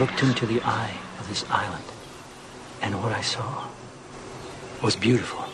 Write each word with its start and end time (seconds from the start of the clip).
I've 0.00 0.08
looked 0.08 0.22
into 0.22 0.46
the 0.46 0.62
eye 0.62 0.94
of 1.18 1.28
this 1.28 1.44
island, 1.50 1.84
and 2.80 3.02
what 3.02 3.12
I 3.12 3.20
saw 3.20 3.66
was 4.82 4.96
beautiful. 4.96 5.44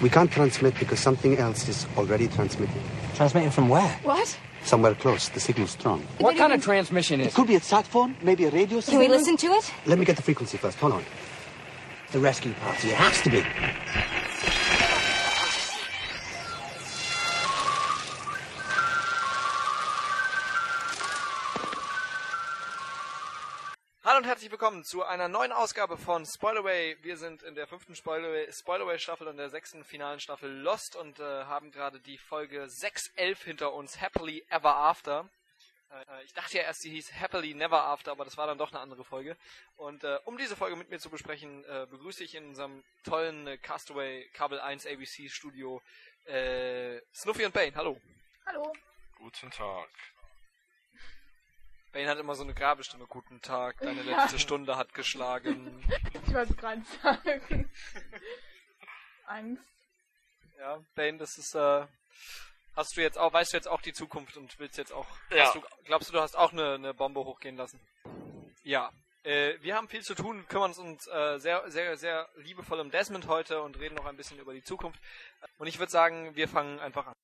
We 0.00 0.08
can't 0.08 0.30
transmit 0.30 0.78
because 0.78 0.98
something 0.98 1.36
else 1.36 1.68
is 1.68 1.86
already 1.98 2.26
transmitting. 2.26 2.80
Transmitting 3.16 3.50
from 3.50 3.68
where? 3.68 4.00
What? 4.02 4.38
Somewhere 4.64 4.94
close, 4.94 5.28
the 5.28 5.40
signal's 5.40 5.72
strong. 5.72 6.00
What 6.20 6.38
kind 6.38 6.54
of 6.54 6.64
transmission 6.64 7.20
is 7.20 7.26
It 7.26 7.34
could 7.34 7.48
be 7.48 7.56
a 7.56 7.60
sat 7.60 7.86
phone, 7.86 8.16
maybe 8.22 8.46
a 8.46 8.50
radio 8.50 8.80
signal. 8.80 9.02
Can 9.02 9.10
we 9.10 9.14
listen 9.14 9.36
to 9.36 9.48
it? 9.48 9.70
Let 9.84 9.98
me 9.98 10.06
get 10.06 10.16
the 10.16 10.22
frequency 10.22 10.56
first. 10.56 10.78
Hold 10.78 10.94
on. 10.94 11.04
the 12.12 12.18
rescue 12.18 12.54
party? 12.54 12.88
It 12.88 12.94
has 12.94 13.20
to 13.24 13.30
be. 13.30 13.44
Willkommen 24.78 24.84
zu 24.84 25.02
einer 25.02 25.28
neuen 25.28 25.50
Ausgabe 25.50 25.96
von 25.96 26.24
Spoilerway. 26.24 26.96
Wir 27.02 27.16
sind 27.16 27.42
in 27.42 27.56
der 27.56 27.66
fünften 27.66 27.96
Spoilerway, 27.96 28.48
Spoilerway 28.52 28.98
Staffel 29.00 29.26
und 29.26 29.36
der 29.36 29.50
sechsten 29.50 29.82
finalen 29.82 30.20
Staffel 30.20 30.50
Lost 30.50 30.94
und 30.94 31.18
äh, 31.18 31.22
haben 31.22 31.72
gerade 31.72 31.98
die 31.98 32.16
Folge 32.16 32.68
611 32.68 33.42
hinter 33.42 33.72
uns, 33.72 34.00
Happily 34.00 34.44
Ever 34.50 34.76
After. 34.76 35.28
Äh, 35.90 36.24
ich 36.24 36.32
dachte 36.32 36.58
ja 36.58 36.62
erst, 36.62 36.84
die 36.84 36.90
hieß 36.90 37.12
Happily 37.14 37.54
Never 37.54 37.82
After, 37.82 38.12
aber 38.12 38.24
das 38.24 38.36
war 38.36 38.46
dann 38.46 38.58
doch 38.58 38.70
eine 38.70 38.78
andere 38.78 39.02
Folge. 39.02 39.36
Und 39.76 40.04
äh, 40.04 40.18
um 40.26 40.38
diese 40.38 40.54
Folge 40.54 40.76
mit 40.76 40.90
mir 40.90 41.00
zu 41.00 41.10
besprechen, 41.10 41.64
äh, 41.64 41.86
begrüße 41.90 42.22
ich 42.22 42.36
in 42.36 42.46
unserem 42.50 42.84
tollen 43.02 43.48
äh, 43.48 43.58
Castaway 43.58 44.28
Kabel 44.34 44.60
1 44.60 44.86
ABC 44.86 45.28
Studio 45.28 45.82
äh, 46.26 47.00
Snuffy 47.12 47.44
und 47.44 47.52
Bane. 47.52 47.72
Hallo. 47.74 48.00
Hallo. 48.46 48.72
Guten 49.16 49.50
Tag. 49.50 49.88
Bane 51.98 52.10
hat 52.10 52.18
immer 52.18 52.36
so 52.36 52.44
eine 52.44 52.54
Grabestimme. 52.54 53.06
Guten 53.08 53.42
Tag, 53.42 53.78
deine 53.80 54.02
Ja. 54.02 54.20
letzte 54.22 54.38
Stunde 54.38 54.76
hat 54.76 54.94
geschlagen. 54.94 55.82
Ich 56.28 56.32
wollte 56.34 56.54
gerade 56.54 56.82
sagen. 57.02 57.68
Angst. 59.26 59.68
Ja, 60.60 60.78
Bane, 60.94 61.18
das 61.18 61.36
ist, 61.38 61.56
äh, 61.56 61.86
hast 62.76 62.96
du 62.96 63.00
jetzt 63.00 63.18
auch, 63.18 63.32
weißt 63.32 63.52
du 63.52 63.56
jetzt 63.56 63.66
auch 63.66 63.80
die 63.80 63.92
Zukunft 63.92 64.36
und 64.36 64.56
willst 64.60 64.78
jetzt 64.78 64.92
auch, 64.92 65.06
Ja. 65.30 65.46
hast 65.46 65.56
du, 65.56 65.62
glaubst 65.86 66.08
du, 66.08 66.12
du 66.12 66.20
hast 66.20 66.36
auch 66.36 66.52
eine, 66.52 66.74
eine 66.74 66.94
Bombe 66.94 67.24
hochgehen 67.24 67.56
lassen? 67.56 67.80
Ja. 68.62 68.92
Äh, 69.24 69.54
wir 69.62 69.74
haben 69.74 69.88
viel 69.88 70.02
zu 70.02 70.14
tun, 70.14 70.46
kümmern 70.46 70.72
uns 70.74 71.04
äh, 71.08 71.38
sehr, 71.38 71.68
sehr, 71.68 71.96
sehr 71.96 72.28
liebevoll 72.36 72.78
um 72.78 72.92
Desmond 72.92 73.26
heute 73.26 73.60
und 73.62 73.76
reden 73.80 73.96
noch 73.96 74.06
ein 74.06 74.16
bisschen 74.16 74.38
über 74.38 74.52
die 74.54 74.62
Zukunft. 74.62 75.00
Und 75.56 75.66
ich 75.66 75.80
würde 75.80 75.90
sagen, 75.90 76.36
wir 76.36 76.46
fangen 76.48 76.78
einfach 76.78 77.08
an. 77.08 77.14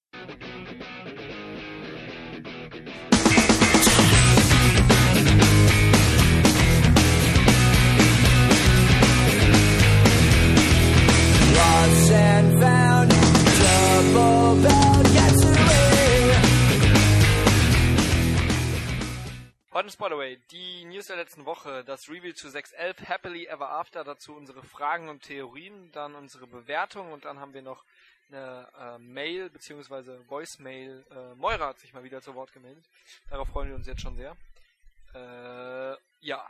Heute 19.75 19.89
in 19.89 19.93
Spoilerway, 19.93 20.37
die 20.53 20.85
News 20.85 21.09
der 21.09 21.17
letzten 21.17 21.47
Woche, 21.47 21.83
das 21.83 22.09
Review 22.09 22.33
zu 22.33 22.49
611, 22.49 23.09
Happily 23.09 23.47
Ever 23.47 23.71
After, 23.71 24.05
dazu 24.05 24.33
unsere 24.37 24.63
Fragen 24.63 25.09
und 25.09 25.25
Theorien, 25.25 25.91
dann 25.91 26.15
unsere 26.15 26.47
Bewertung 26.47 27.11
und 27.11 27.25
dann 27.25 27.41
haben 27.41 27.55
wir 27.55 27.63
noch 27.63 27.85
eine 28.31 28.69
äh, 28.79 28.99
Mail 28.99 29.51
bzw. 29.51 30.29
Voicemail. 30.29 31.05
Äh, 31.11 31.35
Moira 31.35 31.67
hat 31.67 31.81
sich 31.81 31.93
mal 31.93 32.05
wieder 32.05 32.23
zu 32.23 32.37
Wort 32.37 32.53
gemeldet. 32.53 32.89
Darauf 33.31 33.49
freuen 33.49 33.71
wir 33.71 33.75
uns 33.75 33.89
jetzt 33.89 34.01
schon 34.01 34.15
sehr. 34.15 34.37
Äh, 35.13 35.97
ja, 36.21 36.49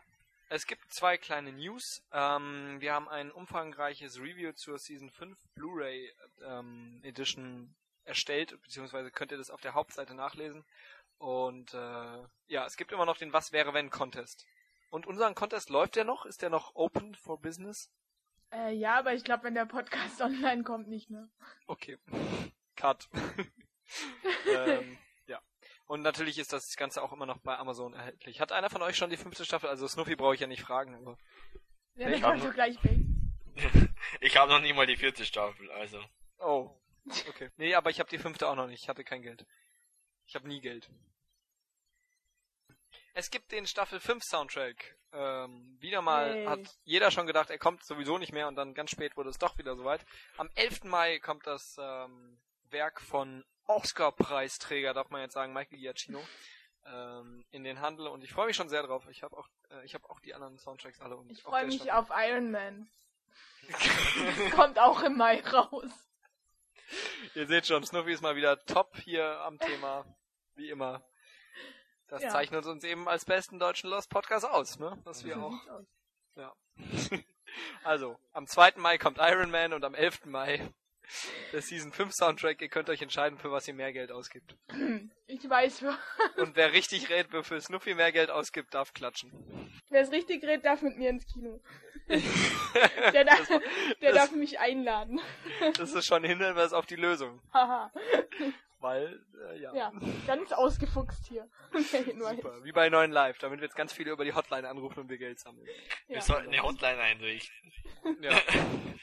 es 0.50 0.66
gibt 0.66 0.92
zwei 0.92 1.16
kleine 1.16 1.52
News. 1.52 2.02
Ähm, 2.12 2.76
wir 2.80 2.92
haben 2.92 3.08
ein 3.08 3.32
umfangreiches 3.32 4.20
Review 4.20 4.52
zur 4.52 4.78
Season 4.78 5.08
5 5.08 5.34
Blu-ray 5.54 6.12
ähm, 6.42 7.00
Edition 7.02 7.74
erstellt, 8.04 8.54
beziehungsweise 8.62 9.10
könnt 9.10 9.32
ihr 9.32 9.38
das 9.38 9.48
auf 9.48 9.62
der 9.62 9.72
Hauptseite 9.72 10.14
nachlesen. 10.14 10.62
Und 11.18 11.72
äh, 11.74 12.22
ja, 12.46 12.66
es 12.66 12.76
gibt 12.76 12.92
immer 12.92 13.06
noch 13.06 13.16
den 13.16 13.32
Was 13.32 13.52
wäre 13.52 13.72
wenn 13.74 13.90
Contest. 13.90 14.46
Und 14.90 15.06
unseren 15.06 15.34
Contest 15.34 15.70
läuft 15.70 15.96
der 15.96 16.04
noch? 16.04 16.26
Ist 16.26 16.42
der 16.42 16.50
noch 16.50 16.74
open 16.74 17.14
for 17.14 17.40
business? 17.40 17.90
Äh, 18.52 18.72
ja, 18.74 18.98
aber 18.98 19.14
ich 19.14 19.24
glaube, 19.24 19.44
wenn 19.44 19.54
der 19.54 19.66
Podcast 19.66 20.20
online 20.20 20.62
kommt, 20.62 20.88
nicht 20.88 21.10
mehr. 21.10 21.28
Okay. 21.66 21.98
Cut. 22.76 23.08
ähm, 24.46 24.98
ja. 25.26 25.40
Und 25.86 26.02
natürlich 26.02 26.38
ist 26.38 26.52
das 26.52 26.76
Ganze 26.76 27.02
auch 27.02 27.12
immer 27.12 27.26
noch 27.26 27.38
bei 27.38 27.56
Amazon 27.56 27.94
erhältlich. 27.94 28.40
Hat 28.40 28.52
einer 28.52 28.70
von 28.70 28.82
euch 28.82 28.96
schon 28.96 29.10
die 29.10 29.16
fünfte 29.16 29.44
Staffel? 29.44 29.68
Also 29.68 29.86
Snoopy 29.88 30.16
brauche 30.16 30.34
ich 30.34 30.40
ja 30.40 30.46
nicht 30.46 30.62
fragen, 30.62 30.94
aber. 30.96 31.16
Ja, 31.94 32.08
Ich 32.08 32.14
dann 32.20 32.22
hab 32.22 32.30
kannst 32.30 32.44
du 32.44 32.48
noch- 32.48 32.54
gleich 32.54 32.84
weg. 32.84 32.98
Ich 34.20 34.36
habe 34.36 34.50
noch 34.52 34.60
nicht 34.60 34.74
mal 34.74 34.86
die 34.86 34.96
vierte 34.96 35.24
Staffel, 35.24 35.70
also. 35.70 36.02
Oh. 36.38 36.70
Okay. 37.28 37.50
Nee, 37.56 37.74
aber 37.74 37.90
ich 37.90 38.00
habe 38.00 38.10
die 38.10 38.18
fünfte 38.18 38.48
auch 38.48 38.56
noch 38.56 38.66
nicht. 38.66 38.82
Ich 38.82 38.88
hatte 38.88 39.04
kein 39.04 39.22
Geld. 39.22 39.46
Ich 40.26 40.34
habe 40.34 40.48
nie 40.48 40.60
Geld. 40.60 40.88
Es 43.14 43.30
gibt 43.30 43.52
den 43.52 43.66
Staffel 43.66 44.00
5 44.00 44.22
Soundtrack. 44.24 44.96
Ähm, 45.12 45.76
wieder 45.80 46.02
mal 46.02 46.34
Yay. 46.34 46.46
hat 46.46 46.78
jeder 46.84 47.10
schon 47.12 47.26
gedacht, 47.28 47.48
er 47.50 47.58
kommt 47.58 47.84
sowieso 47.84 48.18
nicht 48.18 48.32
mehr 48.32 48.48
und 48.48 48.56
dann 48.56 48.74
ganz 48.74 48.90
spät 48.90 49.16
wurde 49.16 49.30
es 49.30 49.38
doch 49.38 49.56
wieder 49.58 49.76
soweit. 49.76 50.04
Am 50.36 50.50
11. 50.56 50.84
Mai 50.84 51.20
kommt 51.20 51.46
das 51.46 51.76
ähm, 51.78 52.40
Werk 52.70 53.00
von 53.00 53.44
Oscar-Preisträger, 53.66 54.92
darf 54.92 55.10
man 55.10 55.20
jetzt 55.20 55.34
sagen, 55.34 55.52
Michael 55.52 55.78
Giacchino, 55.78 56.20
ähm, 56.86 57.44
in 57.52 57.62
den 57.62 57.80
Handel 57.80 58.08
und 58.08 58.24
ich 58.24 58.32
freue 58.32 58.46
mich 58.46 58.56
schon 58.56 58.68
sehr 58.68 58.82
drauf. 58.82 59.06
Ich 59.08 59.22
habe 59.22 59.36
auch, 59.36 59.46
äh, 59.70 59.84
ich 59.84 59.94
habe 59.94 60.10
auch 60.10 60.18
die 60.18 60.34
anderen 60.34 60.58
Soundtracks 60.58 61.00
alle 61.00 61.16
und 61.16 61.30
Ich 61.30 61.42
freue 61.42 61.66
mich 61.66 61.82
Staffel- 61.82 61.92
auf 61.92 62.08
Iron 62.28 62.50
Man. 62.50 62.88
Kommt 64.56 64.80
auch 64.80 65.00
im 65.04 65.16
Mai 65.16 65.40
raus. 65.42 65.90
Ihr 67.34 67.46
seht 67.46 67.66
schon, 67.66 67.84
Snuffy 67.84 68.12
ist 68.12 68.22
mal 68.22 68.36
wieder 68.36 68.64
top 68.64 68.96
hier 68.98 69.40
am 69.40 69.58
Thema, 69.58 70.04
wie 70.54 70.70
immer. 70.70 71.04
Das 72.08 72.22
Ja. 72.22 72.28
zeichnet 72.30 72.66
uns 72.66 72.84
eben 72.84 73.08
als 73.08 73.24
besten 73.24 73.58
deutschen 73.58 73.90
Lost 73.90 74.10
Podcast 74.10 74.44
aus, 74.44 74.78
ne? 74.78 75.00
Dass 75.04 75.24
wir 75.24 75.42
auch, 75.42 75.54
ja. 76.36 76.54
also, 77.84 78.18
am 78.32 78.46
2. 78.46 78.72
Mai 78.76 78.98
kommt 78.98 79.18
Iron 79.20 79.50
Man 79.50 79.72
und 79.72 79.84
am 79.84 79.94
11. 79.94 80.26
Mai 80.26 80.72
der 81.52 81.62
Season 81.62 81.92
5 81.92 82.12
Soundtrack. 82.12 82.60
Ihr 82.60 82.68
könnt 82.68 82.88
euch 82.90 83.02
entscheiden, 83.02 83.38
für 83.38 83.50
was 83.50 83.66
ihr 83.68 83.74
mehr 83.74 83.92
Geld 83.92 84.10
ausgibt. 84.12 84.56
Ich 85.26 85.48
weiß, 85.48 85.82
wer 85.82 85.98
Und 86.42 86.56
wer 86.56 86.72
richtig 86.72 87.08
redet, 87.10 87.32
wer 87.32 87.42
für 87.44 87.60
Snuffy 87.60 87.94
mehr 87.94 88.12
Geld 88.12 88.30
ausgibt, 88.30 88.74
darf 88.74 88.92
klatschen. 88.92 89.32
es 89.90 90.10
richtig 90.10 90.42
redet, 90.44 90.64
darf 90.64 90.82
mit 90.82 90.96
mir 90.96 91.10
ins 91.10 91.26
Kino. 91.26 91.60
Der, 93.14 93.24
darf, 93.24 93.48
der 93.48 94.12
das- 94.12 94.14
darf 94.14 94.32
mich 94.32 94.58
einladen. 94.58 95.20
Das 95.78 95.92
ist 95.94 96.04
schon 96.04 96.22
ein 96.24 96.28
Hinweis 96.38 96.72
auf 96.74 96.84
die 96.86 96.96
Lösung. 96.96 97.40
Haha. 97.52 97.90
Weil, 98.80 99.24
äh, 99.50 99.60
ja. 99.62 99.74
ja, 99.74 99.92
ganz 100.26 100.52
ausgefuchst 100.52 101.26
hier. 101.28 101.48
Super. 101.72 102.62
Wie 102.64 102.72
bei 102.72 102.90
neuen 102.90 103.12
Live, 103.12 103.38
damit 103.38 103.60
wir 103.60 103.64
jetzt 103.64 103.76
ganz 103.76 103.94
viele 103.94 104.10
über 104.10 104.24
die 104.26 104.34
Hotline 104.34 104.68
anrufen 104.68 105.00
und 105.00 105.08
wir 105.08 105.16
Geld 105.16 105.38
sammeln. 105.40 105.66
Ja. 106.08 106.16
Wir 106.16 106.20
sollten 106.22 106.52
eine 106.52 106.62
Hotline 106.62 106.98
einrichten. 106.98 107.72
Ja. 108.20 108.32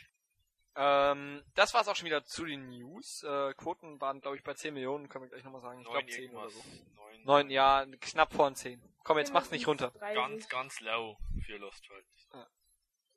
ähm, 0.76 1.44
das 1.56 1.74
war's 1.74 1.88
auch 1.88 1.96
schon 1.96 2.06
wieder 2.06 2.24
zu 2.24 2.46
den 2.46 2.70
News. 2.70 3.24
Äh, 3.24 3.54
Quoten 3.56 4.00
waren, 4.00 4.22
glaube 4.22 4.38
ich, 4.38 4.44
bei 4.44 4.54
10 4.54 4.74
Millionen, 4.74 5.10
können 5.10 5.26
wir 5.26 5.30
gleich 5.30 5.44
nochmal 5.44 5.62
sagen. 5.62 5.82
Ich 5.82 5.88
Neun 5.88 5.94
glaube 5.94 6.12
10 6.12 6.32
oder 6.32 6.44
irgendwas. 6.44 6.64
so. 6.64 6.96
Neun. 6.96 7.24
9, 7.26 7.50
ja, 7.50 7.86
knapp 8.00 8.34
vor 8.34 8.54
10. 8.54 8.82
Komm, 9.04 9.18
jetzt 9.18 9.34
mach's 9.34 9.52
nicht 9.52 9.68
runter. 9.68 9.92
30. 9.92 10.16
Ganz, 10.16 10.50
ganz 10.50 10.80
low 10.82 11.18
für 11.46 11.58
Lost 11.58 11.90
World. 11.90 12.06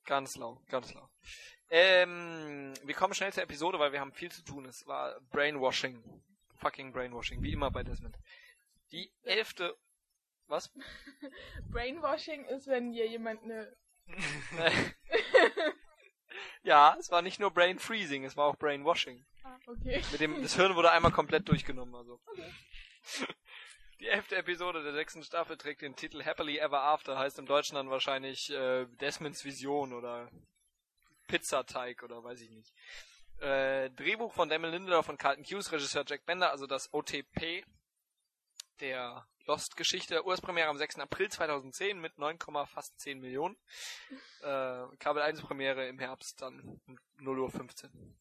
Ganz 0.04 0.36
lau, 0.36 0.60
ganz 0.68 0.92
lau. 0.92 1.08
Ähm, 1.70 2.74
wir 2.82 2.94
kommen 2.94 3.14
schnell 3.14 3.32
zur 3.32 3.42
Episode, 3.42 3.78
weil 3.78 3.92
wir 3.92 4.00
haben 4.00 4.12
viel 4.12 4.30
zu 4.30 4.44
tun. 4.44 4.66
Es 4.66 4.86
war 4.86 5.18
Brainwashing. 5.30 6.02
Fucking 6.56 6.92
Brainwashing, 6.92 7.42
wie 7.42 7.52
immer 7.52 7.70
bei 7.70 7.82
Desmond. 7.82 8.16
Die 8.92 9.10
elfte... 9.22 9.76
Was? 10.46 10.70
Brainwashing 11.70 12.44
ist, 12.44 12.66
wenn 12.66 12.92
dir 12.92 13.08
jemand 13.08 13.42
eine. 13.44 13.74
ja, 16.62 16.96
es 16.98 17.10
war 17.10 17.22
nicht 17.22 17.40
nur 17.40 17.50
Brain 17.50 17.78
Freezing, 17.78 18.24
es 18.24 18.36
war 18.36 18.46
auch 18.46 18.56
Brainwashing. 18.56 19.24
Ah, 19.42 19.56
okay. 19.66 20.02
Mit 20.12 20.20
dem, 20.20 20.42
das 20.42 20.56
Hirn 20.56 20.74
wurde 20.74 20.90
einmal 20.90 21.12
komplett 21.12 21.48
durchgenommen, 21.48 21.94
also. 21.94 22.20
Die 24.00 24.08
elfte 24.08 24.36
Episode 24.36 24.82
der 24.82 24.92
sechsten 24.92 25.22
Staffel 25.22 25.56
trägt 25.56 25.82
den 25.82 25.96
Titel 25.96 26.22
Happily 26.22 26.58
Ever 26.58 26.82
After, 26.82 27.16
heißt 27.16 27.38
im 27.38 27.46
Deutschen 27.46 27.76
dann 27.76 27.90
wahrscheinlich 27.90 28.50
äh, 28.50 28.86
Desmonds 29.00 29.44
Vision 29.44 29.92
oder 29.92 30.30
Pizzateig 31.28 32.02
oder 32.02 32.22
weiß 32.22 32.40
ich 32.40 32.50
nicht. 32.50 32.74
Äh, 33.38 33.90
Drehbuch 33.90 34.32
von 34.32 34.48
Damon 34.48 34.72
Lindelof 34.72 35.08
und 35.08 35.18
Carlton 35.18 35.44
Hughes, 35.44 35.72
Regisseur 35.72 36.04
Jack 36.06 36.26
Bender, 36.26 36.50
also 36.50 36.66
das 36.66 36.92
OTP 36.92 37.64
der 38.80 39.26
Lost-Geschichte. 39.46 40.24
Urspremiere 40.24 40.68
am 40.68 40.78
6. 40.78 40.98
April 41.00 41.30
2010 41.30 42.00
mit 42.00 42.18
9, 42.18 42.38
fast 42.66 42.98
10 43.00 43.20
Millionen. 43.20 43.56
Äh, 44.42 44.86
Kabel 44.98 45.22
1 45.22 45.42
Premiere 45.42 45.86
im 45.86 45.98
Herbst 45.98 46.40
dann 46.40 46.80
um 46.86 46.98
0 47.18 47.38
Uhr 47.40 47.50
15. 47.50 48.16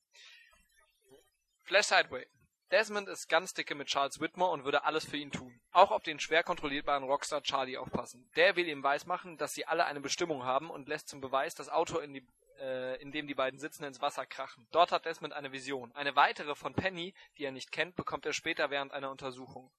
Flash 1.63 1.87
Sideway. 1.87 2.27
Desmond 2.71 3.07
ist 3.07 3.29
ganz 3.29 3.53
dicke 3.53 3.75
mit 3.75 3.87
Charles 3.87 4.19
Whitmore 4.19 4.51
und 4.51 4.63
würde 4.65 4.83
alles 4.83 5.05
für 5.05 5.15
ihn 5.17 5.31
tun. 5.31 5.61
Auch 5.71 5.91
auf 5.91 6.01
den 6.01 6.19
schwer 6.19 6.43
kontrollierbaren 6.43 7.03
Rockstar 7.03 7.43
Charlie 7.43 7.77
aufpassen. 7.77 8.29
Der 8.35 8.55
will 8.55 8.67
ihm 8.67 8.83
weismachen, 8.83 9.37
dass 9.37 9.53
sie 9.53 9.67
alle 9.67 9.85
eine 9.85 10.01
Bestimmung 10.01 10.43
haben 10.43 10.71
und 10.71 10.89
lässt 10.89 11.07
zum 11.07 11.21
Beweis 11.21 11.53
das 11.53 11.69
Auto, 11.69 11.99
in, 11.99 12.15
die, 12.15 12.27
äh, 12.59 12.99
in 12.99 13.11
dem 13.11 13.27
die 13.27 13.35
beiden 13.35 13.59
sitzen, 13.59 13.83
ins 13.83 14.01
Wasser 14.01 14.25
krachen. 14.25 14.67
Dort 14.71 14.91
hat 14.91 15.05
Desmond 15.05 15.33
eine 15.33 15.51
Vision. 15.51 15.91
Eine 15.93 16.15
weitere 16.15 16.55
von 16.55 16.73
Penny, 16.73 17.13
die 17.37 17.45
er 17.45 17.51
nicht 17.51 17.71
kennt, 17.71 17.95
bekommt 17.95 18.25
er 18.25 18.33
später 18.33 18.71
während 18.71 18.91
einer 18.91 19.11
Untersuchung. 19.11 19.71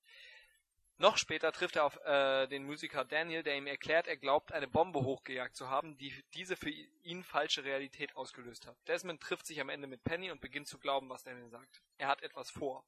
Noch 0.99 1.19
später 1.19 1.51
trifft 1.51 1.77
er 1.77 1.85
auf 1.85 1.97
äh, 2.05 2.47
den 2.47 2.65
Musiker 2.65 3.05
Daniel, 3.05 3.43
der 3.43 3.57
ihm 3.57 3.67
erklärt, 3.67 4.07
er 4.07 4.17
glaubt, 4.17 4.53
eine 4.53 4.69
Bombe 4.69 5.01
hochgejagt 5.01 5.57
zu 5.57 5.69
haben, 5.69 5.97
die 5.97 6.15
diese 6.35 6.57
für 6.57 6.71
ihn 6.71 7.25
falsche 7.25 7.65
Realität 7.65 8.15
ausgelöst 8.17 8.67
hat. 8.67 8.77
Desmond 8.87 9.21
trifft 9.21 9.47
sich 9.47 9.61
am 9.61 9.71
Ende 9.71 9.89
mit 9.89 10.05
Penny 10.05 10.31
und 10.31 10.41
beginnt 10.41 10.69
zu 10.69 10.79
glauben, 10.79 11.09
was 11.09 11.25
Daniel 11.25 11.49
sagt. 11.49 11.83
Er 11.99 12.07
hat 12.07 12.23
etwas 12.23 12.51
vor. 12.51 12.85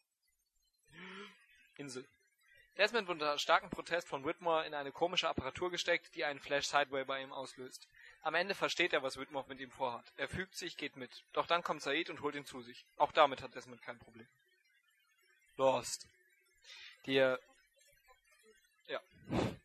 Insel. 1.77 2.07
Desmond 2.79 3.09
wird 3.09 3.17
unter 3.17 3.39
starkem 3.39 3.71
Protest 3.71 4.07
von 4.07 4.25
Whitmore 4.25 4.67
in 4.67 4.75
eine 4.75 4.93
komische 4.93 5.29
Apparatur 5.29 5.71
gesteckt, 5.71 6.15
die 6.15 6.25
einen 6.25 6.41
Flash 6.41 6.67
Sideway 6.67 7.05
bei 7.05 7.23
ihm 7.23 7.33
auslöst. 7.33 7.89
Am 8.23 8.35
Ende 8.35 8.55
versteht 8.55 8.93
er, 8.93 9.03
was 9.03 9.19
Whitmore 9.19 9.47
mit 9.49 9.61
ihm 9.61 9.71
vorhat. 9.71 10.13
Er 10.17 10.29
fügt 10.29 10.55
sich, 10.55 10.77
geht 10.77 10.97
mit. 10.97 11.25
Doch 11.33 11.47
dann 11.47 11.63
kommt 11.63 11.83
Said 11.83 12.11
und 12.11 12.21
holt 12.21 12.35
ihn 12.35 12.45
zu 12.45 12.61
sich. 12.61 12.85
Auch 12.99 13.13
damit 13.13 13.43
hat 13.43 13.55
Desmond 13.55 13.83
kein 13.83 13.99
Problem. 13.99 14.29
Lost. 15.57 16.07
Die. 17.07 17.37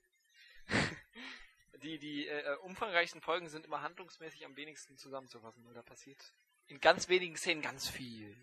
Die, 1.84 1.98
die 1.98 2.28
äh, 2.28 2.58
umfangreichsten 2.58 3.22
Folgen 3.22 3.50
sind 3.50 3.66
immer 3.66 3.82
handlungsmäßig 3.82 4.46
am 4.46 4.56
wenigsten 4.56 5.00
zusammenzufassen, 5.00 5.66
weil 5.66 5.74
da 5.74 5.82
passiert 5.82 6.32
in 6.68 6.80
ganz 6.80 7.10
wenigen 7.10 7.36
Szenen 7.36 7.64
ganz 7.64 7.90
viel. 7.90 8.38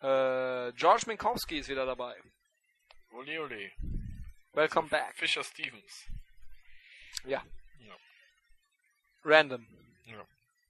Äh, 0.00 0.72
George 0.72 1.04
Minkowski 1.06 1.58
ist 1.58 1.68
wieder 1.68 1.84
dabei. 1.84 2.18
Ole 3.10 3.42
ole. 3.42 3.72
Welcome 4.52 4.88
back. 4.88 5.14
Fischer 5.16 5.44
Stevens. 5.44 6.06
Ja. 7.24 7.44
Ja. 7.80 7.96
Random. 9.24 9.66
Ja. 10.06 10.26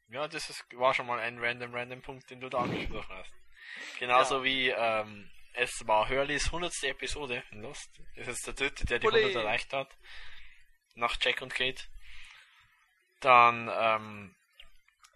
Ja, 0.09 0.27
das 0.27 0.51
ist, 0.51 0.65
war 0.77 0.93
schon 0.93 1.07
mal 1.07 1.21
ein 1.21 1.39
random, 1.39 1.73
random 1.73 2.03
Punkt, 2.03 2.29
den 2.31 2.41
du 2.41 2.49
da 2.49 2.63
angesprochen 2.63 3.15
hast. 3.15 3.33
Genauso 4.01 4.39
Ja. 4.39 4.45
wie, 4.45 4.69
ähm, 4.71 5.31
es 5.55 5.87
war 5.87 6.09
Hurleys 6.09 6.47
100. 6.47 6.83
Episode 6.85 7.43
in 7.51 7.63
Lost. 7.63 7.91
Das 8.17 8.29
ist 8.29 8.47
der 8.47 8.55
dritte, 8.55 8.85
der 8.87 8.99
die 8.99 9.07
Ole. 9.07 9.19
100 9.19 9.45
erreicht 9.45 9.73
hat. 9.73 9.89
Nach 10.95 11.17
Jack 11.21 11.43
und 11.43 11.55
Kate. 11.55 11.83
Dann, 13.21 13.71
ähm, 13.73 14.35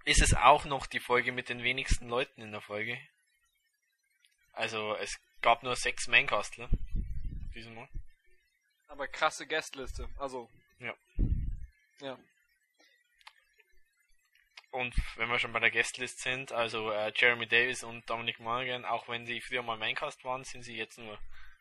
ist 0.05 0.21
es 0.21 0.35
auch 0.35 0.65
noch 0.65 0.87
die 0.87 1.01
Folge 1.01 1.33
mit 1.33 1.49
den 1.49 1.63
wenigsten 1.63 2.09
Leuten 2.09 2.43
in 2.43 2.53
der 2.53 2.61
Folge. 2.61 2.99
Also, 4.53 4.95
es 4.97 5.19
gab 5.41 5.63
nur 5.63 5.77
sechs 5.77 6.07
Maincastler. 6.07 6.69
Diesmal. 7.55 7.89
Aber 8.89 9.09
krasse 9.09 9.47
Guestliste. 9.47 10.09
Also. 10.19 10.49
Ja. 10.79 10.95
Ja. 12.01 12.19
Und 14.75 14.93
wenn 15.15 15.29
wir 15.29 15.39
schon 15.39 15.53
bei 15.53 15.61
der 15.61 15.71
Guestlist 15.71 16.19
sind, 16.19 16.51
also 16.51 16.91
äh, 16.91 17.13
Jeremy 17.15 17.47
Davis 17.47 17.85
und 17.85 18.11
Dominic 18.11 18.41
Monaghan, 18.41 18.85
auch 18.85 19.07
wenn 19.07 19.25
sie 19.25 19.41
früher 19.41 19.63
mal 19.63 19.79
Maincast 19.79 20.25
waren, 20.25 20.43
sind 20.43 20.65
sie 20.65 20.77
jetzt 20.77 20.99
nur 20.99 21.17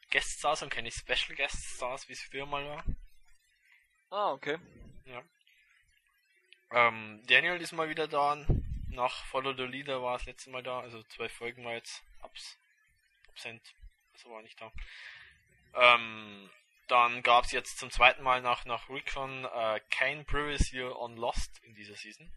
Guest 0.09 0.39
Stars 0.39 0.63
und 0.63 0.71
keine 0.71 0.89
Special 0.89 1.35
Guest 1.35 1.75
Stars, 1.75 2.09
wie 2.09 2.13
es 2.13 2.23
früher 2.23 2.47
mal 2.47 2.65
war. 2.65 2.83
Ah, 4.09 4.31
okay. 4.31 4.57
Ja. 5.05 5.21
Ähm, 6.71 7.21
Daniel 7.27 7.61
ist 7.61 7.71
mal 7.71 7.87
wieder 7.87 8.07
da. 8.07 8.35
Nach 8.89 9.25
Follow 9.25 9.53
the 9.53 9.61
Leader 9.61 10.01
war 10.01 10.17
das 10.17 10.25
letzte 10.25 10.49
Mal 10.49 10.63
da, 10.63 10.79
also 10.79 11.03
zwei 11.03 11.29
Folgen 11.29 11.63
war 11.65 11.73
jetzt 11.73 12.01
abs 12.19 12.57
absent. 13.27 13.61
Also 14.13 14.31
war 14.31 14.41
nicht 14.41 14.59
da. 14.59 14.71
Ähm, 15.75 16.49
dann 16.87 17.21
gab 17.21 17.45
es 17.45 17.51
jetzt 17.51 17.77
zum 17.77 17.91
zweiten 17.91 18.23
Mal 18.23 18.41
nach, 18.41 18.65
nach 18.65 18.89
Recon 18.89 19.45
äh, 19.45 19.79
kein 19.91 20.25
Previous 20.25 20.71
Year 20.71 20.99
on 20.99 21.15
Lost 21.15 21.59
in 21.63 21.75
dieser 21.75 21.93
Season. 21.93 22.31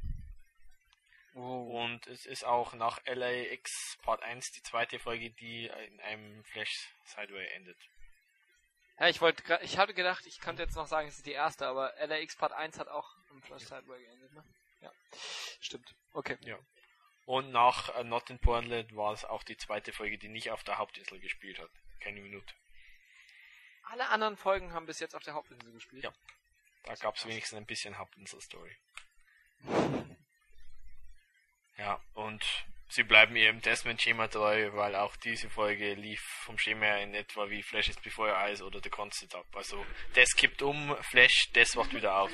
Wow. 1.37 1.85
Und 1.85 2.07
es 2.07 2.25
ist 2.25 2.45
auch 2.47 2.73
nach 2.73 3.05
LAX 3.05 3.99
Part 4.03 4.23
1 4.23 4.53
die 4.53 4.63
zweite 4.63 4.99
Folge, 4.99 5.31
die 5.33 5.67
in 5.67 6.01
einem 6.01 6.43
Flash 6.45 6.89
Sideway 7.05 7.47
endet. 7.49 7.77
Ja, 8.99 9.09
ich 9.09 9.21
wollte 9.21 9.43
ich 9.61 9.77
hatte 9.77 9.93
gedacht, 9.93 10.25
ich 10.25 10.41
könnte 10.41 10.63
jetzt 10.63 10.77
noch 10.77 10.87
sagen, 10.87 11.09
es 11.09 11.19
ist 11.19 11.27
die 11.27 11.33
erste, 11.33 11.67
aber 11.67 11.93
LAX 12.07 12.37
Part 12.37 12.53
1 12.53 12.79
hat 12.79 12.89
auch 12.89 13.15
im 13.31 13.43
Flash 13.43 13.65
Sideway 13.65 14.03
geendet, 14.03 14.33
ne? 14.33 14.45
Ja. 14.81 14.91
Stimmt. 15.61 15.95
Okay. 16.15 16.39
Und 17.27 17.51
nach 17.51 17.95
äh, 17.97 18.05
Not 18.05 18.31
in 18.31 18.39
Portland 18.39 18.97
war 18.97 19.13
es 19.13 19.27
auch 19.27 19.43
die 19.43 19.59
zweite 19.59 19.93
Folge, 19.93 20.17
die 20.17 20.29
nicht 20.29 20.51
auf 20.53 20.65
der 20.65 20.79
Hauptinsel 20.79 21.21
gespielt 21.21 21.59
hat. 21.59 21.71
Keine 22.01 22.23
Minute. 22.23 22.55
Alle 23.83 24.09
anderen 24.09 24.39
Folgen 24.39 24.73
haben 24.73 24.87
bis 24.87 25.01
jetzt 25.01 25.15
auf 25.15 25.23
der 25.23 25.35
Hauptinsel 25.35 25.71
gespielt. 25.73 26.05
Ja. 26.05 26.15
Da 26.85 26.95
gab 26.95 27.17
es 27.17 27.27
wenigstens 27.27 27.59
ein 27.59 27.67
bisschen 27.67 27.99
Hauptinsel-Story. 27.99 28.75
Ja, 31.79 32.01
und 32.15 32.45
sie 32.89 33.03
bleiben 33.03 33.37
ihrem 33.37 33.61
Desmond-Schema 33.61 34.29
treu, 34.29 34.73
weil 34.73 34.95
auch 34.95 35.15
diese 35.17 35.51
Folge 35.51 35.95
lief 35.95 36.21
vom 36.45 36.59
Schema 36.59 36.87
her 36.87 37.03
in 37.03 37.15
etwa 37.15 37.51
wie 37.51 37.63
Flash 37.63 37.89
is 37.89 38.01
Before 38.01 38.31
Your 38.31 38.39
Eyes 38.39 38.63
oder 38.63 38.81
The 38.83 38.91
Constant 38.91 39.35
ab. 39.35 39.47
Also, 39.55 39.85
das 40.15 40.35
kippt 40.35 40.63
um, 40.63 40.97
Flash, 41.03 41.51
das 41.53 41.77
wacht 41.77 41.93
wieder 41.95 42.17
auf. 42.17 42.33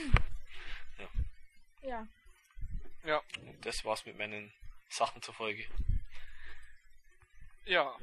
Ja. 1.83 2.07
Ja. 3.05 3.23
Und 3.41 3.67
das 3.67 3.85
war's 3.85 4.07
mit 4.07 4.17
meinen 4.17 4.53
Sachen 4.89 5.21
zur 5.23 5.35
Folge. 5.35 5.67
Ja. 7.65 7.97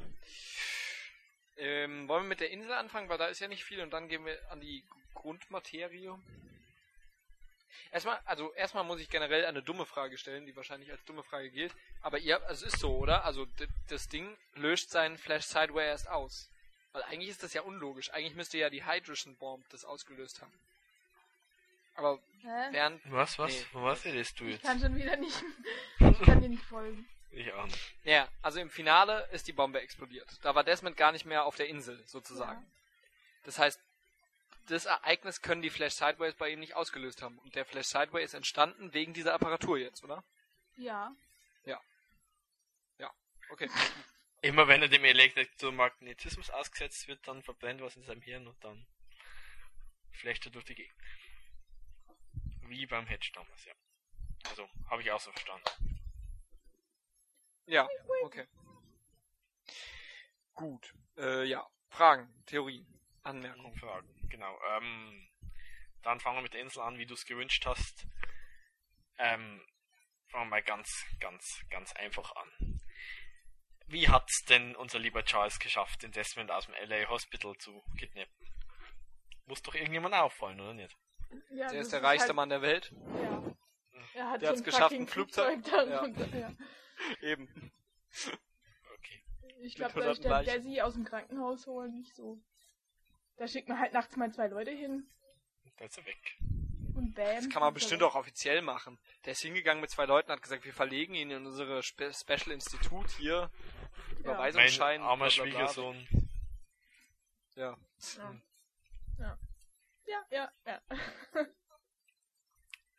Ähm, 1.57 2.07
wollen 2.07 2.23
wir 2.23 2.29
mit 2.29 2.39
der 2.39 2.51
Insel 2.51 2.73
anfangen, 2.73 3.09
weil 3.09 3.17
da 3.17 3.27
ist 3.27 3.39
ja 3.39 3.47
nicht 3.47 3.63
viel 3.63 3.81
und 3.81 3.91
dann 3.91 4.07
gehen 4.07 4.25
wir 4.25 4.37
an 4.51 4.59
die 4.59 4.83
Grundmaterie. 5.13 6.13
Erstmal, 7.91 8.19
also 8.25 8.53
erstmal 8.53 8.83
muss 8.83 8.99
ich 8.99 9.09
generell 9.09 9.45
eine 9.45 9.63
dumme 9.63 9.85
Frage 9.85 10.17
stellen, 10.17 10.45
die 10.45 10.55
wahrscheinlich 10.55 10.91
als 10.91 11.03
dumme 11.05 11.23
Frage 11.23 11.49
gilt. 11.49 11.73
Aber 12.01 12.19
ihr, 12.19 12.41
also 12.47 12.65
es 12.65 12.73
ist 12.73 12.79
so, 12.81 12.97
oder? 12.97 13.25
Also 13.25 13.47
das 13.87 14.07
Ding 14.09 14.37
löscht 14.53 14.89
seinen 14.89 15.17
Flash 15.17 15.45
Sideway 15.45 15.85
erst 15.87 16.09
aus. 16.09 16.49
Weil 16.91 17.03
eigentlich 17.03 17.29
ist 17.29 17.43
das 17.43 17.53
ja 17.53 17.61
unlogisch. 17.61 18.11
Eigentlich 18.11 18.35
müsste 18.35 18.57
ja 18.57 18.69
die 18.69 18.85
Hydrogen 18.85 19.35
Bomb 19.37 19.67
das 19.69 19.85
ausgelöst 19.85 20.41
haben. 20.41 20.53
Aber 21.95 22.19
Hä? 22.41 22.67
während 22.71 23.01
Was, 23.11 23.37
was? 23.37 23.51
Nee. 23.51 23.65
Was 23.73 24.05
redest 24.05 24.39
du 24.39 24.45
Ich 24.45 24.53
jetzt? 24.53 24.63
kann 24.63 24.79
schon 24.79 24.95
wieder 24.95 25.15
nicht. 25.17 25.43
Ich 25.99 26.21
kann 26.21 26.41
dir 26.41 26.49
nicht 26.49 26.63
folgen. 26.63 27.07
Ich 27.31 27.51
auch 27.53 27.65
nicht. 27.65 27.93
Ja, 28.05 28.27
also 28.41 28.59
im 28.59 28.69
Finale 28.69 29.27
ist 29.31 29.47
die 29.47 29.53
Bombe 29.53 29.81
explodiert. 29.81 30.27
Da 30.41 30.55
war 30.55 30.63
Desmond 30.63 30.97
gar 30.97 31.11
nicht 31.11 31.25
mehr 31.25 31.45
auf 31.45 31.55
der 31.57 31.67
Insel, 31.67 32.01
sozusagen. 32.07 32.65
Das 33.43 33.59
heißt, 33.59 33.79
das 34.69 34.85
Ereignis 34.85 35.41
können 35.41 35.61
die 35.61 35.69
Flash 35.69 35.93
Sideways 35.93 36.35
bei 36.35 36.49
ihm 36.49 36.59
nicht 36.59 36.75
ausgelöst 36.75 37.21
haben. 37.21 37.37
Und 37.39 37.55
der 37.55 37.65
Flash 37.65 37.87
Sideway 37.87 38.23
ist 38.23 38.33
entstanden 38.33 38.93
wegen 38.93 39.13
dieser 39.13 39.33
Apparatur 39.33 39.77
jetzt, 39.77 40.03
oder? 40.03 40.23
Ja. 40.77 41.15
Okay. 43.49 43.69
Immer 44.41 44.67
wenn 44.67 44.81
er 44.81 44.87
dem 44.87 45.03
Elektromagnetismus 45.03 46.49
ausgesetzt 46.49 47.07
wird, 47.07 47.27
dann 47.27 47.43
verbrennt 47.43 47.81
was 47.81 47.97
in 47.97 48.03
seinem 48.03 48.21
Hirn 48.21 48.47
und 48.47 48.63
dann 48.63 48.87
flecht 50.11 50.45
er 50.45 50.51
durch 50.51 50.65
die 50.65 50.75
Gegend. 50.75 50.95
Wie 52.61 52.85
beim 52.85 53.05
Hedge 53.07 53.31
damals, 53.33 53.65
ja. 53.65 53.73
Also, 54.49 54.69
habe 54.89 55.01
ich 55.01 55.11
auch 55.11 55.19
so 55.19 55.31
verstanden. 55.31 55.65
Ja, 57.65 57.87
okay. 58.23 58.47
Gut. 60.53 60.93
Äh, 61.17 61.43
ja. 61.45 61.67
Fragen, 61.89 62.31
Theorien, 62.45 62.87
Anmerkungen. 63.23 63.75
Fragen, 63.77 64.07
genau. 64.29 64.57
Ähm, 64.77 65.29
dann 66.01 66.19
fangen 66.19 66.37
wir 66.37 66.41
mit 66.43 66.53
der 66.53 66.61
Insel 66.61 66.81
an, 66.81 66.97
wie 66.97 67.05
du 67.05 67.13
es 67.13 67.25
gewünscht 67.25 67.65
hast. 67.65 68.05
Ähm, 69.17 69.61
fangen 70.27 70.45
wir 70.45 70.49
mal 70.49 70.63
ganz, 70.63 70.87
ganz, 71.19 71.43
ganz 71.69 71.93
einfach 71.93 72.35
an. 72.35 72.79
Wie 73.87 74.07
hat's 74.07 74.43
denn 74.47 74.75
unser 74.75 74.99
lieber 74.99 75.23
Charles 75.25 75.59
geschafft, 75.59 76.03
den 76.03 76.11
Desmond 76.11 76.51
aus 76.51 76.67
dem 76.67 76.75
LA 76.87 77.09
Hospital 77.09 77.55
zu 77.57 77.83
kidnappen? 77.97 78.33
Muss 79.45 79.61
doch 79.63 79.73
irgendjemand 79.73 80.13
auffallen, 80.13 80.59
oder 80.61 80.73
nicht? 80.75 80.95
ja 81.49 81.67
Der 81.69 81.81
ist 81.81 81.91
der 81.91 82.03
reichste 82.03 82.27
halt, 82.29 82.35
Mann 82.35 82.49
der 82.49 82.61
Welt. 82.61 82.93
Ja. 83.15 83.55
Er 84.13 84.29
hat 84.31 84.41
Der 84.41 84.49
hat's 84.49 84.63
geschafft, 84.63 84.93
ein 84.93 85.07
Flugzeug- 85.07 85.63
darunter. 85.63 86.27
Ja. 86.37 86.51
Eben. 87.21 87.71
Okay. 88.95 89.23
Ich 89.61 89.75
glaube, 89.75 89.99
da 89.99 90.11
ist 90.11 90.23
der. 90.23 90.43
Desi 90.43 90.81
aus 90.81 90.93
dem 90.93 91.03
Krankenhaus 91.05 91.65
holen 91.67 91.93
nicht 91.95 92.15
so. 92.15 92.39
Da 93.39 93.47
schickt 93.47 93.69
man 93.69 93.79
halt 93.79 93.93
nachts 93.93 94.17
mal 94.17 94.29
zwei 94.33 94.47
Leute 94.47 94.71
hin 94.71 95.07
Da 95.77 95.85
ist 95.85 95.97
er 95.97 96.05
weg. 96.05 96.37
und 96.93 97.15
bam. 97.15 97.35
Das 97.37 97.49
kann 97.49 97.61
man 97.61 97.69
er 97.69 97.71
bestimmt 97.71 98.03
auch 98.03 98.15
offiziell 98.15 98.61
machen. 98.61 98.99
Der 99.23 99.31
ist 99.31 99.41
hingegangen 99.41 99.79
mit 99.79 99.89
zwei 99.89 100.05
Leuten, 100.05 100.29
hat 100.29 100.41
gesagt, 100.41 100.65
wir 100.65 100.73
verlegen 100.73 101.15
ihn 101.15 101.31
in 101.31 101.45
unsere 101.45 101.81
Spe 101.81 102.11
Special 102.13 102.51
Institut 102.51 103.09
hier. 103.11 103.49
Mein 104.09 104.17
Überweisungsschein. 104.17 105.01
armer 105.01 105.29
bla, 105.29 105.35
bla, 105.35 105.43
bla. 105.43 105.51
Schwiegersohn. 105.53 106.07
Ja. 107.55 107.77
Ja, 109.17 110.25
ja, 110.31 110.51
ja. 110.65 110.81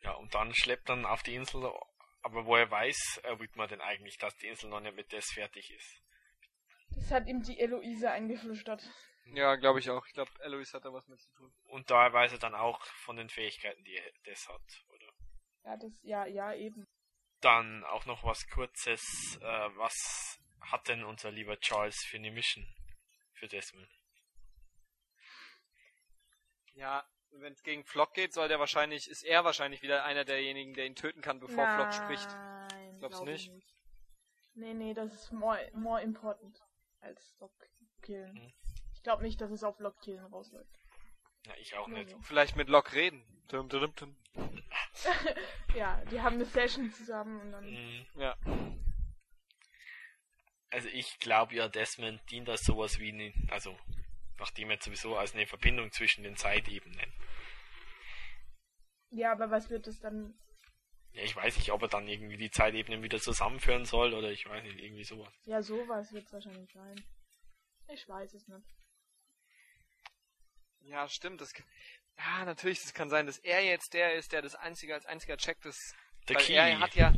Ja, 0.01 0.11
und 0.21 0.33
dann 0.33 0.55
schleppt 0.55 0.89
dann 0.89 1.05
auf 1.05 1.21
die 1.21 1.35
Insel 1.35 1.71
Aber 2.23 2.47
woher 2.47 2.71
weiß 2.71 3.21
äh, 3.25 3.39
Whitmer 3.39 3.67
denn 3.67 3.81
eigentlich, 3.81 4.17
dass 4.17 4.35
die 4.37 4.47
Insel 4.47 4.71
noch 4.71 4.79
nicht 4.79 4.95
mit 4.95 5.11
Des 5.11 5.31
fertig 5.31 5.71
ist? 5.71 6.01
Das 6.95 7.11
hat 7.11 7.27
ihm 7.27 7.43
die 7.43 7.59
Eloise 7.59 8.09
eingeflüstert. 8.09 8.89
Ja, 9.25 9.55
glaube 9.55 9.79
ich 9.79 9.89
auch. 9.89 10.05
Ich 10.07 10.13
glaube, 10.13 10.31
Eloise 10.41 10.73
hat 10.73 10.85
da 10.85 10.93
was 10.93 11.07
mit 11.07 11.21
zu 11.21 11.31
tun. 11.33 11.53
Und 11.65 11.89
daher 11.89 12.11
weiß 12.11 12.33
er 12.33 12.39
dann 12.39 12.55
auch 12.55 12.83
von 13.05 13.15
den 13.15 13.29
Fähigkeiten, 13.29 13.83
die 13.83 13.99
Des 14.25 14.47
hat, 14.47 14.85
oder? 14.89 15.13
Ja, 15.63 15.77
das, 15.77 15.91
ja, 16.01 16.25
ja, 16.25 16.53
eben. 16.53 16.87
Dann 17.39 17.83
auch 17.85 18.05
noch 18.05 18.23
was 18.23 18.47
kurzes, 18.47 19.39
äh, 19.41 19.69
was 19.77 20.39
hat 20.61 20.87
denn 20.87 21.03
unser 21.03 21.31
lieber 21.31 21.59
Charles 21.59 22.03
für 22.03 22.17
eine 22.17 22.31
Mission 22.31 22.67
für 23.33 23.47
Desmond? 23.47 23.89
Ja, 26.73 27.07
wenn 27.31 27.53
es 27.53 27.63
gegen 27.63 27.85
Flock 27.85 28.13
geht, 28.13 28.33
soll 28.33 28.47
der 28.47 28.59
wahrscheinlich, 28.59 29.09
ist 29.09 29.23
er 29.23 29.43
wahrscheinlich 29.43 29.81
wieder 29.81 30.03
einer 30.03 30.25
derjenigen, 30.25 30.73
der 30.73 30.85
ihn 30.85 30.95
töten 30.95 31.21
kann, 31.21 31.39
bevor 31.39 31.67
Flock 31.75 31.93
spricht. 31.93 32.27
Nein, 32.27 32.99
Glaubst 32.99 33.19
du 33.19 33.25
glaub 33.25 33.35
ich 33.35 33.49
nicht? 33.49 33.75
Nee, 34.53 34.73
nee, 34.73 34.93
das 34.93 35.13
ist 35.13 35.31
more, 35.31 35.69
more 35.73 36.01
important 36.01 36.61
als 36.99 37.37
Lock 37.39 37.53
killen. 38.01 38.35
Hm. 38.35 38.53
Ich 39.01 39.03
glaube 39.03 39.23
nicht, 39.23 39.41
dass 39.41 39.49
es 39.49 39.63
auf 39.63 39.79
Lock 39.79 39.99
killen 40.01 40.23
rausläuft. 40.25 40.69
Ja, 41.47 41.53
ich 41.59 41.75
auch 41.75 41.87
nicht. 41.87 42.15
nee. 42.15 42.21
Vielleicht 42.21 42.55
mit 42.55 42.69
Lock 42.69 42.93
reden. 42.93 43.23
Dum, 43.47 43.67
dum, 43.67 43.91
dum. 43.95 44.15
Ja, 45.75 46.05
die 46.05 46.21
haben 46.21 46.35
eine 46.35 46.45
Session 46.45 46.91
zusammen 46.91 47.41
und 47.41 47.51
dann. 47.51 47.65
Mhm. 47.65 48.05
Ja. 48.13 48.37
Also 50.69 50.87
ich 50.89 51.17
glaube 51.17 51.55
ja, 51.55 51.67
Desmond 51.67 52.21
dient 52.29 52.47
als 52.47 52.61
sowas 52.61 52.99
wie 52.99 53.11
eine, 53.11 53.33
also 53.49 53.75
nachdem 54.37 54.69
er 54.69 54.79
sowieso 54.79 55.17
als 55.17 55.33
eine 55.33 55.47
Verbindung 55.47 55.91
zwischen 55.91 56.23
den 56.23 56.35
Zeitebenen. 56.35 57.11
Ja, 59.09 59.31
aber 59.31 59.49
was 59.49 59.71
wird 59.71 59.87
es 59.87 59.99
dann? 59.99 60.37
Ja, 61.13 61.23
ich 61.23 61.35
weiß 61.35 61.57
nicht, 61.57 61.71
ob 61.71 61.81
er 61.81 61.87
dann 61.87 62.07
irgendwie 62.07 62.37
die 62.37 62.51
Zeitebenen 62.51 63.01
wieder 63.01 63.19
zusammenführen 63.19 63.85
soll 63.85 64.13
oder 64.13 64.29
ich 64.29 64.47
weiß 64.47 64.63
nicht, 64.63 64.77
irgendwie 64.77 65.05
sowas. 65.05 65.33
Ja, 65.45 65.63
sowas 65.63 66.13
wird 66.13 66.25
es 66.25 66.33
wahrscheinlich 66.33 66.71
sein. 66.71 67.03
Ich 67.87 68.07
weiß 68.07 68.35
es 68.35 68.47
nicht. 68.47 68.67
Ja, 70.83 71.07
stimmt. 71.07 71.41
Das, 71.41 71.51
ja, 72.17 72.45
natürlich, 72.45 72.81
das 72.81 72.93
kann 72.93 73.09
sein, 73.09 73.25
dass 73.25 73.37
er 73.39 73.63
jetzt 73.63 73.93
der 73.93 74.15
ist, 74.15 74.31
der 74.31 74.41
das 74.41 74.55
einzige 74.55 74.93
als 74.93 75.05
einziger 75.05 75.37
checkt, 75.37 75.65
das 75.65 75.77
Der 76.27 76.35
weil 76.37 76.43
Key. 76.43 76.53
er 76.53 76.79
hat 76.79 76.95
ja, 76.95 77.13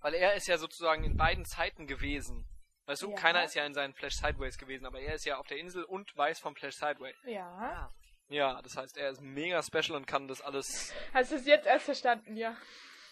weil 0.00 0.14
er 0.14 0.34
ist 0.34 0.46
ja 0.48 0.58
sozusagen 0.58 1.04
in 1.04 1.16
beiden 1.16 1.44
Zeiten 1.44 1.86
gewesen. 1.86 2.46
Weißt 2.86 3.02
du, 3.02 3.10
Ja. 3.10 3.16
keiner 3.16 3.44
ist 3.44 3.54
ja 3.54 3.66
in 3.66 3.74
seinen 3.74 3.94
Flash 3.94 4.14
Sideways 4.14 4.56
gewesen, 4.58 4.86
aber 4.86 5.00
er 5.00 5.14
ist 5.14 5.24
ja 5.24 5.38
auf 5.38 5.46
der 5.48 5.58
Insel 5.58 5.82
und 5.84 6.16
weiß 6.16 6.38
vom 6.38 6.54
Flash 6.54 6.76
Sideway. 6.76 7.14
Ja. 7.24 7.92
Ja, 8.28 8.60
das 8.62 8.76
heißt, 8.76 8.96
er 8.96 9.10
ist 9.10 9.20
mega 9.20 9.62
special 9.62 9.96
und 9.96 10.06
kann 10.06 10.26
das 10.28 10.40
alles. 10.40 10.92
Hast 11.12 11.30
du 11.32 11.36
es 11.36 11.46
jetzt 11.46 11.66
erst 11.66 11.84
verstanden, 11.84 12.36
ja? 12.36 12.56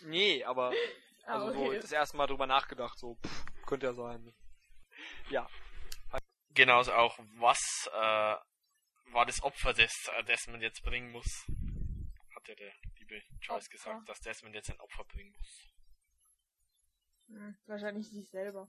Nee, 0.03 0.45
aber 0.45 0.73
Ah, 1.27 1.35
also 1.35 1.53
so 1.53 1.67
okay. 1.67 1.79
das 1.81 1.91
erste 1.93 2.17
Mal 2.19 2.27
drüber 2.27 2.47
nachgedacht, 2.47 2.99
so 2.99 3.15
pff, 3.25 3.45
könnte 3.67 3.87
ja 3.87 3.95
sein. 3.95 4.35
Ja, 5.31 5.49
Genauso 6.51 6.93
auch, 6.93 7.19
was 7.39 7.59
äh, 7.93 8.37
war 9.13 9.27
das 9.27 9.43
Opfer, 9.43 9.73
das 9.75 9.93
äh, 10.17 10.25
Desmond 10.25 10.63
jetzt 10.63 10.83
bringen 10.83 11.11
muss? 11.13 11.47
Hat 12.35 12.49
ja 12.49 12.55
der 12.55 12.73
liebe 12.99 13.21
Charles 13.41 13.67
Opfer. 13.67 13.71
gesagt, 13.71 14.09
dass 14.09 14.21
Desmond 14.21 14.55
jetzt 14.55 14.71
ein 14.71 14.81
Opfer 14.81 15.05
bringen 15.05 15.33
muss. 15.37 15.71
Hm, 17.29 17.57
wahrscheinlich 17.67 18.09
sich 18.11 18.29
selber. 18.31 18.69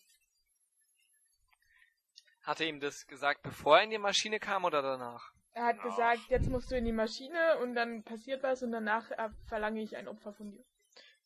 hatte 2.44 2.64
ihm 2.66 2.80
das 2.80 3.08
gesagt, 3.08 3.42
bevor 3.42 3.78
er 3.78 3.84
in 3.84 3.90
die 3.90 3.98
Maschine 3.98 4.40
kam 4.40 4.66
oder 4.66 4.82
danach? 4.82 5.32
Er 5.54 5.66
hat 5.66 5.80
Ach. 5.80 5.84
gesagt, 5.84 6.30
jetzt 6.30 6.50
musst 6.50 6.70
du 6.72 6.78
in 6.78 6.86
die 6.86 6.92
Maschine 6.92 7.58
und 7.60 7.76
dann 7.76 8.04
passiert 8.04 8.44
was 8.44 8.62
und 8.62 8.72
danach 8.72 9.10
äh, 9.12 9.30
verlange 9.48 9.82
ich 9.82 9.98
ein 9.98 10.08
Opfer 10.08 10.34
von 10.34 10.52
dir. 10.52 10.64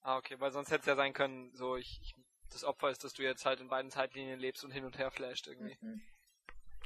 Ah, 0.01 0.17
okay, 0.17 0.39
weil 0.39 0.51
sonst 0.51 0.71
hätte 0.71 0.81
es 0.81 0.85
ja 0.85 0.95
sein 0.95 1.13
können, 1.13 1.51
so 1.55 1.75
ich, 1.75 1.99
ich 2.01 2.15
das 2.51 2.63
Opfer 2.63 2.89
ist, 2.89 3.03
dass 3.03 3.13
du 3.13 3.23
jetzt 3.23 3.45
halt 3.45 3.59
in 3.59 3.67
beiden 3.69 3.91
Zeitlinien 3.91 4.39
lebst 4.39 4.63
und 4.63 4.71
hin 4.71 4.85
und 4.85 4.97
her 4.97 5.11
flasht 5.11 5.47
irgendwie. 5.47 5.77
Mhm. 5.81 6.01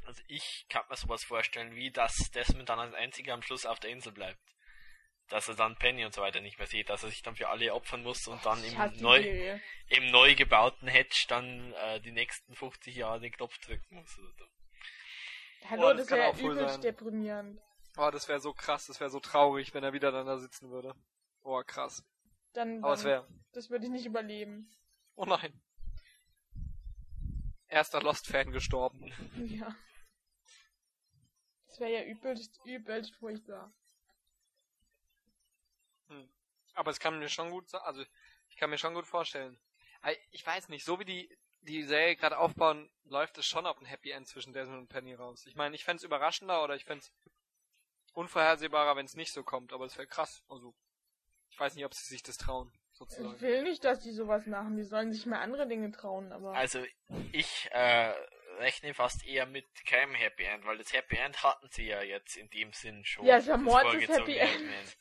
Also 0.06 0.22
ich 0.28 0.66
kann 0.70 0.84
mir 0.90 0.96
sowas 0.98 1.24
vorstellen, 1.24 1.76
wie 1.76 1.92
dass 1.92 2.16
Desmond 2.34 2.70
dann 2.70 2.80
als 2.80 2.94
einziger 2.94 3.34
am 3.34 3.42
Schluss 3.42 3.66
auf 3.66 3.80
der 3.80 3.92
Insel 3.92 4.12
bleibt. 4.12 4.40
Dass 5.30 5.48
er 5.48 5.56
dann 5.56 5.78
Penny 5.78 6.04
und 6.06 6.14
so 6.14 6.22
weiter 6.22 6.42
nicht 6.42 6.58
mehr 6.58 6.68
sieht, 6.68 6.90
dass 6.90 7.04
er 7.04 7.10
sich 7.10 7.22
dann 7.22 7.36
für 7.36 7.48
alle 7.48 7.74
opfern 7.74 8.04
muss 8.04 8.28
und 8.28 8.46
dann 8.46 8.62
im, 8.64 9.02
neu, 9.02 9.60
im 9.88 10.12
neu 10.12 10.36
gebauten 10.36 10.88
Hedge 10.88 11.26
dann 11.30 11.74
äh, 11.74 12.02
die 12.02 12.12
nächsten 12.12 12.54
50 12.54 12.96
Jahre 12.96 13.22
den 13.22 13.32
Knopf 13.32 13.58
drücken 13.60 13.96
muss. 13.96 14.20
Oder 14.20 14.34
so. 14.38 14.46
Hallo, 15.70 15.94
das 15.94 15.98
das, 15.98 16.08
kann 16.08 16.18
wäre 16.20 16.52
übelst 16.52 16.74
sein. 16.74 16.82
deprimierend. 16.82 17.62
Oh, 17.96 18.10
das 18.12 18.28
wäre 18.28 18.40
so 18.40 18.54
krass, 18.54 18.88
das 18.88 19.00
wäre 19.00 19.10
so 19.10 19.20
traurig, 19.20 19.74
wenn 19.74 19.84
er 19.84 19.94
wieder 19.94 20.12
dann 20.12 20.26
da 20.26 20.38
sitzen 20.38 20.70
würde. 20.70 20.94
Oh, 21.44 21.62
krass. 21.66 22.04
Dann, 22.54 22.84
Aber 22.84 22.94
es 22.94 23.04
das 23.54 23.70
würde 23.70 23.86
ich 23.86 23.92
nicht 23.92 24.06
überleben. 24.06 24.70
Oh 25.16 25.26
nein. 25.26 25.62
Erster 27.68 28.02
Lost-Fan 28.02 28.52
gestorben. 28.52 29.12
Ja. 29.48 29.76
Das 31.74 31.80
wäre 31.80 31.92
ja 31.92 32.04
übelst, 32.04 32.60
übelst 32.66 33.16
furchtbar. 33.16 33.74
Aber 36.76 36.92
es 36.92 37.00
kann 37.00 37.18
mir 37.18 37.30
schon 37.30 37.50
gut, 37.50 37.74
also 37.74 38.06
ich 38.50 38.58
kann 38.58 38.70
mir 38.70 38.78
schon 38.78 38.94
gut 38.94 39.08
vorstellen. 39.08 39.60
Ich 40.30 40.46
weiß 40.46 40.70
nicht, 40.70 40.86
so 40.86 41.00
wie 41.00 41.06
die 41.06 41.36
die 41.62 41.82
Serie 41.82 42.16
gerade 42.16 42.38
aufbauen, 42.38 42.92
läuft 43.06 43.40
es 43.40 43.48
schon 43.48 43.66
auf 43.66 43.80
ein 43.80 43.86
Happy 43.86 44.12
End 44.12 44.28
zwischen 44.28 44.54
Desmond 44.54 44.82
und 44.82 44.88
Penny 44.90 45.16
raus. 45.16 45.48
Ich 45.48 45.56
meine, 45.56 45.76
ich 45.76 45.84
fänd's 45.84 46.04
überraschender 46.04 46.64
oder 46.64 46.76
ich 46.76 46.86
fänd's 46.86 47.12
unvorhersehbarer, 48.14 48.96
wenn 48.96 49.06
es 49.06 49.16
nicht 49.16 49.34
so 49.34 49.44
kommt, 49.44 49.74
aber 49.74 49.86
es 49.86 49.98
wäre 49.98 50.06
krass. 50.06 50.44
Also 50.48 50.76
ich 51.50 51.60
weiß 51.60 51.74
nicht, 51.74 51.86
ob 51.86 51.96
sie 51.96 52.06
sich 52.06 52.22
das 52.22 52.38
trauen, 52.38 52.72
Ich 52.92 52.98
sozusagen. 53.00 53.42
will 53.42 53.64
nicht, 53.64 53.84
dass 53.84 54.02
die 54.02 54.12
sowas 54.12 54.46
machen. 54.46 54.76
Die 54.76 54.84
sollen 54.84 55.12
sich 55.12 55.26
mal 55.26 55.40
andere 55.40 55.68
Dinge 55.68 55.90
trauen, 55.92 56.32
aber. 56.34 56.54
Also 56.54 56.84
ich 57.32 57.70
äh, 57.72 58.14
rechne 58.64 58.94
fast 58.94 59.26
eher 59.26 59.46
mit 59.46 59.68
keinem 59.86 60.16
Happy 60.16 60.44
End, 60.44 60.66
weil 60.66 60.78
das 60.78 60.92
Happy 60.94 61.18
End 61.18 61.44
hatten 61.44 61.68
sie 61.70 61.88
ja 61.88 62.02
jetzt 62.02 62.38
in 62.38 62.50
dem 62.50 62.72
Sinn 62.74 63.06
schon. 63.06 63.26
Ja, 63.26 63.40
das 63.40 63.46
vorgezogene 63.46 64.18
Happy 64.18 64.38
End. 64.38 64.98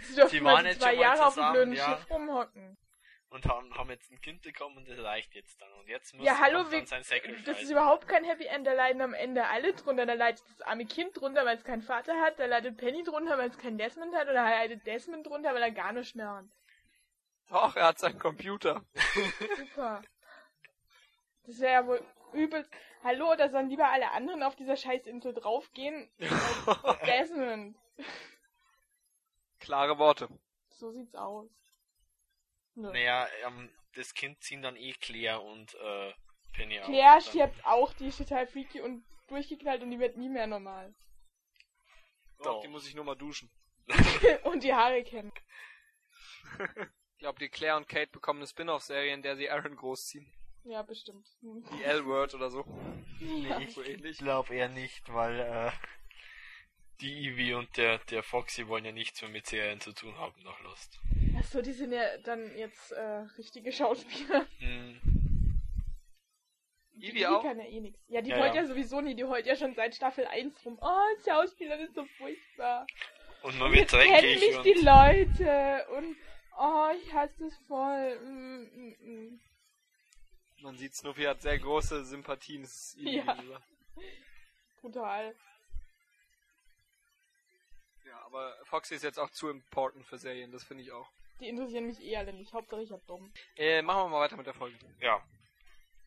sie 0.30 0.44
waren 0.44 0.66
jetzt 0.66 0.80
zwei 0.80 0.92
schon 0.92 1.00
Jahre 1.00 1.26
auf 1.26 1.34
dem 1.34 1.52
blöden 1.52 1.74
ja. 1.74 1.96
Schiff 1.96 2.10
rumhocken. 2.10 2.76
Und 3.30 3.46
haben, 3.46 3.76
haben 3.76 3.90
jetzt 3.90 4.12
ein 4.12 4.20
Kind 4.20 4.42
bekommen 4.42 4.76
und 4.76 4.88
das 4.88 4.98
reicht 5.00 5.34
jetzt 5.34 5.60
dann. 5.60 5.72
Und 5.72 5.88
jetzt 5.88 6.14
muss 6.14 6.24
Ja, 6.24 6.38
hallo, 6.38 6.70
wir, 6.70 6.86
sein 6.86 7.02
Sacrifice. 7.02 7.44
das 7.44 7.62
ist 7.62 7.70
überhaupt 7.70 8.06
kein 8.06 8.22
Happy 8.22 8.46
End. 8.46 8.64
Da 8.64 8.72
leiden 8.74 9.02
am 9.02 9.12
Ende 9.12 9.46
alle 9.46 9.72
drunter. 9.74 10.06
Da 10.06 10.12
leidet 10.12 10.44
das 10.48 10.60
arme 10.60 10.86
Kind 10.86 11.18
drunter, 11.20 11.44
weil 11.44 11.56
es 11.56 11.64
keinen 11.64 11.82
Vater 11.82 12.14
hat. 12.20 12.38
Da 12.38 12.46
leidet 12.46 12.76
Penny 12.76 13.02
drunter, 13.02 13.36
weil 13.36 13.50
es 13.50 13.58
keinen 13.58 13.76
Desmond 13.76 14.14
hat. 14.14 14.24
Oder 14.24 14.34
da 14.34 14.50
leidet 14.50 14.86
Desmond 14.86 15.26
drunter, 15.26 15.52
weil 15.52 15.62
er 15.62 15.72
gar 15.72 15.92
nichts 15.92 16.14
mehr 16.14 16.30
hat. 16.30 16.44
Doch, 17.50 17.74
er 17.74 17.88
hat 17.88 17.98
seinen 17.98 18.20
Computer. 18.20 18.84
Super. 19.56 20.02
Das 21.46 21.58
wäre 21.58 21.72
ja 21.72 21.86
wohl 21.86 22.00
übelst. 22.34 22.70
Hallo, 23.02 23.34
da 23.36 23.48
sollen 23.48 23.68
lieber 23.68 23.88
alle 23.88 24.10
anderen 24.12 24.42
auf 24.42 24.56
dieser 24.56 24.76
Scheißinsel 24.76 25.34
draufgehen. 25.34 26.10
Desmond. 27.06 27.76
Klare 29.60 29.98
Worte. 29.98 30.28
So 30.68 30.90
sieht's 30.92 31.14
aus. 31.14 31.50
Nö. 32.74 32.90
Naja, 32.92 33.26
ähm, 33.46 33.70
das 33.94 34.14
Kind 34.14 34.42
ziehen 34.42 34.62
dann 34.62 34.76
eh 34.76 34.92
Claire 34.92 35.40
und 35.40 35.74
äh, 35.74 36.12
Penny 36.52 36.80
auf. 36.80 36.86
Claire 36.86 37.14
Dann- 37.14 37.22
stirbt 37.22 37.64
auch, 37.64 37.92
die 37.94 38.08
ist 38.08 38.18
total 38.18 38.46
freaky 38.46 38.80
und 38.80 39.04
durchgeknallt 39.28 39.82
und 39.82 39.90
die 39.90 39.98
wird 40.00 40.16
nie 40.16 40.28
mehr 40.28 40.46
normal. 40.46 40.94
Ich 42.32 42.38
glaub, 42.38 42.56
Doch. 42.56 42.62
die 42.62 42.68
muss 42.68 42.86
ich 42.86 42.94
nur 42.94 43.04
mal 43.04 43.14
duschen. 43.14 43.50
und 44.44 44.64
die 44.64 44.74
Haare 44.74 45.02
kämmen. 45.02 45.32
Ich 47.16 47.20
glaube, 47.26 47.38
die 47.38 47.48
Claire 47.48 47.76
und 47.78 47.88
Kate 47.88 48.10
bekommen 48.10 48.40
eine 48.40 48.46
Spin-off-Serie, 48.46 49.14
in 49.14 49.22
der 49.22 49.36
sie 49.36 49.48
Aaron 49.48 49.76
großziehen. 49.76 50.30
Ja, 50.64 50.82
bestimmt. 50.82 51.26
Hm. 51.40 51.64
Die 51.78 51.84
L-Word 51.84 52.34
oder 52.34 52.50
so. 52.50 52.64
Ja. 53.20 53.58
ich 53.60 53.74
so 53.74 53.82
ähnlich. 53.82 54.18
glaube 54.18 54.54
eher 54.54 54.68
nicht, 54.68 55.12
weil 55.12 55.40
äh, 55.40 55.70
die 57.00 57.28
Evie 57.28 57.54
und 57.54 57.76
der, 57.76 57.98
der 58.10 58.22
Foxy 58.22 58.66
wollen 58.68 58.84
ja 58.84 58.92
nichts 58.92 59.20
mehr 59.20 59.30
mit 59.30 59.46
Serien 59.46 59.80
zu 59.80 59.92
tun 59.92 60.16
haben 60.18 60.42
nach 60.42 60.60
Lost. 60.62 61.00
Achso, 61.38 61.60
die 61.60 61.72
sind 61.72 61.92
ja 61.92 62.16
dann 62.18 62.56
jetzt 62.56 62.92
äh, 62.92 63.26
richtige 63.38 63.72
Schauspieler. 63.72 64.46
Hm, 64.58 65.00
Evie 66.96 67.18
die 67.18 67.26
auch? 67.26 67.42
kann 67.42 67.58
ja 67.58 67.66
eh 67.66 67.80
nix. 67.80 67.98
Ja, 68.08 68.22
die 68.22 68.30
Ja, 68.30 68.38
heult 68.38 68.54
ja. 68.54 68.62
ja. 68.62 68.66
sowieso 68.66 69.00
nie. 69.00 69.14
Die 69.14 69.24
heult 69.24 69.46
ja 69.46 69.56
schon 69.56 69.74
seit 69.74 69.94
Staffel 69.94 70.26
1 70.26 70.64
rum. 70.64 70.78
Oh, 70.80 71.24
Schauspieler, 71.24 71.78
ist 71.80 71.94
so 71.94 72.04
furchtbar. 72.16 72.86
Und 73.42 73.58
man 73.58 73.72
wird 73.72 73.92
jetzt 73.92 74.00
kennen 74.00 74.10
dreckig 74.10 74.40
mich 74.40 74.56
und 74.56 74.64
die 74.64 74.84
Leute. 74.84 75.86
Und 75.96 76.16
oh, 76.58 76.88
ich 76.96 77.12
hasse 77.12 77.34
das 77.40 77.56
voll. 77.66 78.18
Mm, 78.20 78.62
mm, 78.62 78.96
mm. 79.00 79.40
Man 80.64 80.78
sieht, 80.78 80.94
Snoopy 80.94 81.24
hat 81.24 81.42
sehr 81.42 81.58
große 81.58 82.04
Sympathien. 82.06 82.64
Evie 82.96 83.16
Ja. 83.18 83.34
gegenüber. 83.34 83.62
Brutal. 84.80 85.36
Ja, 88.06 88.18
aber 88.24 88.56
Foxy 88.64 88.94
ist 88.94 89.02
jetzt 89.04 89.18
auch 89.18 89.30
zu 89.30 89.50
important 89.50 90.06
für 90.06 90.16
Serien, 90.18 90.50
das 90.52 90.64
finde 90.64 90.82
ich 90.82 90.90
auch. 90.92 91.08
Die 91.40 91.48
interessieren 91.48 91.86
mich 91.86 92.00
eh 92.00 92.16
alle 92.16 92.32
nicht. 92.32 92.52
Hauptsache 92.54 92.82
ich 92.82 92.90
hab 92.90 93.04
dumm. 93.06 93.30
Äh, 93.56 93.82
machen 93.82 94.04
wir 94.04 94.08
mal 94.08 94.20
weiter 94.20 94.36
mit 94.36 94.46
der 94.46 94.54
Folge. 94.54 94.78
ja. 95.00 95.22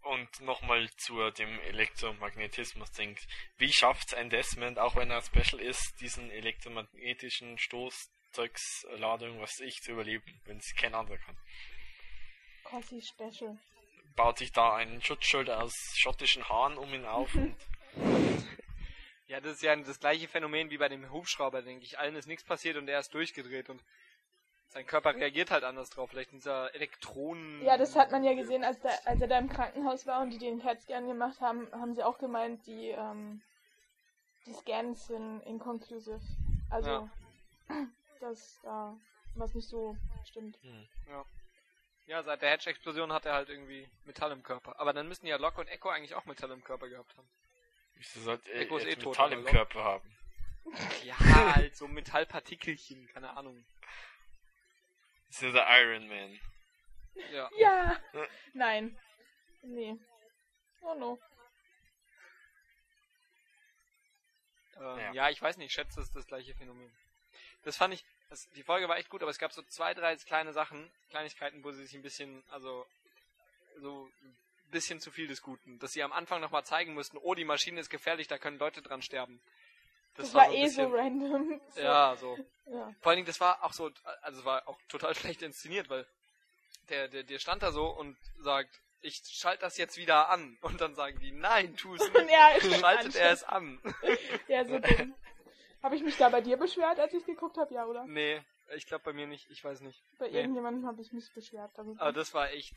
Und 0.03 0.39
nochmal 0.41 0.89
zu 0.97 1.31
dem 1.31 1.59
Elektromagnetismus-Ding. 1.61 3.17
Wie 3.57 3.73
schafft 3.73 4.13
ein 4.15 4.29
Desmond, 4.29 4.79
auch 4.79 4.95
wenn 4.95 5.11
er 5.11 5.21
special 5.21 5.59
ist, 5.59 5.95
diesen 5.99 6.31
elektromagnetischen 6.31 7.57
Stoßzeugsladung, 7.57 9.41
was 9.41 9.59
ich, 9.59 9.81
zu 9.81 9.91
überleben, 9.91 10.39
wenn 10.45 10.57
es 10.57 10.73
kein 10.77 10.95
anderer 10.95 11.17
kann? 11.17 11.37
Cossi 12.63 13.01
Special. 13.01 13.59
Baut 14.17 14.39
sich 14.39 14.51
da 14.51 14.75
einen 14.75 15.01
Schutzschild 15.01 15.50
aus 15.50 15.74
schottischen 15.95 16.50
Haaren 16.50 16.77
um 16.77 16.93
ihn 16.93 17.05
auf 17.05 17.33
und 17.36 17.55
Ja, 19.27 19.39
das 19.39 19.53
ist 19.53 19.63
ja 19.63 19.75
das 19.75 20.00
gleiche 20.00 20.27
Phänomen 20.27 20.69
wie 20.69 20.77
bei 20.77 20.89
dem 20.89 21.09
Hubschrauber, 21.12 21.62
denke 21.62 21.86
ich. 21.86 22.00
Allen 22.00 22.15
ist 22.15 22.27
nichts 22.27 22.43
passiert 22.43 22.75
und 22.75 22.89
er 22.89 23.00
ist 23.00 23.13
durchgedreht 23.13 23.69
und 23.69 23.81
sein 24.69 24.86
Körper 24.86 25.15
reagiert 25.15 25.51
halt 25.51 25.63
anders 25.63 25.89
drauf. 25.89 26.09
Vielleicht 26.09 26.31
dieser 26.31 26.74
Elektronen... 26.75 27.63
Ja, 27.63 27.77
das 27.77 27.95
hat 27.95 28.12
man 28.12 28.24
ja 28.24 28.33
gesehen, 28.33 28.63
als, 28.63 28.79
da, 28.81 28.89
als 29.05 29.21
er 29.21 29.27
da 29.27 29.39
im 29.39 29.50
Krankenhaus 29.50 30.05
war 30.05 30.21
und 30.21 30.31
die 30.31 30.38
den 30.38 30.62
CAT-Scan 30.62 31.07
gemacht 31.07 31.39
haben, 31.39 31.69
haben 31.71 31.95
sie 31.95 32.03
auch 32.03 32.17
gemeint, 32.17 32.65
die, 32.67 32.89
ähm, 32.89 33.41
die 34.45 34.53
Scans 34.53 35.07
sind 35.07 35.41
inconclusive. 35.41 36.19
Also, 36.69 37.09
dass 38.19 38.59
da 38.63 38.97
was 39.36 39.53
nicht 39.53 39.69
so 39.69 39.95
stimmt. 40.25 40.57
Ja, 41.09 41.25
seit 42.23 42.41
der 42.41 42.51
Hedge-Explosion 42.51 43.11
hat 43.11 43.25
er 43.25 43.33
halt 43.33 43.49
irgendwie 43.49 43.89
Metall 44.05 44.31
im 44.31 44.41
Körper. 44.41 44.79
Aber 44.79 44.93
dann 44.93 45.07
müssen 45.07 45.27
ja 45.27 45.35
Locke 45.37 45.59
und 45.61 45.67
Echo 45.67 45.89
eigentlich 45.89 46.15
auch 46.15 46.25
Metall 46.25 46.51
im 46.51 46.63
Körper 46.63 46.87
gehabt 46.87 47.15
haben. 47.17 47.29
wieso 47.95 48.21
sollte 48.21 48.49
er 48.51 48.61
Echo 48.61 48.77
ist 48.77 48.85
eh 48.85 48.95
tot, 48.95 49.13
Metall 49.17 49.33
im. 49.33 49.45
Körper 49.45 49.83
haben? 49.83 50.17
Ja, 51.03 51.17
halt 51.55 51.75
so 51.75 51.87
Metallpartikelchen, 51.87 53.07
keine 53.07 53.35
Ahnung. 53.35 53.65
Ist 55.29 55.41
ja 55.41 55.51
der 55.51 55.67
Iron 55.81 56.07
Man. 56.07 56.39
Ja. 57.31 57.49
Ja! 57.57 57.99
Nein. 58.53 58.97
Nee. 59.63 59.95
Oh 60.81 60.93
no. 60.95 61.19
Ähm, 64.77 64.97
Ja. 64.99 65.11
ja. 65.13 65.29
ich 65.29 65.41
weiß 65.41 65.57
nicht, 65.57 65.67
ich 65.67 65.73
schätze, 65.73 65.95
das 65.95 66.05
ist 66.05 66.15
das 66.15 66.27
gleiche 66.27 66.53
Phänomen. 66.55 66.91
Das 67.63 67.75
fand 67.77 67.93
ich, 67.93 68.05
das, 68.29 68.48
die 68.55 68.63
Folge 68.63 68.88
war 68.89 68.98
echt 68.98 69.10
gut, 69.10 69.22
aber 69.22 69.31
es 69.31 69.39
gab 69.39 69.53
so 69.53 69.62
zwei, 69.63 69.93
drei 69.93 70.15
kleine 70.17 70.53
Sachen, 70.53 70.89
Kleinigkeiten, 71.10 71.63
wo 71.63 71.72
sie 71.72 71.84
sich 71.86 71.96
ein 71.96 72.01
bisschen, 72.01 72.43
also, 72.50 72.86
so 73.79 74.10
ein 74.24 74.36
bisschen 74.72 75.00
zu 75.00 75.12
viel 75.12 75.27
des 75.27 75.41
Guten. 75.41 75.79
Dass 75.79 75.93
sie 75.93 76.03
am 76.03 76.12
Anfang 76.12 76.41
nochmal 76.41 76.65
zeigen 76.65 76.93
mussten, 76.93 77.17
oh, 77.17 77.36
die 77.36 77.46
Maschine 77.46 77.79
ist 77.79 77.89
gefährlich, 77.89 78.27
da 78.27 78.38
können 78.38 78.60
Leute 78.60 78.81
dran 78.81 79.01
sterben. 79.01 79.39
Das, 80.15 80.34
war, 80.34 80.43
ein 80.46 80.53
eh 80.53 80.67
so 80.67 80.89
bisschen- 80.89 80.93
random. 80.96 81.62
So. 81.69 81.81
Ja, 81.81 82.15
so. 82.17 82.38
ja. 82.65 82.93
Vor 83.01 83.10
allen 83.12 83.17
Dingen, 83.17 83.27
das 83.27 83.39
war 83.39 83.63
auch 83.63 83.74
so, 83.74 83.91
also 84.22 84.39
es 84.39 84.46
war 84.46 84.67
auch 84.67 84.79
total 84.89 85.13
schlecht 85.15 85.41
inszeniert, 85.41 85.89
weil 85.89 86.05
der, 86.89 87.07
der, 87.07 87.24
der 87.24 87.39
stand 87.39 87.62
da 87.63 87.72
so 87.72 87.88
und 87.88 88.17
sagt, 88.39 88.81
ich 89.01 89.22
schalte 89.25 89.62
das 89.62 89.77
jetzt 89.77 89.96
wieder 89.98 90.29
an. 90.29 90.57
Und 90.62 90.81
dann 90.81 90.96
sagen 90.96 91.19
die, 91.19 91.31
nein, 91.31 91.77
tu 91.77 91.93
es 91.93 92.01
nicht. 92.13 92.29
Ja, 92.31 92.77
Schaltet 92.79 93.15
er 93.15 93.31
es 93.31 93.43
an. 93.43 93.79
Ja, 94.48 94.65
so 94.65 94.79
dumm. 94.79 95.13
Habe 95.84 95.96
ich 95.96 96.03
mich 96.03 96.17
da 96.17 96.29
bei 96.29 96.41
dir 96.41 96.57
beschwert, 96.57 97.00
als 97.00 97.13
ich 97.13 97.25
geguckt 97.25 97.57
habe? 97.57 97.74
Ja, 97.74 97.86
oder? 97.86 98.05
nee, 98.05 98.41
ich 98.75 98.86
glaube 98.88 99.03
bei 99.05 99.13
mir 99.13 99.27
nicht, 99.27 99.50
ich 99.50 99.63
weiß 99.63 99.81
nicht. 99.81 100.03
Bei 100.17 100.27
Nee. 100.29 100.38
irgendjemandem 100.39 100.86
habe 100.88 101.01
ich 101.01 101.12
mich 101.13 101.31
beschwert. 101.34 101.72
darüber. 101.75 102.01
Aber 102.01 102.13
das 102.13 102.34
war 102.34 102.50
echt. 102.51 102.74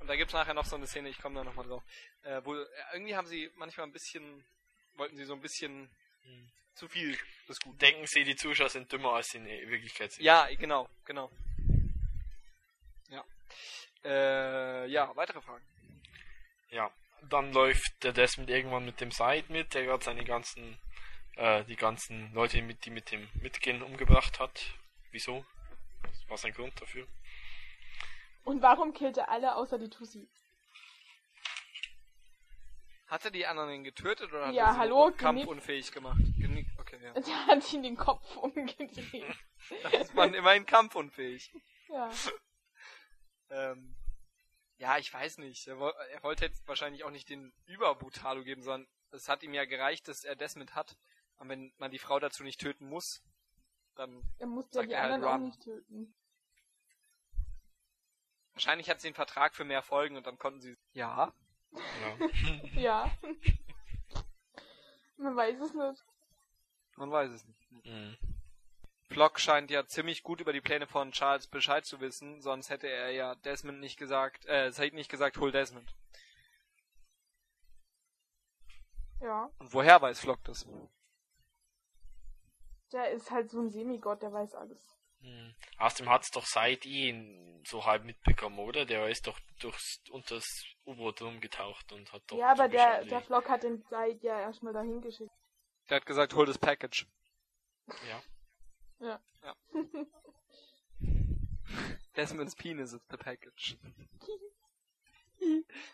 Und 0.00 0.06
da 0.08 0.16
gibt's 0.16 0.32
nachher 0.34 0.54
noch 0.54 0.64
so 0.64 0.76
eine 0.76 0.86
Szene, 0.86 1.08
ich 1.08 1.20
komme 1.20 1.36
da 1.36 1.44
nochmal 1.44 1.66
drauf. 1.66 1.82
Äh, 2.22 2.40
wo 2.44 2.54
äh, 2.54 2.66
irgendwie 2.92 3.14
haben 3.16 3.26
sie 3.26 3.50
manchmal 3.56 3.86
ein 3.86 3.92
bisschen, 3.92 4.44
wollten 4.94 5.16
sie 5.16 5.24
so 5.24 5.34
ein 5.34 5.40
bisschen 5.40 5.90
Hm. 6.22 6.50
zu 6.74 6.88
viel 6.88 7.16
des 7.48 7.58
Guten. 7.60 7.78
Denken 7.78 8.06
Sie, 8.06 8.24
die 8.24 8.36
Zuschauer 8.36 8.68
sind 8.68 8.92
dümmer 8.92 9.12
als 9.14 9.28
sie 9.28 9.38
in 9.38 9.46
Wirklichkeit 9.46 10.12
sind. 10.12 10.22
Ja, 10.24 10.46
genau, 10.58 10.88
genau. 11.06 11.30
Ja. 13.08 13.24
Äh, 14.04 14.86
ja, 14.88 15.14
weitere 15.16 15.40
Fragen. 15.40 15.64
Ja. 16.70 16.90
Dann 17.28 17.52
läuft 17.52 18.02
der 18.02 18.12
Desmond 18.12 18.48
irgendwann 18.48 18.84
mit 18.86 19.00
dem 19.00 19.10
Side 19.10 19.44
mit, 19.48 19.74
der 19.74 19.84
gerade 19.84 20.02
seine 20.02 20.24
ganzen, 20.24 20.78
äh, 21.36 21.64
die 21.64 21.76
ganzen 21.76 22.32
Leute, 22.32 22.60
mit, 22.62 22.84
die 22.84 22.90
mit 22.90 23.10
dem 23.10 23.28
Mitgehen 23.34 23.82
umgebracht 23.82 24.38
hat. 24.40 24.74
Wieso? 25.10 25.44
Was 26.02 26.28
war 26.28 26.36
sein 26.38 26.52
Grund 26.52 26.80
dafür? 26.80 27.06
Und 28.44 28.62
warum 28.62 28.92
killt 28.94 29.16
er 29.18 29.28
alle 29.28 29.54
außer 29.56 29.78
die 29.78 29.90
Tussi? 29.90 30.28
Hat 33.06 33.24
er 33.24 33.30
die 33.32 33.44
anderen 33.46 33.82
getötet 33.82 34.32
oder 34.32 34.46
hat 34.46 34.54
Ja, 34.54 34.68
er 34.68 34.72
sie 34.74 34.78
hallo, 34.78 35.10
kampfunfähig 35.16 35.90
gemacht? 35.90 36.20
Okay, 36.78 36.98
ja. 37.02 37.12
Der 37.20 37.46
hat 37.46 37.72
ihn 37.72 37.82
den 37.82 37.96
Kopf 37.96 38.36
umgedreht. 38.36 39.36
Das 39.90 40.14
war 40.14 40.32
immerhin 40.32 40.66
kampfunfähig. 40.66 41.52
ja. 41.88 42.10
Ähm, 43.52 43.96
ja, 44.78 44.96
ich 44.98 45.12
weiß 45.12 45.38
nicht. 45.38 45.66
Er, 45.66 45.80
woll- 45.80 45.92
er 46.12 46.22
wollte 46.22 46.44
jetzt 46.44 46.68
wahrscheinlich 46.68 47.02
auch 47.02 47.10
nicht 47.10 47.28
den 47.28 47.52
Über-Brutalo 47.66 48.44
geben, 48.44 48.62
sondern 48.62 48.88
es 49.10 49.28
hat 49.28 49.42
ihm 49.42 49.52
ja 49.54 49.64
gereicht, 49.64 50.06
dass 50.06 50.22
er 50.22 50.36
Desmond 50.36 50.76
hat. 50.76 50.96
Und 51.40 51.48
wenn 51.48 51.72
man 51.78 51.90
die 51.90 51.98
Frau 51.98 52.20
dazu 52.20 52.44
nicht 52.44 52.60
töten 52.60 52.86
muss, 52.88 53.22
dann 53.96 54.22
Er 54.38 54.46
musste 54.46 54.80
ja 54.80 54.86
die 54.86 54.92
er 54.92 55.02
halt 55.02 55.12
anderen 55.14 55.32
auch 55.32 55.34
run. 55.38 55.44
nicht 55.46 55.60
töten. 55.62 56.14
wahrscheinlich 58.52 58.88
hat 58.90 59.00
sie 59.00 59.08
einen 59.08 59.14
Vertrag 59.14 59.54
für 59.54 59.64
mehr 59.64 59.82
Folgen 59.82 60.16
und 60.16 60.26
dann 60.26 60.38
konnten 60.38 60.60
sie. 60.60 60.76
Ja. 60.92 61.32
Ja. 61.72 61.80
Ja. 62.74 63.10
Man 65.16 65.34
weiß 65.36 65.60
es 65.60 65.74
nicht. 65.74 66.04
Man 66.96 67.10
weiß 67.10 67.30
es 67.30 67.44
nicht. 67.44 67.72
Mhm. 67.84 68.16
Flock 69.08 69.40
scheint 69.40 69.70
ja 69.70 69.86
ziemlich 69.86 70.22
gut 70.22 70.40
über 70.40 70.52
die 70.52 70.60
Pläne 70.60 70.86
von 70.86 71.10
Charles 71.12 71.46
Bescheid 71.46 71.84
zu 71.84 72.00
wissen, 72.00 72.40
sonst 72.42 72.70
hätte 72.70 72.86
er 72.88 73.10
ja 73.10 73.34
Desmond 73.36 73.80
nicht 73.80 73.98
gesagt, 73.98 74.46
äh, 74.46 74.70
Said 74.72 74.94
nicht 74.94 75.10
gesagt, 75.10 75.38
hol 75.38 75.50
Desmond. 75.52 75.94
Ja. 79.20 79.50
Und 79.58 79.72
woher 79.74 80.00
weiß 80.00 80.20
Flock 80.20 80.42
das? 80.44 80.66
Der 82.92 83.10
ist 83.10 83.30
halt 83.30 83.50
so 83.50 83.60
ein 83.60 83.70
Semigott, 83.70 84.22
der 84.22 84.32
weiß 84.32 84.54
alles. 84.54 84.96
Mhm. 85.20 85.54
Außerdem 85.78 86.10
hat's 86.10 86.30
doch 86.30 86.46
seit 86.46 86.86
ihn 86.86 87.62
so 87.66 87.84
halb 87.84 88.04
mitbekommen, 88.04 88.58
oder? 88.58 88.84
Der 88.86 89.08
ist 89.08 89.26
doch 89.26 89.38
durchs 89.60 90.00
unters 90.10 90.64
U-Boot 90.86 91.20
rumgetaucht 91.22 91.92
und 91.92 92.12
hat 92.12 92.22
doch 92.26 92.38
ja, 92.38 92.52
aber 92.52 92.68
der, 92.68 93.04
der 93.04 93.20
Flock 93.20 93.48
hat 93.48 93.62
den 93.62 93.82
Zeit 93.84 94.22
ja 94.22 94.40
erstmal 94.40 94.72
dahin 94.72 95.00
geschickt. 95.00 95.30
Der 95.88 95.96
hat 95.96 96.06
gesagt, 96.06 96.34
hol 96.34 96.46
das 96.46 96.58
Package. 96.58 97.06
Ja. 98.08 98.22
Ja. 99.00 99.20
Ja. 99.42 99.56
Desmond's 102.16 102.54
penis 102.54 102.92
is 102.92 103.00
the 103.10 103.16
package. 103.16 103.76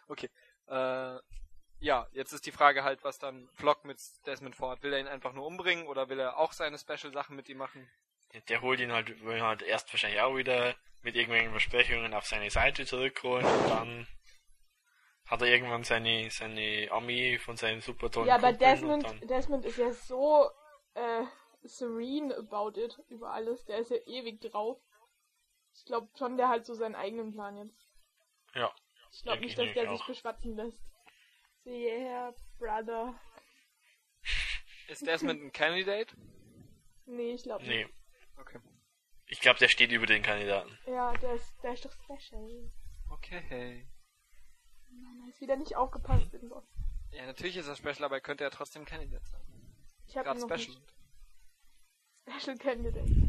Okay. 0.08 0.28
Äh, 0.66 1.18
ja, 1.78 2.06
jetzt 2.12 2.32
ist 2.32 2.46
die 2.46 2.52
Frage 2.52 2.84
halt, 2.84 3.04
was 3.04 3.18
dann 3.18 3.48
Flock 3.54 3.84
mit 3.84 3.98
Desmond 4.26 4.56
vorhat. 4.56 4.82
Will 4.82 4.92
er 4.92 5.00
ihn 5.00 5.08
einfach 5.08 5.32
nur 5.32 5.46
umbringen 5.46 5.86
oder 5.86 6.08
will 6.08 6.18
er 6.20 6.38
auch 6.38 6.52
seine 6.52 6.78
Special-Sachen 6.78 7.36
mit 7.36 7.48
ihm 7.48 7.58
machen? 7.58 7.88
Der 8.48 8.60
holt 8.60 8.80
ihn 8.80 8.92
halt, 8.92 9.22
will 9.24 9.36
ihn 9.36 9.42
halt 9.42 9.62
erst 9.62 9.92
wahrscheinlich 9.92 10.20
auch 10.20 10.36
wieder 10.36 10.74
mit 11.02 11.14
irgendwelchen 11.14 11.50
Versprechungen 11.50 12.12
auf 12.14 12.26
seine 12.26 12.50
Seite 12.50 12.84
zurückholen 12.84 13.46
und 13.46 13.70
dann 13.70 14.06
hat 15.26 15.40
er 15.42 15.48
irgendwann 15.48 15.84
seine, 15.84 16.30
seine 16.30 16.88
Armee 16.90 17.38
von 17.38 17.56
seinen 17.56 17.80
super 17.80 18.10
tollen 18.10 18.28
Ja, 18.28 18.36
aber 18.36 18.52
Desmond, 18.52 19.04
Desmond 19.28 19.64
ist 19.64 19.78
ja 19.78 19.92
so 19.92 20.50
äh, 20.94 21.24
serene 21.62 22.36
about 22.36 22.78
it, 22.80 22.98
über 23.08 23.32
alles. 23.32 23.64
Der 23.64 23.78
ist 23.78 23.90
ja 23.90 23.98
ewig 24.06 24.40
drauf. 24.40 24.78
Ich 25.74 25.84
glaube 25.84 26.08
schon, 26.16 26.36
der 26.36 26.48
hat 26.48 26.64
so 26.64 26.74
seinen 26.74 26.94
eigenen 26.94 27.32
Plan 27.32 27.56
jetzt. 27.56 27.86
ja, 28.54 28.72
Ich 29.12 29.22
glaube 29.22 29.40
nicht, 29.40 29.58
ich 29.58 29.64
dass 29.64 29.74
der 29.74 29.90
sich 29.90 30.00
auch. 30.00 30.06
beschwatzen 30.06 30.56
lässt. 30.56 30.80
Yeah, 31.66 32.32
brother. 32.58 33.14
Ist 34.88 35.06
Desmond 35.06 35.42
ein 35.42 35.52
Candidate? 35.52 36.14
Nee, 37.08 37.34
ich 37.34 37.44
glaube 37.44 37.64
nee. 37.64 37.84
nicht. 37.84 37.94
Okay. 38.36 38.58
Ich 39.26 39.38
glaube, 39.38 39.60
der 39.60 39.68
steht 39.68 39.92
über 39.92 40.06
den 40.06 40.24
Kandidaten. 40.24 40.76
Ja, 40.88 41.12
der 41.18 41.34
ist, 41.34 41.54
der 41.62 41.74
ist 41.74 41.84
doch 41.84 41.92
special. 41.92 42.72
Okay. 43.10 43.86
Mann, 44.88 45.20
er 45.22 45.28
ist 45.28 45.40
wieder 45.40 45.54
nicht 45.54 45.76
aufgepasst. 45.76 46.34
in 46.34 46.48
Lost. 46.48 46.66
Ja, 47.12 47.26
natürlich 47.26 47.56
ist 47.56 47.68
er 47.68 47.76
Special, 47.76 48.02
aber 48.02 48.16
er 48.16 48.20
könnte 48.20 48.42
ja 48.42 48.50
trotzdem 48.50 48.84
Candidate 48.84 49.24
sein. 49.24 49.40
Ich 50.08 50.16
habe 50.16 50.24
Gerade 50.24 50.40
noch 50.40 50.48
Special. 50.48 50.76
Nicht. 52.26 52.40
Special 52.42 52.58
Candidate. 52.58 53.26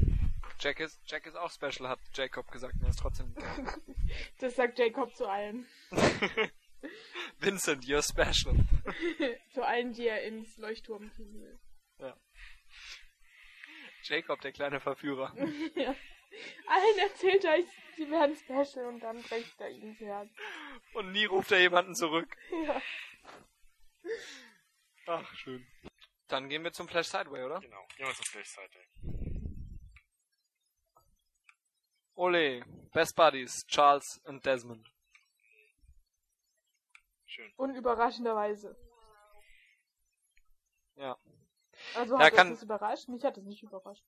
Jack 0.59 0.79
ist, 0.79 0.99
Jack 1.05 1.27
ist 1.27 1.35
auch 1.35 1.51
Special, 1.51 1.87
hat 1.87 1.99
Jacob 2.15 2.49
gesagt. 2.49 2.75
Er 2.81 2.89
ist 2.89 2.99
trotzdem. 2.99 3.35
Das 4.39 4.55
sagt 4.55 4.79
Jacob 4.79 5.15
zu 5.15 5.27
allen. 5.27 5.67
Vincent, 7.39 7.83
you're 7.85 8.01
special. 8.01 8.55
zu 9.53 9.65
allen, 9.65 9.93
die 9.93 10.07
er 10.07 10.23
ins 10.23 10.57
Leuchtturm 10.57 11.11
kriegen 11.13 11.41
will. 11.41 11.59
Jacob, 14.07 14.39
der 14.41 14.51
kleine 14.51 14.79
Verführer. 14.79 15.33
ja. 15.75 15.95
Allen 16.67 16.99
erzählt 16.99 17.43
er, 17.43 17.57
sie 17.95 18.09
werden 18.09 18.35
special 18.35 18.85
und 18.87 18.99
dann 18.99 19.21
bricht 19.21 19.59
er 19.59 19.69
ihnen 19.69 19.89
ins 19.89 19.99
Herz. 19.99 20.29
Und 20.93 21.11
nie 21.11 21.25
ruft 21.25 21.51
er 21.51 21.59
jemanden 21.59 21.95
zurück. 21.95 22.37
Ja. 22.51 22.81
Ach, 25.07 25.35
schön. 25.35 25.65
Dann 26.27 26.49
gehen 26.49 26.63
wir 26.63 26.71
zum 26.73 26.87
Flash 26.87 27.07
Sideway, 27.07 27.43
oder? 27.43 27.59
Genau. 27.59 27.85
Gehen 27.95 28.07
wir 28.07 28.13
zur 28.13 28.25
Flashseite. 28.25 28.79
Ole, 32.15 32.65
Best 32.93 33.15
Buddies, 33.15 33.65
Charles 33.67 34.21
und 34.25 34.45
Desmond. 34.45 34.85
Schön. 37.37 37.53
Unüberraschenderweise. 37.57 38.75
Ja. 40.95 41.15
Also 41.93 42.17
Ja, 42.17 42.25
hat 42.25 42.33
kann- 42.33 42.49
das 42.49 42.63
überrascht? 42.63 43.07
Mich 43.09 43.23
hat 43.23 43.37
es 43.37 43.43
nicht 43.45 43.61
überrascht. 43.61 44.03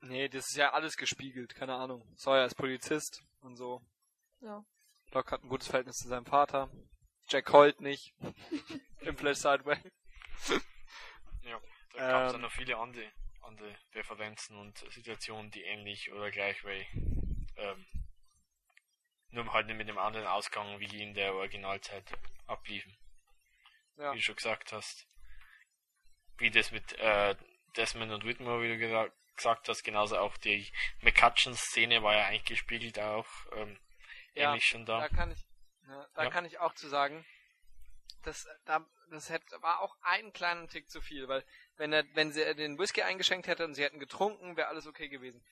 Nee, 0.00 0.30
das 0.30 0.48
ist 0.48 0.56
ja 0.56 0.72
alles 0.72 0.96
gespiegelt, 0.96 1.54
keine 1.54 1.74
Ahnung. 1.74 2.02
Sawyer 2.16 2.46
ist 2.46 2.54
Polizist 2.54 3.22
und 3.42 3.56
so. 3.56 3.82
Ja. 4.40 4.64
Locke 5.10 5.32
hat 5.32 5.42
ein 5.44 5.50
gutes 5.50 5.68
Verhältnis 5.68 5.96
zu 5.98 6.08
seinem 6.08 6.24
Vater. 6.24 6.70
Jack 7.28 7.52
heult 7.52 7.82
nicht. 7.82 8.14
Im 9.00 9.18
Flash 9.18 9.38
Sideway. 9.38 9.78
Ja, 11.44 11.60
da 11.94 11.98
gab 12.08 12.22
es 12.22 12.28
Ähm. 12.28 12.32
dann 12.34 12.40
noch 12.42 12.52
viele 12.52 12.78
andere, 12.78 13.12
andere 13.42 13.76
Referenzen 13.94 14.56
und 14.56 14.78
Situationen, 14.92 15.50
die 15.50 15.62
ähnlich 15.62 16.10
oder 16.12 16.30
gleich 16.30 16.62
way, 16.64 16.86
ähm, 17.56 17.84
nur 19.30 19.52
halt 19.52 19.66
nicht 19.66 19.76
mit 19.76 19.88
dem 19.88 19.98
anderen 19.98 20.26
Ausgang, 20.28 20.78
wie 20.78 21.02
in 21.02 21.14
der 21.14 21.34
Originalzeit 21.34 22.04
abliefen. 22.52 22.96
Ja. 23.96 24.12
Wie 24.12 24.16
du 24.16 24.22
schon 24.22 24.36
gesagt 24.36 24.72
hast. 24.72 25.06
Wie 26.38 26.50
das 26.50 26.70
mit 26.70 26.92
äh, 26.98 27.36
Desmond 27.76 28.12
und 28.12 28.24
Whitmore, 28.24 28.62
wie 28.62 28.68
du 28.68 28.78
gesa 28.78 29.08
gesagt 29.36 29.68
hast, 29.68 29.82
genauso 29.82 30.18
auch 30.18 30.36
die 30.36 30.70
McCutcheon-Szene 31.00 32.02
war 32.02 32.14
ja 32.14 32.26
eigentlich 32.26 32.44
gespiegelt 32.44 32.98
auch 32.98 33.26
ähm, 33.52 33.78
Ja, 34.34 34.50
ähnlich 34.50 34.66
schon 34.66 34.84
da. 34.84 35.00
Da 35.00 35.08
kann 35.08 35.30
ich, 35.30 35.38
ja, 35.88 36.06
da 36.14 36.24
Ja. 36.24 36.30
kann 36.30 36.44
ich 36.44 36.58
auch 36.58 36.74
zu 36.74 36.86
sagen, 36.88 37.24
das, 38.22 38.46
da, 38.66 38.86
das 39.10 39.30
hätte, 39.30 39.60
war 39.62 39.80
auch 39.80 39.96
einen 40.02 40.32
kleinen 40.32 40.68
Tick 40.68 40.90
zu 40.90 41.00
viel, 41.00 41.28
weil 41.28 41.44
wenn 41.76 41.92
er, 41.92 42.04
wenn 42.14 42.30
sie 42.30 42.54
den 42.54 42.78
Whisky 42.78 43.02
eingeschenkt 43.02 43.46
hätte 43.46 43.64
und 43.64 43.74
sie 43.74 43.82
hätten 43.82 43.98
getrunken, 43.98 44.56
wäre 44.56 44.68
alles 44.68 44.86
okay 44.86 45.08
gewesen. 45.08 45.42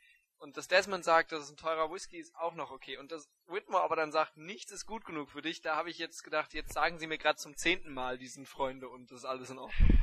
Und 0.40 0.56
dass 0.56 0.68
Desmond 0.68 1.04
sagt, 1.04 1.32
das 1.32 1.44
ist 1.44 1.50
ein 1.50 1.56
teurer 1.58 1.92
Whisky, 1.92 2.16
ist 2.16 2.34
auch 2.34 2.54
noch 2.54 2.70
okay. 2.70 2.96
Und 2.96 3.12
dass 3.12 3.28
Whitmore 3.46 3.82
aber 3.82 3.94
dann 3.94 4.10
sagt, 4.10 4.38
nichts 4.38 4.72
ist 4.72 4.86
gut 4.86 5.04
genug 5.04 5.28
für 5.30 5.42
dich, 5.42 5.60
da 5.60 5.76
habe 5.76 5.90
ich 5.90 5.98
jetzt 5.98 6.24
gedacht, 6.24 6.54
jetzt 6.54 6.72
sagen 6.72 6.98
sie 6.98 7.06
mir 7.06 7.18
gerade 7.18 7.36
zum 7.36 7.56
zehnten 7.56 7.92
Mal, 7.92 8.16
die 8.16 8.26
sind 8.26 8.48
Freunde 8.48 8.88
und 8.88 9.10
das 9.10 9.18
ist 9.18 9.24
alles 9.26 9.50
in 9.50 9.58
Ordnung. 9.58 10.00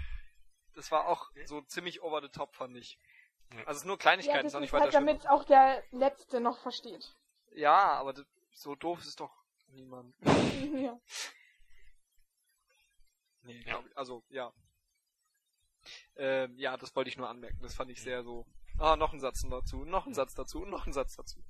Das 0.76 0.92
war 0.92 1.08
auch 1.08 1.32
so 1.46 1.62
ziemlich 1.62 2.04
over 2.04 2.22
the 2.22 2.30
top, 2.30 2.56
fand 2.56 2.78
ich. 2.78 3.00
Ja. 3.52 3.60
Also 3.62 3.72
es 3.72 3.78
ist 3.78 3.86
nur 3.86 3.96
Ja, 3.96 4.02
Kleinigkeiten, 4.02 4.44
das 4.44 4.52
ist 4.52 4.56
auch 4.56 4.60
nicht 4.60 4.70
ist 4.70 4.74
weiter 4.74 4.84
halt, 4.86 4.94
damit 4.94 5.28
auch 5.28 5.44
der 5.44 5.84
Letzte 5.90 6.40
noch 6.40 6.60
versteht. 6.60 7.16
Ja, 7.54 7.94
aber 7.94 8.14
so 8.52 8.76
doof 8.76 9.00
ist 9.00 9.20
doch 9.20 9.44
niemand. 9.70 10.14
ja. 10.22 11.00
Nee, 13.42 13.58
Ja. 13.62 13.72
glaub 13.72 13.88
ich. 13.88 13.98
Also, 13.98 14.24
ja. 14.30 14.54
Ähm, 16.16 16.60
ja, 16.60 16.78
das 16.78 16.96
wollte 16.96 17.10
ich 17.10 17.18
nur 17.18 17.28
anmerken. 17.28 17.58
Das 17.62 17.74
fand 17.74 17.90
ich 17.90 18.02
sehr 18.02 18.24
so. 18.24 18.46
Ah, 18.80 18.96
noch 18.96 19.14
ein 19.14 19.20
Satz 19.20 19.44
dazu, 19.50 19.86
noch 19.86 20.06
ein 20.06 20.14
Satz 20.14 20.36
dazu, 20.36 20.66
noch 20.66 20.86
ein 20.86 20.94
Satz 20.94 21.16
dazu. 21.16 21.44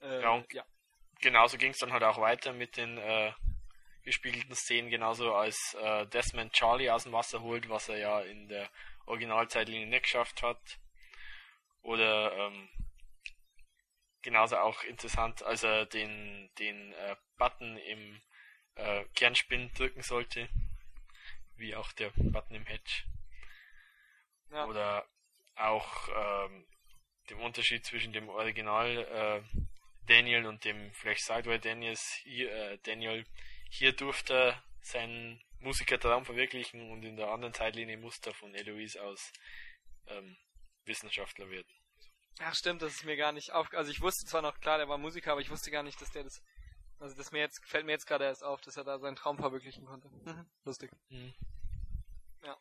Äh, 0.00 0.22
Ja, 0.22 0.30
und- 0.30 0.52
ja. 0.52 0.64
genauso 1.20 1.56
ging 1.56 1.70
es 1.70 1.78
dann 1.78 1.92
halt 1.92 2.02
auch 2.02 2.18
weiter 2.20 2.52
mit 2.52 2.76
den 2.76 2.98
äh, 2.98 3.32
gespiegelten 4.02 4.54
Szenen, 4.54 4.90
genauso 4.90 5.34
als 5.34 5.74
äh, 5.74 6.06
Desmond 6.08 6.52
Charlie 6.52 6.90
aus 6.90 7.04
dem 7.04 7.12
Wasser 7.12 7.40
holt, 7.40 7.68
was 7.68 7.88
er 7.88 7.98
ja 7.98 8.20
in 8.20 8.48
der 8.48 8.68
Originalzeitlinie 9.06 9.86
nicht 9.86 10.02
geschafft 10.04 10.42
hat. 10.42 10.78
Oder 11.82 12.32
ähm, 12.36 12.68
genauso 14.22 14.58
auch 14.58 14.82
interessant, 14.84 15.42
als 15.42 15.62
er 15.62 15.86
den, 15.86 16.50
den 16.58 16.92
äh, 16.92 17.16
Button 17.38 17.76
im 17.78 18.20
äh, 18.74 19.04
Kernspin 19.14 19.72
drücken 19.74 20.02
sollte, 20.02 20.48
wie 21.56 21.74
auch 21.76 21.92
der 21.92 22.10
Button 22.16 22.56
im 22.56 22.66
Hedge. 22.66 23.04
Ja. 24.52 24.66
Oder 24.66 25.06
auch 25.56 26.08
ähm, 26.08 26.66
dem 27.30 27.40
Unterschied 27.40 27.84
zwischen 27.84 28.12
dem 28.12 28.28
Original 28.28 28.98
äh, 28.98 29.60
Daniel 30.06 30.46
und 30.46 30.64
dem 30.64 30.92
Flash 30.92 31.20
Sideway 31.20 31.58
Daniels 31.58 32.20
hier, 32.22 32.52
äh, 32.52 32.78
Daniel. 32.78 33.24
Hier 33.70 33.92
durfte 33.92 34.34
er 34.34 34.62
seinen 34.80 35.40
Musikertraum 35.60 36.24
verwirklichen 36.24 36.90
und 36.90 37.04
in 37.04 37.16
der 37.16 37.28
anderen 37.28 37.54
Zeitlinie 37.54 37.96
musste 37.96 38.30
er 38.30 38.34
von 38.34 38.54
Eloise 38.54 39.02
aus 39.02 39.32
ähm, 40.08 40.36
Wissenschaftler 40.84 41.48
werden. 41.50 41.72
Ach 42.40 42.54
stimmt, 42.54 42.82
das 42.82 42.94
ist 42.94 43.04
mir 43.04 43.16
gar 43.16 43.32
nicht 43.32 43.52
auf. 43.52 43.72
Also 43.72 43.90
ich 43.90 44.00
wusste 44.00 44.26
zwar 44.26 44.42
noch 44.42 44.58
klar, 44.60 44.78
der 44.78 44.88
war 44.88 44.98
Musiker, 44.98 45.32
aber 45.32 45.40
ich 45.40 45.50
wusste 45.50 45.70
gar 45.70 45.82
nicht, 45.82 46.00
dass 46.00 46.10
der 46.10 46.24
das. 46.24 46.42
Also 46.98 47.16
das 47.16 47.32
mir 47.32 47.40
jetzt 47.40 47.64
fällt 47.66 47.84
mir 47.84 47.92
jetzt 47.92 48.06
gerade 48.06 48.24
erst 48.24 48.44
auf, 48.44 48.60
dass 48.60 48.76
er 48.76 48.84
da 48.84 48.98
seinen 48.98 49.16
Traum 49.16 49.36
verwirklichen 49.36 49.84
konnte. 49.84 50.08
Mhm. 50.08 50.46
Lustig. 50.64 50.90
Mhm. 51.08 51.34
Ja. 52.44 52.56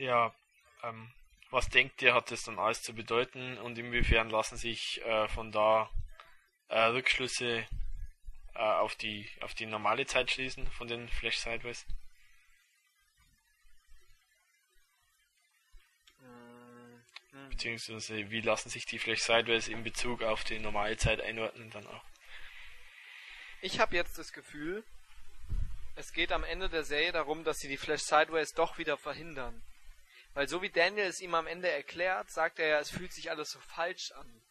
Ja, 0.00 0.34
ähm, 0.82 1.12
was 1.50 1.68
denkt 1.68 2.00
ihr, 2.00 2.14
hat 2.14 2.30
das 2.30 2.44
dann 2.44 2.58
alles 2.58 2.80
zu 2.80 2.94
bedeuten 2.94 3.58
und 3.58 3.76
inwiefern 3.76 4.30
lassen 4.30 4.56
sich 4.56 5.02
äh, 5.02 5.28
von 5.28 5.52
da 5.52 5.90
äh, 6.68 6.80
Rückschlüsse 6.80 7.68
äh, 8.54 8.58
auf 8.58 8.94
die 8.94 9.28
auf 9.42 9.52
die 9.52 9.66
normale 9.66 10.06
Zeit 10.06 10.30
schließen 10.30 10.66
von 10.70 10.88
den 10.88 11.06
Flash 11.10 11.36
Sideways? 11.36 11.84
Mhm. 17.32 17.50
Beziehungsweise 17.50 18.30
wie 18.30 18.40
lassen 18.40 18.70
sich 18.70 18.86
die 18.86 18.98
Flash 18.98 19.20
Sideways 19.20 19.68
in 19.68 19.84
Bezug 19.84 20.22
auf 20.22 20.44
die 20.44 20.60
normale 20.60 20.96
Zeit 20.96 21.20
einordnen 21.20 21.68
dann 21.72 21.86
auch? 21.86 22.04
Ich 23.60 23.80
habe 23.80 23.96
jetzt 23.96 24.16
das 24.16 24.32
Gefühl, 24.32 24.82
es 25.94 26.14
geht 26.14 26.32
am 26.32 26.44
Ende 26.44 26.70
der 26.70 26.84
Serie 26.84 27.12
darum, 27.12 27.44
dass 27.44 27.58
sie 27.58 27.68
die 27.68 27.76
Flash 27.76 28.00
Sideways 28.00 28.54
doch 28.54 28.78
wieder 28.78 28.96
verhindern. 28.96 29.62
Weil 30.34 30.48
so 30.48 30.62
wie 30.62 30.70
Daniel 30.70 31.06
es 31.06 31.20
ihm 31.20 31.34
am 31.34 31.46
Ende 31.46 31.68
erklärt, 31.68 32.30
sagt 32.30 32.58
er 32.58 32.68
ja, 32.68 32.78
es 32.78 32.90
fühlt 32.90 33.12
sich 33.12 33.30
alles 33.30 33.50
so 33.50 33.58
falsch 33.60 34.12
an. 34.12 34.42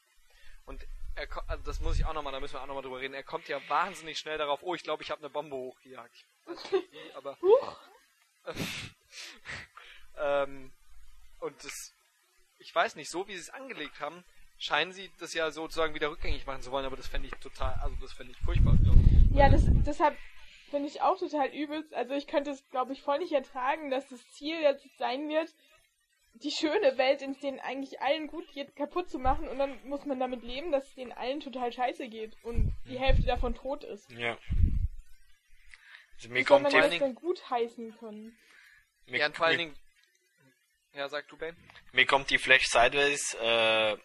Und 0.66 0.86
er, 1.16 1.28
also 1.48 1.64
das 1.64 1.80
muss 1.80 1.98
ich 1.98 2.06
auch 2.06 2.14
nochmal, 2.14 2.34
da 2.34 2.40
müssen 2.40 2.54
wir 2.54 2.62
auch 2.62 2.68
nochmal 2.68 2.84
drüber 2.84 3.00
reden. 3.00 3.14
Er 3.14 3.24
kommt 3.24 3.48
ja 3.48 3.60
wahnsinnig 3.70 4.18
schnell 4.18 4.38
darauf, 4.38 4.62
oh, 4.62 4.76
ich 4.76 4.84
glaube, 4.84 5.04
ich 5.04 5.12
habe 5.12 5.22
eine 5.22 5.30
Bombe 5.30 5.56
hochgejagt. 5.56 6.16
Ich 6.16 6.26
weiß 6.48 6.72
nicht 6.72 6.92
wie, 6.92 7.14
aber 7.14 7.38
ähm, 10.18 10.72
und 11.40 11.64
das, 11.64 11.94
ich 12.58 12.74
weiß 12.74 12.96
nicht, 12.96 13.10
so 13.10 13.28
wie 13.28 13.34
sie 13.34 13.42
es 13.42 13.50
angelegt 13.50 14.00
haben, 14.00 14.24
scheinen 14.58 14.92
sie 14.92 15.12
das 15.20 15.34
ja 15.34 15.52
sozusagen 15.52 15.94
wieder 15.94 16.12
rückgängig 16.12 16.46
machen 16.46 16.62
zu 16.62 16.72
wollen, 16.72 16.86
aber 16.86 16.98
das 16.98 17.08
fände 17.08 17.28
ich 17.28 17.36
total, 17.36 17.74
also 17.82 17.96
das 18.02 18.14
fände 18.14 18.34
ich 18.34 18.40
furchtbar, 18.40 18.76
glaube 18.84 19.00
ich. 19.00 19.36
Ja, 19.36 19.50
das, 19.50 19.64
deshalb 19.86 20.18
finde 20.70 20.88
ich 20.88 21.02
auch 21.02 21.18
total 21.18 21.48
übelst. 21.50 21.94
Also 21.94 22.14
ich 22.14 22.28
könnte 22.28 22.52
es, 22.52 22.68
glaube 22.70 22.94
ich, 22.94 23.02
voll 23.02 23.20
nicht 23.20 23.32
ertragen, 23.32 23.90
dass 23.90 24.08
das 24.10 24.20
Ziel 24.32 24.60
jetzt 24.62 24.86
sein 24.98 25.30
wird, 25.30 25.54
die 26.34 26.52
schöne 26.52 26.98
Welt, 26.98 27.22
in 27.22 27.38
denen 27.40 27.60
eigentlich 27.60 28.02
allen 28.02 28.28
gut 28.28 28.48
geht, 28.54 28.76
kaputt 28.76 29.10
zu 29.10 29.20
machen 29.20 29.48
und 29.48 29.58
dann 29.58 29.84
muss 29.88 30.06
man 30.06 30.20
damit 30.20 30.44
leben, 30.44 30.72
dass 30.72 30.88
es 30.88 30.96
denen 30.96 31.12
allen 31.12 31.40
total 31.40 31.72
scheiße 31.72 32.08
geht 32.08 32.38
und 32.44 32.74
die 32.88 33.00
Hälfte 33.00 33.26
davon 33.26 33.56
tot 33.56 33.84
ist. 33.84 34.10
Ja. 34.12 34.38
Also 36.16 36.30
mir 36.30 36.40
Wie 36.40 36.44
soll 36.44 36.46
kommt 36.46 36.64
man 36.64 36.72
die, 36.72 36.80
vor 36.80 36.90
das 36.90 37.00
denn 37.00 37.16
gut 37.16 37.50
heißen 37.50 37.98
können? 37.98 38.38
mir, 39.08 39.20
Ja, 39.20 39.26
und 39.28 39.36
vor 39.36 39.48
allen 39.48 39.58
Dingen, 39.58 39.76
ja, 40.94 41.08
sag 41.10 41.28
du, 41.28 41.38
Ben. 41.38 41.56
mir 41.92 42.06
kommt 42.06 42.30
die 42.30 42.38
Flash 42.38 42.68
Sideways, 42.68 43.34
äh, 43.36 43.98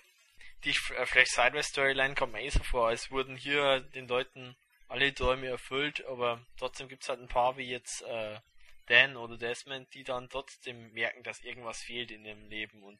die 0.65 0.71
äh, 0.71 1.07
Flash 1.07 1.29
Sideways 1.29 1.67
Storyline 1.67 2.15
kommt 2.15 2.33
mir 2.33 2.43
eh 2.43 2.49
so 2.51 2.63
vor, 2.63 2.89
als 2.89 3.11
wurden 3.11 3.37
hier 3.37 3.81
den 3.81 4.09
Leuten 4.09 4.57
alle 4.89 5.13
Träume 5.15 5.49
erfüllt, 5.49 6.05
aber 6.07 6.45
trotzdem 6.59 6.89
gibt's 6.89 7.09
halt 7.09 7.21
ein 7.21 7.29
paar 7.29 7.57
wie 7.57 7.69
jetzt 7.69 8.03
äh, 8.03 8.39
Dan 8.87 9.17
oder 9.17 9.37
Desmond, 9.37 9.93
die 9.95 10.05
dann 10.05 10.29
trotzdem 10.29 10.93
merken, 10.93 11.23
dass 11.23 11.41
irgendwas 11.41 11.83
fehlt 11.83 12.11
in 12.11 12.25
ihrem 12.25 12.49
Leben 12.49 12.83
und 12.83 12.99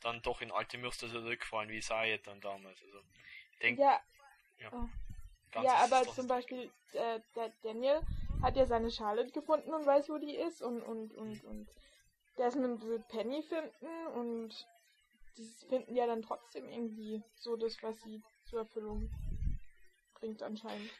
dann 0.00 0.20
doch 0.22 0.40
in 0.40 0.50
alte 0.50 0.78
Muster 0.78 1.08
zurückfallen, 1.08 1.70
wie 1.70 1.80
Sayed 1.80 2.26
dann 2.26 2.40
damals. 2.40 2.82
Also 2.82 2.98
ich 3.52 3.58
denke, 3.58 3.82
Ja, 3.82 4.00
ja, 5.62 5.84
ist 5.84 5.92
es 5.92 5.92
aber 5.92 6.12
zum 6.12 6.26
Beispiel 6.26 6.70
äh, 6.92 7.20
der 7.36 7.52
Daniel 7.62 8.00
hat 8.42 8.56
ja 8.56 8.66
seine 8.66 8.90
Charlotte 8.90 9.30
gefunden 9.30 9.72
und 9.72 9.86
weiß, 9.86 10.08
wo 10.08 10.18
die 10.18 10.34
ist 10.34 10.62
und 10.62 10.82
und 10.82 11.14
und 11.14 11.44
und 11.44 11.68
Desmond 12.38 12.82
wird 12.82 13.06
Penny 13.08 13.42
finden 13.42 14.06
und 14.14 14.66
die 15.36 15.44
finden 15.68 15.94
ja 15.94 16.06
dann 16.06 16.22
trotzdem 16.22 16.68
irgendwie 16.68 17.22
so 17.36 17.56
das, 17.56 17.82
was 17.82 18.00
sie 18.02 18.22
zur 18.44 18.60
Erfüllung 18.60 19.10
bringt 20.14 20.42
anscheinend. 20.42 20.90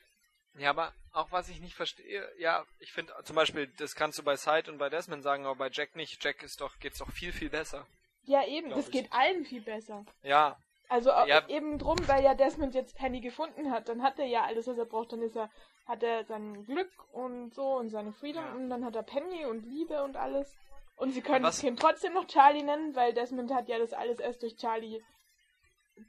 Ja, 0.59 0.71
aber 0.71 0.93
auch 1.13 1.33
was 1.33 1.49
ich 1.49 1.61
nicht 1.61 1.75
verstehe, 1.75 2.29
ja, 2.39 2.65
ich 2.79 2.93
finde 2.93 3.13
zum 3.25 3.37
Beispiel, 3.37 3.69
das 3.79 3.95
kannst 3.95 4.19
du 4.19 4.23
bei 4.23 4.37
Side 4.37 4.71
und 4.71 4.79
bei 4.79 4.91
Desmond 4.91 5.23
sagen, 5.23 5.47
aber 5.47 5.57
bei 5.57 5.71
Jack 5.71 5.97
nicht. 5.97 6.23
Jack 6.23 6.43
ist 6.43 6.61
doch, 6.61 6.79
geht's 6.79 6.99
doch 6.99 7.11
viel, 7.11 7.33
viel 7.33 7.49
besser. 7.51 7.87
Ja, 8.25 8.47
eben, 8.47 8.71
das 8.71 8.87
ich. 8.87 8.93
geht 8.93 9.13
allen 9.13 9.45
viel 9.45 9.63
besser. 9.63 10.05
Ja, 10.23 10.57
Also 10.89 11.11
au- 11.11 11.25
Ja. 11.27 11.49
eben 11.49 11.79
drum, 11.79 11.97
weil 12.07 12.23
ja 12.23 12.35
Desmond 12.35 12.75
jetzt 12.75 12.97
Penny 12.97 13.21
gefunden 13.21 13.71
hat, 13.71 13.89
dann 13.89 14.03
hat 14.03 14.19
er 14.19 14.27
ja 14.27 14.45
alles, 14.45 14.67
was 14.67 14.77
er 14.77 14.85
braucht, 14.85 15.13
dann 15.13 15.23
ist 15.23 15.37
er, 15.37 15.49
hat 15.87 16.03
er 16.03 16.25
sein 16.25 16.65
Glück 16.67 16.91
und 17.15 17.55
so 17.55 17.77
und 17.79 17.89
seine 17.89 18.13
Freedom 18.13 18.45
Ja. 18.45 18.53
und 18.53 18.69
dann 18.69 18.85
hat 18.85 18.95
er 18.95 19.03
Penny 19.03 19.47
und 19.47 19.65
Liebe 19.65 20.03
und 20.05 20.17
alles. 20.17 20.55
Und 20.97 21.13
sie 21.13 21.23
können 21.23 21.45
das 21.45 21.61
Kind 21.61 21.81
trotzdem 21.81 22.13
noch 22.13 22.27
Charlie 22.27 22.63
nennen, 22.63 22.95
weil 22.95 23.15
Desmond 23.15 23.53
hat 23.55 23.69
ja 23.69 23.79
das 23.79 23.95
alles 23.95 24.19
erst 24.21 24.43
durch 24.43 24.57
Charlie 24.59 25.03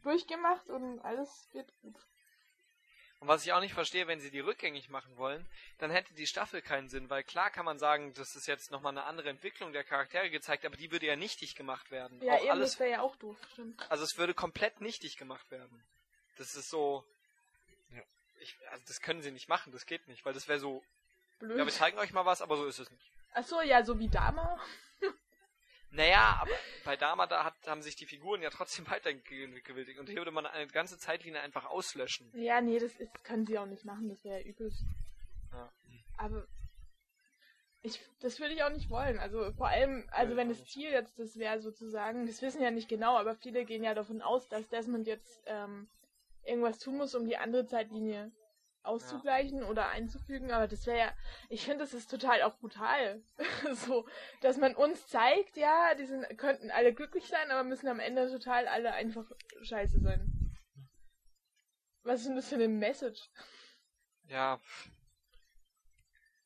durchgemacht 0.04 0.70
und 0.70 1.00
alles 1.00 1.48
wird 1.54 1.72
gut. 1.82 1.96
Und 3.24 3.30
was 3.30 3.46
ich 3.46 3.54
auch 3.54 3.62
nicht 3.62 3.74
verstehe, 3.74 4.06
wenn 4.08 4.20
sie 4.20 4.32
die 4.32 4.42
rückgängig 4.42 4.90
machen 4.90 5.16
wollen, 5.16 5.46
dann 5.78 5.90
hätte 5.92 6.14
die 6.14 6.28
Staffel 6.28 6.62
keinen 6.62 6.90
Sinn, 6.90 7.10
weil 7.10 7.24
klar 7.24 7.50
kann 7.52 7.64
man 7.64 7.80
sagen, 7.80 8.14
das 8.16 8.36
ist 8.36 8.48
jetzt 8.48 8.70
nochmal 8.70 8.92
eine 8.92 9.06
andere 9.06 9.30
Entwicklung 9.30 9.72
der 9.72 9.86
Charaktere 9.86 10.30
gezeigt, 10.30 10.66
aber 10.66 10.76
die 10.76 10.92
würde 10.92 11.06
ja 11.06 11.16
nichtig 11.16 11.56
gemacht 11.56 11.90
werden. 11.90 12.22
Ja, 12.22 12.34
auch 12.34 12.42
eben, 12.42 12.52
alles, 12.52 12.72
das 12.72 12.80
wäre 12.82 12.92
ja 12.92 13.02
auch 13.02 13.16
doof, 13.16 13.38
stimmt. 13.54 13.90
also 13.90 14.04
es 14.04 14.18
würde 14.18 14.34
komplett 14.34 14.82
nichtig 14.82 15.16
gemacht 15.16 15.50
werden. 15.52 15.86
Das 16.38 16.54
ist 16.58 16.70
so, 16.70 17.06
Ja. 17.96 18.02
ich, 18.42 18.58
also 18.72 18.84
das 18.90 19.00
können 19.00 19.22
sie 19.22 19.32
nicht 19.32 19.48
machen, 19.48 19.72
das 19.72 19.86
geht 19.86 20.06
nicht, 20.10 20.26
weil 20.26 20.34
das 20.34 20.50
wäre 20.50 20.60
so, 20.60 20.84
Blöd. 21.40 21.58
ja, 21.58 21.64
wir 21.66 21.72
zeigen 21.72 21.98
euch 22.00 22.12
mal 22.12 22.26
was, 22.26 22.42
aber 22.42 22.58
so 22.58 22.66
ist 22.66 22.80
es 22.80 22.92
nicht. 22.92 23.10
Ach 23.36 23.46
so, 23.46 23.62
ja, 23.62 23.86
so 23.86 23.98
wie 24.00 24.10
Dama. 24.10 24.60
Naja, 25.94 26.40
aber 26.42 26.52
bei 26.84 26.98
Dama 26.98 27.28
da 27.28 27.44
hat, 27.44 27.54
haben 27.68 27.84
sich 27.84 27.96
die 27.96 28.08
Figuren 28.08 28.42
ja 28.42 28.50
trotzdem 28.50 28.88
weiterentwickelt 28.90 30.00
und 30.00 30.10
hier 30.10 30.18
würde 30.18 30.32
man 30.32 30.46
eine 30.46 30.68
ganze 30.68 30.98
Zeitlinie 30.98 31.42
einfach 31.42 31.66
auslöschen. 31.66 32.32
Ja, 32.34 32.62
nee, 32.62 32.80
das 32.80 32.96
ist, 32.96 33.24
können 33.24 33.46
sie 33.46 33.58
auch 33.60 33.68
nicht 33.68 33.86
machen, 33.86 34.10
das 34.10 34.24
wäre 34.24 34.42
ja 34.42 34.46
übelst. 34.46 34.84
Ja. 35.52 35.72
Aber 36.18 36.48
ich, 37.84 38.00
das 38.22 38.40
würde 38.40 38.56
ich 38.56 38.64
auch 38.64 38.72
nicht 38.72 38.90
wollen. 38.90 39.20
Also 39.20 39.52
vor 39.54 39.68
allem, 39.68 40.08
also 40.12 40.34
Nee, 40.34 40.38
wenn 40.38 40.50
das 40.50 40.66
Ziel 40.66 40.90
jetzt 40.90 41.20
das 41.20 41.38
wäre 41.38 41.62
sozusagen, 41.62 42.26
das 42.26 42.42
wissen 42.42 42.62
ja 42.62 42.72
nicht 42.72 42.90
genau, 42.90 43.18
aber 43.18 43.36
viele 43.36 43.66
gehen 43.66 43.84
ja 43.84 43.94
davon 43.94 44.22
aus, 44.22 44.48
dass 44.48 44.68
Desmond 44.70 45.06
jetzt 45.06 45.44
ähm, 45.46 45.88
irgendwas 46.44 46.80
tun 46.80 46.98
muss, 46.98 47.14
um 47.14 47.28
die 47.28 47.38
andere 47.38 47.68
Zeitlinie 47.68 48.32
auszugleichen 48.84 49.64
oder 49.64 49.88
einzufügen, 49.90 50.52
aber 50.52 50.68
das 50.68 50.86
wäre 50.86 50.98
ja, 50.98 51.18
ich 51.50 51.64
finde, 51.64 51.80
das 51.80 51.94
ist 51.94 52.10
total 52.10 52.42
auch 52.44 52.58
brutal. 52.60 53.24
so, 53.74 54.08
dass 54.42 54.58
man 54.58 54.76
uns 54.76 55.08
zeigt, 55.08 55.58
ja, 55.58 55.96
die 55.96 56.06
sind, 56.06 56.26
könnten 56.38 56.72
alle 56.72 56.94
glücklich 56.94 57.28
sein, 57.28 57.50
aber 57.52 57.64
müssen 57.64 57.88
am 57.88 58.00
Ende 58.00 58.30
total 58.30 58.68
alle 58.68 58.94
einfach 58.94 59.26
scheiße 59.62 60.00
sein. 60.00 60.30
Was 62.04 62.22
ist 62.22 62.28
denn 62.28 62.36
das 62.36 62.50
für 62.50 62.56
eine 62.56 62.68
Message? 62.68 63.22
Ja. 64.26 64.60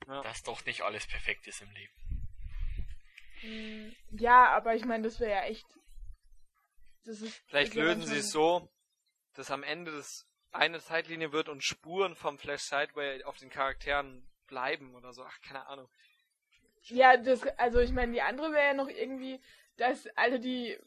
Ja. 0.08 0.22
Dass 0.22 0.44
doch 0.44 0.64
nicht 0.66 0.84
alles 0.84 1.08
perfekt 1.08 1.48
ist 1.48 1.62
im 1.62 1.72
Leben. 1.72 1.94
Mm, 3.44 3.96
Ja, 4.20 4.50
aber 4.50 4.76
ich 4.76 4.86
meine, 4.86 5.04
das 5.04 5.20
wäre 5.20 5.32
ja 5.32 5.44
echt. 5.44 5.66
Das 7.04 7.22
ist. 7.22 7.42
Vielleicht 7.48 7.74
ja 7.74 7.84
lösen 7.84 8.06
sie 8.06 8.18
es 8.18 8.32
so, 8.32 8.70
dass 9.34 9.52
am 9.52 9.64
Ende 9.64 9.92
das 9.92 10.28
eine 10.58 10.80
Zeitlinie 10.82 11.32
wird 11.32 11.50
und 11.50 11.64
Spuren 11.64 12.16
vom 12.16 12.38
Flash 12.38 12.64
Sideway 12.64 13.24
auf 13.24 13.38
den 13.38 13.50
Charakteren 13.50 14.28
bleiben 14.48 14.96
oder 14.96 15.14
so. 15.14 15.24
Ach, 15.24 15.42
keine 15.42 15.66
Ahnung. 15.68 15.88
Ja, 16.84 17.18
das, 17.18 17.44
also 17.58 17.80
ich 17.80 17.92
meine, 17.92 18.14
die 18.14 18.22
andere 18.22 18.52
wäre 18.52 18.68
ja 18.68 18.74
noch 18.74 18.88
irgendwie, 18.90 19.40
dass 19.78 20.08
alle 20.16 20.40
die. 20.40 20.78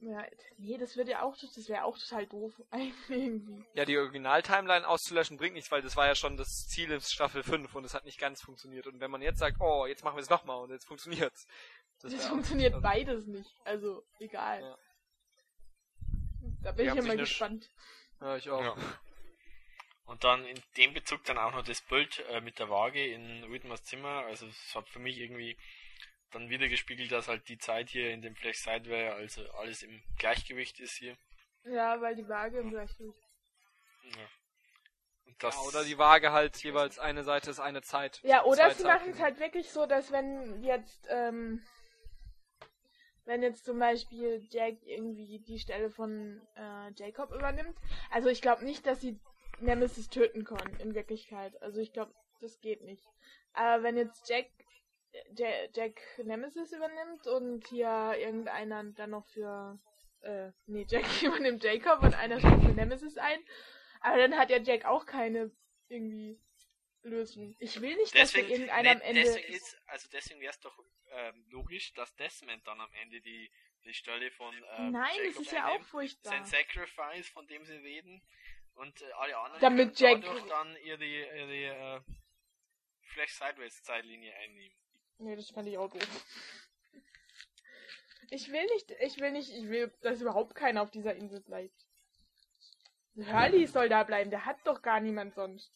Ja, 0.00 0.24
nee, 0.58 0.76
das 0.78 0.96
wird 0.96 1.06
ja 1.08 1.22
auch, 1.22 1.36
das 1.36 1.68
wäre 1.68 1.84
auch 1.84 1.96
total 1.96 2.26
doof, 2.26 2.52
eigentlich 2.70 2.94
irgendwie. 3.08 3.64
Ja, 3.74 3.84
die 3.84 3.96
Original-Timeline 3.96 4.88
auszulöschen 4.88 5.36
bringt 5.36 5.54
nichts, 5.54 5.70
weil 5.70 5.82
das 5.82 5.94
war 5.96 6.06
ja 6.06 6.16
schon 6.16 6.36
das 6.36 6.66
Ziel 6.66 6.90
in 6.90 7.00
Staffel 7.00 7.44
5 7.44 7.72
und 7.74 7.84
es 7.84 7.94
hat 7.94 8.04
nicht 8.04 8.18
ganz 8.18 8.40
funktioniert. 8.42 8.88
Und 8.88 8.98
wenn 9.00 9.12
man 9.12 9.22
jetzt 9.22 9.38
sagt, 9.38 9.60
oh, 9.60 9.86
jetzt 9.86 10.02
machen 10.02 10.16
wir 10.16 10.22
es 10.22 10.30
nochmal 10.30 10.58
und 10.62 10.70
jetzt 10.70 10.86
funktioniert's. 10.86 11.46
Das, 12.00 12.12
auch- 12.14 12.30
funktioniert 12.30 12.72
also- 12.74 12.82
beides 12.82 13.26
nicht, 13.26 13.54
also 13.64 14.02
egal. 14.18 14.60
Ja. 14.62 14.78
Da 16.62 16.72
bin 16.72 16.92
Die 16.92 16.98
ich 16.98 17.06
mal 17.06 17.16
gespannt. 17.16 17.70
Ja, 18.20 18.36
ich 18.36 18.50
auch. 18.50 18.60
Ja. 18.60 18.76
Und 20.04 20.24
dann 20.24 20.44
in 20.44 20.60
dem 20.76 20.94
Bezug 20.94 21.24
dann 21.24 21.38
auch 21.38 21.52
noch 21.52 21.64
das 21.64 21.80
Bild 21.80 22.24
äh, 22.30 22.40
mit 22.40 22.58
der 22.58 22.68
Waage 22.68 23.06
in 23.06 23.50
Whitmers 23.50 23.84
Zimmer. 23.84 24.24
Also 24.26 24.46
es 24.46 24.74
hat 24.74 24.88
für 24.88 24.98
mich 24.98 25.18
irgendwie 25.18 25.56
dann 26.32 26.48
wieder 26.48 26.68
gespiegelt, 26.68 27.12
dass 27.12 27.28
halt 27.28 27.48
die 27.48 27.58
Zeit 27.58 27.90
hier 27.90 28.10
in 28.10 28.22
dem 28.22 28.34
Flash 28.34 28.58
Sideway, 28.58 29.08
also 29.08 29.48
alles 29.52 29.82
im 29.82 30.02
Gleichgewicht 30.18 30.80
ist 30.80 30.96
hier. 30.96 31.16
Ja, 31.64 32.00
weil 32.00 32.16
die 32.16 32.28
Waage 32.28 32.58
im 32.58 32.70
Gleichgewicht. 32.70 33.18
Ja. 34.04 34.28
Und 35.26 35.42
das, 35.42 35.54
Ja, 35.54 35.60
oder 35.62 35.84
die 35.84 35.98
Waage 35.98 36.32
halt 36.32 36.56
jeweils 36.62 36.98
eine 36.98 37.22
Seite 37.22 37.50
ist 37.50 37.60
eine 37.60 37.82
Zeit. 37.82 38.20
Ja, 38.24 38.44
oder 38.44 38.70
sie 38.74 38.84
machen 38.84 39.10
es 39.10 39.20
halt 39.20 39.38
wirklich 39.38 39.70
so, 39.70 39.86
dass 39.86 40.10
wenn 40.10 40.62
jetzt, 40.62 41.06
ähm, 41.10 41.62
wenn 43.24 43.42
jetzt 43.42 43.64
zum 43.64 43.78
Beispiel 43.78 44.44
Jack 44.50 44.82
irgendwie 44.84 45.38
die 45.38 45.60
Stelle 45.60 45.90
von 45.90 46.40
äh, 46.56 46.90
Jacob 46.96 47.30
übernimmt. 47.32 47.78
Also 48.10 48.28
ich 48.28 48.42
glaube 48.42 48.64
nicht, 48.64 48.84
dass 48.86 49.00
sie 49.00 49.20
Nemesis 49.60 50.08
töten 50.08 50.44
können, 50.44 50.76
in 50.80 50.94
Wirklichkeit. 50.94 51.60
Also 51.62 51.80
ich 51.80 51.92
glaube, 51.92 52.14
das 52.40 52.60
geht 52.60 52.82
nicht. 52.82 53.06
Aber 53.52 53.82
wenn 53.82 53.96
jetzt 53.96 54.28
Jack 54.28 54.46
Ja- 55.34 55.68
Jack 55.74 56.00
Nemesis 56.24 56.72
übernimmt 56.72 57.26
und 57.26 57.66
hier 57.68 58.14
irgendeiner 58.18 58.82
dann 58.84 59.10
noch 59.10 59.26
für 59.26 59.78
äh, 60.22 60.50
nee, 60.66 60.86
Jack 60.88 61.04
übernimmt 61.22 61.62
Jacob 61.62 62.02
und 62.02 62.14
einer 62.14 62.38
steht 62.38 62.62
für 62.62 62.72
Nemesis 62.72 63.18
ein. 63.18 63.38
Aber 64.00 64.16
dann 64.18 64.36
hat 64.36 64.50
ja 64.50 64.58
Jack 64.58 64.84
auch 64.84 65.06
keine 65.06 65.50
irgendwie 65.88 66.40
Lösung. 67.02 67.54
Ich 67.58 67.80
will 67.80 67.96
nicht, 67.96 68.14
dass 68.14 68.32
deswegen, 68.32 68.48
da 68.48 68.52
irgendeiner 68.54 68.82
nee, 68.82 69.00
am 69.00 69.00
Ende. 69.02 69.22
deswegen 69.22 69.52
ist, 69.52 69.76
also 69.86 70.08
deswegen 70.12 70.40
wäre 70.40 70.50
es 70.52 70.60
doch 70.60 70.78
ähm, 71.10 71.44
logisch, 71.50 71.92
dass 71.94 72.14
Desmond 72.16 72.66
dann 72.66 72.80
am 72.80 72.92
Ende 73.02 73.20
die, 73.20 73.50
die 73.84 73.94
Stelle 73.94 74.30
von 74.30 74.54
ähm, 74.78 74.92
Nein, 74.92 75.10
das 75.16 75.16
Jacob 75.26 75.42
ist 75.42 75.52
ja 75.52 75.68
auch 75.68 75.82
furchtbar. 75.82 76.30
sein 76.32 76.44
Sacrifice, 76.46 77.28
von 77.28 77.46
dem 77.46 77.64
sie 77.64 77.76
reden. 77.76 78.22
Und 78.74 79.00
äh, 79.02 79.12
alle 79.12 79.38
anderen 79.38 79.60
Damit 79.60 79.96
können 79.98 80.22
Jack- 80.22 80.48
dann 80.48 80.76
ihre, 80.78 81.04
ihre 81.04 81.96
äh, 81.96 82.00
Flash 83.02 83.34
Sideways 83.34 83.82
Zeitlinie 83.82 84.34
einnehmen. 84.34 84.76
Nee, 85.18 85.36
das 85.36 85.50
fand 85.50 85.68
ich 85.68 85.78
auch 85.78 85.90
doof. 85.90 86.26
Ich 88.30 88.50
will 88.50 88.64
nicht, 88.64 88.90
ich 88.90 89.18
will 89.20 89.30
nicht, 89.32 89.50
ich 89.50 89.68
will, 89.68 89.92
dass 90.00 90.20
überhaupt 90.22 90.54
keiner 90.54 90.82
auf 90.82 90.90
dieser 90.90 91.14
Insel 91.14 91.40
bleibt. 91.42 91.86
Hurley 93.14 93.66
soll 93.66 93.90
da 93.90 94.04
bleiben, 94.04 94.30
der 94.30 94.46
hat 94.46 94.56
doch 94.64 94.80
gar 94.80 95.00
niemand 95.00 95.34
sonst. 95.34 95.70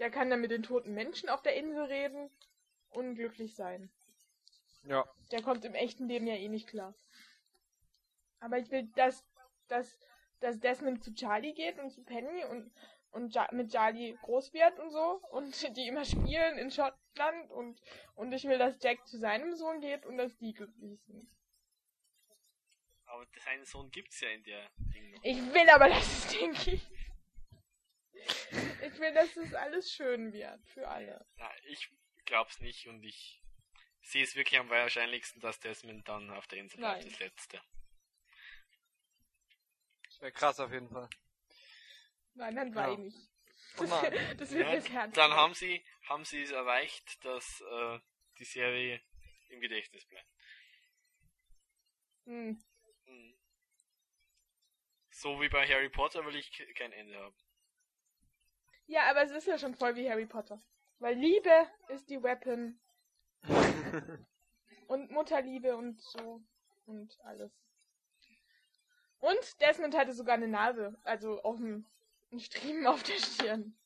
Der 0.00 0.10
kann 0.10 0.28
dann 0.28 0.40
mit 0.40 0.50
den 0.50 0.64
toten 0.64 0.92
Menschen 0.92 1.28
auf 1.28 1.40
der 1.42 1.54
Insel 1.54 1.84
reden 1.84 2.30
und 2.90 3.14
glücklich 3.14 3.54
sein. 3.54 3.92
Ja. 4.82 5.04
Der 5.30 5.42
kommt 5.42 5.64
im 5.64 5.74
echten 5.74 6.08
Leben 6.08 6.26
ja 6.26 6.34
eh 6.34 6.48
nicht 6.48 6.68
klar. 6.68 6.94
Aber 8.40 8.58
ich 8.58 8.70
will, 8.70 8.88
dass, 8.96 9.24
dass, 9.68 10.00
dass 10.40 10.58
Desmond 10.60 11.02
zu 11.02 11.12
Charlie 11.14 11.54
geht 11.54 11.78
und 11.78 11.90
zu 11.90 12.02
Penny 12.04 12.44
und, 12.44 12.72
und 13.10 13.34
ja 13.34 13.48
mit 13.52 13.72
Charlie 13.72 14.16
groß 14.22 14.52
wird 14.52 14.78
und 14.78 14.90
so 14.90 15.20
und 15.30 15.52
die 15.76 15.86
immer 15.86 16.04
spielen 16.04 16.58
in 16.58 16.70
Schottland 16.70 17.50
und, 17.50 17.80
und 18.14 18.32
ich 18.32 18.44
will, 18.44 18.58
dass 18.58 18.82
Jack 18.82 19.06
zu 19.06 19.18
seinem 19.18 19.54
Sohn 19.54 19.80
geht 19.80 20.06
und 20.06 20.16
dass 20.16 20.36
die 20.38 20.54
glücklich 20.54 21.00
sind. 21.06 21.28
Aber 23.06 23.26
seinen 23.42 23.64
Sohn 23.64 23.90
gibt's 23.90 24.20
ja 24.20 24.28
in 24.28 24.44
der 24.44 24.68
Ding 24.94 25.10
noch. 25.10 25.24
Ich 25.24 25.38
will 25.38 25.70
aber, 25.70 25.88
dass 25.88 26.06
es 26.06 26.38
den 26.38 26.52
gibt. 26.52 26.86
Ich 28.82 28.98
will, 28.98 29.14
dass 29.14 29.36
es 29.36 29.54
alles 29.54 29.92
schön 29.92 30.32
wird 30.32 30.66
für 30.68 30.86
alle. 30.86 31.24
Na, 31.36 31.50
ich 31.64 31.90
glaub's 32.24 32.60
nicht 32.60 32.86
und 32.88 33.02
ich 33.02 33.42
sehe 34.02 34.24
es 34.24 34.36
wirklich 34.36 34.58
am 34.58 34.70
wahrscheinlichsten, 34.70 35.40
dass 35.40 35.60
Desmond 35.60 36.08
dann 36.08 36.30
auf 36.30 36.46
der 36.46 36.58
Insel 36.58 36.78
bleibt, 36.78 37.04
das 37.04 37.18
letzte. 37.18 37.60
Das 40.18 40.22
wäre 40.22 40.32
krass 40.32 40.60
auf 40.60 40.72
jeden 40.72 40.88
Fall. 40.90 41.08
Nein, 42.34 42.56
dann 42.56 42.68
Ja. 42.68 42.74
weine 42.74 43.06
ich. 43.06 43.14
Oh 43.78 43.84
nein. 43.84 44.12
Das 44.38 44.50
wird 44.50 44.62
Ja, 44.62 44.70
mir 44.70 44.76
das 44.76 44.88
Herz. 44.90 45.14
dann 45.14 45.30
haben 45.32 45.54
sie, 45.54 45.84
haben 46.08 46.24
sie 46.24 46.42
es 46.42 46.50
erreicht, 46.50 47.24
dass 47.24 47.60
äh, 47.60 48.00
die 48.38 48.44
Serie 48.44 49.00
im 49.48 49.60
Gedächtnis 49.60 50.04
bleibt. 50.06 50.28
Hm. 52.24 52.62
Mhm. 53.06 53.38
So 55.10 55.40
wie 55.40 55.48
bei 55.48 55.66
Harry 55.66 55.88
Potter 55.88 56.24
will 56.26 56.36
ich 56.36 56.52
ke- 56.52 56.72
kein 56.74 56.92
Ende 56.92 57.16
haben. 57.18 57.36
Ja, 58.86 59.08
aber 59.10 59.22
es 59.22 59.30
ist 59.30 59.46
ja 59.46 59.58
schon 59.58 59.74
voll 59.74 59.94
wie 59.96 60.08
Harry 60.10 60.26
Potter. 60.26 60.62
Weil 60.98 61.16
Liebe 61.16 61.70
ist 61.88 62.08
die 62.10 62.22
Weapon 62.22 62.80
und 64.88 65.10
Mutterliebe 65.10 65.76
und 65.76 66.00
so 66.00 66.42
und 66.86 67.16
alles. 67.22 67.52
Und 69.20 69.60
Desmond 69.60 69.96
hatte 69.96 70.12
sogar 70.12 70.34
eine 70.34 70.48
Narbe, 70.48 70.96
also 71.04 71.42
auf 71.42 71.56
dem 71.56 71.86
einen 72.30 72.40
Striemen 72.40 72.86
auf 72.86 73.02
der 73.02 73.18
Stirn. 73.18 73.76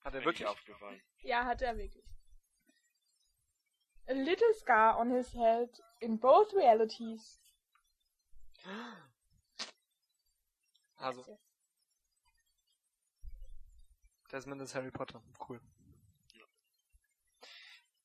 Hat 0.00 0.14
er 0.14 0.24
wirklich? 0.24 0.46
aufgefallen. 0.46 1.00
Ja, 1.22 1.44
hatte 1.44 1.64
er 1.64 1.78
wirklich. 1.78 2.04
A 4.06 4.12
little 4.12 4.52
scar 4.54 4.98
on 4.98 5.10
his 5.10 5.32
head 5.32 5.82
in 6.00 6.18
both 6.18 6.52
realities. 6.54 7.40
Also, 10.96 11.38
Desmond 14.30 14.60
ist 14.60 14.74
Harry 14.74 14.90
Potter. 14.90 15.22
Cool. 15.48 15.60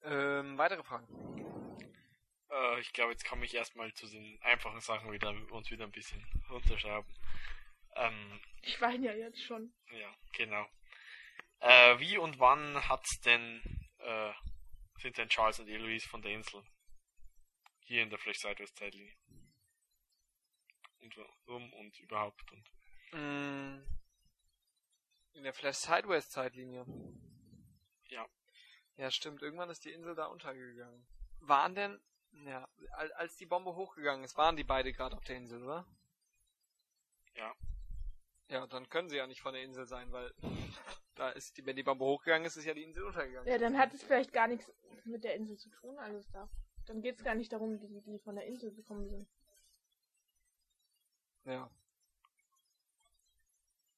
Ähm, 0.04 0.58
weitere 0.58 0.84
Fragen. 0.84 1.08
Äh, 2.50 2.80
ich 2.80 2.92
glaube, 2.94 3.12
jetzt 3.12 3.26
komme 3.26 3.46
ich 3.46 3.54
erstmal 3.54 3.94
zu 3.94 4.08
den 4.08 4.40
einfachen 4.42 4.80
Sachen 4.82 5.12
wieder 5.12 5.30
uns 5.52 5.70
wieder 5.72 5.86
ein 5.86 5.92
bisschen 5.92 6.24
runterschrauben. 6.50 7.14
Ähm, 7.96 8.40
Ich 8.62 8.80
weine 8.82 9.06
ja 9.08 9.14
jetzt 9.14 9.42
schon. 9.44 9.74
ja, 9.92 10.16
genau. 10.34 10.68
Äh, 11.60 12.00
wie 12.00 12.18
und 12.18 12.40
wann 12.40 12.88
hat's 12.88 13.20
denn 13.22 13.62
äh, 14.00 14.34
sind 15.02 15.18
denn 15.18 15.30
Charles 15.30 15.60
und 15.60 15.68
Eloise 15.68 16.08
von 16.08 16.22
der 16.22 16.32
Insel 16.32 16.64
hier 17.82 18.04
in 18.04 18.10
der 18.10 18.20
Flash 18.20 18.38
Sideways 18.40 18.74
Zeitlinie? 18.74 19.14
Und 21.02 21.16
warum 21.46 21.72
und 21.74 21.98
überhaupt 22.00 22.52
und 22.52 22.70
Mm, 23.12 23.82
In 25.34 25.44
der 25.44 25.54
Flash 25.54 25.78
Sideways 25.78 26.30
Zeitlinie. 26.30 26.86
Ja. 28.10 28.28
Ja, 28.98 29.10
stimmt. 29.10 29.42
Irgendwann 29.42 29.72
ist 29.72 29.84
die 29.84 29.92
Insel 29.92 30.14
da 30.14 30.28
untergegangen. 30.28 31.08
Waren 31.40 31.74
denn, 31.74 32.00
ja, 32.46 32.68
al- 32.92 33.14
als 33.14 33.36
die 33.38 33.46
Bombe 33.46 33.76
hochgegangen 33.76 34.24
ist, 34.24 34.38
waren 34.38 34.56
die 34.56 34.64
beide 34.64 34.92
gerade 34.94 35.16
auf 35.16 35.24
der 35.26 35.38
Insel, 35.38 35.64
oder? 35.64 35.86
Ja. 37.36 37.54
Ja, 38.50 38.66
dann 38.68 38.90
können 38.90 39.10
sie 39.10 39.18
ja 39.18 39.28
nicht 39.28 39.42
von 39.42 39.54
der 39.54 39.64
Insel 39.64 39.86
sein, 39.86 40.12
weil 40.12 40.34
da 41.16 41.30
ist 41.30 41.58
die, 41.58 41.66
wenn 41.66 41.76
die 41.76 41.84
Bombe 41.84 42.06
hochgegangen 42.06 42.46
ist, 42.46 42.58
ist 42.58 42.66
ja 42.66 42.74
die 42.74 42.84
Insel 42.84 43.04
untergegangen. 43.04 43.48
Ja, 43.48 43.58
dann 43.58 43.78
hat 43.78 43.94
es 43.94 44.04
vielleicht 44.04 44.34
gar 44.34 44.48
nichts 44.48 44.72
mit 45.06 45.24
der 45.24 45.36
Insel 45.36 45.58
zu 45.58 45.70
tun, 45.70 45.98
alles 46.00 46.28
da. 46.32 46.50
Dann 46.88 47.02
geht's 47.02 47.24
gar 47.24 47.36
nicht 47.36 47.54
darum, 47.54 47.80
wie 47.82 48.02
die 48.02 48.20
von 48.20 48.36
der 48.36 48.46
Insel 48.48 48.74
gekommen 48.74 49.08
sind. 49.08 49.28
Ja. 51.46 51.70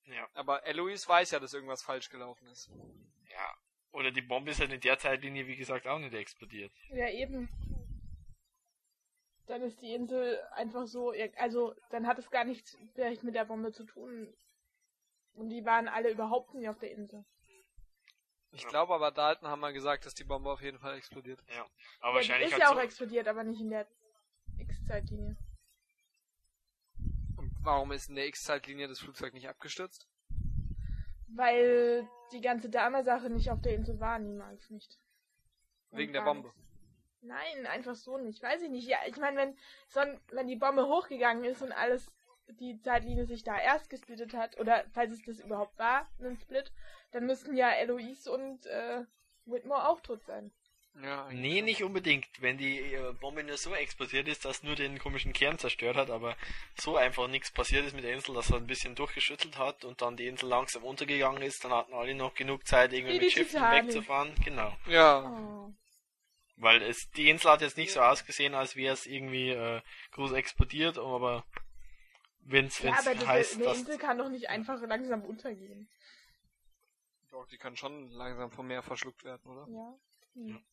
Ja. 0.03 0.27
Aber 0.33 0.65
Eloise 0.65 1.07
weiß 1.07 1.31
ja, 1.31 1.39
dass 1.39 1.53
irgendwas 1.53 1.81
falsch 1.81 2.09
gelaufen 2.09 2.47
ist. 2.47 2.69
Ja. 3.29 3.57
Oder 3.91 4.11
die 4.11 4.21
Bombe 4.21 4.51
ist 4.51 4.59
halt 4.59 4.71
in 4.73 4.81
der 4.81 4.99
Zeitlinie, 4.99 5.47
wie 5.47 5.55
gesagt, 5.55 5.87
auch 5.87 5.99
nicht 5.99 6.13
explodiert. 6.13 6.73
Ja, 6.89 7.09
eben. 7.09 7.49
Dann 9.51 9.63
ist 9.63 9.81
die 9.81 9.93
Insel 9.93 10.39
einfach 10.53 10.87
so, 10.87 11.13
also 11.35 11.75
dann 11.89 12.07
hat 12.07 12.17
es 12.17 12.31
gar 12.31 12.45
nichts 12.45 12.77
vielleicht 12.93 13.21
mit 13.23 13.35
der 13.35 13.43
Bombe 13.43 13.73
zu 13.73 13.83
tun. 13.83 14.33
Und 15.33 15.49
die 15.49 15.65
waren 15.65 15.89
alle 15.89 16.09
überhaupt 16.09 16.53
nicht 16.53 16.69
auf 16.69 16.79
der 16.79 16.91
Insel. 16.91 17.25
Ich 18.53 18.63
Ja. 18.63 18.69
glaube 18.69 18.93
aber, 18.93 19.11
Dalton 19.11 19.49
haben 19.49 19.59
mal 19.59 19.73
gesagt, 19.73 20.05
dass 20.05 20.13
die 20.13 20.23
Bombe 20.23 20.49
auf 20.49 20.61
jeden 20.61 20.79
Fall 20.79 20.95
explodiert. 20.95 21.41
Aber 21.41 21.49
Ja, 21.49 21.65
die 21.65 22.15
wahrscheinlich 22.15 22.47
ist 22.47 22.53
hat 22.53 22.61
ja 22.61 22.69
auch 22.69 22.75
so, 22.75 22.79
explodiert, 22.79 23.27
aber 23.27 23.43
nicht 23.43 23.59
in 23.59 23.69
der 23.71 23.87
X-Zeitlinie. 24.57 25.35
Und 27.35 27.51
warum 27.61 27.91
ist 27.91 28.07
in 28.07 28.15
der 28.15 28.27
X-Zeitlinie 28.27 28.87
das 28.87 28.99
Flugzeug 28.99 29.33
nicht 29.33 29.49
abgestürzt? 29.49 30.07
Weil 31.27 32.07
die 32.31 32.39
ganze 32.39 32.69
Dame-Sache 32.69 33.29
nicht 33.29 33.51
auf 33.51 33.59
der 33.61 33.75
Insel 33.75 33.99
war, 33.99 34.17
niemals 34.17 34.69
nicht. 34.69 34.97
Wegen 35.91 36.13
der 36.13 36.21
Bombe. 36.21 36.47
nichts. 36.47 36.70
Nein, 37.21 37.67
einfach 37.67 37.95
so 37.95 38.17
nicht. 38.17 38.41
Weiß 38.41 38.61
ich 38.61 38.69
nicht. 38.69 38.87
Ja, 38.87 38.97
ich 39.07 39.17
meine, 39.17 39.37
wenn, 39.37 40.19
wenn 40.31 40.47
die 40.47 40.55
Bombe 40.55 40.87
hochgegangen 40.87 41.43
ist 41.43 41.61
und 41.61 41.71
alles, 41.71 42.11
die 42.59 42.79
Zeitlinie 42.81 43.25
sich 43.25 43.43
da 43.43 43.59
erst 43.59 43.89
gesplittet 43.89 44.33
hat, 44.33 44.59
oder 44.59 44.83
falls 44.93 45.11
es 45.13 45.23
das 45.23 45.39
überhaupt 45.39 45.77
war, 45.77 46.09
ein 46.19 46.37
Split, 46.37 46.71
dann 47.11 47.25
müssten 47.25 47.55
ja 47.55 47.69
Eloise 47.71 48.31
und 48.31 48.65
äh, 48.65 49.03
Whitmore 49.45 49.87
auch 49.87 50.01
tot 50.01 50.23
sein. 50.23 50.51
Ja, 51.01 51.29
Nee, 51.31 51.61
nicht 51.61 51.83
unbedingt. 51.83 52.27
Wenn 52.39 52.57
die 52.57 52.79
äh, 52.79 53.13
Bombe 53.13 53.43
nur 53.43 53.55
so 53.55 53.73
explodiert 53.73 54.27
ist, 54.27 54.43
dass 54.43 54.63
nur 54.63 54.75
den 54.75 54.99
komischen 54.99 55.31
Kern 55.31 55.57
zerstört 55.57 55.95
hat, 55.95 56.09
aber 56.09 56.35
so 56.75 56.97
einfach 56.97 57.29
nichts 57.29 57.51
passiert 57.51 57.85
ist 57.85 57.95
mit 57.95 58.03
der 58.03 58.13
Insel, 58.13 58.35
dass 58.35 58.49
er 58.49 58.57
ein 58.57 58.67
bisschen 58.67 58.95
durchgeschüttelt 58.95 59.57
hat 59.57 59.85
und 59.85 60.01
dann 60.01 60.17
die 60.17 60.27
Insel 60.27 60.49
langsam 60.49 60.83
untergegangen 60.83 61.41
ist, 61.43 61.63
dann 61.63 61.71
hatten 61.71 61.93
alle 61.93 62.13
noch 62.13 62.33
genug 62.33 62.67
Zeit, 62.67 62.91
irgendwie 62.91 63.13
Wie 63.13 63.19
mit 63.19 63.27
die 63.27 63.31
Schiffen 63.31 63.61
wegzufahren. 63.61 64.35
Genau. 64.43 64.75
Ja, 64.87 65.31
Oh. 65.31 65.73
Weil 66.57 66.81
es 66.83 67.09
die 67.11 67.29
Insel 67.29 67.51
hat 67.51 67.61
jetzt 67.61 67.77
nicht 67.77 67.91
so 67.91 68.01
ausgesehen, 68.01 68.53
als 68.53 68.75
wäre 68.75 68.93
es 68.93 69.05
irgendwie 69.07 69.49
äh, 69.49 69.81
groß 70.11 70.33
explodiert, 70.33 70.97
aber 70.99 71.43
wenn's, 72.41 72.79
Ja, 72.79 72.91
wenn's 72.91 73.07
aber 73.07 73.27
heißt, 73.27 73.55
eine 73.55 73.63
dass 73.65 73.77
Insel 73.79 73.97
kann 73.97 74.17
doch 74.17 74.29
nicht 74.29 74.49
einfach 74.49 74.79
langsam 74.81 75.23
untergehen. 75.23 75.89
doch, 77.31 77.47
die 77.47 77.57
kann 77.57 77.75
schon 77.77 78.09
langsam 78.11 78.51
vom 78.51 78.67
Meer 78.67 78.83
verschluckt 78.83 79.23
werden, 79.23 79.49
oder? 79.49 79.67
Ja. 79.71 79.97
Hm. 80.35 80.63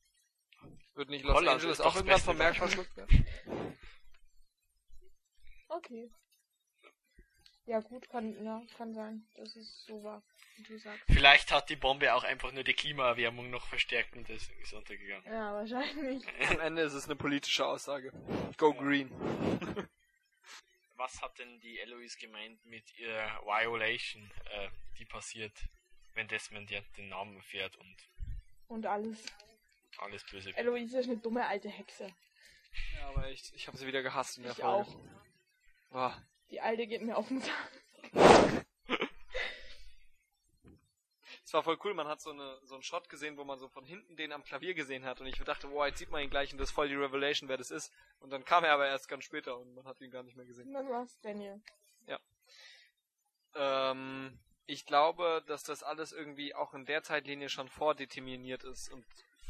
Wird 0.95 1.09
nicht 1.11 1.25
Los 1.25 1.35
Holland 1.37 1.55
Angeles 1.55 1.79
ist 1.79 1.85
auch 1.85 1.95
irgendwann 1.95 2.21
vom 2.21 2.37
Meer 2.37 2.55
verschluckt 2.55 2.97
werden? 2.97 3.77
Okay. 5.69 6.11
Ja 7.69 7.81
gut, 7.81 8.09
kann, 8.09 8.43
ja, 8.45 8.63
kann 8.79 8.95
sein, 8.95 9.27
dass 9.37 9.55
es 9.55 9.85
so 9.85 10.03
war, 10.03 10.23
wie 10.57 10.63
du 10.63 10.79
sagst. 10.79 11.03
vielleicht 11.07 11.53
hat 11.53 11.69
die 11.69 11.77
Bombe 11.77 12.15
auch 12.15 12.25
einfach 12.25 12.51
nur 12.51 12.65
die 12.65 12.73
Klimaerwärmung 12.73 13.51
noch 13.51 13.67
verstärkt 13.67 14.17
und 14.17 14.27
deswegen 14.27 14.59
ist 14.63 14.73
untergegangen. 14.73 15.25
Ja, 15.31 15.53
wahrscheinlich. 15.53 16.25
Am 16.51 16.61
Ende 16.61 16.81
ist 16.83 16.95
es 16.95 17.05
eine 17.05 17.17
politische 17.17 17.67
Aussage. 17.67 18.11
Go 18.57 18.73
green. 18.73 19.11
Was 20.97 21.21
hat 21.21 21.39
denn 21.39 21.61
die 21.61 21.79
Eloise 21.79 22.19
gemeint 22.19 22.65
mit 22.65 22.99
ihrer 22.99 23.41
Violation, 23.45 24.31
äh, 24.51 24.69
die 24.99 25.05
passiert, 25.05 25.53
wenn 26.15 26.27
Desmond 26.27 26.71
ja 26.71 26.81
den 26.97 27.11
Namen 27.11 27.37
erfährt 27.37 27.77
und 27.77 27.97
Und 28.69 28.87
alles. 28.87 29.25
alles 29.99 30.25
böse? 30.25 30.57
Eloise 30.57 31.01
ist 31.01 31.07
eine 31.09 31.19
dumme 31.19 31.47
alte 31.47 31.69
Hexe. 31.69 32.11
Ja, 32.97 33.09
aber 33.11 33.29
echt, 33.29 33.53
ich 33.55 33.67
habe 33.69 33.77
sie 33.77 33.87
wieder 33.87 34.03
gehasst 34.03 34.39
in 34.39 34.45
der 34.45 34.53
Ich 34.53 34.59
Folge. 34.59 34.89
auch. 34.89 34.97
Boah. 35.91 36.27
Die 36.51 36.61
alte 36.61 36.87
geht 36.87 37.03
mir 37.03 37.17
auf 37.17 37.29
den 37.29 37.41
Sack. 37.41 38.65
Es 41.45 41.55
war 41.55 41.63
voll 41.63 41.79
cool, 41.83 41.95
man 41.95 42.09
hat 42.09 42.21
so, 42.21 42.31
eine, 42.31 42.59
so 42.65 42.75
einen 42.75 42.83
Shot 42.83 43.09
gesehen, 43.09 43.39
wo 43.39 43.45
man 43.45 43.59
so 43.59 43.69
von 43.69 43.87
hinten 43.87 44.17
den 44.17 44.33
am 44.33 44.45
Klavier 44.45 44.75
gesehen 44.75 45.07
hat 45.07 45.23
und 45.23 45.27
ich 45.27 45.39
dachte, 45.39 45.71
wow, 45.71 45.87
jetzt 45.87 45.99
sieht 45.99 46.11
man 46.11 46.23
ihn 46.23 46.29
gleich 46.29 46.53
und 46.53 46.59
das 46.59 46.69
ist 46.69 46.75
voll 46.75 46.89
die 46.89 46.95
Revelation, 46.95 47.49
wer 47.49 47.57
das 47.57 47.71
ist. 47.71 47.91
Und 48.21 48.31
dann 48.31 48.45
kam 48.45 48.65
er 48.65 48.75
aber 48.75 48.87
erst 48.87 49.09
ganz 49.09 49.25
später 49.25 49.57
und 49.59 49.75
man 49.75 49.87
hat 49.87 49.99
ihn 50.03 50.11
gar 50.11 50.23
nicht 50.23 50.37
mehr 50.37 50.45
gesehen. 50.45 50.71
Dann 50.75 50.91
war's 50.91 51.19
Daniel. 51.21 51.63
Ähm, 53.55 54.39
ich 54.67 54.87
glaube, 54.87 55.43
dass 55.47 55.65
das 55.65 55.83
alles 55.83 56.13
irgendwie 56.13 56.55
auch 56.55 56.75
in 56.75 56.85
der 56.85 57.03
Zeitlinie 57.03 57.49
schon 57.49 57.69
vordeterminiert 57.69 58.65
ist 58.65 58.91
und 58.91 59.05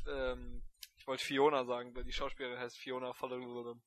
ähm, 0.09 0.63
wollte 1.09 1.25
Fiona 1.25 1.65
sagen, 1.65 1.95
weil 1.97 2.05
die 2.05 2.13
Schauspielerin 2.13 2.59
heißt 2.59 2.79
Fiona 2.79 3.13
Fullerton. 3.13 3.83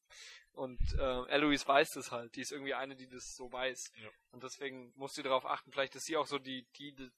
Und 0.54 0.80
äh, 1.00 1.26
Eloise 1.30 1.66
weiß 1.66 1.92
das 1.92 2.12
halt. 2.12 2.36
Die 2.36 2.42
ist 2.42 2.52
irgendwie 2.52 2.74
eine, 2.74 2.96
die 2.98 3.08
das 3.08 3.36
so 3.36 3.50
weiß. 3.52 3.92
Ja. 4.02 4.10
Und 4.32 4.44
deswegen 4.44 4.92
muss 4.98 5.14
sie 5.14 5.24
darauf 5.24 5.46
achten, 5.46 5.72
vielleicht 5.72 5.96
ist 5.96 6.06
sie 6.06 6.18
auch 6.18 6.28
so 6.28 6.40
die, 6.40 6.66
die, 6.78 6.94
die 6.94 7.10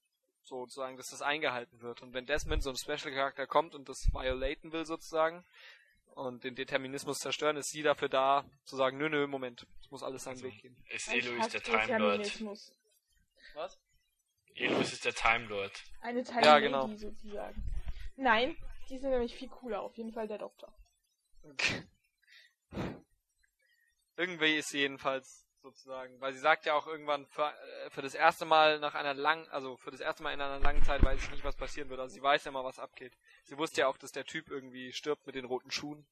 sozusagen, 0.44 0.98
dass 0.98 1.08
das 1.08 1.22
eingehalten 1.24 1.82
wird. 1.82 2.02
Und 2.04 2.14
wenn 2.14 2.26
Desmond 2.28 2.62
so 2.62 2.70
ein 2.70 2.76
Special-Charakter 2.78 3.48
kommt 3.48 3.74
und 3.74 3.90
das 3.90 3.98
violaten 4.14 4.72
will 4.72 4.86
sozusagen 4.86 5.44
und 6.14 6.44
den 6.44 6.54
Determinismus 6.54 7.20
zerstören, 7.20 7.58
ist 7.58 7.72
sie 7.72 7.82
dafür 7.82 8.10
da, 8.10 8.46
zu 8.66 8.76
sagen, 8.76 8.98
nö, 8.98 9.10
nö, 9.10 9.26
Moment, 9.26 9.66
es 9.82 9.90
muss 9.90 10.04
alles 10.04 10.24
seinen 10.26 10.34
Also, 10.36 10.46
Weg 10.46 10.62
gehen. 10.62 10.76
ist 10.90 11.12
Eloise 11.12 11.50
der 11.50 11.64
Time 11.64 11.98
Lord. 11.98 12.44
Was? 13.56 13.80
Eloise 14.54 14.94
ist 14.94 15.06
der 15.06 15.14
Time 15.16 15.46
Lord. 15.48 15.72
Eine 16.02 16.24
Tiny 16.24 16.46
Ja, 16.46 16.54
Lady 16.56 16.66
genau. 16.68 16.88
sozusagen. 16.96 17.64
Nein, 18.16 18.56
die 18.90 18.98
sind 18.98 19.12
nämlich 19.12 19.36
viel 19.36 19.50
cooler. 19.50 19.82
Auf 19.82 19.96
jeden 19.98 20.12
Fall 20.12 20.28
der 20.28 20.38
Doktor. 20.38 20.74
Okay. 21.44 21.84
Irgendwie 24.16 24.56
ist 24.58 24.70
sie 24.70 24.80
jedenfalls 24.80 25.48
sozusagen, 25.62 26.20
weil 26.20 26.34
sie 26.34 26.40
sagt 26.40 26.66
ja 26.66 26.76
auch 26.76 26.88
irgendwann 26.88 27.26
für, 27.28 27.48
äh, 27.48 27.90
für 27.90 28.02
das 28.02 28.14
erste 28.14 28.46
Mal 28.46 28.80
nach 28.80 28.96
einer 28.96 29.14
langen, 29.14 29.48
also 29.50 29.78
für 29.78 29.92
das 29.92 30.02
erste 30.02 30.22
Mal 30.22 30.34
in 30.34 30.42
einer 30.42 30.60
langen 30.60 30.84
Zeit 30.84 31.02
weiß 31.02 31.24
ich 31.24 31.32
nicht, 31.32 31.44
was 31.44 31.56
passieren 31.56 31.90
wird. 31.90 32.00
Also 32.00 32.14
sie 32.14 32.22
weiß 32.22 32.44
ja 32.44 32.52
mal, 32.52 32.64
was 32.64 32.80
abgeht. 32.80 33.18
Sie 33.44 33.58
wusste 33.58 33.82
ja 33.82 33.88
auch, 33.88 33.98
dass 33.98 34.12
der 34.12 34.26
Typ 34.26 34.50
irgendwie 34.50 34.92
stirbt 34.92 35.26
mit 35.26 35.36
den 35.36 35.46
roten 35.46 35.72
Schuhen. 35.72 36.06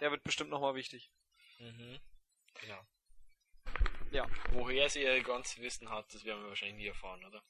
Der 0.00 0.10
wird 0.10 0.22
bestimmt 0.22 0.50
nochmal 0.50 0.74
wichtig. 0.74 1.12
Mhm. 1.58 2.00
Genau. 2.60 2.80
Ja. 4.10 4.26
Woher 4.52 4.88
sie 4.88 5.02
ihr 5.02 5.22
ganzes 5.22 5.58
Wissen 5.60 5.90
hat, 5.90 6.12
das 6.14 6.24
werden 6.24 6.42
wir 6.42 6.48
wahrscheinlich 6.48 6.76
nie 6.76 6.88
erfahren, 6.88 7.24
oder? 7.24 7.42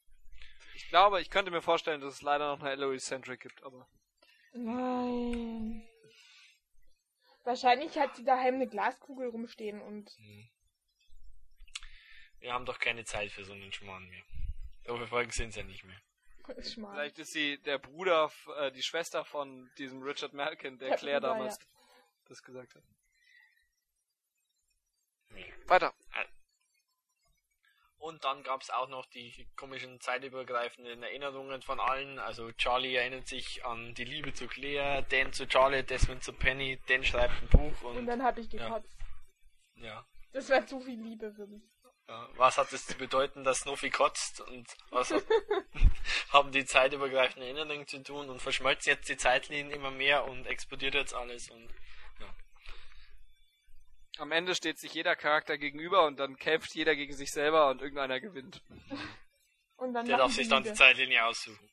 Ich 0.74 0.88
glaube, 0.88 1.20
ich 1.20 1.30
könnte 1.30 1.50
mir 1.50 1.62
vorstellen, 1.62 2.00
dass 2.00 2.14
es 2.14 2.22
leider 2.22 2.48
noch 2.48 2.60
eine 2.60 2.72
Eloise-Centric 2.72 3.40
gibt, 3.40 3.62
aber 3.62 3.88
Nein. 4.54 5.86
Wahrscheinlich 7.44 7.98
hat 7.98 8.16
sie 8.16 8.24
daheim 8.24 8.54
eine 8.56 8.68
Glaskugel 8.68 9.28
rumstehen 9.28 9.80
und 9.80 10.16
Mhm. 10.18 10.48
Wir 12.38 12.52
haben 12.52 12.66
doch 12.66 12.80
keine 12.80 13.04
Zeit 13.04 13.30
für 13.30 13.44
so 13.44 13.52
einen 13.52 13.72
Schmarrn 13.72 14.08
mehr. 14.08 14.24
So 14.84 14.96
viele 14.96 15.06
Folgen 15.06 15.30
sind 15.30 15.50
es 15.50 15.56
ja 15.56 15.62
nicht 15.62 15.84
mehr. 15.84 16.00
ist 16.56 16.74
vielleicht 16.74 17.18
ist 17.20 17.32
sie 17.32 17.58
der 17.58 17.78
Bruder, 17.78 18.32
äh, 18.58 18.72
die 18.72 18.82
Schwester 18.82 19.24
von 19.24 19.70
diesem 19.78 20.02
Richard 20.02 20.32
Malkin, 20.32 20.76
der 20.78 20.88
Der 20.88 20.98
Claire 20.98 21.20
Bruder, 21.20 21.34
damals 21.34 21.60
das 22.26 22.42
gesagt 22.42 22.74
hat. 22.74 22.82
Nee. 25.30 25.52
Weiter. 25.66 25.94
Und 28.02 28.24
dann 28.24 28.42
gab 28.42 28.60
es 28.62 28.70
auch 28.70 28.88
noch 28.88 29.06
die 29.06 29.46
komischen 29.54 30.00
zeitübergreifenden 30.00 31.04
Erinnerungen 31.04 31.62
von 31.62 31.78
allen. 31.78 32.18
Also 32.18 32.50
Charlie 32.50 32.96
erinnert 32.96 33.28
sich 33.28 33.64
an 33.64 33.94
die 33.94 34.04
Liebe 34.04 34.34
zu 34.34 34.48
Claire, 34.48 35.06
Dan 35.08 35.32
zu 35.32 35.46
Charlie, 35.46 35.84
Desmond 35.84 36.24
zu 36.24 36.32
Penny, 36.32 36.80
Dan 36.88 37.04
schreibt 37.04 37.40
ein 37.40 37.48
Buch 37.48 37.82
und, 37.82 37.98
Und 37.98 38.06
dann 38.06 38.20
habe 38.24 38.40
ich 38.40 38.50
gekotzt. 38.50 38.98
ja. 39.76 40.04
Das 40.32 40.50
war 40.50 40.66
zu 40.66 40.80
viel 40.80 41.00
Liebe 41.00 41.32
für 41.32 41.46
mich. 41.46 41.62
Ja, 42.08 42.28
Was 42.34 42.58
hat 42.58 42.72
es 42.72 42.86
zu 42.86 42.96
bedeuten, 42.96 43.44
dass 43.44 43.60
Snoopy 43.60 43.90
kotzt 43.90 44.40
und 44.40 44.66
was 44.90 45.12
hat, 45.12 45.22
haben 46.30 46.50
die 46.50 46.64
zeitübergreifenden 46.64 47.54
Erinnerungen 47.54 47.86
zu 47.86 48.02
tun 48.02 48.28
und 48.28 48.42
verschmolzen 48.42 48.94
jetzt 48.94 49.08
die 49.08 49.16
Zeitlinien 49.16 49.70
immer 49.70 49.92
mehr 49.92 50.24
und 50.24 50.46
explodiert 50.48 50.94
jetzt 50.94 51.14
alles 51.14 51.50
und 51.50 51.68
Am 54.18 54.30
Ende 54.32 54.54
steht 54.54 54.78
sich 54.78 54.92
jeder 54.92 55.16
Charakter 55.16 55.56
gegenüber 55.58 56.06
und 56.06 56.18
dann 56.20 56.36
kämpft 56.36 56.74
jeder 56.74 56.94
gegen 56.94 57.14
sich 57.14 57.30
selber 57.30 57.70
und 57.70 57.80
irgendeiner 57.80 58.20
gewinnt. 58.20 58.62
Und 59.76 59.94
dann 59.94 60.06
der 60.06 60.18
darf 60.18 60.32
sich 60.32 60.48
dann 60.48 60.62
die. 60.62 60.74
Zeitlinie 60.74 61.24
aussuchen. 61.24 61.70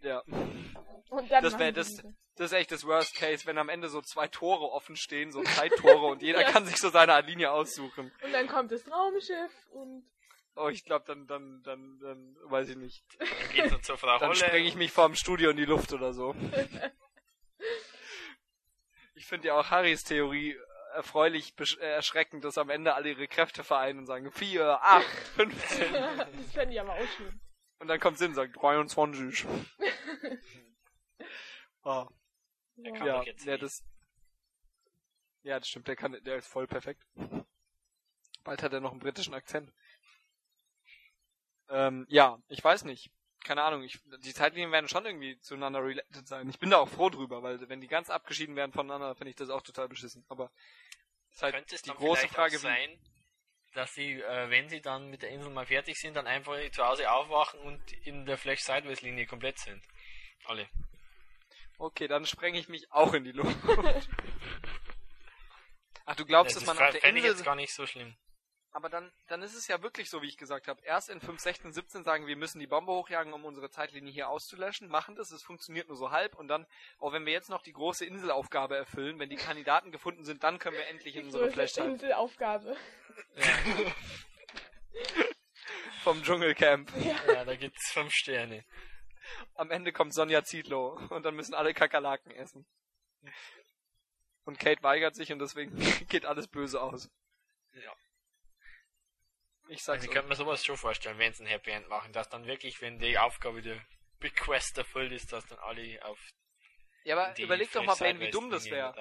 Ja. 0.00 0.22
Und 1.10 1.30
dann 1.30 1.42
Das 1.42 1.52
machen 1.54 1.60
wär 1.60 1.84
sie 1.84 1.96
das-. 1.96 2.02
Das 2.36 2.52
ist 2.52 2.58
echt 2.58 2.70
das 2.70 2.84
Worst 2.86 3.16
Case, 3.16 3.46
wenn 3.46 3.58
am 3.58 3.68
Ende 3.68 3.88
so 3.88 4.00
zwei 4.00 4.28
Tore 4.28 4.70
offen 4.70 4.94
stehen, 4.94 5.32
so 5.32 5.42
Zeittore 5.42 6.06
und 6.06 6.22
jeder 6.22 6.40
Ja. 6.42 6.52
kann 6.52 6.64
sich 6.64 6.76
so 6.76 6.88
seine 6.88 7.20
Linie 7.22 7.50
aussuchen. 7.50 8.12
Und 8.22 8.32
dann 8.32 8.46
kommt 8.46 8.70
das 8.70 8.88
Raumschiff 8.90 9.50
und 9.72 10.04
Oh, 10.54 10.68
ich 10.68 10.84
glaube, 10.84 11.04
dann, 11.06 11.26
dann, 11.28 11.62
dann, 11.62 12.00
dann, 12.00 12.36
weiß 12.44 12.70
ich 12.70 12.76
nicht. 12.76 13.04
Dann 13.18 13.70
geht 13.70 13.84
zur 13.84 13.96
Frau 13.96 14.18
Dann 14.18 14.34
spreng 14.34 14.64
ich 14.64 14.74
mich 14.74 14.90
vorm 14.90 15.14
Studio 15.14 15.50
in 15.50 15.56
die 15.56 15.64
Luft 15.64 15.92
oder 15.92 16.12
so. 16.12 16.34
Ich 19.14 19.26
finde 19.26 19.48
ja 19.48 19.54
auch 19.58 19.70
Harrys 19.70 20.04
Theorie 20.04 20.56
erfreulich 20.98 21.54
äh, 21.80 21.94
erschreckend, 21.94 22.44
dass 22.44 22.58
am 22.58 22.68
Ende 22.68 22.94
alle 22.94 23.10
ihre 23.10 23.28
Kräfte 23.28 23.64
vereinen 23.64 24.00
und 24.00 24.06
sagen 24.06 24.30
4, 24.30 24.82
8, 24.82 25.04
15. 25.06 25.92
das 25.92 26.52
fände 26.52 26.74
ich 26.74 26.80
aber 26.80 26.92
auch 26.92 27.08
schön. 27.16 27.40
Und 27.78 27.88
dann 27.88 28.00
kommt 28.00 28.18
Sinn 28.18 28.30
und 28.30 28.34
sagt 28.34 28.60
23. 28.60 29.46
Ah. 31.84 32.06
So. 32.76 32.82
kann 32.82 33.06
Ja, 33.06 33.22
jetzt 33.22 33.46
ja, 33.46 33.56
das. 33.56 33.82
Ja, 35.42 35.58
das 35.58 35.68
stimmt, 35.68 35.88
der 35.88 35.96
kann, 35.96 36.18
der 36.22 36.36
ist 36.36 36.48
voll 36.48 36.66
perfekt. 36.66 37.02
Bald 38.44 38.62
hat 38.62 38.72
er 38.72 38.80
noch 38.80 38.90
einen 38.90 39.00
britischen 39.00 39.32
Akzent. 39.32 39.72
Ähm, 41.70 42.04
ja, 42.10 42.42
ich 42.48 42.62
weiß 42.62 42.84
nicht. 42.84 43.10
Keine 43.44 43.62
Ahnung, 43.62 43.84
ich, 43.84 44.00
die 44.18 44.34
Zeitlinien 44.34 44.72
werden 44.72 44.88
schon 44.88 45.06
irgendwie 45.06 45.38
zueinander 45.38 45.82
related 45.82 46.26
sein. 46.26 46.48
Ich 46.50 46.58
bin 46.58 46.70
da 46.70 46.78
auch 46.78 46.88
froh 46.88 47.08
drüber, 47.08 47.42
weil 47.42 47.66
wenn 47.68 47.80
die 47.80 47.86
ganz 47.86 48.10
abgeschieden 48.10 48.56
werden 48.56 48.72
voneinander, 48.72 49.14
finde 49.14 49.30
ich 49.30 49.36
das 49.36 49.48
auch 49.48 49.62
total 49.62 49.88
beschissen. 49.88 50.24
Aber 50.28 50.50
ist 51.38 51.42
halt 51.42 51.54
Könnte 51.54 51.74
es 51.76 51.82
die 51.82 51.88
dann 51.90 51.98
große 51.98 52.28
Frage, 52.28 52.58
sein, 52.58 52.98
dass 53.72 53.94
sie, 53.94 54.20
äh, 54.20 54.50
wenn 54.50 54.68
sie 54.68 54.80
dann 54.80 55.08
mit 55.08 55.22
der 55.22 55.30
Insel 55.30 55.52
mal 55.52 55.66
fertig 55.66 55.96
sind, 55.96 56.14
dann 56.14 56.26
einfach 56.26 56.56
zu 56.72 56.84
Hause 56.84 57.08
aufwachen 57.10 57.60
und 57.60 57.92
in 58.04 58.26
der 58.26 58.36
Flash 58.36 58.60
Sideways 58.60 59.02
Linie 59.02 59.26
komplett 59.26 59.56
sind. 59.60 59.80
Alle. 60.46 60.68
Okay, 61.78 62.08
dann 62.08 62.26
sprenge 62.26 62.58
ich 62.58 62.68
mich 62.68 62.90
auch 62.90 63.14
in 63.14 63.22
die 63.22 63.30
Luft. 63.30 63.56
Ach, 66.06 66.16
du 66.16 66.24
glaubst, 66.26 66.56
das 66.56 66.64
dass 66.64 66.74
man 66.74 66.84
auf 66.84 66.90
der 66.90 67.00
fände 67.02 67.20
ich 67.20 67.24
Insel... 67.24 67.36
jetzt 67.36 67.44
gar 67.44 67.54
nicht 67.54 67.72
so 67.72 67.86
schlimm. 67.86 68.16
Aber 68.78 68.88
dann, 68.88 69.10
dann 69.26 69.42
ist 69.42 69.56
es 69.56 69.66
ja 69.66 69.82
wirklich 69.82 70.08
so, 70.08 70.22
wie 70.22 70.28
ich 70.28 70.36
gesagt 70.36 70.68
habe. 70.68 70.80
Erst 70.84 71.10
in 71.10 71.20
5, 71.20 71.40
16, 71.40 71.72
17 71.72 72.04
sagen 72.04 72.28
wir 72.28 72.36
müssen 72.36 72.60
die 72.60 72.68
Bombe 72.68 72.92
hochjagen, 72.92 73.32
um 73.32 73.44
unsere 73.44 73.70
Zeitlinie 73.70 74.12
hier 74.12 74.28
auszulöschen, 74.28 74.86
machen 74.86 75.16
das, 75.16 75.32
es 75.32 75.42
funktioniert 75.42 75.88
nur 75.88 75.96
so 75.96 76.12
halb 76.12 76.36
und 76.36 76.46
dann, 76.46 76.64
auch 77.00 77.12
wenn 77.12 77.26
wir 77.26 77.32
jetzt 77.32 77.50
noch 77.50 77.62
die 77.62 77.72
große 77.72 78.06
Inselaufgabe 78.06 78.76
erfüllen, 78.76 79.18
wenn 79.18 79.30
die 79.30 79.36
Kandidaten 79.36 79.90
gefunden 79.90 80.24
sind, 80.24 80.44
dann 80.44 80.60
können 80.60 80.76
wir 80.76 80.86
endlich 80.86 81.16
in 81.16 81.24
unsere 81.24 81.50
Flash 81.50 81.72
die 81.72 81.80
Inselaufgabe. 81.80 82.76
vom 86.04 86.22
Dschungelcamp. 86.22 86.92
Ja, 87.26 87.44
da 87.44 87.56
gibt's 87.56 87.90
fünf 87.90 88.12
Sterne. 88.12 88.64
Am 89.56 89.72
Ende 89.72 89.92
kommt 89.92 90.14
Sonja 90.14 90.44
Zietlow 90.44 91.00
und 91.10 91.24
dann 91.24 91.34
müssen 91.34 91.54
alle 91.54 91.74
Kakerlaken 91.74 92.30
essen. 92.30 92.64
Und 94.44 94.60
Kate 94.60 94.84
weigert 94.84 95.16
sich 95.16 95.32
und 95.32 95.40
deswegen 95.40 95.76
geht 96.08 96.26
alles 96.26 96.46
böse 96.46 96.80
aus. 96.80 97.10
Ja. 97.72 97.92
Ich 99.68 99.82
sag's 99.82 99.98
Also 99.98 100.06
ich 100.06 100.12
könnte 100.12 100.28
mir 100.28 100.36
sowas 100.36 100.64
schon 100.64 100.76
vorstellen, 100.76 101.18
wenn 101.18 101.32
sie 101.32 101.44
ein 101.44 101.46
Happy 101.46 101.70
End 101.70 101.88
machen, 101.88 102.12
dass 102.12 102.28
dann 102.28 102.46
wirklich, 102.46 102.80
wenn 102.80 102.98
die 102.98 103.18
Aufgabe 103.18 103.62
der 103.62 103.80
Big 104.18 104.34
Quest 104.34 104.76
erfüllt 104.78 105.12
ist, 105.12 105.32
dass 105.32 105.46
dann 105.46 105.58
alle 105.58 106.04
auf 106.04 106.18
Ja, 107.04 107.16
aber 107.16 107.38
überleg 107.38 107.70
doch 107.72 107.84
mal, 107.84 107.96
Ben, 107.96 108.20
wie 108.20 108.30
dumm 108.30 108.50
das 108.50 108.64
wäre. 108.66 108.94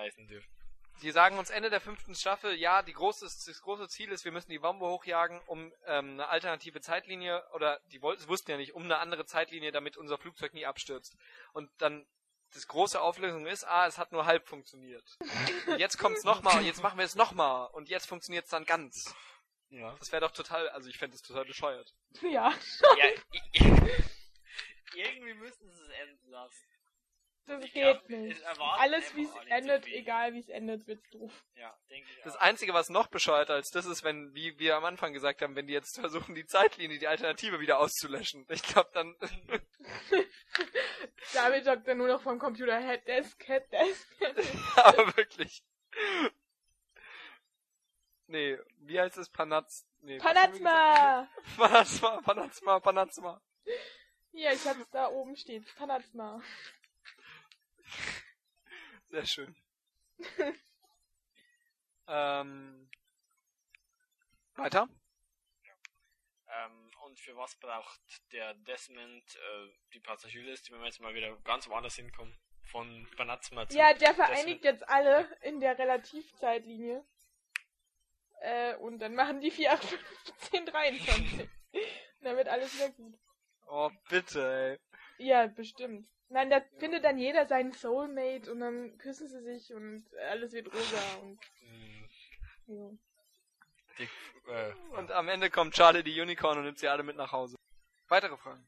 Die 1.01 1.11
sagen 1.11 1.37
uns 1.37 1.51
Ende 1.51 1.69
der 1.69 1.79
fünften 1.79 2.15
Staffel, 2.15 2.55
ja, 2.55 2.81
die 2.81 2.93
große, 2.93 3.23
das 3.25 3.61
große 3.61 3.87
Ziel 3.87 4.11
ist, 4.11 4.25
wir 4.25 4.31
müssen 4.31 4.49
die 4.49 4.57
Bombe 4.57 4.87
hochjagen, 4.87 5.39
um 5.45 5.71
ähm, 5.85 6.13
eine 6.13 6.27
alternative 6.27 6.81
Zeitlinie, 6.81 7.43
oder 7.53 7.79
die 7.91 8.01
wollten, 8.01 8.23
sie 8.23 8.27
wussten 8.27 8.49
ja 8.49 8.57
nicht, 8.57 8.73
um 8.73 8.83
eine 8.83 8.97
andere 8.97 9.25
Zeitlinie, 9.25 9.71
damit 9.71 9.95
unser 9.95 10.17
Flugzeug 10.17 10.55
nie 10.55 10.65
abstürzt. 10.65 11.15
Und 11.53 11.69
dann 11.77 12.07
das 12.53 12.67
große 12.67 12.99
Auflösung 12.99 13.45
ist, 13.45 13.63
ah, 13.65 13.85
es 13.85 13.99
hat 13.99 14.11
nur 14.11 14.25
halb 14.25 14.47
funktioniert. 14.47 15.03
Und 15.67 15.77
jetzt 15.77 15.99
kommt's 15.99 16.23
nochmal, 16.23 16.59
und 16.59 16.65
jetzt 16.65 16.81
machen 16.81 16.97
wir 16.97 17.05
es 17.05 17.15
nochmal, 17.15 17.69
und 17.73 17.89
jetzt 17.89 18.07
funktioniert's 18.07 18.49
dann 18.49 18.65
ganz. 18.65 19.13
Ja. 19.69 19.95
Das 19.99 20.11
wäre 20.11 20.21
doch 20.21 20.31
total, 20.31 20.69
also 20.69 20.89
ich 20.89 20.97
fände 20.97 21.15
es 21.15 21.21
total 21.21 21.45
bescheuert. 21.45 21.93
Ja, 22.21 22.53
ja 22.97 23.05
irgendwie 24.95 25.33
müssen 25.33 25.69
sie 25.71 25.83
es 25.83 25.89
enden 25.89 26.29
lassen. 26.29 26.65
das 27.45 27.63
Ich 27.65 27.73
geht 27.73 27.83
glaub, 27.83 28.09
nicht. 28.09 28.43
Alles 28.45 29.15
wie 29.15 29.25
es 29.25 29.35
endet, 29.49 29.85
egal 29.87 30.33
wie 30.33 30.39
es 30.39 30.49
endet, 30.49 30.87
wird's 30.87 31.09
doof. 31.09 31.43
Ja, 31.55 31.77
denke 31.89 32.09
ich 32.09 32.21
Das 32.23 32.37
auch. 32.37 32.41
Einzige, 32.41 32.73
was 32.73 32.89
noch 32.89 33.07
bescheuerter 33.07 33.55
als 33.55 33.69
das 33.69 33.85
ist, 33.85 34.03
wenn, 34.03 34.33
wie 34.33 34.57
wir 34.57 34.77
am 34.77 34.85
Anfang 34.85 35.13
gesagt 35.13 35.41
haben, 35.41 35.55
wenn 35.55 35.67
die 35.67 35.73
jetzt 35.73 35.99
versuchen, 35.99 36.33
die 36.33 36.45
Zeitlinie, 36.45 36.97
die 36.99 37.07
Alternative 37.07 37.59
wieder 37.59 37.79
auszulöschen. 37.79 38.45
Ich 38.49 38.63
glaube 38.63 38.89
dann, 38.93 39.15
David 41.33 41.65
sagt 41.65 41.87
dann 41.87 41.97
nur 41.97 42.07
noch 42.07 42.21
vom 42.21 42.39
Computer 42.39 42.79
Headdesk, 42.79 43.45
Headdesk. 43.47 44.07
aber 44.77 45.15
wirklich. 45.17 45.61
Nee, 48.27 48.57
wie 48.79 48.99
heißt 48.99 49.17
es? 49.17 49.29
Panaz... 49.29 49.87
Nee? 50.01 50.17
Panazma! 50.17 51.27
Panazma, 51.57 52.21
Panazma, 52.21 52.79
Panazma. 52.79 53.41
Hier, 54.31 54.51
ich 54.51 54.65
hab's 54.65 54.89
da 54.91 55.07
oben 55.07 55.35
steht. 55.35 55.63
Panazma. 55.75 56.41
Sehr 59.09 59.25
schön. 59.25 59.55
ähm, 62.07 62.89
weiter? 64.55 64.89
Ähm, 66.49 66.91
und 67.05 67.19
für 67.19 67.35
was 67.37 67.55
braucht 67.55 68.01
der 68.33 68.53
Desmond 68.55 69.35
äh, 69.35 69.69
die 69.93 69.99
Passagierliste, 70.01 70.73
wenn 70.73 70.79
wir 70.79 70.87
jetzt 70.87 70.99
mal 70.99 71.13
wieder 71.15 71.35
ganz 71.43 71.67
woanders 71.69 71.95
hinkommen? 71.95 72.37
Von 72.63 73.07
Banazma 73.15 73.67
zu 73.69 73.77
Ja, 73.77 73.93
der 73.93 74.09
Desmond. 74.09 74.27
vereinigt 74.29 74.65
jetzt 74.65 74.87
alle 74.89 75.29
in 75.41 75.61
der 75.61 75.79
Relativzeitlinie. 75.79 77.05
Äh, 78.41 78.75
und 78.75 78.99
dann 78.99 79.15
machen 79.15 79.41
die 79.41 79.51
4, 79.51 79.73
8, 79.73 79.83
15, 79.83 80.65
23. 80.65 81.49
dann 82.21 82.37
wird 82.37 82.47
alles 82.47 82.73
wieder 82.75 82.89
gut. 82.91 83.17
Oh, 83.67 83.89
bitte, 84.09 84.79
ey. 85.19 85.25
Ja, 85.25 85.47
bestimmt. 85.47 86.07
Nein, 86.29 86.49
da 86.49 86.61
findet 86.77 87.03
dann 87.03 87.17
jeder 87.17 87.47
seinen 87.47 87.71
Soulmate 87.71 88.51
und 88.51 88.59
dann 88.59 88.97
küssen 88.97 89.27
sie 89.27 89.41
sich 89.41 89.73
und 89.73 90.05
alles 90.29 90.51
wird 90.51 90.67
rosa 90.73 91.15
und 91.21 91.39
Hm, 91.61 92.09
so. 92.67 92.97
die, 93.97 94.09
äh, 94.51 94.73
Und 94.91 95.11
am 95.11 95.29
Ende 95.29 95.49
kommt 95.49 95.73
Charlie 95.73 96.03
die 96.03 96.19
Unicorn 96.19 96.57
und 96.57 96.65
nimmt 96.65 96.79
sie 96.79 96.87
alle 96.87 97.03
mit 97.03 97.15
nach 97.15 97.31
Hause. 97.31 97.55
Weitere 98.09 98.37
Fragen? 98.37 98.65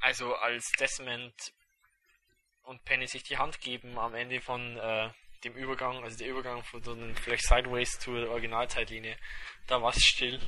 Also 0.00 0.36
als 0.36 0.70
Desmond 0.72 1.52
und 2.62 2.84
Penny 2.84 3.06
sich 3.08 3.24
die 3.24 3.38
Hand 3.38 3.60
geben 3.60 3.98
am 3.98 4.14
Ende 4.14 4.40
von 4.40 4.76
äh, 4.76 5.10
dem 5.44 5.54
Übergang, 5.54 6.02
also 6.04 6.16
der 6.18 6.28
Übergang 6.28 6.62
von 6.64 6.82
so 6.82 6.92
einem 6.92 7.14
Flash 7.16 7.42
Sideways 7.42 7.98
zur 7.98 8.28
Originalzeitlinie, 8.30 9.16
da 9.66 9.80
war 9.82 9.90
es 9.90 10.02
still. 10.02 10.40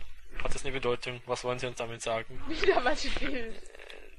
Hat 0.43 0.55
das 0.55 0.65
eine 0.65 0.73
Bedeutung? 0.73 1.21
Was 1.27 1.43
wollen 1.45 1.59
Sie 1.59 1.67
uns 1.67 1.77
damit 1.79 2.03
sagen? 2.03 2.43
Wieder 2.49 2.85
was 2.85 3.05
still. 3.05 3.55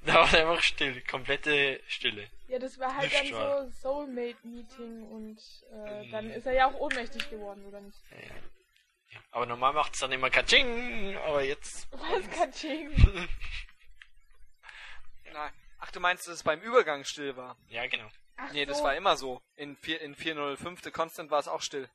Da 0.06 0.14
war 0.16 0.24
es 0.28 0.34
einfach 0.34 0.64
still, 0.64 1.02
komplette 1.02 1.82
Stille. 1.88 2.30
Ja, 2.48 2.58
das 2.58 2.80
war 2.80 2.96
halt 2.96 3.12
Nicht 3.12 3.34
dann 3.34 3.70
so 3.70 3.82
Soulmate-Meeting 3.82 5.04
und 5.04 5.38
äh, 5.74 6.06
Mhm. 6.06 6.12
dann 6.12 6.30
ist 6.30 6.46
er 6.46 6.54
ja 6.54 6.68
auch 6.68 6.74
ohnmächtig 6.76 7.30
geworden, 7.30 7.66
oder 7.66 7.82
nicht? 7.82 7.98
Ja. 8.12 9.20
Aber 9.32 9.46
normal 9.46 9.74
macht 9.74 9.96
es 9.96 10.00
dann 10.00 10.14
immer 10.14 10.30
Katsching, 10.30 11.18
aber 11.18 11.44
jetzt. 11.44 11.90
Was 11.92 12.30
Katsching? 12.32 12.92
Nein. 15.34 15.52
Ach, 15.80 15.92
du 15.92 16.00
meinst, 16.00 16.28
dass 16.28 16.36
es 16.36 16.44
beim 16.44 16.62
Übergang 16.62 17.04
still 17.04 17.36
war? 17.36 17.58
Ja, 17.68 17.86
genau. 17.88 18.08
Ach 18.42 18.52
Nee, 18.52 18.66
so. 18.66 18.72
das 18.72 18.84
war 18.84 18.96
immer 18.96 19.18
so. 19.18 19.42
In, 19.56 19.76
4, 19.78 20.02
in 20.02 20.16
405. 20.16 20.82
The 20.84 20.92
Constant 20.92 21.32
war 21.32 21.40
es 21.40 21.48
auch 21.48 21.62
still. 21.62 21.90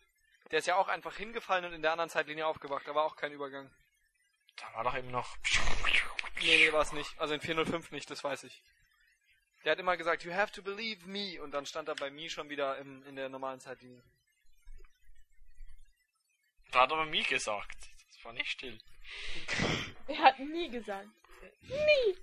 Der 0.50 0.58
ist 0.58 0.66
ja 0.66 0.76
auch 0.76 0.88
einfach 0.88 1.16
hingefallen 1.16 1.64
und 1.64 1.72
in 1.72 1.82
der 1.82 1.92
anderen 1.92 2.10
Zeitlinie 2.10 2.46
aufgewacht. 2.46 2.86
Da 2.86 2.94
war 2.94 3.04
auch 3.04 3.16
kein 3.16 3.32
Übergang. 3.32 3.70
Da 4.56 4.72
war 4.74 4.84
doch 4.84 4.96
eben 4.96 5.10
noch. 5.10 5.36
Nee, 6.40 6.56
nee, 6.58 6.72
war 6.72 6.82
es 6.82 6.92
nicht. 6.92 7.18
Also 7.18 7.34
in 7.34 7.40
405 7.40 7.90
nicht, 7.92 8.10
das 8.10 8.22
weiß 8.22 8.44
ich. 8.44 8.62
Der 9.64 9.72
hat 9.72 9.78
immer 9.78 9.96
gesagt, 9.96 10.24
you 10.24 10.32
have 10.32 10.52
to 10.52 10.62
believe 10.62 11.08
me. 11.08 11.42
Und 11.42 11.52
dann 11.52 11.64
stand 11.66 11.88
er 11.88 11.94
bei 11.94 12.10
me 12.10 12.28
schon 12.28 12.48
wieder 12.50 12.76
im, 12.78 13.04
in 13.06 13.16
der 13.16 13.28
normalen 13.28 13.60
Zeitlinie. 13.60 14.02
Da 16.70 16.82
hat 16.82 16.92
aber 16.92 17.06
mir 17.06 17.22
gesagt. 17.24 17.76
Das 18.12 18.24
war 18.24 18.32
nicht 18.32 18.50
still. 18.50 18.78
Er 20.06 20.18
hat 20.18 20.38
nie 20.38 20.68
gesagt. 20.68 21.08
Nie! 21.62 22.16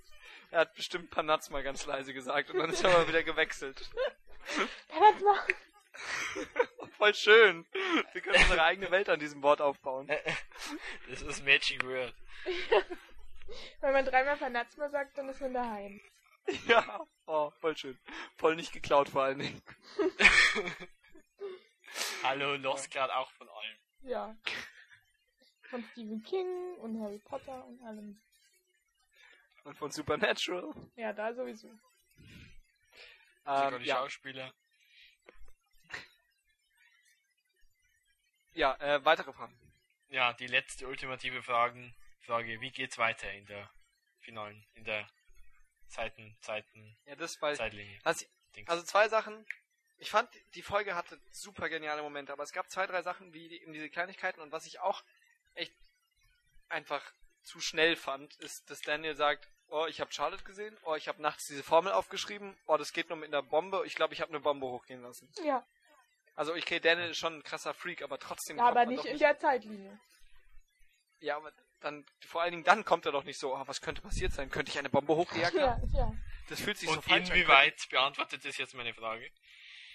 Er 0.52 0.60
hat 0.60 0.74
bestimmt 0.74 1.10
Panatz 1.10 1.48
mal 1.48 1.62
ganz 1.62 1.86
leise 1.86 2.12
gesagt 2.12 2.50
und 2.50 2.58
dann 2.58 2.68
ist 2.68 2.84
er 2.84 2.94
aber 2.94 3.08
wieder 3.08 3.22
gewechselt. 3.22 3.90
Panazma! 4.88 5.46
Voll 6.98 7.14
schön. 7.14 7.66
Wir 8.12 8.20
können 8.20 8.36
unsere 8.36 8.62
eigene 8.62 8.90
Welt 8.90 9.08
an 9.08 9.18
diesem 9.18 9.42
Wort 9.42 9.62
aufbauen. 9.62 10.08
Das 11.08 11.22
ist 11.22 11.44
Magic 11.44 11.82
Word. 11.84 12.14
Wenn 13.80 13.92
man 13.92 14.04
dreimal 14.04 14.36
Panazma 14.36 14.90
sagt, 14.90 15.16
dann 15.16 15.30
ist 15.30 15.40
man 15.40 15.54
daheim. 15.54 16.00
Ja. 16.66 17.06
Oh, 17.26 17.50
voll 17.60 17.76
schön. 17.76 17.98
Voll 18.36 18.56
nicht 18.56 18.72
geklaut 18.72 19.08
vor 19.08 19.22
allen 19.22 19.38
Dingen. 19.38 19.62
Hallo, 22.22 22.56
los 22.56 22.90
gerade 22.90 23.14
auch 23.16 23.30
von 23.32 23.48
allem. 23.48 23.78
Ja. 24.02 24.36
Von 25.70 25.82
Stephen 25.92 26.22
King 26.22 26.76
und 26.76 27.00
Harry 27.00 27.20
Potter 27.20 27.64
und 27.64 27.82
allem. 27.84 28.20
Und 29.64 29.76
von 29.76 29.90
Supernatural. 29.90 30.72
Ja, 30.96 31.12
da 31.12 31.32
sowieso. 31.34 31.68
Ähm, 33.46 33.78
die 33.80 33.86
ja, 33.86 33.96
Schauspieler. 33.96 34.52
ja 38.54 38.74
äh, 38.80 39.04
weitere 39.04 39.32
Fragen. 39.32 39.58
Ja, 40.08 40.32
die 40.34 40.46
letzte 40.46 40.86
ultimative 40.86 41.42
Fragen, 41.42 41.94
Frage, 42.20 42.60
wie 42.60 42.70
geht's 42.70 42.98
weiter 42.98 43.32
in 43.32 43.46
der 43.46 43.70
finalen, 44.20 44.64
in 44.74 44.84
der 44.84 45.08
Zeiten, 45.88 46.36
Zeiten, 46.40 46.96
Ja, 47.06 47.16
das 47.16 47.40
weil 47.42 47.56
Zeitlinie? 47.56 47.98
also, 48.04 48.24
also 48.66 48.82
zwei 48.82 49.08
Sachen. 49.08 49.46
Ich 49.98 50.10
fand, 50.10 50.28
die 50.54 50.62
Folge 50.62 50.94
hatte 50.94 51.20
super 51.30 51.68
geniale 51.68 52.02
Momente, 52.02 52.32
aber 52.32 52.42
es 52.42 52.52
gab 52.52 52.68
zwei, 52.70 52.86
drei 52.86 53.02
Sachen 53.02 53.32
wie 53.32 53.60
eben 53.60 53.72
diese 53.72 53.88
Kleinigkeiten 53.88 54.40
und 54.40 54.50
was 54.52 54.66
ich 54.66 54.80
auch 54.80 55.02
echt 55.54 55.72
einfach 56.68 57.12
zu 57.42 57.60
schnell 57.60 57.96
fand, 57.96 58.34
ist, 58.36 58.68
dass 58.70 58.80
Daniel 58.80 59.14
sagt, 59.16 59.48
oh, 59.68 59.86
ich 59.86 60.00
habe 60.00 60.12
Charlotte 60.12 60.44
gesehen, 60.44 60.76
oh, 60.84 60.94
ich 60.94 61.08
habe 61.08 61.20
nachts 61.22 61.46
diese 61.46 61.62
Formel 61.62 61.92
aufgeschrieben, 61.92 62.56
oh, 62.66 62.76
das 62.76 62.92
geht 62.92 63.08
nur 63.08 63.18
mit 63.18 63.28
einer 63.28 63.42
Bombe, 63.42 63.82
ich 63.86 63.94
glaube, 63.94 64.14
ich 64.14 64.20
habe 64.20 64.30
eine 64.30 64.40
Bombe 64.40 64.66
hochgehen 64.66 65.02
lassen. 65.02 65.32
Ja, 65.44 65.64
Also 66.34 66.52
okay, 66.54 66.78
Daniel 66.80 67.10
ist 67.10 67.18
schon 67.18 67.38
ein 67.38 67.42
krasser 67.42 67.74
Freak, 67.74 68.02
aber 68.02 68.18
trotzdem 68.18 68.58
aber 68.60 68.66
kommt 68.68 68.74
man 68.76 68.88
nicht 68.88 68.98
doch 69.00 69.04
in 69.06 69.18
der 69.18 69.38
Zeitlinie. 69.38 70.00
Ja, 71.20 71.36
aber 71.36 71.52
dann, 71.80 72.04
vor 72.26 72.42
allen 72.42 72.52
Dingen 72.52 72.64
dann 72.64 72.84
kommt 72.84 73.06
er 73.06 73.12
doch 73.12 73.24
nicht 73.24 73.38
so, 73.40 73.54
oh, 73.56 73.62
was 73.66 73.80
könnte 73.80 74.02
passiert 74.02 74.32
sein? 74.32 74.50
Könnte 74.50 74.70
ich 74.70 74.78
eine 74.78 74.90
Bombe 74.90 75.14
hochgejagt 75.16 75.54
Ja, 75.54 75.72
haben? 75.72 75.90
ja. 75.94 76.12
Das 76.48 76.60
fühlt 76.60 76.76
sich 76.78 76.88
so 76.88 76.96
Und 76.96 77.02
falsch 77.02 77.30
an. 77.30 77.36
inwieweit 77.36 77.80
beantwortet 77.90 78.44
das 78.44 78.56
jetzt 78.58 78.74
meine 78.74 78.92
Frage? 78.94 79.28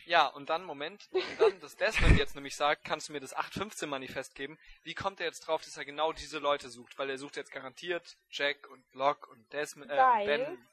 Ja, 0.08 0.28
und 0.28 0.50
dann, 0.50 0.64
Moment, 0.64 1.10
und 1.12 1.24
dann, 1.40 1.60
dass 1.60 1.76
Desmond 1.76 2.18
jetzt 2.18 2.34
nämlich 2.34 2.56
sagt, 2.56 2.86
kannst 2.86 3.10
du 3.10 3.14
mir 3.14 3.20
das 3.20 3.36
815-Manifest 3.36 4.36
geben, 4.36 4.58
wie 4.84 4.94
kommt 4.94 5.20
er 5.20 5.26
jetzt 5.26 5.42
drauf, 5.42 5.62
dass 5.62 5.76
er 5.78 5.84
genau 5.86 6.14
diese 6.14 6.40
Leute 6.40 6.70
sucht? 6.70 6.98
Weil 6.98 7.10
er 7.10 7.18
sucht 7.18 7.36
jetzt 7.36 7.52
garantiert 7.52 8.16
Jack 8.32 8.70
und 8.70 8.84
Locke 8.94 9.30
und 9.30 9.52
Desmond, 9.52 9.92
äh, 9.92 9.98
Weil- 9.98 10.26
Ben. 10.26 10.68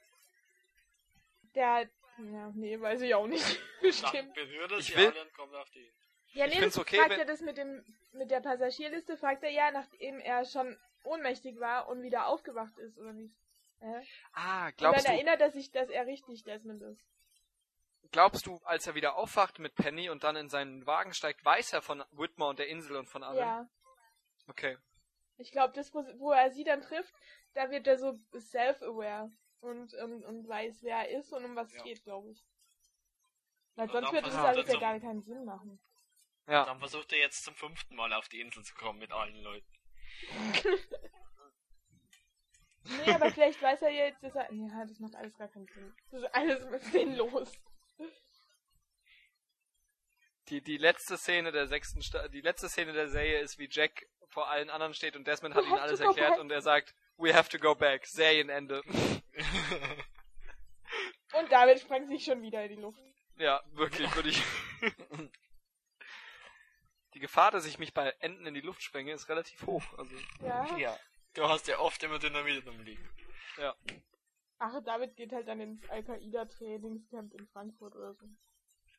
Der, 1.55 1.89
ja, 2.32 2.51
nee, 2.55 2.80
weiß 2.80 3.01
ich 3.03 3.14
auch 3.14 3.26
nicht. 3.26 3.45
Dann 3.80 3.82
Bestimmt. 3.82 4.35
berührt 4.35 4.70
er 4.72 4.78
Ich 4.78 4.97
will- 4.97 5.12
und 5.20 5.35
kommt 5.35 5.55
auf 5.55 5.68
die. 5.70 5.91
Ja, 6.32 6.47
Ich 6.47 6.55
nee, 6.55 6.61
find's 6.61 6.74
das 6.76 6.82
okay, 6.82 6.97
fragt 6.99 7.11
wenn- 7.11 7.18
er 7.20 7.26
das 7.26 7.41
mit 7.41 7.57
dem, 7.57 7.85
mit 8.12 8.30
der 8.30 8.41
Passagierliste, 8.41 9.16
fragt 9.16 9.43
er 9.45 9.51
ja, 9.51 9.70
nachdem 9.70 10.18
er 10.20 10.45
schon 10.45 10.76
ohnmächtig 11.05 11.61
war 11.61 11.89
und 11.89 12.03
wieder 12.03 12.26
aufgewacht 12.26 12.76
ist, 12.78 12.99
oder 12.99 13.12
nicht? 13.12 13.35
Äh? 13.80 14.01
Ah, 14.32 14.66
Und 14.68 14.76
glaubst 14.78 15.05
dann 15.07 15.12
du, 15.12 15.16
erinnert 15.16 15.41
er 15.41 15.51
sich, 15.53 15.70
dass 15.70 15.89
er 15.91 16.07
richtig 16.07 16.43
Desmond 16.45 16.82
ist. 16.82 17.01
Glaubst 18.12 18.46
du, 18.46 18.59
als 18.64 18.86
er 18.86 18.94
wieder 18.94 19.16
aufwacht 19.16 19.59
mit 19.59 19.74
Penny 19.74 20.09
und 20.11 20.24
dann 20.24 20.36
in 20.36 20.48
seinen 20.48 20.86
Wagen 20.86 21.14
steigt, 21.14 21.44
weiß 21.44 21.72
er 21.72 21.82
von 21.82 22.05
Whitmore 22.12 22.50
und 22.50 22.59
der 22.59 22.68
Insel 22.68 22.96
und 22.96 23.09
von 23.09 23.22
allem? 23.22 23.38
Ja. 23.38 23.68
Okay. 24.46 24.78
Ich 25.36 25.50
glaube, 25.50 25.72
das, 25.74 25.92
wo, 25.94 26.05
wo 26.18 26.32
er 26.32 26.50
sie 26.50 26.64
dann 26.64 26.82
trifft, 26.82 27.14
da 27.55 27.70
wird 27.70 27.86
er 27.86 27.98
so 27.98 28.18
self-aware 28.32 29.32
und, 29.61 29.94
und, 29.94 30.24
und 30.24 30.48
weiß, 30.48 30.82
wer 30.82 31.09
er 31.09 31.18
ist 31.18 31.32
und 31.32 31.44
um 31.44 31.57
was 31.57 31.68
es 31.68 31.74
Ja. 31.78 31.82
geht, 31.82 32.05
glaube 32.05 32.30
ich. 32.30 32.44
Weil 33.76 33.88
sonst 33.88 34.07
dann 34.07 34.14
würde 34.14 34.28
das 34.28 34.36
alles 34.36 34.72
ja 34.72 34.78
gar 34.78 35.00
keinen 35.00 35.22
Sinn 35.22 35.44
machen. 35.44 35.80
Ja. 36.46 36.64
Dann 36.64 36.78
versucht 36.78 37.12
er 37.12 37.18
jetzt 37.18 37.44
zum 37.44 37.55
fünften 37.55 37.96
Mal 37.96 38.12
auf 38.12 38.28
die 38.28 38.40
Insel 38.40 38.62
zu 38.62 38.74
kommen 38.74 38.98
mit 38.98 39.11
allen 39.12 39.36
Leuten. 39.36 39.72
Nee, 42.86 43.12
aber 43.12 43.30
vielleicht 43.30 43.62
weiß 43.62 43.82
er 43.82 43.90
jetzt, 43.90 44.22
dass 44.22 44.34
er. 44.34 44.52
Ja, 44.52 44.84
das 44.84 44.98
macht 45.00 45.14
alles 45.14 45.36
gar 45.38 45.48
keinen 45.48 45.66
Sinn. 45.68 45.94
Das 46.11 46.20
ist 46.20 46.34
alles 46.34 46.92
sinnlos. 46.92 47.52
Die, 50.49 50.61
die 50.62 50.76
letzte 50.76 51.16
Szene 51.16 51.53
der 51.53 51.66
sechsten 51.66 52.03
Sta 52.03 52.28
die 52.28 52.40
letzte 52.42 52.68
Szene 52.68 52.92
der 52.92 53.09
Serie 53.09 53.40
ist, 53.40 53.59
wie 53.59 53.68
Jack 53.70 54.07
vor 54.28 54.49
allen 54.51 54.68
anderen 54.70 54.92
steht 54.95 55.16
und 55.16 55.26
Desmond 55.26 55.55
hat 55.55 55.64
ihnen 55.64 55.78
alles 55.78 56.01
erklärt 56.01 56.32
back. 56.32 56.40
und 56.40 56.51
er 56.51 56.61
sagt, 56.61 56.95
we 57.16 57.32
have 57.34 57.49
to 57.49 57.59
go 57.59 57.74
back. 57.74 58.07
Serienende. 58.07 58.82
Und 61.32 61.51
David 61.51 61.80
sprengt 61.80 62.09
sich 62.09 62.24
schon 62.24 62.42
wieder 62.42 62.62
in 62.64 62.76
die 62.76 62.80
Luft. 62.80 63.01
Ja, 63.38 63.61
wirklich, 63.72 64.14
würde 64.14 64.28
ich. 64.28 64.40
Die 67.14 67.18
Gefahr, 67.20 67.51
dass 67.51 67.66
ich 67.66 67.78
mich 67.80 67.92
bei 67.92 68.11
Enden 68.20 68.47
in 68.47 68.55
die 68.55 68.61
Luft 68.61 68.82
sprenge, 68.82 69.12
ist 69.12 69.28
relativ 69.28 69.66
hoch. 69.66 69.82
Also, 69.99 70.14
Ja. 70.40 70.76
ja. 70.76 70.97
Du 71.34 71.49
hast 71.49 71.66
ja 71.66 71.78
oft 71.80 72.01
immer 72.05 72.18
Dynamit 72.20 72.66
umliegen. 72.68 73.09
ja. 73.59 73.74
Ach, 74.59 74.80
David 74.84 75.16
geht 75.16 75.32
halt 75.32 75.49
dann 75.49 75.61
ins 75.61 75.88
Al-Qaida-Trainingscamp 75.90 77.34
in 77.34 77.47
Frankfurt 77.49 77.97
oder 77.97 78.14
so. 78.14 78.26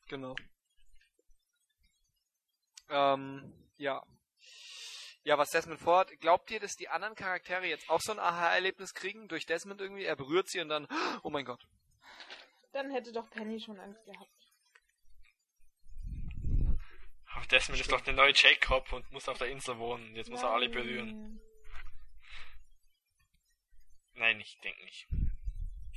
Genau. 0.08 0.36
Ähm, 2.88 3.52
ja. 3.76 4.02
Ja, 5.24 5.38
was 5.38 5.50
Desmond 5.50 5.80
vorhat, 5.80 6.20
glaubt 6.20 6.50
ihr, 6.52 6.60
dass 6.60 6.76
die 6.76 6.88
anderen 6.88 7.16
Charaktere 7.16 7.66
jetzt 7.66 7.90
auch 7.90 8.00
so 8.00 8.12
ein 8.12 8.20
Aha-Erlebnis 8.20 8.94
kriegen 8.94 9.26
durch 9.26 9.44
Desmond 9.44 9.80
irgendwie? 9.80 10.04
Er 10.04 10.14
berührt 10.14 10.48
sie 10.48 10.60
und 10.60 10.68
dann, 10.68 10.86
oh 11.22 11.30
mein 11.30 11.44
Gott. 11.44 11.66
Dann 12.72 12.92
hätte 12.92 13.12
doch 13.12 13.28
Penny 13.30 13.58
schon 13.58 13.80
Angst 13.80 14.04
gehabt. 14.04 14.30
Aber 17.34 17.46
Desmond 17.46 17.80
ist 17.80 17.90
doch 17.90 18.00
der 18.02 18.14
neue 18.14 18.32
Jacob 18.34 18.92
und 18.92 19.10
muss 19.12 19.28
auf 19.28 19.38
der 19.38 19.48
Insel 19.48 19.78
wohnen. 19.78 20.14
Jetzt 20.14 20.30
muss 20.30 20.42
er 20.42 20.50
alle 20.50 20.68
berühren. 20.68 21.40
Nein, 24.14 24.40
ich 24.40 24.58
denke 24.60 24.84
nicht. 24.84 25.08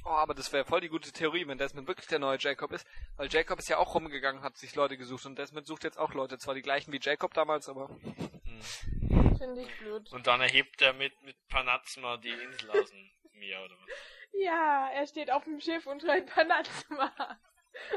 Oh, 0.05 0.09
aber 0.09 0.33
das 0.33 0.51
wäre 0.53 0.65
voll 0.65 0.81
die 0.81 0.89
gute 0.89 1.11
Theorie, 1.11 1.45
wenn 1.47 1.57
Desmond 1.57 1.87
wirklich 1.87 2.07
der 2.07 2.19
neue 2.19 2.37
Jacob 2.39 2.71
ist. 2.71 2.87
Weil 3.17 3.27
Jacob 3.31 3.59
ist 3.59 3.69
ja 3.69 3.77
auch 3.77 3.93
rumgegangen, 3.93 4.41
hat 4.41 4.57
sich 4.57 4.73
Leute 4.75 4.97
gesucht 4.97 5.25
und 5.25 5.37
Desmond 5.37 5.67
sucht 5.67 5.83
jetzt 5.83 5.99
auch 5.99 6.13
Leute. 6.13 6.37
Zwar 6.37 6.55
die 6.55 6.61
gleichen 6.61 6.91
wie 6.93 6.99
Jacob 7.01 7.33
damals, 7.33 7.67
aber 7.67 7.89
Hm. 7.89 9.35
Finde 9.37 9.61
ich 9.61 9.77
blöd. 9.79 10.11
Und 10.11 10.27
dann 10.27 10.41
erhebt 10.41 10.81
er 10.81 10.93
mit, 10.93 11.21
mit 11.23 11.35
Panazma 11.47 12.17
die 12.17 12.29
Insel 12.29 12.71
aus 12.71 12.89
dem 12.89 13.09
Meer 13.33 13.63
oder 13.63 13.75
was? 13.75 13.89
Ja, 14.33 14.89
er 14.93 15.07
steht 15.07 15.31
auf 15.31 15.43
dem 15.43 15.59
Schiff 15.59 15.85
und 15.87 16.01
schreit 16.01 16.27
Panazma. 16.27 17.11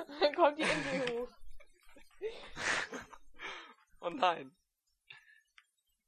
Und 0.06 0.20
dann 0.22 0.34
kommt 0.34 0.58
die 0.58 0.62
Insel 0.62 1.18
hoch. 1.18 1.28
oh 4.00 4.10
nein. 4.10 4.54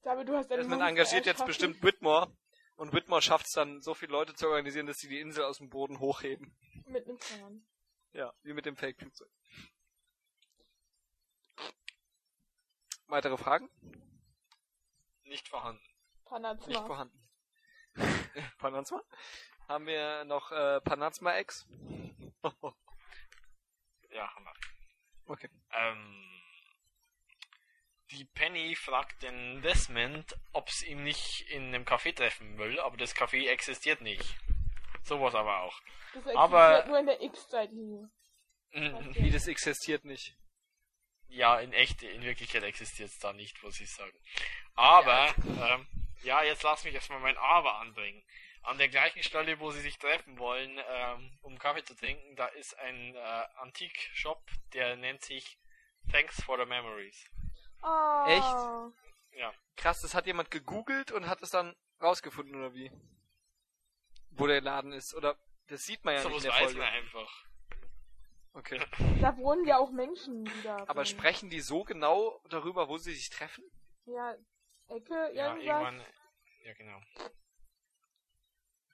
David, 0.03 0.29
du 0.29 0.37
hast 0.37 0.51
Desmond 0.51 0.83
engagiert 0.83 1.27
jetzt 1.27 1.45
bestimmt 1.47 1.83
Whitmore 1.83 2.31
und 2.77 2.93
Whitmore 2.93 3.23
schafft 3.23 3.47
es 3.47 3.53
dann, 3.53 3.81
so 3.81 3.95
viele 3.95 4.13
Leute 4.13 4.35
zu 4.35 4.49
organisieren, 4.49 4.87
dass 4.87 4.99
sie 4.99 5.09
die 5.09 5.21
Insel 5.21 5.45
aus 5.45 5.59
dem 5.59 5.71
Boden 5.71 6.01
hochheben. 6.01 6.57
Mit 6.87 7.07
einem 7.07 7.19
Zahn. 7.19 7.67
Ja, 8.13 8.33
wie 8.43 8.53
mit 8.53 8.67
dem 8.67 8.77
Fake-Flugzeug. 8.77 9.31
Weitere 13.07 13.37
Fragen? 13.37 13.69
Nicht 15.25 15.49
vorhanden. 15.49 15.85
Panazma. 16.25 16.67
Nicht 16.67 16.87
vorhanden. 16.87 17.29
Panazma? 18.59 19.03
Haben 19.69 19.87
wir 19.87 20.25
noch 20.25 20.51
äh, 20.53 20.81
Panazma-Ex? 20.81 21.67
Ja, 24.11 24.35
haben 24.35 24.45
wir. 24.45 24.55
okay. 25.27 25.51
Ähm, 25.73 26.34
die 28.15 28.25
Penny 28.25 28.75
fragt 28.75 29.23
den 29.23 29.61
Desmond, 29.63 30.37
ob 30.53 30.69
es 30.69 30.83
ihm 30.83 31.03
nicht 31.03 31.43
in 31.51 31.67
einem 31.67 31.85
Café 31.85 32.15
treffen 32.15 32.59
will, 32.59 32.81
aber 32.81 32.97
das 32.97 33.15
Café 33.15 33.49
existiert 33.49 34.01
nicht. 34.01 34.37
Sowas 35.03 35.35
aber 35.35 35.61
auch. 35.63 35.81
Das 36.15 36.23
existiert 36.23 36.37
aber- 36.37 36.85
nur 36.87 36.99
in 36.99 37.07
der 37.07 37.21
X-Zeitlinie. 37.21 38.11
Wie 38.73 39.31
das 39.31 39.47
existiert 39.47 40.05
nicht. 40.05 40.35
Ja, 41.29 41.59
in 41.61 41.73
echt, 41.73 42.03
in 42.03 42.23
Wirklichkeit 42.23 42.63
existiert 42.63 43.11
es 43.11 43.19
da 43.19 43.33
nicht, 43.33 43.63
muss 43.63 43.81
ich 43.81 43.91
sagen. 43.91 44.17
Aber, 44.75 45.35
ja, 45.57 45.75
ähm, 45.75 45.87
ja 46.23 46.43
jetzt 46.43 46.63
lass 46.63 46.85
mich 46.85 46.95
erstmal 46.95 47.21
mein 47.21 47.37
Aber 47.37 47.77
anbringen. 47.81 48.23
An 48.63 48.79
der 48.79 48.89
gleichen 48.89 49.23
Stelle, 49.23 49.61
wo 49.61 49.71
sie 49.71 49.81
sich 49.81 49.99
treffen 49.99 50.39
wollen, 50.39 50.81
ähm, 50.89 51.39
um 51.43 51.59
Kaffee 51.59 51.85
zu 51.85 51.95
trinken, 51.95 52.35
da 52.37 52.47
ist 52.47 52.79
ein 52.79 53.15
äh, 53.15 53.45
Antik-Shop, 53.57 54.43
der 54.73 54.97
nennt 54.97 55.23
sich 55.23 55.59
Thanks 56.11 56.43
for 56.43 56.59
the 56.59 56.67
Memories. 56.67 57.29
Oh. 57.85 58.25
Echt? 58.27 59.39
Ja, 59.39 59.53
Krass, 59.77 60.01
das 60.01 60.15
hat 60.15 60.27
jemand 60.27 60.51
gegoogelt 60.51 61.13
und 61.13 61.29
hat 61.29 61.43
es 61.43 61.51
dann 61.51 61.75
rausgefunden, 62.01 62.55
oder 62.57 62.73
wie? 62.75 62.91
Wo 64.31 64.47
der 64.47 64.61
Laden 64.61 64.93
ist, 64.93 65.15
oder? 65.15 65.37
Das 65.67 65.85
sieht 65.85 66.05
man 66.05 66.15
ja 66.15 66.21
so 66.21 66.29
nicht 66.29 66.39
in 66.39 66.43
der 66.45 66.53
weiß 66.53 66.63
Folge. 66.63 66.79
man 66.79 66.89
einfach. 66.89 67.45
Okay. 68.55 68.81
Da 69.21 69.37
wohnen 69.37 69.65
ja 69.67 69.79
auch 69.79 69.91
Menschen 69.91 70.47
wieder. 70.47 70.89
Aber 70.89 71.05
sprechen 71.05 71.51
die 71.51 71.61
so 71.61 71.85
genau 71.85 72.41
darüber, 72.49 72.89
wo 72.89 72.99
sie 72.99 73.13
sich 73.15 73.31
treffen? 73.31 73.65
Ja, 74.07 74.35
Ecke, 74.89 75.31
Ja, 75.35 75.55
irgendwas. 75.55 75.65
irgendwann, 75.65 76.07
ja 76.63 76.73
genau. 76.75 77.01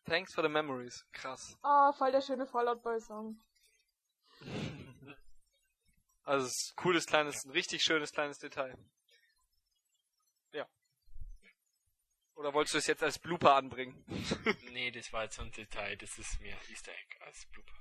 Thanks 0.06 0.34
for 0.34 0.42
the 0.42 0.48
memories. 0.48 1.06
Krass. 1.12 1.58
Ah, 1.62 1.92
voll 1.92 2.10
der 2.10 2.22
schöne 2.22 2.46
Fallout 2.46 2.82
Boy 2.82 3.00
Song. 3.00 3.38
Also 6.24 6.46
es 6.46 6.52
ist 6.52 6.72
ein 6.72 6.76
cooles 6.76 7.06
kleines, 7.06 7.44
ein 7.44 7.50
richtig 7.50 7.82
schönes 7.82 8.12
kleines 8.12 8.38
Detail. 8.38 8.76
Ja. 10.52 10.66
Oder 12.34 12.54
wolltest 12.54 12.74
du 12.74 12.78
es 12.78 12.86
jetzt 12.86 13.02
als 13.02 13.18
Blooper 13.18 13.54
anbringen? 13.54 14.04
Nee, 14.72 14.90
das 14.92 15.12
war 15.12 15.24
jetzt 15.24 15.36
so 15.36 15.42
ein 15.42 15.50
Detail, 15.50 15.96
das 15.96 16.16
ist 16.16 16.40
mir 16.40 16.56
Easter 16.70 16.92
Egg 16.92 17.16
als 17.20 17.46
Blooper. 17.46 17.74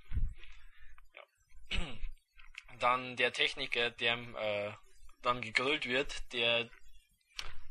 Ja. 1.13 1.77
Dann 2.79 3.15
der 3.15 3.31
Techniker, 3.31 3.91
der 3.91 4.13
äh, 4.17 4.73
dann 5.21 5.41
gegrillt 5.41 5.85
wird, 5.85 6.31
der 6.33 6.69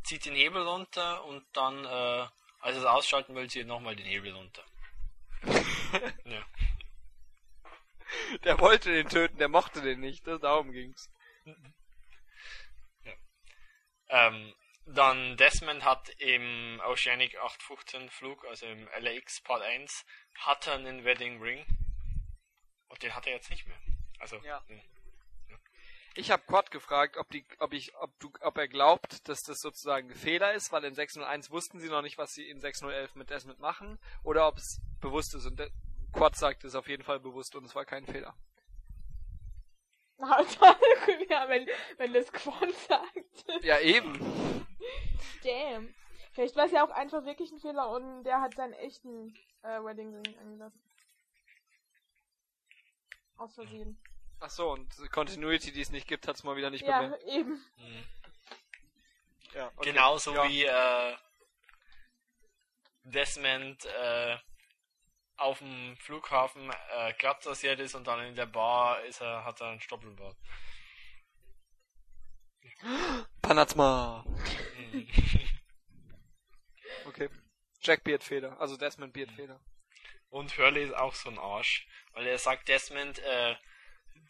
zieht 0.04 0.24
den 0.24 0.34
Hebel 0.34 0.62
runter 0.62 1.24
und 1.24 1.44
dann, 1.52 1.84
äh, 1.84 1.88
als 2.60 2.76
er 2.76 2.78
es 2.78 2.84
ausschalten 2.84 3.34
will, 3.34 3.48
zieht 3.48 3.62
er 3.62 3.68
nochmal 3.68 3.96
den 3.96 4.06
Hebel 4.06 4.32
runter. 4.32 4.64
ja. 6.24 6.44
Der 8.44 8.58
wollte 8.58 8.92
den 8.92 9.08
töten, 9.08 9.38
der 9.38 9.48
mochte 9.48 9.80
den 9.82 10.00
nicht. 10.00 10.26
Das, 10.26 10.40
darum 10.40 10.72
ging's. 10.72 11.10
Ähm, 14.10 14.54
dann 14.86 15.36
Desmond 15.36 15.84
hat 15.84 16.08
im 16.18 16.80
Oceanic 16.86 17.36
815 17.36 18.08
Flug, 18.08 18.44
also 18.46 18.66
im 18.66 18.88
LAX 18.98 19.42
Part 19.42 19.62
1, 19.62 20.04
hat 20.36 20.66
er 20.66 20.74
einen 20.74 21.04
Wedding 21.04 21.42
Ring. 21.42 21.66
Und 22.88 23.02
den 23.02 23.14
hat 23.14 23.26
er 23.26 23.34
jetzt 23.34 23.50
nicht 23.50 23.66
mehr. 23.66 23.78
Also, 24.18 24.36
Ja. 24.38 24.62
hm. 24.66 24.80
Ich 26.14 26.32
habe 26.32 26.42
Quad 26.46 26.72
gefragt, 26.72 27.16
ob 27.16 27.30
die, 27.30 27.44
ob 27.60 27.72
ich, 27.72 27.94
ob 27.94 28.18
du, 28.18 28.32
ob 28.40 28.56
er 28.56 28.66
glaubt, 28.66 29.28
dass 29.28 29.42
das 29.42 29.60
sozusagen 29.60 30.10
ein 30.10 30.16
Fehler 30.16 30.52
ist, 30.52 30.72
weil 30.72 30.82
in 30.84 30.94
601 30.94 31.50
wussten 31.50 31.78
sie 31.78 31.88
noch 31.88 32.02
nicht, 32.02 32.18
was 32.18 32.32
sie 32.32 32.48
in 32.48 32.58
6011 32.60 33.14
mit 33.14 33.30
Desmond 33.30 33.60
machen, 33.60 34.00
oder 34.24 34.48
ob 34.48 34.56
es 34.56 34.80
bewusst 35.00 35.34
ist. 35.36 35.46
Und 35.46 35.60
Quad 36.12 36.36
sagt 36.36 36.64
es 36.64 36.74
auf 36.74 36.88
jeden 36.88 37.02
Fall 37.04 37.20
bewusst 37.20 37.54
und 37.54 37.64
es 37.64 37.74
war 37.74 37.84
kein 37.84 38.06
Fehler. 38.06 38.34
Also, 40.20 40.64
ja, 41.30 41.48
wenn, 41.48 41.68
wenn 41.96 42.12
das 42.12 42.32
Quan 42.32 42.72
sagt. 42.88 43.64
Ja, 43.64 43.78
eben. 43.78 44.66
Damn. 45.44 45.94
Vielleicht 46.32 46.56
war 46.56 46.66
es 46.66 46.72
ja 46.72 46.84
auch 46.84 46.90
einfach 46.90 47.24
wirklich 47.24 47.50
ein 47.52 47.60
Fehler 47.60 47.88
und 47.90 48.24
der 48.24 48.40
hat 48.40 48.54
seinen 48.54 48.72
echten 48.74 49.34
äh, 49.62 49.82
Wedding 49.82 50.14
Ring 50.14 50.38
angelassen. 50.40 50.80
Aus 53.36 53.54
Versehen. 53.54 54.00
Ach 54.40 54.50
so, 54.50 54.70
und 54.70 54.92
die 54.98 55.08
Continuity, 55.08 55.72
die 55.72 55.80
es 55.80 55.90
nicht 55.90 56.06
gibt, 56.08 56.26
hat 56.28 56.36
es 56.36 56.44
mal 56.44 56.56
wieder 56.56 56.70
nicht 56.70 56.84
Ja, 56.86 57.02
bemerkt. 57.02 57.24
eben. 57.24 57.52
Mhm. 57.76 58.04
Ja, 59.54 59.68
okay. 59.76 59.90
Genauso 59.92 60.34
ja. 60.34 60.48
wie 60.48 60.64
äh, 60.64 61.16
Desmond 63.04 63.84
äh, 63.84 64.36
auf 65.38 65.58
dem 65.58 65.96
Flughafen 65.98 66.70
äh, 66.96 67.12
glatt 67.14 67.46
rasiert 67.46 67.80
ist 67.80 67.94
und 67.94 68.06
dann 68.06 68.20
in 68.26 68.34
der 68.34 68.46
Bar 68.46 69.02
ist 69.04 69.20
er, 69.20 69.44
hat 69.44 69.60
er 69.60 69.68
einen 69.68 69.80
Stoppelbart. 69.80 70.36
Panatma. 73.42 74.24
Okay. 77.04 77.30
Jack 77.80 78.04
Beardfeder, 78.04 78.60
also 78.60 78.76
Desmond 78.76 79.14
Beardfeder. 79.14 79.60
Und 80.28 80.56
Hurley 80.58 80.84
ist 80.84 80.94
auch 80.94 81.14
so 81.14 81.30
ein 81.30 81.38
Arsch, 81.38 81.86
weil 82.12 82.26
er 82.26 82.38
sagt 82.38 82.68
Desmond, 82.68 83.18
äh, 83.20 83.56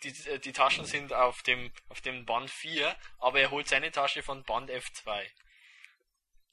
die, 0.05 0.29
äh, 0.29 0.39
die 0.39 0.53
Taschen 0.53 0.85
sind 0.85 1.13
auf 1.13 1.43
dem 1.43 1.73
auf 1.89 2.01
dem 2.01 2.25
Band 2.25 2.51
4, 2.51 2.95
aber 3.19 3.41
er 3.41 3.51
holt 3.51 3.69
seine 3.69 3.91
Tasche 3.91 4.23
von 4.23 4.45
Band 4.45 4.71
F2. 4.71 5.27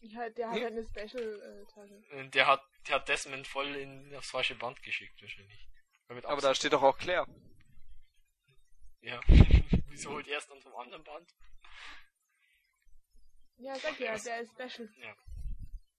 Ja, 0.08 0.30
der 0.30 0.49
hat 0.49 0.62
halt 0.62 0.74
eine 0.74 0.84
Special-Tasche. 0.84 2.03
Und 2.12 2.36
der 2.36 2.47
hat 2.47 2.62
der 2.88 2.95
hat 2.95 3.10
Desmond 3.10 3.47
voll 3.47 3.76
in 3.76 4.16
aufs 4.16 4.30
falsche 4.30 4.56
Band 4.56 4.82
geschickt 4.84 5.22
wahrscheinlich. 5.22 5.68
Aber 6.08 6.41
da 6.41 6.53
steht 6.53 6.74
doch 6.74 6.84
auch 6.84 6.97
Claire. 6.97 7.26
Ja. 9.01 9.20
Wieso 9.89 10.12
holt 10.12 10.28
er 10.28 10.38
es 10.38 10.47
dann 10.47 10.62
vom 10.62 10.76
anderen 10.76 11.03
Band? 11.03 11.34
ja, 13.58 13.76
sag 13.76 13.99
ja, 13.99 14.18
der 14.18 14.41
ist 14.41 14.51
Special. 14.51 14.89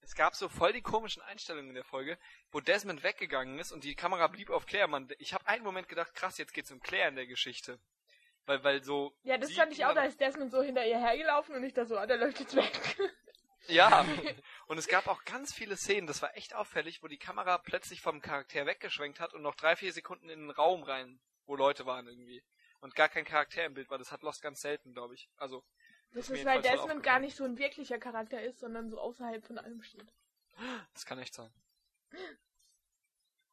Es 0.03 0.15
gab 0.15 0.37
so 0.37 0.49
voll 0.49 0.73
die 0.73 0.83
komischen 0.83 1.23
Einstellungen 1.23 1.71
in 1.71 1.75
der 1.75 1.85
Folge, 1.85 2.17
wo 2.53 2.61
Desmond 2.61 3.03
weggegangen 3.03 3.59
ist 3.59 3.73
und 3.73 3.83
die 3.83 3.97
Kamera 3.97 4.29
blieb 4.29 4.51
auf 4.51 4.67
Claire. 4.67 4.87
Man, 4.87 5.09
ich 5.19 5.35
habe 5.35 5.47
einen 5.49 5.65
Moment 5.65 5.89
gedacht, 5.89 6.15
krass, 6.15 6.39
jetzt 6.39 6.55
geht's 6.55 6.71
um 6.71 6.81
Claire 6.81 7.09
in 7.09 7.17
der 7.17 7.27
Geschichte. 7.27 7.81
Weil, 8.45 8.63
weil 8.63 8.85
so. 8.85 9.13
Ja, 9.25 9.39
das 9.39 9.53
fand 9.53 9.73
ich 9.73 9.85
auch, 9.85 9.95
da 9.95 10.05
ist 10.05 10.21
Desmond 10.21 10.53
so 10.53 10.63
hinter 10.63 10.87
ihr 10.87 11.01
hergelaufen 11.01 11.57
und 11.57 11.65
ich 11.65 11.75
da 11.75 11.85
so, 11.85 11.99
ah, 11.99 12.07
der 12.07 12.19
läuft 12.19 12.39
jetzt 12.39 12.55
weg. 12.55 12.97
Ja. 13.69 14.05
Und 14.67 14.79
es 14.79 14.89
gab 14.89 15.07
auch 15.07 15.25
ganz 15.25 15.53
viele 15.53 15.77
Szenen, 15.77 16.07
das 16.07 16.23
war 16.23 16.37
echt 16.37 16.55
auffällig, 16.55 17.03
wo 17.03 17.09
die 17.09 17.19
Kamera 17.19 17.59
plötzlich 17.59 18.01
vom 18.01 18.21
Charakter 18.21 18.67
weggeschwenkt 18.67 19.21
hat 19.21 19.35
und 19.35 19.43
noch 19.43 19.55
drei, 19.55 19.77
vier 19.77 19.93
Sekunden 19.93 20.29
in 20.29 20.41
den 20.41 20.51
Raum 20.51 20.83
rein, 20.83 21.21
wo 21.47 21.57
Leute 21.57 21.87
waren 21.87 22.07
irgendwie. 22.07 22.43
Und 22.81 22.95
gar 22.95 23.09
kein 23.09 23.25
Charakter 23.25 23.65
im 23.65 23.75
Bild 23.75 23.91
war. 23.91 23.99
Das 23.99 24.13
hat 24.13 24.23
Lost 24.23 24.43
ganz 24.43 24.61
selten, 24.61 24.93
glaube 24.93 25.15
ich. 25.15 25.29
Also, 25.37 25.65
Das 26.13 26.29
mir 26.29 26.39
ist, 26.39 26.45
weil 26.45 26.63
Desmond 26.63 27.03
gar 27.03 27.21
nicht 27.21 27.37
so 27.37 27.45
ein 27.45 27.59
wirklicher 27.59 27.99
Charakter 27.99 28.43
ist, 28.43 28.61
sondern 28.61 28.91
so 28.91 29.01
außerhalb 29.01 29.45
von 29.45 29.59
allem 29.59 29.83
steht. 29.83 30.13
das 30.93 31.07
kann 31.07 31.19
echt 31.19 31.35
sein. 31.35 31.53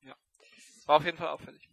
Ja. 0.02 0.16
War 0.86 0.98
auf 0.98 1.06
jeden 1.06 1.18
Fall 1.18 1.30
auffällig. 1.30 1.70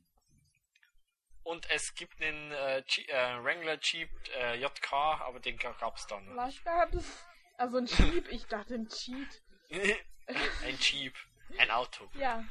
Und 1.43 1.69
es 1.71 1.95
gibt 1.95 2.21
einen 2.23 2.53
äh, 2.53 2.83
G 2.87 3.03
äh, 3.07 3.43
Wrangler 3.43 3.79
Jeep 3.81 4.11
äh, 4.37 4.57
JK, 4.61 4.93
aber 4.93 5.41
den 5.41 5.57
gab's 5.57 6.07
dann. 6.07 6.27
noch 6.27 6.37
Was 6.37 6.63
gab 6.63 6.95
es? 6.95 7.25
Also 7.61 7.77
ein 7.77 7.85
Cheat, 7.85 8.27
ich 8.29 8.47
dachte 8.47 8.75
ein 8.75 8.89
Cheat. 8.89 9.43
ein 10.65 10.79
Jeep, 10.79 11.15
ein 11.59 11.71
Auto. 11.71 12.09
Ja. 12.15 12.43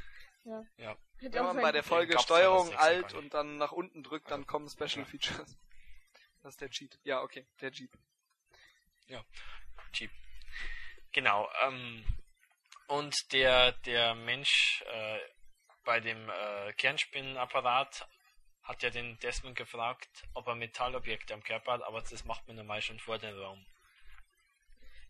Ja. 0.43 0.64
Ja. 0.78 0.95
Hätte 1.18 1.34
Wenn 1.34 1.45
auch 1.45 1.53
man 1.53 1.64
bei 1.64 1.72
der. 1.72 1.82
Folge 1.82 2.14
gab's 2.14 2.26
Steuerung 2.26 2.76
alt 2.76 3.16
und 3.16 3.34
dann 3.34 3.57
nach 3.57 3.72
unten 3.72 4.03
drückt, 4.03 4.30
dann 4.30 4.45
kommen 4.45 4.70
Special 4.70 4.99
Ja. 4.99 5.05
Features. 5.05 5.57
Das 6.43 6.53
ist 6.53 6.62
der 6.62 6.70
Cheat. 6.70 6.99
Ja, 7.03 7.24
okay, 7.24 7.47
der 7.60 7.72
Jeep. 7.72 7.89
Jeep. 9.93 10.12
Genau. 11.12 11.49
Ähm, 11.64 12.05
und 12.86 13.16
der 13.32 13.72
der 13.72 14.14
Mensch 14.14 14.84
äh, 14.86 15.20
bei 15.86 15.99
dem 16.01 16.30
äh, 16.30 16.72
Kernspinnenapparat 16.74 18.07
hat 18.62 18.84
ja 18.84 18.91
den 18.91 19.18
Desmond 19.22 19.57
gefragt, 19.57 20.28
ob 20.36 20.45
er 20.45 20.53
Metallobjekte 20.53 21.34
am 21.34 21.41
Körper 21.41 21.72
hat, 21.72 21.82
aber 21.82 21.99
das 21.99 22.26
macht 22.26 22.45
man 22.47 22.57
normal 22.57 22.84
schon 22.84 22.99
vor 22.99 23.18
dem 23.18 23.36
Raum. 23.36 23.66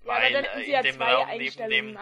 Ja, 0.04 0.14
aber 0.14 0.30
dann 0.30 0.46
äh, 0.46 0.64
in 0.64 0.72
ja 0.72 0.82
dem 0.82 1.02
Raum 1.02 1.28
neben 1.38 1.70
dem, 1.70 2.00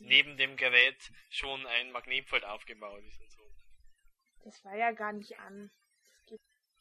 neben 0.00 0.36
dem 0.36 0.56
Gerät 0.56 1.10
schon 1.30 1.66
ein 1.66 1.90
Magnetfeld 1.92 2.44
aufgebaut 2.44 3.02
ist 3.04 3.20
und 3.20 3.30
so. 3.30 3.42
Das 4.44 4.64
war 4.64 4.76
ja 4.76 4.92
gar 4.92 5.12
nicht 5.12 5.38
an. 5.38 5.70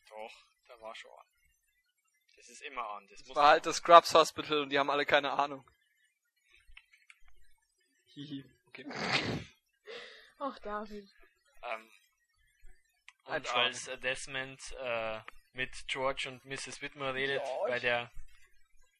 Doch, 0.10 0.46
da 0.68 0.80
war 0.80 0.96
schon 0.96 1.12
an. 1.12 1.26
Das 2.36 2.50
ist 2.50 2.62
immer 2.62 2.88
an. 2.92 3.08
Das 3.10 3.20
Das 3.20 3.28
muss 3.30 3.36
war 3.38 3.48
halt 3.50 3.66
das 3.66 3.78
Scrubs 3.78 4.14
Hospital 4.14 4.62
und 4.62 4.70
die 4.70 4.80
haben 4.80 4.90
alle 4.90 5.06
keine 5.06 5.32
Ahnung. 5.32 5.66
Hihi. 8.14 8.46
Okay. 8.68 8.86
Ach, 10.40 10.58
David. 10.60 11.10
Ähm, 11.64 11.92
Ein 13.26 13.38
und 13.38 13.46
Traum. 13.48 13.62
als 13.62 13.86
Desmond 14.02 14.76
äh, 14.80 15.20
mit 15.54 15.88
George 15.88 16.30
und 16.30 16.46
Mrs. 16.46 16.82
Whitmore 16.82 17.14
redet 17.16 17.44
George. 17.44 17.72
bei 17.72 17.80
der 17.80 18.12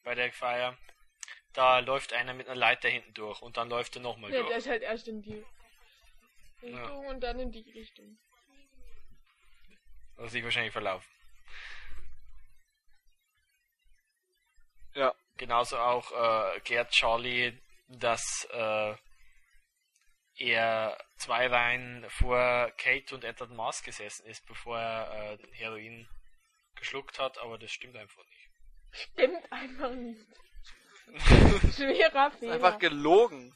bei 0.04 0.16
der 0.16 0.32
Feier, 0.32 0.78
da 1.54 1.80
läuft 1.80 2.14
einer 2.14 2.34
mit 2.34 2.48
einer 2.48 2.56
Leiter 2.60 2.90
hinten 2.90 3.14
durch 3.14 3.42
und 3.42 3.58
dann 3.58 3.70
läuft 3.70 3.96
er 3.96 4.02
nochmal 4.02 4.32
Ja, 4.32 4.38
durch. 4.40 4.50
der 4.50 4.58
ist 4.58 4.68
halt 4.68 4.84
erst 4.84 5.08
in 5.08 5.22
die 5.22 5.44
Richtung 6.62 7.06
und 7.08 7.20
dann 7.22 7.40
in 7.40 7.52
die 7.52 7.70
Richtung. 7.72 8.18
Also 10.18 10.30
sich 10.30 10.44
wahrscheinlich 10.44 10.74
verlaufen. 10.74 11.10
Ja. 14.96 15.14
Genauso 15.38 15.78
auch 15.78 16.12
äh, 16.56 16.60
Gerd 16.62 16.90
Charlie, 16.92 17.54
dass 17.88 18.48
äh, 18.52 18.96
er 20.40 20.98
zwei 21.18 21.46
Reihen 21.48 22.06
vor 22.10 22.72
Kate 22.78 23.14
und 23.14 23.24
Edward 23.24 23.52
Mars 23.52 23.84
gesessen 23.84 24.26
ist, 24.26 24.46
bevor 24.48 24.80
er 24.80 25.34
äh, 25.34 25.38
Heroin 25.52 26.08
geschluckt 26.76 27.20
hat, 27.20 27.38
aber 27.38 27.60
das 27.60 27.72
stimmt 27.72 27.96
einfach 27.96 28.24
nicht. 28.26 28.50
Stimmt 28.92 29.52
einfach 29.52 29.92
nicht. 29.92 30.26
Schwerer 31.76 32.32
Fehler. 32.32 32.54
Einfach 32.54 32.80
gelogen. 32.80 33.56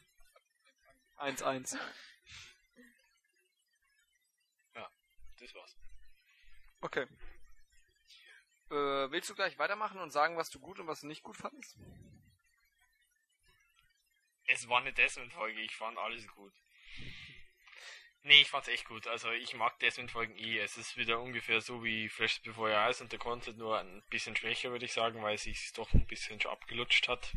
1-1. 1.17 1.77
Das 5.41 5.55
war's. 5.55 5.75
Okay. 6.81 7.07
Äh, 8.69 9.11
willst 9.11 9.29
du 9.29 9.35
gleich 9.35 9.57
weitermachen 9.57 9.99
und 9.99 10.11
sagen, 10.11 10.37
was 10.37 10.51
du 10.51 10.59
gut 10.59 10.79
und 10.79 10.87
was 10.87 11.01
du 11.01 11.07
nicht 11.07 11.23
gut 11.23 11.35
fandest? 11.35 11.77
Es 14.45 14.69
war 14.69 14.79
eine 14.79 14.93
Desmond-Folge, 14.93 15.59
ich 15.61 15.75
fand 15.75 15.97
alles 15.97 16.27
gut. 16.27 16.53
Nee, 18.23 18.41
ich 18.41 18.49
fand's 18.49 18.67
echt 18.67 18.87
gut. 18.87 19.07
Also 19.07 19.31
ich 19.31 19.55
mag 19.55 19.79
Desmond-Folgen 19.79 20.37
eh. 20.37 20.59
Es 20.59 20.77
ist 20.77 20.95
wieder 20.95 21.19
ungefähr 21.19 21.59
so 21.59 21.83
wie 21.83 22.07
Fresh 22.07 22.41
Before 22.43 22.69
Your 22.69 22.77
Eyes 22.77 23.01
und 23.01 23.11
der 23.11 23.19
Content 23.19 23.57
nur 23.57 23.79
ein 23.79 24.03
bisschen 24.09 24.35
schwächer, 24.35 24.71
würde 24.71 24.85
ich 24.85 24.93
sagen, 24.93 25.23
weil 25.23 25.35
es 25.35 25.43
sich 25.43 25.73
doch 25.73 25.91
ein 25.93 26.05
bisschen 26.05 26.39
schon 26.39 26.51
abgelutscht 26.51 27.07
hat. 27.07 27.31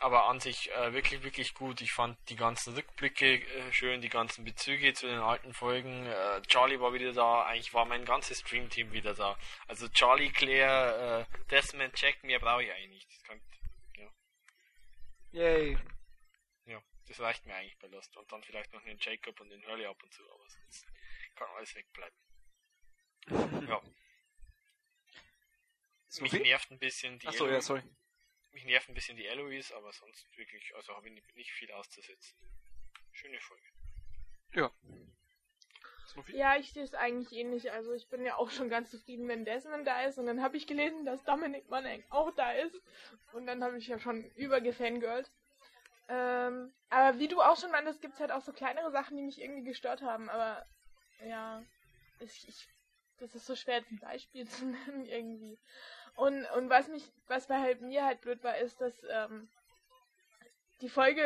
Aber 0.00 0.28
an 0.28 0.38
sich 0.38 0.70
äh, 0.70 0.92
wirklich, 0.92 1.24
wirklich 1.24 1.54
gut. 1.54 1.80
Ich 1.80 1.92
fand 1.92 2.16
die 2.28 2.36
ganzen 2.36 2.74
Rückblicke 2.74 3.34
äh, 3.34 3.72
schön, 3.72 4.00
die 4.00 4.08
ganzen 4.08 4.44
Bezüge 4.44 4.94
zu 4.94 5.08
den 5.08 5.18
alten 5.18 5.52
Folgen. 5.52 6.06
Äh, 6.06 6.40
Charlie 6.46 6.78
war 6.78 6.92
wieder 6.92 7.12
da, 7.12 7.44
eigentlich 7.44 7.74
war 7.74 7.84
mein 7.84 8.04
ganzes 8.04 8.38
Stream-Team 8.40 8.92
wieder 8.92 9.14
da. 9.14 9.36
Also 9.66 9.88
Charlie, 9.88 10.30
Claire, 10.30 11.26
äh, 11.28 11.44
Desmond, 11.50 12.00
Jack, 12.00 12.22
mehr 12.22 12.38
brauche 12.38 12.62
ich 12.62 12.70
eigentlich 12.70 12.90
nicht. 12.90 13.08
Das 13.10 13.24
kann, 13.24 13.40
Yay. 15.32 15.76
Das 17.08 17.20
reicht 17.20 17.46
mir 17.46 17.54
eigentlich 17.54 17.78
bei 17.78 17.88
Lost. 17.88 18.16
Und 18.16 18.30
dann 18.30 18.42
vielleicht 18.42 18.72
noch 18.72 18.82
den 18.82 18.98
Jacob 18.98 19.40
und 19.40 19.50
den 19.50 19.66
Hurley 19.66 19.86
ab 19.86 20.02
und 20.02 20.12
zu, 20.12 20.22
aber 20.30 20.48
sonst 20.48 20.86
kann 21.34 21.48
alles 21.56 21.74
wegbleiben. 21.74 22.18
ja, 23.68 23.82
mich 26.20 26.32
Sophie? 26.32 26.42
nervt 26.42 26.70
ein 26.70 26.78
bisschen 26.78 27.18
die 27.18 27.28
Achso, 27.28 27.44
ja, 27.44 27.50
Eloise, 27.50 27.66
sorry. 27.66 27.82
mich 28.52 28.64
nervt 28.64 28.88
ein 28.88 28.94
bisschen 28.94 29.16
die 29.16 29.26
Eloise, 29.26 29.74
aber 29.76 29.92
sonst 29.92 30.26
wirklich, 30.36 30.74
also 30.74 30.94
habe 30.94 31.08
ich 31.08 31.14
nicht, 31.14 31.36
nicht 31.36 31.52
viel 31.52 31.70
auszusetzen. 31.72 32.36
Schöne 33.12 33.40
Folge. 33.40 33.64
Ja. 34.54 34.70
Ja, 36.28 36.56
ich 36.56 36.72
sehe 36.72 36.82
es 36.82 36.94
eigentlich 36.94 37.38
ähnlich. 37.38 37.70
Also 37.70 37.92
ich 37.92 38.08
bin 38.08 38.24
ja 38.24 38.36
auch 38.36 38.50
schon 38.50 38.70
ganz 38.70 38.90
zufrieden, 38.90 39.28
wenn 39.28 39.44
Desmond 39.44 39.86
da 39.86 40.02
ist. 40.04 40.18
Und 40.18 40.26
dann 40.26 40.42
habe 40.42 40.56
ich 40.56 40.66
gelesen, 40.66 41.04
dass 41.04 41.22
Dominic 41.22 41.68
Monaghan 41.68 42.02
auch 42.08 42.34
da 42.34 42.52
ist. 42.52 42.80
Und 43.32 43.46
dann 43.46 43.62
habe 43.62 43.76
ich 43.76 43.86
ja 43.86 43.98
schon 43.98 44.24
übergefangirlt. 44.32 45.30
Ähm, 46.08 46.72
aber 46.90 47.18
wie 47.18 47.28
du 47.28 47.40
auch 47.40 47.58
schon 47.58 47.70
meintest, 47.70 48.00
gibt 48.00 48.14
es 48.14 48.20
halt 48.20 48.32
auch 48.32 48.40
so 48.40 48.52
kleinere 48.52 48.90
Sachen, 48.90 49.16
die 49.16 49.22
mich 49.22 49.40
irgendwie 49.40 49.64
gestört 49.64 50.02
haben. 50.02 50.28
Aber 50.30 50.64
ja, 51.24 51.62
ich, 52.20 52.48
ich, 52.48 52.68
das 53.18 53.34
ist 53.34 53.46
so 53.46 53.54
schwer, 53.54 53.78
jetzt 53.78 53.90
ein 53.90 53.98
Beispiel 53.98 54.46
zu 54.48 54.66
nennen 54.66 55.04
irgendwie. 55.04 55.58
Und, 56.16 56.44
und 56.56 56.68
was 56.68 56.88
mich, 56.88 57.04
was 57.26 57.46
bei 57.46 57.60
halt 57.60 57.80
mir 57.80 58.04
halt 58.04 58.20
blöd 58.22 58.42
war, 58.42 58.56
ist, 58.56 58.80
dass 58.80 58.94
ähm, 59.08 59.48
die 60.80 60.88
Folge 60.88 61.22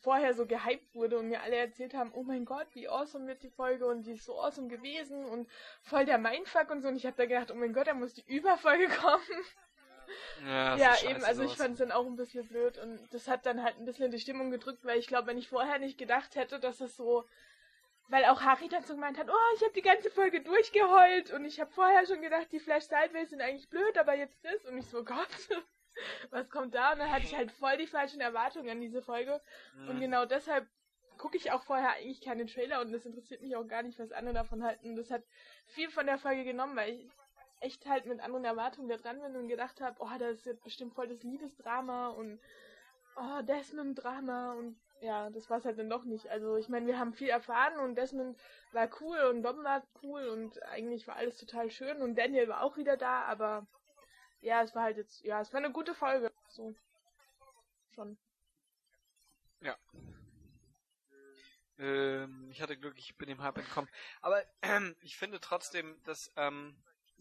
vorher 0.00 0.34
so 0.34 0.46
gehypt 0.46 0.94
wurde 0.94 1.18
und 1.18 1.28
mir 1.28 1.42
alle 1.42 1.56
erzählt 1.56 1.94
haben, 1.94 2.12
oh 2.14 2.22
mein 2.22 2.44
Gott, 2.44 2.66
wie 2.74 2.88
awesome 2.88 3.26
wird 3.26 3.42
die 3.42 3.50
Folge 3.50 3.86
und 3.86 4.04
die 4.04 4.12
ist 4.12 4.24
so 4.24 4.40
awesome 4.40 4.68
gewesen 4.68 5.24
und 5.24 5.48
voll 5.82 6.04
der 6.04 6.18
Mindfuck 6.18 6.70
und 6.70 6.82
so. 6.82 6.88
Und 6.88 6.96
ich 6.96 7.06
habe 7.06 7.16
da 7.16 7.26
gedacht, 7.26 7.50
oh 7.50 7.54
mein 7.54 7.72
Gott, 7.72 7.86
da 7.86 7.94
muss 7.94 8.14
die 8.14 8.24
Überfolge 8.26 8.88
kommen. 9.00 9.44
Ja, 10.46 10.76
Ja, 10.76 10.96
eben, 11.08 11.24
also 11.24 11.42
ich 11.42 11.56
fand 11.56 11.72
es 11.72 11.78
dann 11.78 11.92
auch 11.92 12.06
ein 12.06 12.16
bisschen 12.16 12.46
blöd 12.46 12.78
und 12.78 12.98
das 13.12 13.28
hat 13.28 13.44
dann 13.46 13.62
halt 13.62 13.76
ein 13.78 13.84
bisschen 13.84 14.10
die 14.10 14.20
Stimmung 14.20 14.50
gedrückt, 14.50 14.84
weil 14.84 14.98
ich 14.98 15.06
glaube, 15.06 15.28
wenn 15.28 15.38
ich 15.38 15.48
vorher 15.48 15.78
nicht 15.78 15.98
gedacht 15.98 16.34
hätte, 16.36 16.58
dass 16.60 16.80
es 16.80 16.96
so, 16.96 17.24
weil 18.08 18.24
auch 18.26 18.42
Harry 18.42 18.68
dann 18.68 18.82
so 18.84 18.94
gemeint 18.94 19.18
hat, 19.18 19.28
oh, 19.30 19.54
ich 19.56 19.62
habe 19.62 19.72
die 19.72 19.82
ganze 19.82 20.10
Folge 20.10 20.40
durchgeheult 20.42 21.32
und 21.32 21.44
ich 21.44 21.60
habe 21.60 21.70
vorher 21.72 22.06
schon 22.06 22.22
gedacht, 22.22 22.48
die 22.52 22.60
Flash 22.60 22.84
Sideways 22.84 23.30
sind 23.30 23.40
eigentlich 23.40 23.68
blöd, 23.68 23.96
aber 23.98 24.14
jetzt 24.14 24.44
das 24.44 24.64
und 24.66 24.78
ich 24.78 24.86
so, 24.86 25.04
Gott, 25.04 25.28
was 26.30 26.48
kommt 26.50 26.74
da? 26.74 26.92
Und 26.92 27.00
dann 27.00 27.10
hatte 27.10 27.26
ich 27.26 27.34
halt 27.34 27.50
voll 27.52 27.76
die 27.76 27.86
falschen 27.86 28.20
Erwartungen 28.20 28.70
an 28.70 28.80
diese 28.80 29.02
Folge 29.02 29.40
und 29.86 29.96
Mhm. 29.96 30.00
genau 30.00 30.24
deshalb 30.24 30.66
gucke 31.18 31.36
ich 31.36 31.52
auch 31.52 31.62
vorher 31.62 31.90
eigentlich 31.94 32.22
keine 32.22 32.46
Trailer 32.46 32.80
und 32.80 32.92
das 32.92 33.04
interessiert 33.04 33.42
mich 33.42 33.54
auch 33.54 33.66
gar 33.66 33.82
nicht, 33.82 33.98
was 33.98 34.10
andere 34.12 34.34
davon 34.34 34.64
halten. 34.64 34.96
Das 34.96 35.10
hat 35.10 35.22
viel 35.66 35.90
von 35.90 36.06
der 36.06 36.16
Folge 36.18 36.44
genommen, 36.44 36.76
weil 36.76 36.94
ich 36.94 37.10
echt 37.60 37.86
halt 37.86 38.06
mit 38.06 38.20
anderen 38.20 38.44
Erwartungen 38.44 38.88
da 38.88 38.96
dran 38.96 39.20
bin 39.20 39.36
und 39.36 39.48
gedacht 39.48 39.80
habe, 39.80 39.96
oh, 40.00 40.18
das 40.18 40.38
ist 40.38 40.46
jetzt 40.46 40.64
bestimmt 40.64 40.94
voll 40.94 41.08
das 41.08 41.22
Liebesdrama 41.22 42.08
und 42.08 42.40
oh, 43.16 43.42
Desmond-Drama 43.42 44.54
und 44.54 44.80
ja, 45.00 45.30
das 45.30 45.48
war 45.48 45.58
es 45.58 45.64
halt 45.64 45.78
dann 45.78 45.88
doch 45.88 46.04
nicht. 46.04 46.28
Also 46.28 46.56
ich 46.56 46.68
meine, 46.68 46.86
wir 46.86 46.98
haben 46.98 47.14
viel 47.14 47.28
erfahren 47.28 47.78
und 47.80 47.94
Desmond 47.96 48.38
war 48.72 48.88
cool 49.00 49.18
und 49.30 49.42
Dom 49.42 49.64
war 49.64 49.82
cool 50.02 50.28
und 50.28 50.62
eigentlich 50.64 51.06
war 51.06 51.16
alles 51.16 51.38
total 51.38 51.70
schön 51.70 52.02
und 52.02 52.16
Daniel 52.16 52.48
war 52.48 52.62
auch 52.62 52.76
wieder 52.76 52.96
da, 52.96 53.22
aber 53.22 53.66
ja, 54.40 54.62
es 54.62 54.74
war 54.74 54.84
halt 54.84 54.96
jetzt, 54.96 55.22
ja, 55.22 55.40
es 55.40 55.52
war 55.52 55.58
eine 55.58 55.72
gute 55.72 55.94
Folge. 55.94 56.30
So. 56.48 56.74
Schon. 57.94 58.18
Ähm, 61.80 62.48
ich 62.50 62.60
hatte 62.60 62.76
Glück, 62.76 62.98
ich 62.98 63.16
bin 63.16 63.28
dem 63.28 63.42
Hype 63.42 63.58
entkommen. 63.58 63.90
Aber 64.20 64.44
ähm, 64.62 64.94
ich 65.00 65.16
finde 65.16 65.40
trotzdem, 65.40 66.00
dass 66.04 66.30
ähm, 66.36 66.76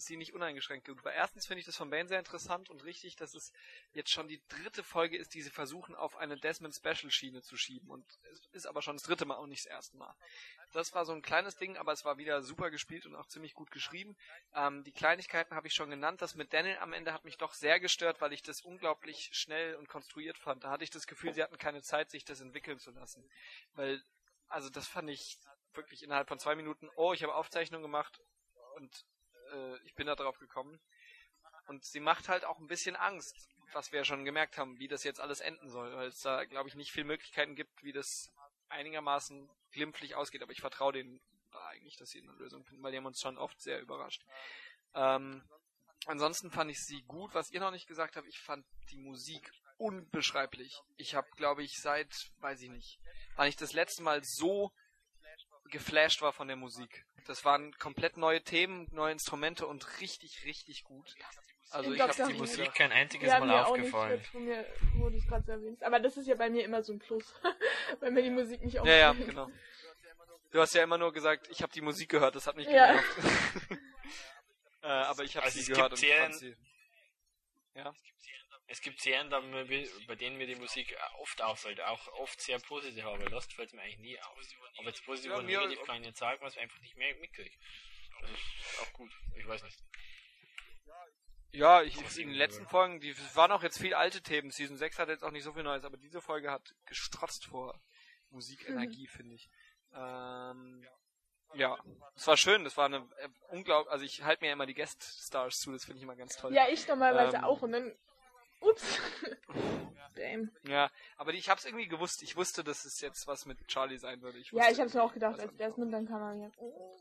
sie 0.05 0.17
nicht 0.17 0.33
uneingeschränkt 0.33 0.87
gut 0.87 1.03
war. 1.03 1.13
Erstens 1.13 1.45
finde 1.45 1.59
ich 1.59 1.65
das 1.65 1.75
von 1.75 1.89
Bane 1.89 2.07
sehr 2.07 2.19
interessant 2.19 2.69
und 2.69 2.83
richtig, 2.83 3.15
dass 3.15 3.33
es 3.33 3.51
jetzt 3.93 4.11
schon 4.11 4.27
die 4.27 4.41
dritte 4.47 4.83
Folge 4.83 5.17
ist, 5.17 5.33
die 5.33 5.41
sie 5.41 5.49
versuchen, 5.49 5.95
auf 5.95 6.15
eine 6.17 6.37
Desmond 6.37 6.75
Special 6.75 7.11
Schiene 7.11 7.41
zu 7.41 7.57
schieben. 7.57 7.89
Und 7.89 8.05
es 8.31 8.47
ist 8.51 8.65
aber 8.65 8.81
schon 8.81 8.97
das 8.97 9.03
dritte 9.03 9.25
Mal 9.25 9.35
und 9.35 9.49
nicht 9.49 9.65
das 9.65 9.71
erste 9.71 9.97
Mal. 9.97 10.15
Das 10.71 10.93
war 10.93 11.05
so 11.05 11.13
ein 11.13 11.21
kleines 11.21 11.55
Ding, 11.57 11.77
aber 11.77 11.91
es 11.91 12.05
war 12.05 12.17
wieder 12.17 12.41
super 12.41 12.69
gespielt 12.69 13.05
und 13.05 13.15
auch 13.15 13.27
ziemlich 13.27 13.53
gut 13.53 13.71
geschrieben. 13.71 14.15
Ähm, 14.53 14.83
die 14.83 14.91
Kleinigkeiten 14.91 15.55
habe 15.55 15.67
ich 15.67 15.73
schon 15.73 15.89
genannt. 15.89 16.21
Das 16.21 16.35
mit 16.35 16.53
Daniel 16.53 16.77
am 16.77 16.93
Ende 16.93 17.13
hat 17.13 17.25
mich 17.25 17.37
doch 17.37 17.53
sehr 17.53 17.79
gestört, 17.79 18.21
weil 18.21 18.33
ich 18.33 18.43
das 18.43 18.61
unglaublich 18.61 19.29
schnell 19.33 19.75
und 19.75 19.89
konstruiert 19.89 20.37
fand. 20.37 20.63
Da 20.63 20.69
hatte 20.69 20.83
ich 20.83 20.91
das 20.91 21.07
Gefühl, 21.07 21.33
sie 21.33 21.43
hatten 21.43 21.57
keine 21.57 21.81
Zeit, 21.81 22.11
sich 22.11 22.25
das 22.25 22.41
entwickeln 22.41 22.79
zu 22.79 22.91
lassen. 22.91 23.27
Weil 23.73 24.03
also 24.49 24.69
das 24.69 24.87
fand 24.87 25.09
ich 25.09 25.37
wirklich 25.73 26.03
innerhalb 26.03 26.27
von 26.27 26.39
zwei 26.39 26.55
Minuten, 26.55 26.89
oh, 26.95 27.13
ich 27.13 27.23
habe 27.23 27.35
Aufzeichnung 27.35 27.81
gemacht 27.81 28.19
und 28.75 29.05
äh, 29.51 29.77
ich 29.85 29.95
bin 29.95 30.07
da 30.07 30.15
drauf 30.15 30.39
gekommen. 30.39 30.79
Und 31.67 31.85
sie 31.85 31.99
macht 31.99 32.29
halt 32.29 32.45
auch 32.45 32.57
ein 32.59 32.67
bisschen 32.67 32.95
Angst, 32.95 33.47
was 33.73 33.91
wir 33.91 33.99
ja 33.99 34.05
schon 34.05 34.25
gemerkt 34.25 34.57
haben, 34.57 34.79
wie 34.79 34.87
das 34.87 35.03
jetzt 35.03 35.19
alles 35.19 35.39
enden 35.39 35.69
soll, 35.69 35.95
weil 35.95 36.07
es 36.07 36.19
da, 36.21 36.45
glaube 36.45 36.69
ich, 36.69 36.75
nicht 36.75 36.91
viel 36.91 37.03
Möglichkeiten 37.03 37.55
gibt, 37.55 37.83
wie 37.83 37.91
das 37.91 38.31
einigermaßen 38.69 39.49
glimpflich 39.71 40.15
ausgeht, 40.15 40.41
aber 40.41 40.51
ich 40.51 40.61
vertraue 40.61 40.93
denen 40.93 41.19
da 41.51 41.67
eigentlich, 41.67 41.97
dass 41.97 42.09
sie 42.09 42.21
eine 42.21 42.31
Lösung 42.33 42.63
finden, 42.63 42.83
weil 42.83 42.91
die 42.91 42.97
haben 42.97 43.05
uns 43.05 43.21
schon 43.21 43.37
oft 43.37 43.59
sehr 43.61 43.81
überrascht. 43.81 44.23
Ähm, 44.93 45.43
ansonsten 46.05 46.51
fand 46.51 46.71
ich 46.71 46.83
sie 46.83 47.01
gut, 47.03 47.33
was 47.33 47.51
ihr 47.51 47.59
noch 47.59 47.71
nicht 47.71 47.87
gesagt 47.87 48.15
habt, 48.15 48.27
ich 48.27 48.39
fand 48.39 48.65
die 48.91 48.97
Musik 48.97 49.51
unbeschreiblich. 49.77 50.81
Ich 50.97 51.15
habe, 51.15 51.27
glaube 51.37 51.63
ich, 51.63 51.79
seit, 51.79 52.11
weiß 52.39 52.61
ich 52.61 52.69
nicht, 52.69 52.99
wann 53.35 53.47
ich 53.47 53.55
das 53.55 53.73
letzte 53.73 54.03
Mal 54.03 54.23
so 54.23 54.71
geflasht 55.65 56.21
war 56.21 56.33
von 56.33 56.47
der 56.47 56.57
Musik. 56.57 57.05
Das 57.29 57.45
waren 57.45 57.77
komplett 57.77 58.17
neue 58.17 58.41
Themen, 58.41 58.87
neue 58.91 59.11
Instrumente 59.11 59.67
und 59.67 60.01
richtig, 60.01 60.45
richtig 60.45 60.83
gut. 60.83 61.13
Also 61.69 61.91
In 61.91 61.95
ich 61.97 62.01
habe 62.01 62.11
die. 62.15 62.33
Musik 62.39 62.57
Musik 62.57 62.73
kein 62.73 62.91
einziges 62.91 63.29
Ja, 63.29 63.39
Mal 63.39 63.45
mir 63.45 63.61
auch 63.67 63.69
aufgefallen. 63.69 64.13
nicht, 64.13 64.23
jetzt, 64.23 64.33
wo, 64.33 64.39
mir, 64.39 64.65
wo 64.95 65.09
du 65.11 65.17
es 65.17 65.27
gerade 65.27 65.45
so 65.45 65.51
erwähnst. 65.51 65.83
Aber 65.83 65.99
das 65.99 66.17
ist 66.17 66.25
ja 66.25 66.33
bei 66.33 66.49
mir 66.49 66.65
immer 66.65 66.81
so 66.81 66.91
ein 66.91 66.97
Plus, 66.97 67.31
weil 67.99 68.09
mir 68.09 68.23
die 68.23 68.31
Musik 68.31 68.63
nicht 68.63 68.73
Ja, 68.73 68.81
auffällt. 68.81 68.99
ja, 68.99 69.13
genau. 69.13 69.51
Du 70.49 70.59
hast 70.59 70.73
ja 70.73 70.81
immer 70.81 70.97
nur 70.97 71.13
gesagt, 71.13 71.47
ich 71.51 71.61
habe 71.61 71.71
die 71.71 71.81
Musik 71.81 72.09
gehört, 72.09 72.33
das 72.33 72.47
hat 72.47 72.55
mich 72.55 72.65
Ja. 72.65 72.93
genervt. 72.93 73.17
äh, 74.81 74.87
aber 74.87 75.23
ich 75.23 75.35
habe 75.37 75.45
Also 75.45 75.59
sie 75.59 75.71
gehört 75.71 75.91
und 75.93 76.01
ich 76.01 76.11
fand 76.15 76.33
sie. 76.33 76.57
Ja. 77.75 77.93
Es 78.71 78.81
gibt 78.81 79.01
Serien, 79.01 79.29
bei 80.07 80.15
denen 80.15 80.37
mir 80.37 80.45
die 80.45 80.55
Musik 80.55 80.95
oft 81.17 81.41
auffällt, 81.41 81.81
auch 81.81 82.07
oft 82.19 82.39
sehr 82.39 82.59
positiv, 82.59 83.03
aber 83.03 83.27
Lost 83.29 83.51
fällt 83.53 83.73
mir 83.73 83.81
eigentlich 83.81 83.97
nie 83.99 84.19
auf. 84.21 84.37
Ob 84.77 84.85
jetzt 84.85 85.03
positiv 85.05 85.31
Ja, 85.31 85.37
oder 85.37 85.45
mir- 85.45 85.59
negativ 85.59 85.85
kann 85.85 85.95
ich 85.97 86.01
nicht 86.07 86.17
sagen, 86.17 86.39
was 86.41 86.53
ich 86.55 86.59
einfach 86.61 86.79
nicht 86.81 86.95
mehr 86.95 87.15
mitkriege. 87.15 87.55
Das 88.21 88.29
ist 88.31 88.79
auch 88.81 88.93
gut, 88.93 89.11
ich 89.35 89.47
weiß 89.47 89.63
nicht. 89.63 89.79
Ja, 91.51 91.81
ich, 91.81 91.95
in 92.19 92.27
den 92.27 92.37
letzten 92.37 92.67
Folgen, 92.67 92.99
die 92.99 93.09
es 93.09 93.35
waren 93.35 93.51
auch 93.51 93.63
jetzt 93.63 93.79
viel 93.79 93.95
alte 93.95 94.21
Themen. 94.21 94.51
Season 94.51 94.77
6 94.77 94.99
hat 94.99 95.09
jetzt 95.09 95.23
auch 95.23 95.31
nicht 95.31 95.43
so 95.43 95.51
viel 95.53 95.63
Neues, 95.63 95.83
aber 95.83 95.97
diese 95.97 96.21
Folge 96.21 96.51
hat 96.51 96.75
gestrotzt 96.85 97.45
vor 97.45 97.81
Musikenergie, 98.29 99.07
finde 99.11 99.33
ich. 99.33 99.49
Ähm, 99.95 100.87
ja, 101.55 101.75
es 102.15 102.27
war 102.27 102.37
schön, 102.37 102.63
das 102.63 102.77
war 102.77 102.85
eine 102.85 102.97
äh, 103.17 103.29
unglaublich, 103.47 103.91
also 103.91 104.05
ich 104.05 104.21
halte 104.21 104.43
mir 104.43 104.47
ja 104.49 104.53
immer 104.53 104.67
die 104.67 104.75
Guest-Stars 104.75 105.57
zu, 105.57 105.71
das 105.71 105.85
finde 105.85 105.97
ich 105.97 106.03
immer 106.03 106.15
ganz 106.15 106.35
toll. 106.35 106.53
Ja, 106.53 106.69
ich 106.69 106.87
normalerweise 106.87 107.37
Ähm. 107.37 107.43
auch 107.45 107.63
und 107.63 107.71
dann. 107.71 107.97
Ups. 108.61 108.99
Damn. 110.15 110.51
Ja, 110.63 110.89
aber 111.17 111.33
ich 111.33 111.49
hab's 111.49 111.65
irgendwie 111.65 111.87
gewusst, 111.87 112.21
ich 112.23 112.35
wusste, 112.35 112.63
dass 112.63 112.83
es 112.85 112.99
jetzt 112.99 113.25
was 113.27 113.45
mit 113.45 113.65
Charlie 113.67 113.97
sein 113.97 114.21
würde. 114.21 114.37
Ich 114.39 114.51
Ja, 114.51 114.69
ich 114.69 114.79
hab's 114.79 114.93
mir 114.93 115.03
auch 115.03 115.13
gedacht, 115.13 115.33
als 115.39 115.43
damit 115.43 115.59
Desmond 115.59 115.93
dann 115.93 116.07
kam 116.07 116.21
er 116.21 116.33
mir. 116.35 116.51
Oh, 116.57 116.99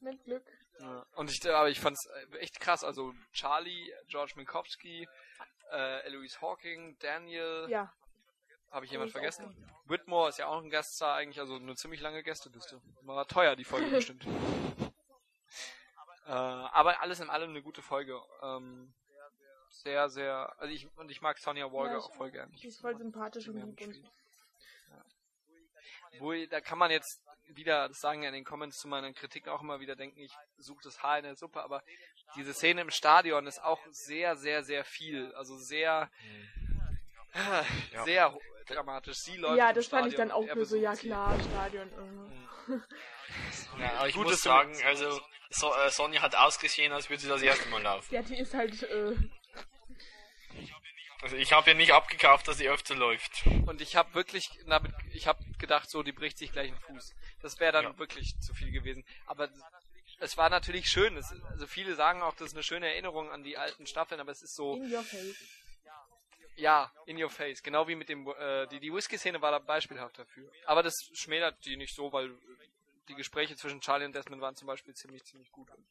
mit 0.00 0.22
Glück. 0.24 0.46
Ja. 0.78 1.06
Und 1.16 1.30
ich, 1.30 1.44
aber 1.48 1.68
ich 1.70 1.80
fand's 1.80 2.06
äh, 2.06 2.36
echt 2.38 2.60
krass. 2.60 2.84
Also 2.84 3.12
Charlie, 3.32 3.92
George 4.08 4.34
Minkowski, 4.36 5.08
äh, 5.72 6.00
Eloise 6.06 6.40
Hawking, 6.40 6.96
Daniel, 7.00 7.66
Ja. 7.70 7.92
habe 8.70 8.84
ich 8.84 8.92
jemand 8.92 9.10
vergessen? 9.10 9.56
Whitmore 9.86 10.28
ist 10.28 10.38
ja 10.38 10.46
auch 10.46 10.62
ein 10.62 10.70
Gaststar 10.70 11.16
eigentlich, 11.16 11.40
also 11.40 11.56
eine 11.56 11.74
ziemlich 11.76 12.00
lange 12.00 12.22
Gästeliste. 12.22 12.80
War 13.02 13.26
teuer, 13.26 13.56
die 13.56 13.64
Folge 13.64 13.86
bestimmt. 13.90 14.26
äh, 16.26 16.30
aber 16.30 17.00
alles 17.00 17.20
in 17.20 17.30
allem 17.30 17.50
eine 17.50 17.62
gute 17.62 17.82
Folge. 17.82 18.20
Ähm, 18.42 18.94
sehr, 19.82 20.08
sehr, 20.08 20.54
also 20.58 20.72
ich, 20.72 20.88
und 20.96 21.10
ich 21.10 21.20
mag 21.20 21.38
Sonja 21.38 21.70
Walker 21.72 21.92
Ja, 21.92 21.98
auch 21.98 22.14
voll 22.14 22.30
gern. 22.30 22.50
Die 22.52 22.66
ist 22.66 22.80
voll 22.80 22.96
sympathisch 22.96 23.48
und 23.48 23.58
Ja, 23.58 23.64
lieb 23.64 23.76
gespielt. 23.76 24.06
Wo, 26.18 26.32
da 26.46 26.60
kann 26.60 26.78
man 26.78 26.90
jetzt 26.90 27.20
wieder, 27.48 27.88
das 27.88 28.00
sagen 28.00 28.22
ja 28.22 28.28
in 28.28 28.34
den 28.34 28.44
Comments 28.44 28.76
zu 28.78 28.88
meiner 28.88 29.12
Kritik 29.12 29.48
auch 29.48 29.60
immer 29.60 29.80
wieder 29.80 29.96
denken, 29.96 30.20
ich 30.20 30.32
suche 30.58 30.82
das 30.84 31.02
Haar 31.02 31.18
in 31.18 31.24
der 31.24 31.36
Suppe, 31.36 31.62
aber 31.62 31.82
diese 32.36 32.54
Szene 32.54 32.82
im 32.82 32.90
Stadion 32.90 33.46
ist 33.46 33.62
auch 33.62 33.80
sehr, 33.90 34.36
sehr, 34.36 34.62
sehr 34.62 34.84
viel. 34.84 35.34
Also 35.34 35.56
sehr, 35.56 36.10
Ja. 37.92 38.04
sehr 38.04 38.38
dramatisch. 38.66 39.18
Sie 39.18 39.36
läuft 39.36 39.58
Ja, 39.58 39.72
das 39.72 39.88
fand 39.88 40.08
ich 40.08 40.14
dann 40.14 40.30
auch 40.30 40.54
nur 40.54 40.64
so, 40.64 40.76
ja 40.76 40.94
klar, 40.94 41.38
Stadion. 41.40 41.90
äh. 42.68 42.78
Ja, 43.78 43.94
aber 43.94 44.08
ich 44.08 44.14
Gut, 44.14 44.24
muss 44.24 44.42
sagen, 44.42 44.72
also 44.84 45.20
so, 45.50 45.74
äh, 45.74 45.90
Sonja 45.90 46.22
hat 46.22 46.36
ausgesehen, 46.36 46.92
als 46.92 47.10
würde 47.10 47.22
sie 47.22 47.28
das 47.28 47.42
erste 47.42 47.68
Mal 47.68 47.82
laufen. 47.82 48.14
Ja, 48.14 48.22
die 48.22 48.36
ist 48.38 48.54
halt, 48.54 48.82
äh, 48.84 49.14
Also 51.24 51.36
ich 51.36 51.54
habe 51.54 51.70
ja 51.70 51.74
nicht 51.74 51.92
abgekauft, 51.92 52.46
dass 52.48 52.58
sie 52.58 52.68
öfter 52.68 52.94
läuft. 52.94 53.46
Und 53.66 53.80
ich 53.80 53.96
habe 53.96 54.12
wirklich, 54.12 54.50
damit, 54.66 54.92
ich 55.14 55.26
habe 55.26 55.42
gedacht, 55.58 55.88
so, 55.90 56.02
die 56.02 56.12
bricht 56.12 56.36
sich 56.36 56.52
gleich 56.52 56.68
einen 56.70 56.80
Fuß. 56.80 57.14
Das 57.40 57.58
wäre 57.60 57.72
dann 57.72 57.84
Ja. 57.84 57.98
wirklich 57.98 58.38
zu 58.40 58.52
viel 58.52 58.70
gewesen. 58.70 59.06
Aber 59.24 59.48
es 60.18 60.36
war 60.36 60.50
natürlich 60.50 60.86
schön. 60.90 61.16
Es, 61.16 61.32
also 61.48 61.66
viele 61.66 61.94
sagen 61.94 62.20
auch, 62.20 62.34
das 62.34 62.48
ist 62.48 62.52
eine 62.54 62.62
schöne 62.62 62.88
Erinnerung 62.88 63.30
an 63.30 63.42
die 63.42 63.56
alten 63.56 63.86
Staffeln, 63.86 64.20
aber 64.20 64.32
es 64.32 64.42
ist 64.42 64.54
so, 64.54 64.74
in 64.76 64.92
your 64.92 65.02
face. 65.02 65.36
ja, 66.56 66.92
in 67.06 67.16
your 67.22 67.30
face. 67.30 67.62
Genau 67.62 67.88
wie 67.88 67.94
mit 67.94 68.10
dem, 68.10 68.28
äh, 68.28 68.66
die, 68.66 68.80
die 68.80 68.92
Whisky-Szene 68.92 69.40
war 69.40 69.50
da 69.50 69.60
beispielhaft 69.60 70.18
dafür. 70.18 70.52
Aber 70.66 70.82
das 70.82 70.94
schmälert 71.14 71.64
die 71.64 71.78
nicht 71.78 71.94
so, 71.94 72.12
weil 72.12 72.36
die 73.08 73.14
Gespräche 73.14 73.56
zwischen 73.56 73.80
Charlie 73.80 74.04
und 74.04 74.14
Desmond 74.14 74.42
waren 74.42 74.56
zum 74.56 74.66
Beispiel 74.66 74.92
ziemlich, 74.92 75.24
ziemlich 75.24 75.50
gut. 75.50 75.70
Und, 75.70 75.86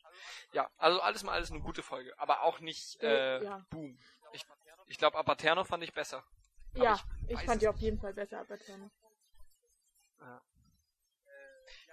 ja, 0.52 0.70
also 0.78 1.02
alles 1.02 1.24
mal 1.24 1.32
alles 1.34 1.50
eine 1.50 1.60
gute 1.62 1.82
Folge. 1.82 2.14
Aber 2.20 2.44
auch 2.44 2.60
nicht, 2.60 3.02
äh, 3.02 3.40
Äh, 3.40 3.44
ja. 3.46 3.66
boom. 3.72 3.98
Ich, 4.32 4.44
ich 4.88 4.98
glaube, 4.98 5.18
Apaterno 5.18 5.64
fand 5.64 5.84
ich 5.84 5.94
besser. 5.94 6.24
Aber 6.76 6.84
Ja, 6.84 7.00
ich 7.28 7.40
ich 7.40 7.46
fand 7.46 7.62
die 7.62 7.68
auf 7.68 7.78
jeden 7.78 8.00
Fall 8.00 8.14
besser, 8.14 8.40
aber 8.40 8.58
Terne. 8.58 8.90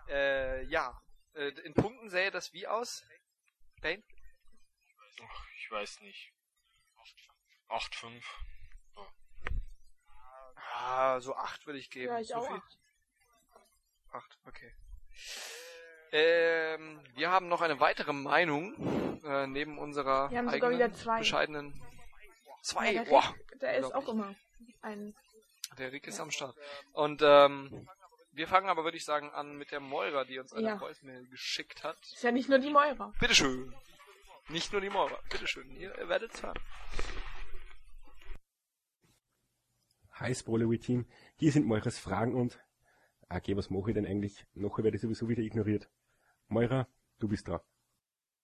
Äh, 0.08 0.64
ja. 0.64 1.00
Äh, 1.34 1.48
in 1.60 1.74
Punkten 1.74 2.08
sähe 2.10 2.30
das 2.30 2.52
wie 2.52 2.66
aus? 2.66 3.04
Bane? 3.80 4.02
Ach, 5.22 5.46
ich 5.56 5.70
weiß 5.70 6.00
nicht. 6.00 6.32
8,5. 7.68 8.22
Ah, 10.56 11.20
so 11.20 11.34
acht 11.36 11.66
würde 11.66 11.78
ich 11.78 11.90
geben. 11.90 12.12
Ja, 12.12 12.18
ich 12.20 12.28
so 12.28 12.34
auch. 12.36 12.46
viel? 12.48 12.62
Acht, 14.12 14.38
okay. 14.46 14.74
Ähm, 16.12 17.00
wir 17.14 17.30
haben 17.30 17.48
noch 17.48 17.60
eine 17.60 17.78
weitere 17.78 18.12
Meinung 18.12 19.22
äh, 19.22 19.46
neben 19.46 19.78
unserer 19.78 20.30
Wir 20.30 20.38
haben 20.38 20.50
sogar 20.50 20.70
eigenen 20.70 20.90
wieder 20.90 20.92
zwei. 20.92 21.18
bescheidenen 21.18 21.80
zwei. 22.62 22.92
Ja, 22.92 23.04
der, 23.04 23.10
Boah, 23.10 23.34
Rick, 23.36 23.60
der 23.60 23.76
ist 23.78 23.94
auch 23.94 24.08
immer 24.08 24.34
ein. 24.82 25.14
Der 25.78 25.92
Rick 25.92 26.06
ist 26.06 26.20
am 26.20 26.30
Start. 26.30 26.56
Und 26.92 27.22
ähm, 27.24 27.88
wir 28.32 28.48
fangen 28.48 28.68
aber, 28.68 28.84
würde 28.84 28.96
ich 28.96 29.04
sagen, 29.04 29.30
an 29.30 29.56
mit 29.56 29.70
der 29.70 29.80
Moira, 29.80 30.24
die 30.24 30.38
uns 30.38 30.52
eine 30.52 30.66
Ja. 30.68 30.80
Voicemail 30.80 31.26
geschickt 31.28 31.84
hat. 31.84 31.98
Ist 32.02 32.22
ja 32.22 32.32
nicht 32.32 32.48
nur 32.48 32.58
die 32.58 32.70
Moira. 32.70 33.12
Bitteschön. 33.20 33.74
Nicht 34.48 34.72
nur 34.72 34.80
die 34.80 34.90
Moira. 34.90 35.18
Bitteschön. 35.30 35.76
Ihr 35.76 35.94
werdet's 36.08 36.42
hören. 36.42 36.58
Hi 40.12 40.34
Spoilery-Team, 40.34 41.06
hier 41.36 41.50
sind 41.52 41.66
Moiras 41.66 41.98
Fragen 41.98 42.34
und... 42.34 42.60
Okay, 43.30 43.56
was 43.56 43.70
mache 43.70 43.90
ich 43.90 43.94
denn 43.94 44.06
eigentlich? 44.06 44.44
Nachher 44.54 44.84
werde 44.84 44.96
ich 44.96 45.00
sowieso 45.02 45.28
wieder 45.28 45.42
ignoriert. 45.42 45.88
Moira, 46.48 46.88
du 47.20 47.28
bist 47.28 47.48
dran. 47.48 47.60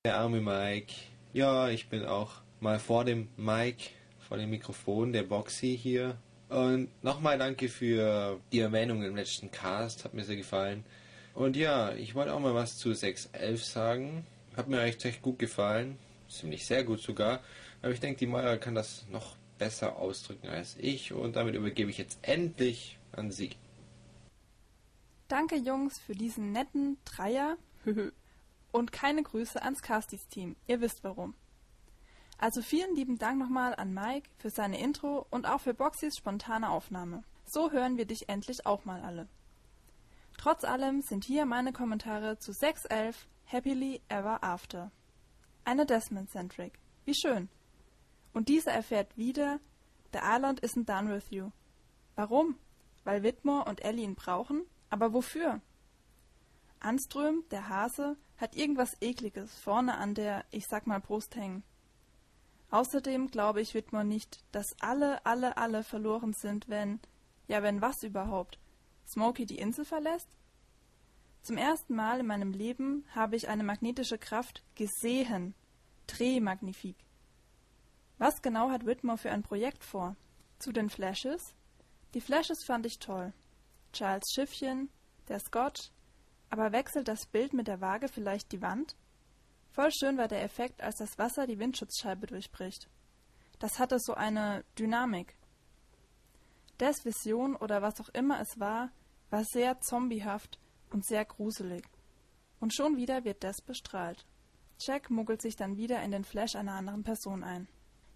Der 0.05 0.17
arme 0.17 0.41
Mike. 0.41 0.95
Ja, 1.33 1.69
ich 1.69 1.89
bin 1.91 2.07
auch 2.07 2.41
mal 2.61 2.79
vor 2.79 3.05
dem 3.05 3.29
Mike, 3.37 3.91
vor 4.27 4.37
dem 4.37 4.51
Mikrofon, 4.51 5.13
der 5.13 5.23
Boxy 5.23 5.79
hier. 5.81 6.17
Und 6.49 6.89
nochmal 7.03 7.39
danke 7.39 7.69
für 7.69 8.41
die 8.53 8.61
Erwähnung 8.61 9.03
im 9.03 9.17
letzten 9.17 9.51
Cast, 9.51 10.05
hat 10.05 10.15
mir 10.15 10.25
sehr 10.25 10.37
gefallen. 10.37 10.85
Und 11.35 11.57
ja, 11.57 11.93
ich 11.93 12.15
wollte 12.15 12.33
auch 12.33 12.41
mal 12.41 12.55
was 12.55 12.79
zu 12.79 12.95
611 12.95 13.65
sagen. 13.65 14.27
Hat 14.57 14.69
mir 14.69 14.83
echt 14.83 15.05
recht 15.05 15.23
gut 15.23 15.39
gefallen. 15.39 15.99
Ziemlich 16.29 16.67
sehr 16.67 16.83
gut 16.83 17.01
sogar. 17.01 17.41
Aber 17.83 17.93
ich 17.93 18.01
denke, 18.01 18.19
die 18.19 18.27
Maya 18.27 18.57
kann 18.57 18.75
das 18.75 19.05
noch 19.11 19.37
besser 19.59 19.97
ausdrücken 19.97 20.49
als 20.49 20.77
ich. 20.79 21.13
Und 21.13 21.37
damit 21.37 21.55
übergebe 21.55 21.91
ich 21.91 21.99
jetzt 21.99 22.19
endlich 22.23 22.99
an 23.13 23.31
sie. 23.31 23.51
Danke 25.29 25.57
Jungs 25.57 25.99
für 25.99 26.15
diesen 26.15 26.53
netten 26.53 26.97
Dreier 27.05 27.57
und 28.73 28.93
keine 28.93 29.23
Grüße 29.23 29.61
ans 29.63 29.83
Castis-Team. 29.83 30.57
Ihr 30.67 30.81
wisst 30.81 31.05
warum. 31.05 31.35
Also 32.39 32.61
vielen 32.61 32.95
lieben 32.95 33.19
Dank 33.19 33.39
nochmal 33.39 33.75
an 33.75 33.95
Mike 33.95 34.29
für 34.39 34.51
seine 34.51 34.79
Intro 34.79 35.27
und 35.31 35.47
auch 35.47 35.61
für 35.61 35.75
Boxys 35.75 36.17
spontane 36.17 36.71
Aufnahme. 36.71 37.25
So 37.47 37.71
hören 37.71 37.97
wir 37.97 38.07
dich 38.07 38.29
endlich 38.29 38.67
auch 38.67 38.85
mal 38.85 39.03
alle. 39.03 39.29
Trotz 40.37 40.65
allem 40.65 41.01
sind 41.01 41.25
hier 41.25 41.47
meine 41.47 41.73
Kommentare 41.73 42.39
zu 42.39 42.53
611 42.53 43.27
Happily 43.47 44.03
Ever 44.09 44.45
After. 44.45 44.91
Eine 45.65 45.87
Desmond-Centric. 45.87 46.79
Wie 47.05 47.15
schön. 47.15 47.49
Und 48.35 48.49
diese 48.49 48.71
erfährt 48.71 49.17
wieder, 49.17 49.61
The 50.13 50.21
Island 50.23 50.63
isn't 50.63 50.85
done 50.85 51.15
with 51.15 51.31
you. 51.31 51.51
Warum? 52.17 52.57
Weil 53.05 53.23
Whitmore 53.23 53.65
und 53.65 53.83
Ellie 53.83 54.05
ihn 54.05 54.15
brauchen? 54.15 54.63
Aber 54.91 55.13
wofür? 55.13 55.61
Anström, 56.81 57.45
der 57.51 57.69
Hase, 57.69 58.17
hat 58.37 58.55
irgendwas 58.57 58.97
Ekliges 59.01 59.59
vorne 59.59 59.97
an 59.97 60.15
der, 60.15 60.45
ich 60.51 60.67
sag 60.67 60.87
mal, 60.87 61.01
Brust 61.01 61.35
hängen. 61.35 61.63
Außerdem 62.71 63.31
glaube 63.31 63.61
ich 63.61 63.75
Whitmore 63.75 64.05
nicht, 64.05 64.41
dass 64.53 64.75
alle, 64.81 65.25
alle, 65.25 65.57
alle 65.57 65.85
verloren 65.85 66.33
sind, 66.33 66.69
wenn, 66.69 67.01
ja, 67.47 67.63
wenn 67.63 67.81
was 67.81 68.03
überhaupt, 68.03 68.59
Smokey 69.07 69.47
die 69.47 69.59
Insel 69.59 69.85
verlässt? 69.85 70.29
Zum 71.43 71.57
ersten 71.57 71.95
Mal 71.95 72.21
in 72.21 72.27
meinem 72.27 72.53
Leben 72.53 73.05
habe 73.15 73.37
ich 73.37 73.49
eine 73.49 73.63
magnetische 73.63 74.19
Kraft 74.19 74.65
gesehen. 74.75 75.55
Très. 76.09 76.95
Was 78.19 78.43
genau 78.43 78.71
hat 78.71 78.85
Whitmore 78.85 79.19
für 79.19 79.31
ein 79.31 79.43
Projekt 79.43 79.85
vor? 79.85 80.17
Zu 80.59 80.73
den 80.73 80.91
Flashes? 80.91 81.55
Die 82.15 82.21
Flashes 82.21 82.65
fand 82.65 82.85
ich 82.87 82.99
toll. 82.99 83.33
Charles 83.93 84.25
Schiffchen, 84.35 84.89
der 85.29 85.39
Scotch, 85.39 85.93
aber 86.51 86.73
wechselt 86.73 87.09
das 87.09 87.27
Bild 87.27 87.53
mit 87.53 87.69
der 87.69 87.81
Waage 87.81 88.09
vielleicht 88.09 88.53
die 88.53 88.63
Wand? 88.63 88.97
Voll 89.77 89.93
schön 89.93 90.17
war 90.17 90.27
der 90.27 90.43
Effekt, 90.43 90.81
als 90.81 90.97
das 90.97 91.19
Wasser 91.19 91.47
die 91.47 91.59
Windschutzscheibe 91.59 92.27
durchbricht. 92.27 92.89
Das 93.59 93.79
hatte 93.79 93.99
so 94.01 94.15
eine 94.15 94.65
Dynamik. 94.79 95.37
Des 96.81 97.05
Vision 97.05 97.55
oder 97.55 97.83
was 97.83 98.01
auch 98.01 98.09
immer 98.15 98.41
es 98.41 98.59
war, 98.59 98.91
war 99.29 99.45
sehr 99.45 99.79
zombiehaft 99.81 100.59
und 100.89 101.05
sehr 101.05 101.27
gruselig. 101.27 101.85
Und 102.59 102.75
schon 102.75 102.97
wieder 102.97 103.25
wird 103.25 103.43
Des 103.43 103.61
bestrahlt. 103.61 104.25
Jack 104.81 105.11
muggelt 105.11 105.43
sich 105.43 105.57
dann 105.57 105.77
wieder 105.77 106.03
in 106.03 106.11
den 106.11 106.25
Flash 106.25 106.57
einer 106.57 106.73
anderen 106.73 107.05
Person 107.05 107.45
ein. 107.45 107.69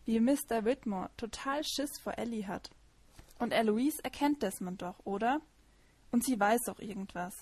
Wie 0.07 0.19
Mr. 0.19 0.65
Whitmore 0.65 1.11
total 1.19 1.63
Schiss 1.63 1.91
vor 2.03 2.17
Ellie 2.17 2.47
hat. 2.49 2.71
Und 3.39 3.53
Eloise 3.53 4.03
erkennt 4.03 4.43
Desmond 4.43 4.81
doch, 4.81 4.99
oder? 5.05 5.43
Und 6.11 6.25
sie 6.25 6.41
weiß 6.41 6.71
auch 6.71 6.79
irgendwas. 6.79 7.35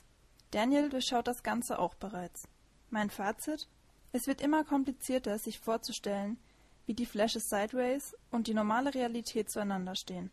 Daniel 0.50 0.88
durchschaut 0.88 1.28
das 1.28 1.44
Ganze 1.44 1.78
auch 1.78 1.94
bereits. 1.94 2.48
Mein 2.90 3.10
Fazit? 3.10 3.68
Es 4.12 4.26
wird 4.26 4.40
immer 4.40 4.64
komplizierter, 4.64 5.38
sich 5.38 5.58
vorzustellen, 5.60 6.38
wie 6.86 6.94
die 6.94 7.06
Flashes 7.06 7.48
Sideways 7.48 8.16
und 8.30 8.46
die 8.46 8.54
normale 8.54 8.94
Realität 8.94 9.50
zueinander 9.50 9.94
stehen. 9.94 10.30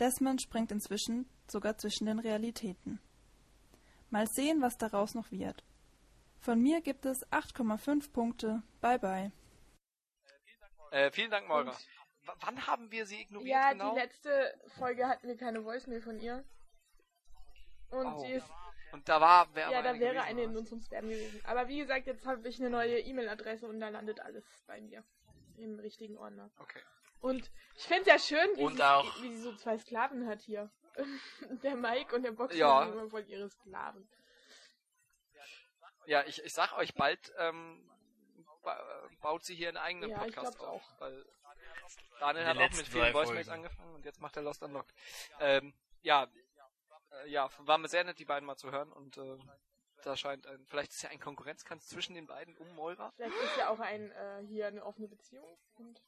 Desmond 0.00 0.42
springt 0.42 0.72
inzwischen 0.72 1.28
sogar 1.46 1.78
zwischen 1.78 2.06
den 2.06 2.18
Realitäten. 2.18 2.98
Mal 4.10 4.26
sehen, 4.26 4.60
was 4.60 4.76
daraus 4.76 5.14
noch 5.14 5.30
wird. 5.30 5.62
Von 6.40 6.60
mir 6.60 6.80
gibt 6.80 7.06
es 7.06 7.24
8,5 7.30 8.12
Punkte. 8.12 8.62
Bye 8.80 8.98
bye. 8.98 9.32
Äh, 10.90 11.10
vielen 11.12 11.30
Dank. 11.30 11.48
Und- 11.48 11.66
W 11.68 11.72
wann 12.40 12.66
haben 12.66 12.90
wir 12.90 13.04
sie 13.06 13.20
ignoriert 13.20 13.50
Ja, 13.50 13.72
genau? 13.72 13.92
die 13.94 14.00
letzte 14.00 14.58
Folge 14.78 15.06
hatten 15.06 15.28
wir 15.28 15.36
keine 15.36 15.62
Voicemail 15.64 16.00
von 16.00 16.18
ihr. 16.18 16.42
Und 17.90 18.06
Oh. 18.06 18.24
die 18.24 18.32
ist, 18.32 18.46
Und 18.94 19.08
da 19.08 19.20
war, 19.20 19.48
wer 19.54 19.70
ja, 19.70 19.82
da 19.82 19.98
wäre 19.98 20.22
eine 20.22 20.44
in 20.44 20.56
unserem 20.56 20.80
Spam 20.80 21.08
gewesen. 21.08 21.40
Aber 21.44 21.66
wie 21.66 21.78
gesagt, 21.78 22.06
jetzt 22.06 22.24
habe 22.26 22.48
ich 22.48 22.60
eine 22.60 22.70
neue 22.70 23.00
E-Mail-Adresse 23.00 23.66
und 23.66 23.80
da 23.80 23.88
landet 23.88 24.20
alles 24.20 24.44
bei 24.68 24.80
mir. 24.80 25.02
Im 25.56 25.80
richtigen 25.80 26.16
Ordner. 26.16 26.48
Okay. 26.58 26.80
Und 27.20 27.50
ich 27.74 27.82
finde 27.82 28.10
ja 28.10 28.18
schön, 28.20 28.48
wie, 28.56 28.62
Und 28.62 28.76
sie, 28.76 28.84
auch- 28.88 29.20
wie 29.20 29.34
sie 29.34 29.42
so 29.42 29.52
zwei 29.56 29.78
Sklaven 29.78 30.28
hat 30.28 30.42
hier. 30.42 30.70
der 31.64 31.74
Mike 31.74 32.14
und 32.14 32.22
der 32.22 32.30
Boxer 32.30 32.56
Ja. 32.56 32.84
sind 32.84 32.92
immer 32.92 33.08
voll 33.10 33.24
ihre 33.26 33.50
Sklaven. 33.50 34.08
Ja, 36.06 36.22
ich, 36.26 36.44
ich 36.44 36.52
sag 36.52 36.72
euch, 36.78 36.94
bald 36.94 37.32
ähm, 37.38 37.90
ba 38.62 38.78
baut 39.20 39.44
sie 39.44 39.56
hier 39.56 39.68
einen 39.70 39.78
eigenen 39.78 40.10
Ja, 40.10 40.24
ich 40.24 40.34
Podcast 40.36 40.56
glaub's 40.58 40.84
auf. 40.84 41.00
Weil 41.00 41.24
Daniel 42.20 42.44
hat 42.46 42.58
auch 42.58 42.76
mit 42.76 42.86
vielen 42.86 43.12
Voicemails 43.12 43.48
angefangen 43.48 43.94
und 43.96 44.04
jetzt 44.04 44.20
macht 44.20 44.36
er 44.36 44.42
Lost 44.42 44.62
Unlocked. 44.62 44.94
Ähm, 45.40 45.74
ja, 46.02 46.24
äh, 46.24 46.28
ja, 47.26 47.48
war 47.58 47.78
mir 47.78 47.88
sehr 47.88 48.04
nett, 48.04 48.18
die 48.18 48.24
beiden 48.24 48.46
mal 48.46 48.56
zu 48.56 48.70
hören 48.70 48.92
und 48.92 49.16
äh, 49.16 49.38
da 50.02 50.16
scheint 50.16 50.46
ein, 50.46 50.66
vielleicht 50.66 50.92
ist 50.92 51.02
ja 51.02 51.10
ein 51.10 51.20
Konkurrenzkampf 51.20 51.84
zwischen 51.84 52.14
den 52.14 52.26
beiden 52.26 52.56
um 52.58 52.74
Moira. 52.74 53.10
Vielleicht 53.16 53.36
ist 53.36 53.56
ja 53.56 53.70
auch 53.70 53.80
ein 53.80 54.10
äh, 54.10 54.42
hier 54.46 54.66
eine 54.66 54.84
offene 54.84 55.08
Beziehung. 55.08 55.58
Und 55.74 56.02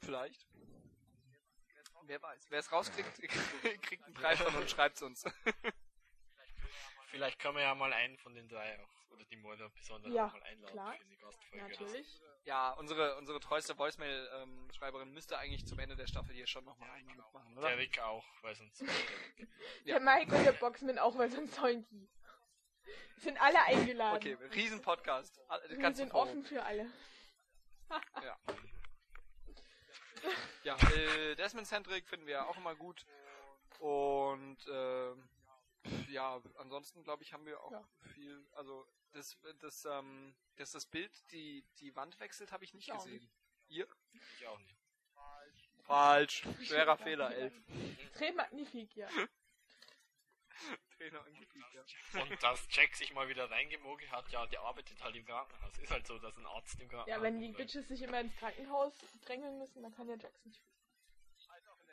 Vielleicht. 0.00 0.46
Wer 2.02 2.22
weiß. 2.22 2.46
Wer 2.50 2.60
es 2.60 2.70
rauskriegt, 2.70 3.14
kriegt 3.82 4.04
einen 4.04 4.14
Preis 4.14 4.38
von 4.40 4.54
uns, 4.54 4.70
schreibt's 4.70 5.02
uns. 5.02 5.24
Vielleicht 7.06 7.38
können 7.38 7.56
wir 7.56 7.62
ja 7.62 7.74
mal 7.74 7.92
einen 7.92 8.16
von 8.18 8.34
den 8.34 8.48
drei 8.48 8.78
auch, 8.80 9.10
oder 9.12 9.24
die 9.24 9.36
Moira 9.36 9.68
besonders 9.68 10.12
Ja, 10.12 10.26
mal 10.26 10.42
einladen 10.42 10.72
klar. 10.72 10.94
für 10.98 11.04
die 11.04 11.16
Gastfolge. 11.16 11.68
natürlich. 11.68 12.20
Ja, 12.44 12.72
unsere, 12.72 13.16
unsere 13.16 13.40
treueste 13.40 13.76
Voicemail-Schreiberin 13.76 15.12
müsste 15.12 15.38
eigentlich 15.38 15.66
zum 15.66 15.78
Ende 15.78 15.96
der 15.96 16.06
Staffel 16.06 16.34
hier 16.34 16.46
schon 16.46 16.64
nochmal 16.64 16.90
einen 16.90 17.06
mitmachen, 17.08 17.56
oder? 17.58 17.68
Der 17.68 17.78
Rick 17.78 17.98
auch, 18.00 18.24
weil 18.42 18.54
sonst. 18.54 18.82
Der 19.86 20.00
Mike 20.00 20.34
und 20.34 20.44
der 20.44 20.52
Boxman 20.52 20.98
auch, 20.98 21.16
weil 21.16 21.30
sonst 21.30 21.54
sollen 21.54 21.86
die. 21.90 22.08
Sind 23.18 23.40
alle 23.40 23.62
eingeladen. 23.62 24.16
Okay, 24.16 24.34
Riesen-Podcast. 24.54 25.40
Wir 25.68 25.94
sind 25.94 26.12
offen 26.12 26.44
für 26.44 26.62
alle. 26.62 26.90
Ja. 28.22 28.36
Ja, 30.64 30.76
äh, 30.76 31.36
Desmond 31.36 31.66
Centric 31.68 32.08
finden 32.08 32.26
wir 32.26 32.34
ja 32.34 32.46
auch 32.46 32.56
immer 32.56 32.74
gut. 32.74 33.04
Und 33.78 34.56
ähm, 34.68 35.28
ja, 36.08 36.40
ansonsten 36.56 37.02
glaube 37.02 37.22
ich, 37.22 37.32
haben 37.32 37.46
wir 37.46 37.62
auch 37.62 37.72
Ja. 37.72 37.88
viel. 38.14 38.46
Also 38.52 38.86
das, 39.12 39.36
das, 39.60 39.84
ähm, 39.84 40.34
dass 40.56 40.72
das 40.72 40.86
Bild 40.86 41.12
die 41.32 41.64
die 41.80 41.94
Wand 41.96 42.18
wechselt, 42.20 42.52
habe 42.52 42.64
ich 42.64 42.74
nicht 42.74 42.88
Ich 42.88 42.94
gesehen. 42.94 43.28
Ihr? 43.68 43.88
Ich 44.38 44.46
auch 44.46 44.58
nicht. 44.58 44.76
Falsch. 45.84 46.42
Schwerer 46.62 46.96
Fehler, 46.96 47.34
elf. 47.34 47.54
Ja. 47.68 48.10
Trainer 48.12 48.48
ja. 48.94 49.08
Und 52.22 52.42
dass 52.42 52.66
Jack 52.70 52.94
sich 52.96 53.12
mal 53.12 53.28
wieder 53.28 53.50
reingemogelt 53.50 54.10
hat, 54.10 54.28
ja, 54.30 54.46
der 54.46 54.62
arbeitet 54.62 55.02
halt 55.02 55.14
im 55.14 55.24
Krankenhaus. 55.24 55.78
Ist 55.78 55.90
halt 55.90 56.06
so, 56.06 56.18
dass 56.18 56.36
ein 56.38 56.46
Arzt 56.46 56.80
im 56.80 56.88
Krankenhaus 56.88 57.08
Ja, 57.08 57.22
wenn 57.22 57.38
die 57.38 57.50
ist. 57.50 57.56
Bitches 57.56 57.86
sich 57.88 58.02
immer 58.02 58.20
ins 58.20 58.34
Krankenhaus 58.36 58.94
drängeln 59.26 59.58
müssen, 59.58 59.82
dann 59.82 59.94
kann 59.94 60.08
ja 60.08 60.16
Jackson 60.16 60.50
nicht. 60.50 60.62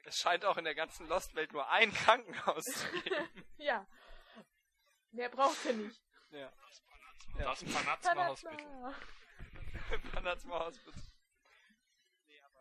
Es 0.03 0.19
scheint 0.19 0.45
auch 0.45 0.57
in 0.57 0.65
der 0.65 0.75
ganzen 0.75 1.07
Lost-Welt 1.07 1.53
nur 1.53 1.67
ein 1.69 1.93
Krankenhaus 1.93 2.65
zu 2.65 2.91
geben. 3.03 3.45
Ja. 3.57 3.87
Mehr 5.11 5.29
braucht 5.29 5.65
er 5.65 5.73
nicht. 5.73 6.01
ja. 6.31 6.51
Das 7.37 7.63
Panazma 7.63 8.27
Hospital. 8.27 8.95
Panazma. 10.11 10.59
Hospital. 10.65 11.01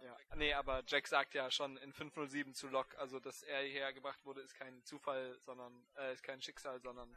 Ja. 0.03 0.17
Nee, 0.35 0.53
aber 0.55 0.83
Jack 0.87 1.07
sagt 1.07 1.35
ja 1.35 1.51
schon 1.51 1.77
in 1.77 1.93
507 1.93 2.55
zu 2.55 2.69
Locke, 2.69 2.99
also 2.99 3.21
dass 3.21 3.43
er 3.43 3.63
hierher 3.63 3.93
gebracht 3.93 4.25
wurde, 4.25 4.41
ist 4.41 4.55
kein 4.55 4.83
Zufall, 4.85 5.39
sondern 5.41 5.87
äh, 5.97 6.13
ist 6.13 6.23
kein 6.23 6.41
Schicksal, 6.43 6.81
sondern 6.81 7.15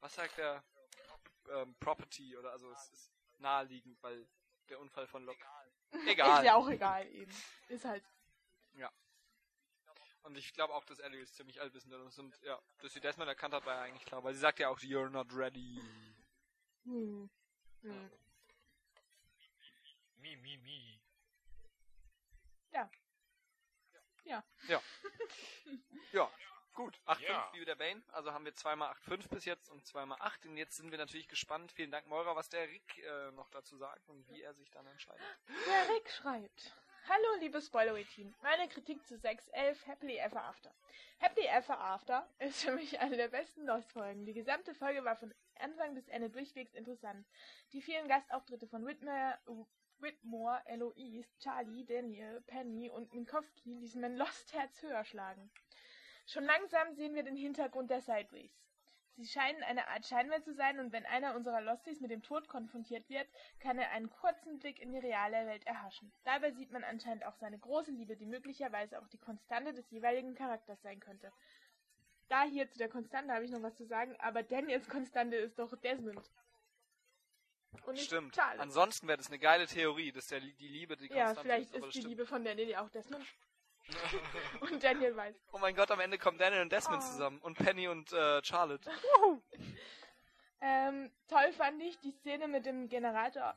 was 0.00 0.14
sagt 0.14 0.38
er? 0.38 0.64
Ähm, 1.50 1.74
Property 1.80 2.36
oder 2.36 2.52
also 2.52 2.70
es 2.70 2.88
ist 2.90 3.12
naheliegend, 3.38 4.00
weil 4.02 4.26
der 4.68 4.78
Unfall 4.80 5.06
von 5.08 5.24
Locke. 5.24 5.44
Egal. 6.06 6.38
Ist 6.38 6.46
ja 6.46 6.54
auch 6.54 6.68
egal 6.68 7.06
eben. 7.12 7.32
Ist 7.68 7.84
halt. 7.84 8.04
Und 10.22 10.36
ich 10.38 10.52
glaube 10.52 10.74
auch, 10.74 10.84
dass 10.84 10.98
Ellie 10.98 11.24
ziemlich 11.26 11.60
allwissend 11.60 11.92
ist. 11.94 12.18
Und 12.18 12.40
ja, 12.42 12.60
dass 12.80 12.92
sie 12.92 13.00
Desmond 13.00 13.28
erkannt 13.28 13.54
hat, 13.54 13.66
war 13.66 13.74
ja 13.74 13.82
eigentlich 13.82 14.04
klar. 14.04 14.22
Weil 14.22 14.34
sie 14.34 14.40
sagt 14.40 14.58
ja 14.58 14.68
auch, 14.68 14.78
you're 14.78 15.08
not 15.08 15.32
ready. 15.34 15.80
Hm. 16.84 17.28
Hm. 17.82 18.10
Mi, 20.16 20.36
mi, 20.36 20.56
mi. 20.58 21.00
Ja. 22.70 22.90
Ja. 24.24 24.44
Ja. 24.68 24.82
ja. 26.12 26.30
Gut, 26.74 26.98
8,5 27.06 27.20
Ja. 27.20 27.50
wie 27.52 27.64
der 27.64 27.74
Bane. 27.74 28.02
Also 28.12 28.32
haben 28.32 28.46
wir 28.46 28.54
zweimal 28.54 28.90
8,5 29.06 29.28
bis 29.28 29.44
jetzt 29.44 29.68
und 29.68 29.84
zweimal 29.86 30.18
8. 30.20 30.46
Und 30.46 30.56
jetzt 30.56 30.76
sind 30.76 30.90
wir 30.90 30.98
natürlich 30.98 31.28
gespannt. 31.28 31.70
Vielen 31.72 31.90
Dank, 31.90 32.06
Moira, 32.06 32.34
was 32.34 32.48
der 32.48 32.66
Rick 32.66 32.98
äh, 32.98 33.30
noch 33.32 33.50
dazu 33.50 33.76
sagt 33.76 34.08
und 34.08 34.26
wie 34.28 34.40
er 34.40 34.54
sich 34.54 34.70
dann 34.70 34.86
entscheidet. 34.86 35.20
Der 35.66 35.88
Rick 35.94 36.10
schreibt. 36.10 36.74
Hallo, 37.08 37.40
liebes 37.40 37.66
Spoilery-Team. 37.66 38.32
Meine 38.42 38.68
Kritik 38.68 39.04
zu 39.08 39.16
6.11 39.16 39.88
Happily 39.88 40.18
Ever 40.18 40.44
After. 40.44 40.72
Happily 41.20 41.48
Ever 41.48 41.76
After 41.80 42.28
ist 42.38 42.62
für 42.62 42.70
mich 42.76 43.00
eine 43.00 43.16
der 43.16 43.26
besten 43.26 43.66
Lost-Folgen. 43.66 44.24
Die 44.24 44.32
gesamte 44.32 44.72
Folge 44.72 45.04
war 45.04 45.16
von 45.16 45.34
Anfang 45.58 45.94
bis 45.94 46.06
Ende 46.06 46.30
durchwegs 46.30 46.74
interessant. 46.74 47.26
Die 47.72 47.82
vielen 47.82 48.06
Gastauftritte 48.06 48.68
von 48.68 48.86
Whitmore, 48.86 49.36
Whitmore, 49.98 50.62
Eloise, 50.66 51.28
Charlie, 51.40 51.84
Daniel, 51.84 52.40
Penny 52.46 52.88
und 52.88 53.12
Minkowski 53.12 53.74
ließen 53.74 54.00
mein 54.00 54.16
Lost-Herz 54.16 54.80
höher 54.82 55.04
schlagen. 55.04 55.50
Schon 56.26 56.44
langsam 56.44 56.94
sehen 56.94 57.16
wir 57.16 57.24
den 57.24 57.36
Hintergrund 57.36 57.90
der 57.90 58.00
Sideways. 58.00 58.71
Sie 59.16 59.26
scheinen 59.26 59.62
eine 59.62 59.88
Art 59.88 60.06
Scheinwelt 60.06 60.44
zu 60.44 60.54
sein 60.54 60.80
und 60.80 60.92
wenn 60.92 61.04
einer 61.04 61.34
unserer 61.34 61.60
Losties 61.60 62.00
mit 62.00 62.10
dem 62.10 62.22
Tod 62.22 62.48
konfrontiert 62.48 63.08
wird, 63.10 63.28
kann 63.60 63.78
er 63.78 63.90
einen 63.90 64.10
kurzen 64.10 64.58
Blick 64.58 64.80
in 64.80 64.92
die 64.92 64.98
reale 64.98 65.46
Welt 65.46 65.66
erhaschen. 65.66 66.12
Dabei 66.24 66.52
sieht 66.52 66.72
man 66.72 66.82
anscheinend 66.82 67.26
auch 67.26 67.36
seine 67.36 67.58
große 67.58 67.90
Liebe, 67.90 68.16
die 68.16 68.26
möglicherweise 68.26 69.00
auch 69.00 69.08
die 69.08 69.18
Konstante 69.18 69.74
des 69.74 69.90
jeweiligen 69.90 70.34
Charakters 70.34 70.80
sein 70.82 70.98
könnte. 70.98 71.30
Da 72.28 72.44
hier 72.44 72.70
zu 72.70 72.78
der 72.78 72.88
Konstante 72.88 73.34
habe 73.34 73.44
ich 73.44 73.50
noch 73.50 73.62
was 73.62 73.76
zu 73.76 73.84
sagen, 73.84 74.16
aber 74.18 74.42
Daniels 74.42 74.88
Konstante 74.88 75.36
ist 75.36 75.58
doch 75.58 75.76
Desmond. 75.76 76.30
Und 77.84 77.98
Stimmt. 77.98 78.34
Charles. 78.34 78.60
Ansonsten 78.60 79.08
wäre 79.08 79.18
das 79.18 79.28
eine 79.28 79.38
geile 79.38 79.66
Theorie, 79.66 80.12
dass 80.12 80.28
der, 80.28 80.40
die 80.40 80.68
Liebe 80.68 80.96
die 80.96 81.06
ja, 81.08 81.26
Konstante 81.26 81.40
vielleicht 81.42 81.70
ist. 81.70 81.76
Aber 81.76 81.78
ist 81.78 81.84
das 81.86 81.92
die 81.92 81.98
stimmt. 82.00 82.10
Liebe 82.10 82.26
von 82.26 82.44
Daniel 82.44 82.68
ja 82.68 82.84
auch 82.84 82.90
Desmond. 82.90 83.26
und 84.60 84.82
Daniel 84.82 85.14
weiß. 85.16 85.34
Oh 85.52 85.58
mein 85.58 85.74
Gott, 85.74 85.90
am 85.90 86.00
Ende 86.00 86.18
kommen 86.18 86.38
Daniel 86.38 86.62
und 86.62 86.72
Desmond 86.72 87.02
Oh. 87.02 87.06
zusammen. 87.06 87.38
Und 87.40 87.56
Penny 87.58 87.88
und 87.88 88.12
äh, 88.12 88.42
Charlotte. 88.44 88.90
Ähm, 90.60 91.10
toll 91.28 91.52
fand 91.52 91.82
ich 91.82 91.98
die 92.00 92.12
Szene 92.12 92.46
mit 92.46 92.66
dem 92.66 92.88
Generator, 92.88 93.54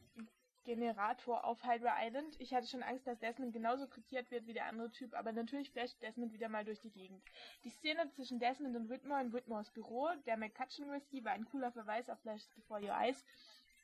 Generator 0.63 1.43
auf 1.45 1.63
Hydra 1.63 1.95
Island. 2.03 2.35
Ich 2.39 2.51
hatte 2.53 2.67
schon 2.67 2.81
Angst, 2.81 3.05
dass 3.05 3.19
Desmond 3.19 3.53
genauso 3.53 3.85
frittiert 3.85 4.31
wird 4.31 4.47
wie 4.47 4.53
der 4.53 4.65
andere 4.65 4.89
Typ, 4.91 5.13
aber 5.13 5.31
natürlich 5.31 5.69
flasht 5.71 6.01
Desmond 6.01 6.33
wieder 6.33 6.49
mal 6.49 6.65
durch 6.65 6.79
die 6.79 6.89
Gegend. 6.91 7.23
Die 7.63 7.69
Szene 7.69 8.09
zwischen 8.09 8.39
Desmond 8.39 8.75
und 8.75 8.89
Whitmore 8.89 9.21
in 9.21 9.31
Whitmores 9.33 9.69
Büro, 9.69 10.09
der 10.25 10.37
McCutcheon 10.37 10.91
Whisky, 10.91 11.23
war 11.23 11.33
ein 11.33 11.45
cooler 11.45 11.71
Verweis 11.71 12.09
auf 12.09 12.19
Flashes 12.21 12.49
Before 12.55 12.81
Your 12.81 12.95
Eyes. 12.99 13.23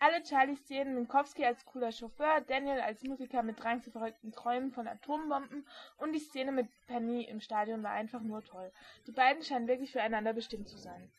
Alle 0.02 0.24
Charlie-Szenen, 0.24 0.96
Minkowski 0.96 1.46
als 1.46 1.64
cooler 1.64 1.92
Chauffeur, 1.92 2.42
Daniel 2.42 2.80
als 2.80 3.04
Musiker 3.04 3.44
mit 3.44 3.60
Drang 3.62 3.84
zu 3.84 3.92
verrückten 3.92 4.32
Träumen 4.32 4.72
von 4.72 4.88
Atombomben 4.88 5.68
und 5.98 6.14
die 6.14 6.20
Szene 6.20 6.52
mit 6.52 6.68
Penny 6.88 7.24
im 7.26 7.40
Stadion 7.40 7.84
war 7.84 7.92
einfach 7.92 8.22
nur 8.22 8.44
toll. 8.44 8.72
Die 9.06 9.12
beiden 9.12 9.44
scheinen 9.44 9.68
wirklich 9.68 9.92
füreinander 9.92 10.34
bestimmt 10.34 10.68
zu 10.68 10.80
sein. 10.80 11.12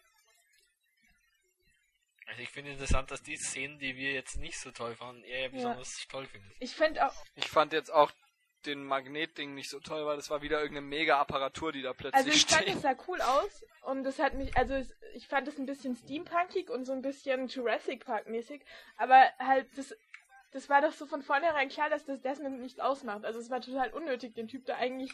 Also 2.26 2.42
ich 2.42 2.48
finde 2.48 2.72
interessant, 2.72 3.12
dass 3.12 3.22
die 3.22 3.36
Szenen, 3.36 3.78
die 3.78 3.94
wir 3.94 4.14
jetzt 4.14 4.38
nicht 4.38 4.58
so 4.58 4.72
toll 4.72 4.96
fanden, 4.96 5.22
er 5.22 5.42
ja 5.42 5.48
besonders 5.48 6.04
toll 6.08 6.26
findet. 6.26 6.50
Ich 6.58 6.74
finde 6.74 7.06
auch, 7.06 7.14
Ich 7.36 7.46
fand 7.46 7.72
jetzt 7.72 7.92
auch 7.92 8.10
den 8.66 8.84
Magnetding 8.84 9.54
nicht 9.54 9.70
so 9.70 9.80
toll, 9.80 10.06
weil 10.06 10.16
das 10.16 10.30
war 10.30 10.42
wieder 10.42 10.60
irgendeine 10.60 10.86
mega 10.86 11.18
Apparatur, 11.18 11.72
die 11.72 11.82
da 11.82 11.92
plötzlich 11.92 12.14
Also 12.14 12.30
ich 12.30 12.46
fand, 12.46 12.68
es 12.68 12.82
sah 12.82 12.94
cool 13.08 13.20
aus 13.20 13.64
und 13.82 14.04
das 14.04 14.18
hat 14.18 14.34
mich, 14.34 14.56
also 14.56 14.74
ich 15.14 15.28
fand 15.28 15.48
es 15.48 15.58
ein 15.58 15.66
bisschen 15.66 15.96
steampunkig 15.96 16.70
und 16.70 16.84
so 16.84 16.92
ein 16.92 17.02
bisschen 17.02 17.48
Jurassic 17.48 18.04
Park 18.04 18.28
mäßig, 18.28 18.62
aber 18.96 19.24
halt 19.38 19.66
das, 19.76 19.94
das 20.52 20.68
war 20.68 20.80
doch 20.80 20.92
so 20.92 21.06
von 21.06 21.22
vornherein 21.22 21.68
klar, 21.68 21.90
dass 21.90 22.04
das 22.04 22.20
Desmond 22.20 22.60
nichts 22.60 22.78
ausmacht. 22.78 23.24
Also 23.24 23.40
es 23.40 23.50
war 23.50 23.60
total 23.60 23.90
unnötig, 23.90 24.34
den 24.34 24.48
Typ 24.48 24.66
da 24.66 24.76
eigentlich 24.76 25.12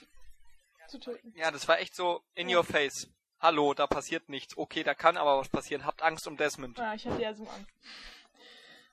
zu 0.89 0.99
töten. 0.99 1.33
Ja, 1.37 1.51
das 1.51 1.69
war 1.69 1.79
echt 1.79 1.95
so 1.95 2.23
in 2.35 2.55
your 2.55 2.65
face. 2.65 3.09
Hallo, 3.41 3.73
da 3.73 3.87
passiert 3.87 4.29
nichts. 4.29 4.57
Okay, 4.57 4.83
da 4.83 4.95
kann 4.95 5.17
aber 5.17 5.39
was 5.39 5.49
passieren. 5.49 5.85
Habt 5.85 6.03
Angst 6.03 6.27
um 6.27 6.37
Desmond. 6.37 6.77
Ja, 6.79 6.95
ich 6.95 7.07
hatte 7.07 7.23
ja 7.23 7.33
so 7.35 7.45
Angst. 7.45 7.71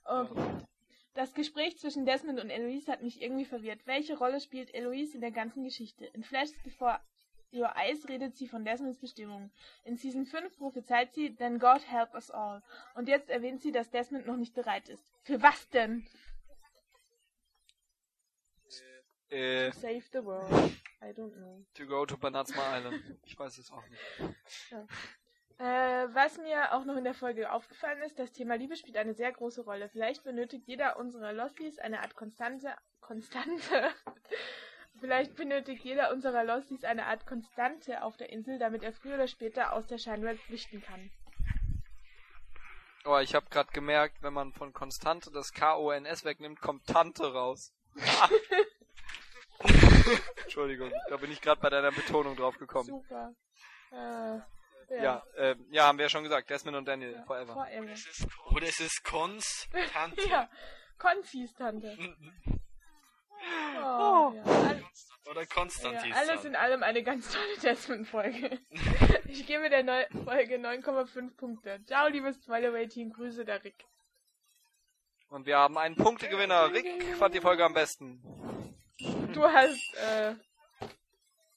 Okay. 0.03 0.65
Das 1.15 1.33
Gespräch 1.33 1.77
zwischen 1.77 2.05
Desmond 2.05 2.41
und 2.41 2.49
Eloise 2.49 2.91
hat 2.91 3.01
mich 3.01 3.21
irgendwie 3.21 3.45
verwirrt. 3.45 3.79
Welche 3.87 4.17
Rolle 4.17 4.41
spielt 4.41 4.73
Eloise 4.75 5.15
in 5.15 5.21
der 5.21 5.31
ganzen 5.31 5.63
Geschichte? 5.63 6.05
In 6.07 6.23
Flash 6.23 6.49
Before 6.63 6.99
Your 7.53 7.73
Eyes 7.77 8.09
redet 8.09 8.35
sie 8.35 8.49
von 8.49 8.65
Desmonds 8.65 8.99
Bestimmungen. 8.99 9.49
In 9.85 9.95
Season 9.95 10.25
5 10.25 10.57
prophezeit 10.57 11.13
sie, 11.13 11.33
then 11.33 11.57
God 11.57 11.81
help 11.89 12.13
us 12.13 12.29
all. 12.29 12.61
Und 12.95 13.07
jetzt 13.07 13.29
erwähnt 13.29 13.61
sie, 13.61 13.71
dass 13.71 13.89
Desmond 13.89 14.27
noch 14.27 14.35
nicht 14.35 14.53
bereit 14.53 14.89
ist. 14.89 15.09
Für 15.23 15.41
was 15.41 15.69
denn? 15.69 16.05
Äh, 19.29 19.71
To 19.71 19.79
save 19.79 20.03
the 20.11 20.23
world. 20.23 20.51
I 21.01 21.11
don't 21.13 21.33
know. 21.33 21.65
to 21.75 21.85
go 21.85 22.05
to 22.05 22.17
Banatsma 22.17 22.77
Island. 22.77 23.01
Ich 23.23 23.39
weiß 23.39 23.57
es 23.57 23.71
auch 23.71 23.83
nicht. 23.87 24.35
Äh, 25.57 25.63
was 26.13 26.37
mir 26.37 26.73
auch 26.73 26.83
noch 26.83 26.97
in 26.97 27.05
der 27.05 27.13
Folge 27.13 27.49
aufgefallen 27.49 28.01
ist, 28.01 28.19
das 28.19 28.33
Thema 28.33 28.55
Liebe 28.55 28.75
spielt 28.75 28.97
eine 28.97 29.13
sehr 29.13 29.31
große 29.31 29.61
Rolle. 29.61 29.87
Vielleicht 29.87 30.23
benötigt 30.23 30.67
jeder 30.67 30.97
unserer 30.97 31.31
Losties 31.31 31.79
eine 31.79 32.01
Art 32.01 32.15
Konstante, 32.15 32.75
Konstante. 32.99 33.89
Vielleicht 34.99 35.35
benötigt 35.35 35.83
jeder 35.83 36.11
unserer 36.11 36.43
Losties 36.43 36.83
eine 36.83 37.05
Art 37.05 37.25
Konstante 37.25 38.03
auf 38.03 38.17
der 38.17 38.29
Insel, 38.29 38.59
damit 38.59 38.83
er 38.83 38.91
früher 38.91 39.15
oder 39.15 39.27
später 39.27 39.73
aus 39.73 39.87
der 39.87 39.97
Scheinwelt 39.97 40.39
flüchten 40.41 40.81
kann. 40.81 41.09
Oh, 43.05 43.17
ich 43.19 43.35
habe 43.35 43.45
gerade 43.49 43.71
gemerkt, 43.71 44.23
wenn 44.23 44.33
man 44.33 44.51
von 44.51 44.73
Konstante 44.73 45.31
das 45.31 45.53
K-O-N-S 45.53 46.25
wegnimmt, 46.25 46.59
kommt 46.59 46.85
Tante 46.87 47.31
raus. 47.31 47.73
Entschuldigung, 50.43 50.91
da 51.09 51.17
bin 51.17 51.31
ich 51.31 51.39
gerade 51.41 51.61
bei 51.61 51.69
deiner 51.69 51.91
Betonung 51.91 52.35
drauf 52.35 52.57
gekommen. 52.57 52.87
Super. 52.87 53.33
Äh, 53.91 54.39
ja. 54.89 55.03
Ja, 55.03 55.23
äh, 55.35 55.55
ja, 55.69 55.87
haben 55.87 55.97
wir 55.97 56.05
ja 56.05 56.09
schon 56.09 56.23
gesagt. 56.23 56.49
Desmond 56.49 56.77
und 56.77 56.85
Daniel, 56.87 57.23
forever. 57.25 57.53
Forever. 57.53 57.93
Oder 58.53 58.67
es 58.67 58.79
ist 58.79 59.03
Cons 59.03 59.67
Tante. 59.93 60.27
Ja, 60.29 60.49
Konzis 60.97 61.53
Tante. 61.53 61.97
Oh, 61.97 62.53
Oh. 63.77 64.33
ja. 64.33 64.79
Oder 65.29 65.45
Konstantin. 65.47 66.11
ja, 66.11 66.15
alles 66.17 66.45
in 66.45 66.55
allem 66.55 66.83
eine 66.83 67.01
ganz 67.03 67.31
tolle 67.31 67.57
Desmond-Folge. 67.61 68.59
Ich 69.27 69.45
gebe 69.47 69.69
der 69.69 69.83
Neu 69.83 70.05
Folge 70.23 70.55
9,5 70.55 71.35
Punkte. 71.35 71.83
Ciao, 71.87 72.07
liebes 72.07 72.39
Twilight-Team. 72.41 73.11
Grüße, 73.11 73.43
der 73.43 73.63
Rick. 73.63 73.83
Und 75.29 75.45
wir 75.45 75.57
haben 75.57 75.77
einen 75.77 75.95
Punktegewinner. 75.95 76.71
Rick 76.71 77.15
fand 77.17 77.33
die 77.35 77.41
Folge 77.41 77.65
am 77.65 77.73
besten. 77.73 78.21
Du 79.33 79.43
hast 79.43 79.93
äh, 79.95 80.35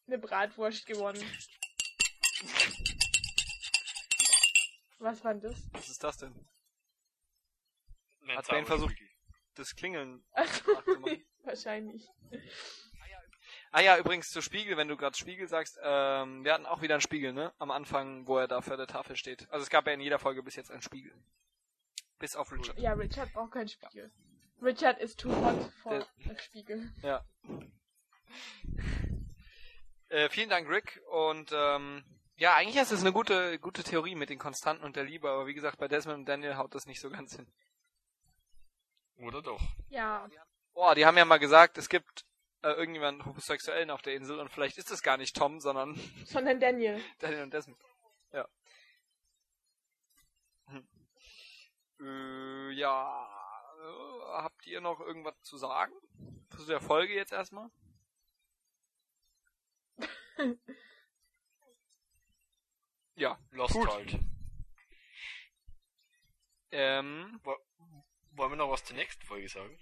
eine 0.08 0.18
Bratwurst 0.18 0.86
gewonnen. 0.86 1.22
Was 4.98 5.24
war 5.24 5.34
das? 5.34 5.56
Was 5.72 5.88
ist 5.88 6.02
das 6.02 6.16
denn? 6.18 6.34
Hat 8.28 8.48
Ben 8.48 8.66
versucht, 8.66 8.94
das 9.54 9.74
Klingeln 9.74 10.24
Also, 10.32 10.72
nachzumachen? 10.72 11.24
wahrscheinlich. 11.44 12.08
Ah 13.70 13.80
ja, 13.80 13.98
übrigens 13.98 14.30
zu 14.30 14.40
Spiegel, 14.40 14.76
wenn 14.76 14.88
du 14.88 14.96
gerade 14.96 15.16
Spiegel 15.16 15.46
sagst, 15.46 15.78
ähm, 15.82 16.44
wir 16.44 16.52
hatten 16.54 16.66
auch 16.66 16.82
wieder 16.82 16.94
einen 16.94 17.00
Spiegel, 17.00 17.32
ne? 17.32 17.52
Am 17.58 17.70
Anfang, 17.70 18.26
wo 18.26 18.38
er 18.38 18.48
da 18.48 18.60
vor 18.60 18.76
der 18.76 18.86
Tafel 18.86 19.16
steht. 19.16 19.48
Also 19.50 19.62
es 19.62 19.70
gab 19.70 19.86
ja 19.86 19.92
in 19.92 20.00
jeder 20.00 20.18
Folge 20.18 20.42
bis 20.42 20.56
jetzt 20.56 20.70
einen 20.70 20.82
Spiegel. 20.82 21.12
Bis 22.18 22.34
auf 22.34 22.50
Richard. 22.50 22.78
Ja, 22.78 22.94
Richard 22.94 23.32
braucht 23.32 23.52
keinen 23.52 23.68
Spiegel. 23.68 24.10
Richard 24.60 24.98
ist 24.98 25.20
too 25.20 25.30
hot 25.30 25.72
for 25.82 25.94
a 25.94 26.38
Spiegel. 26.38 26.92
Ja. 27.02 27.24
Äh, 30.08 30.28
vielen 30.30 30.48
Dank, 30.48 30.68
Rick. 30.68 31.00
Und 31.10 31.50
ähm, 31.52 32.04
ja, 32.38 32.54
eigentlich 32.54 32.80
ist 32.80 32.92
es 32.92 33.00
eine 33.00 33.12
gute, 33.12 33.58
gute 33.58 33.82
Theorie 33.82 34.14
mit 34.14 34.30
den 34.30 34.38
Konstanten 34.38 34.84
und 34.84 34.96
der 34.96 35.04
Liebe, 35.04 35.28
aber 35.28 35.46
wie 35.46 35.54
gesagt, 35.54 35.78
bei 35.78 35.88
Desmond 35.88 36.20
und 36.20 36.24
Daniel 36.28 36.56
haut 36.56 36.74
das 36.74 36.86
nicht 36.86 37.00
so 37.00 37.10
ganz 37.10 37.34
hin. 37.34 37.46
Oder 39.16 39.42
doch. 39.42 39.60
Ja, 39.88 40.28
Boah, 40.72 40.94
die 40.94 41.04
haben 41.04 41.16
ja 41.16 41.24
mal 41.24 41.38
gesagt, 41.38 41.76
es 41.76 41.88
gibt 41.88 42.24
äh, 42.62 42.68
irgendjemanden 42.68 43.24
Homosexuellen 43.24 43.90
auf 43.90 44.02
der 44.02 44.14
Insel 44.14 44.38
und 44.38 44.48
vielleicht 44.50 44.78
ist 44.78 44.92
es 44.92 45.02
gar 45.02 45.16
nicht 45.16 45.34
Tom, 45.34 45.58
sondern 45.58 45.96
sondern 46.26 46.60
Daniel. 46.60 47.02
Daniel 47.18 47.42
und 47.42 47.52
Desmond. 47.52 47.82
Ja. 48.32 48.48
Hm. 50.66 50.88
Äh, 52.00 52.70
ja. 52.74 53.28
Äh, 53.80 54.42
habt 54.42 54.64
ihr 54.68 54.80
noch 54.80 55.00
irgendwas 55.00 55.34
zu 55.42 55.56
sagen? 55.56 55.92
Zu 56.50 56.64
der 56.66 56.80
Folge 56.80 57.14
jetzt 57.14 57.32
erstmal? 57.32 57.68
ja. 63.18 63.38
Lost 63.50 63.74
Gut. 63.74 63.88
halt. 63.88 64.18
Ähm, 66.70 67.40
Wo- 67.44 67.56
Wollen 68.32 68.52
wir 68.52 68.56
noch 68.56 68.70
was 68.70 68.84
zur 68.84 68.96
nächsten 68.96 69.24
Folge 69.26 69.48
sagen? 69.48 69.78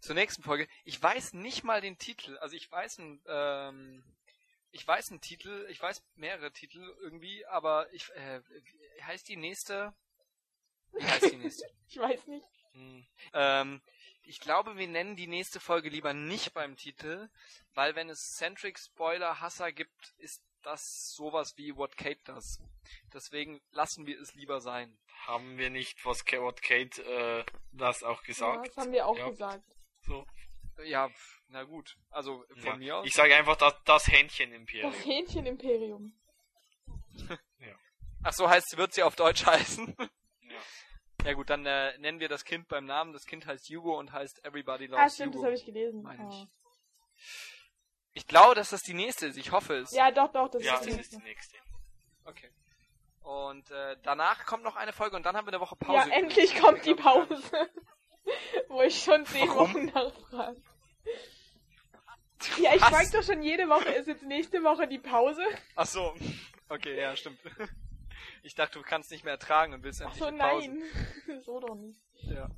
zur 0.00 0.14
nächsten 0.14 0.44
Folge. 0.44 0.68
Ich 0.84 1.02
weiß 1.02 1.32
nicht 1.32 1.64
mal 1.64 1.80
den 1.80 1.98
Titel. 1.98 2.38
Also 2.38 2.54
ich 2.54 2.70
weiß 2.70 2.98
ein, 2.98 3.20
ähm, 3.26 4.04
ich 4.70 4.86
weiß 4.86 5.10
einen 5.10 5.20
Titel, 5.20 5.66
ich 5.70 5.82
weiß 5.82 6.04
mehrere 6.14 6.52
Titel 6.52 6.80
irgendwie, 7.00 7.44
aber 7.46 7.92
ich, 7.92 8.08
äh, 8.10 8.40
heißt 9.02 9.28
die 9.28 9.34
nächste? 9.36 9.92
Wie 10.92 11.04
heißt 11.04 11.32
die 11.32 11.36
nächste? 11.36 11.64
Ich 11.88 11.96
weiß 11.98 12.26
nicht. 12.28 12.46
Hm. 12.74 13.06
Ähm, 13.32 13.82
ich 14.22 14.38
glaube, 14.40 14.76
wir 14.76 14.86
nennen 14.86 15.16
die 15.16 15.26
nächste 15.26 15.58
Folge 15.58 15.88
lieber 15.88 16.12
nicht 16.12 16.52
beim 16.52 16.76
Titel, 16.76 17.28
weil 17.74 17.96
wenn 17.96 18.08
es 18.10 18.36
Centric 18.36 18.78
Spoiler 18.78 19.40
Hasser 19.40 19.72
gibt, 19.72 20.14
ist 20.18 20.44
das 20.62 21.12
sowas 21.14 21.56
wie 21.56 21.74
What 21.74 21.96
Kate 21.96 22.20
does. 22.24 22.60
Deswegen 23.12 23.60
lassen 23.70 24.06
wir 24.06 24.20
es 24.20 24.34
lieber 24.34 24.60
sein. 24.60 24.96
Haben 25.26 25.58
wir 25.58 25.70
nicht, 25.70 26.04
was 26.04 26.24
Kate 26.24 27.02
äh, 27.04 27.44
das 27.72 28.02
auch 28.02 28.20
Ja, 28.22 28.26
gesagt? 28.26 28.68
das 28.68 28.76
haben 28.76 28.92
wir 28.92 29.06
auch 29.06 29.16
Ja. 29.18 29.28
gesagt. 29.28 29.64
So. 30.02 30.26
Ja, 30.84 31.08
pf, 31.08 31.40
na 31.48 31.64
gut. 31.64 31.96
Also 32.10 32.44
von 32.54 32.62
Ja. 32.64 32.76
mir 32.76 32.96
aus. 32.98 33.06
Ich 33.06 33.14
sage 33.14 33.34
einfach 33.34 33.56
das, 33.56 33.74
das 33.84 34.06
Händchen-Imperium. 34.06 34.92
Das 34.92 35.04
Hähnchen-Imperium. 35.04 36.12
Ach 38.24 38.32
so 38.32 38.48
heißt, 38.48 38.76
wird 38.76 38.92
sie 38.94 39.02
auf 39.02 39.16
Deutsch 39.16 39.44
heißen. 39.46 39.96
Ja 41.24 41.32
gut, 41.34 41.50
dann 41.50 41.66
äh, 41.66 41.96
nennen 41.98 42.20
wir 42.20 42.28
das 42.28 42.44
Kind 42.44 42.68
beim 42.68 42.84
Namen. 42.86 43.12
Das 43.12 43.24
Kind 43.26 43.46
heißt 43.46 43.68
Hugo 43.70 43.98
und 43.98 44.12
heißt 44.12 44.44
Everybody 44.44 44.86
Loves 44.86 45.00
Ah, 45.04 45.08
stimmt, 45.10 45.34
das 45.34 45.38
Hugo. 45.38 45.46
habe 45.46 45.56
ich 45.56 45.64
gelesen. 45.64 46.02
Meine 46.02 46.28
ich. 46.28 46.34
Ah. 46.34 46.48
Ich 48.12 48.26
glaube, 48.26 48.54
dass 48.54 48.70
das 48.70 48.80
die 48.82 48.94
nächste 48.94 49.26
ist. 49.26 49.36
Ich 49.36 49.52
hoffe 49.52 49.74
es. 49.78 49.92
Ja, 49.92 50.10
doch, 50.10 50.32
doch, 50.32 50.48
das 50.48 50.62
Ja, 50.64 50.74
ist 50.74 50.86
das 50.86 50.94
die 50.94 51.00
ist 51.00 51.12
die 51.12 51.16
nächste. 51.18 51.56
nächste. 51.56 51.58
Okay. 52.24 52.50
Und 53.28 53.70
äh, 53.70 53.94
danach 54.04 54.46
kommt 54.46 54.64
noch 54.64 54.76
eine 54.76 54.94
Folge 54.94 55.14
und 55.14 55.26
dann 55.26 55.36
haben 55.36 55.46
wir 55.46 55.52
eine 55.52 55.60
Woche 55.60 55.76
Pause. 55.76 56.08
Ja, 56.08 56.16
endlich 56.16 56.58
kommt 56.58 56.86
die 56.86 56.94
Pause. 56.94 57.42
Wo 58.68 58.80
ich 58.80 59.02
schon 59.02 59.26
zehn 59.26 59.46
Warum? 59.48 59.74
Wochen 59.74 59.84
nachfrage. 59.86 60.62
Ja, 62.58 62.72
ich 62.74 62.80
frage 62.80 63.10
doch 63.10 63.22
schon 63.24 63.42
jede 63.42 63.68
Woche, 63.68 63.88
ist 63.90 64.06
jetzt 64.06 64.22
nächste 64.22 64.62
Woche 64.62 64.86
die 64.86 65.00
Pause? 65.00 65.42
Ach 65.76 65.86
so. 65.86 66.14
Okay, 66.70 66.98
ja, 67.00 67.16
stimmt. 67.16 67.38
Ich 68.42 68.54
dachte, 68.54 68.78
du 68.78 68.84
kannst 68.84 69.10
nicht 69.10 69.24
mehr 69.24 69.32
ertragen 69.34 69.72
und 69.74 69.82
willst 69.82 70.00
Ach 70.02 70.06
endlich 70.06 70.18
so, 70.20 70.26
eine 70.26 70.38
Pause. 70.38 70.68
nein. 70.68 71.42
so 71.42 71.60
doch 71.60 71.74
nicht. 71.74 71.98
Ja. 72.14 72.48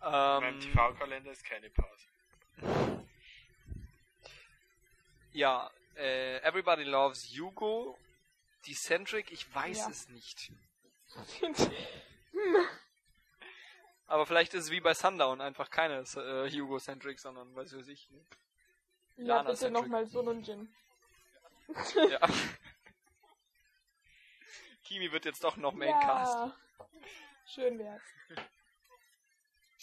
Beim 0.00 0.44
Ähm, 0.54 0.60
TV-Kalender 0.60 1.30
ist 1.30 1.44
keine 1.44 1.68
Pause. 1.70 3.04
ja, 5.32 5.70
äh, 5.96 6.38
Everybody 6.38 6.84
Loves 6.84 7.26
Hugo. 7.38 7.98
Decentric, 8.66 9.30
ich 9.32 9.52
weiß 9.54 9.78
Ja. 9.78 9.88
es 9.90 10.08
nicht. 10.08 10.50
Aber 14.06 14.26
vielleicht 14.26 14.54
ist 14.54 14.64
es 14.64 14.70
wie 14.70 14.80
bei 14.80 14.94
Sundown 14.94 15.40
einfach 15.40 15.70
keine 15.70 16.00
äh, 16.00 16.50
Hugo-Centric, 16.50 17.18
sondern 17.20 17.54
weiß 17.54 17.72
ich. 17.72 18.10
ne? 18.10 18.20
Ja, 19.16 19.24
Lana 19.36 19.42
bitte 19.50 19.58
Centric. 19.58 19.82
nochmal 19.82 20.06
so 20.06 20.20
einen 20.20 20.44
Gin. 20.44 20.74
Ja. 22.10 22.20
Kimi 24.84 25.10
wird 25.12 25.24
jetzt 25.24 25.42
doch 25.42 25.56
noch 25.56 25.72
Maincast. 25.72 26.34
Ja. 26.34 26.56
Schön 27.46 27.78
wär's. 27.78 28.02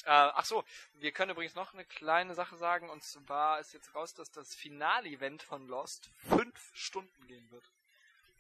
Äh, 0.04 0.10
ach 0.34 0.46
so, 0.46 0.64
wir 0.96 1.12
können 1.12 1.30
übrigens 1.30 1.54
noch 1.54 1.76
eine 1.76 1.86
kleine 1.86 2.34
Sache 2.34 2.58
sagen, 2.58 2.90
und 2.90 3.04
zwar 3.04 3.60
ist 3.60 3.72
jetzt 3.72 3.94
raus, 3.94 4.16
dass 4.16 4.32
das 4.32 4.56
Finale-Event 4.56 5.44
von 5.44 5.68
Lost 5.68 6.10
fünf 6.28 6.72
Stunden 6.74 7.28
gehen 7.28 7.52
wird. 7.52 7.64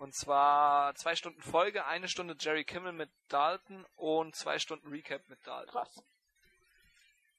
Und 0.01 0.15
zwar 0.15 0.95
zwei 0.95 1.15
Stunden 1.15 1.43
Folge, 1.43 1.85
eine 1.85 2.07
Stunde 2.07 2.35
Jerry 2.39 2.63
Kimmel 2.63 2.91
mit 2.91 3.11
Dalton 3.27 3.85
und 3.97 4.35
zwei 4.35 4.57
Stunden 4.57 4.87
Recap 4.89 5.21
mit 5.29 5.45
Dalton. 5.45 5.71
Krass. 5.71 6.03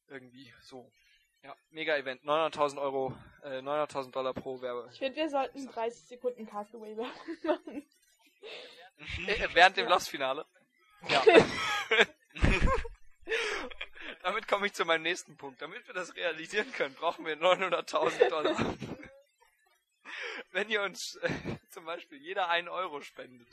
Irgendwie 0.07 0.55
so. 0.61 0.89
Ja, 1.43 1.57
Mega-Event, 1.71 2.23
900.000 2.23 2.81
Euro, 2.81 3.17
äh, 3.43 3.59
900.000 3.59 4.13
Dollar 4.13 4.33
pro 4.33 4.61
Werbe. 4.61 4.89
Ich 4.93 5.01
finde, 5.01 5.17
wir 5.17 5.29
sollten 5.29 5.67
30 5.67 6.07
Sekunden 6.07 6.47
Castaway 6.47 6.95
machen. 7.45 7.85
Äh, 9.27 9.49
während 9.55 9.77
dem 9.77 9.89
Lost-Finale. 9.89 10.47
Ja. 11.09 11.21
Damit 14.23 14.47
komme 14.47 14.67
ich 14.67 14.73
zu 14.73 14.85
meinem 14.85 15.03
nächsten 15.03 15.37
Punkt. 15.37 15.61
Damit 15.61 15.85
wir 15.89 15.95
das 15.95 16.15
realisieren 16.15 16.71
können, 16.71 16.95
brauchen 16.95 17.27
wir 17.27 17.37
900.000 17.37 18.29
Dollar. 18.29 18.55
Wenn 20.53 20.69
ihr 20.69 20.83
uns 20.83 21.17
äh, 21.17 21.31
zum 21.71 21.87
Beispiel 21.87 22.19
jeder 22.19 22.49
einen 22.49 22.69
Euro 22.69 23.01
spendet, 23.01 23.49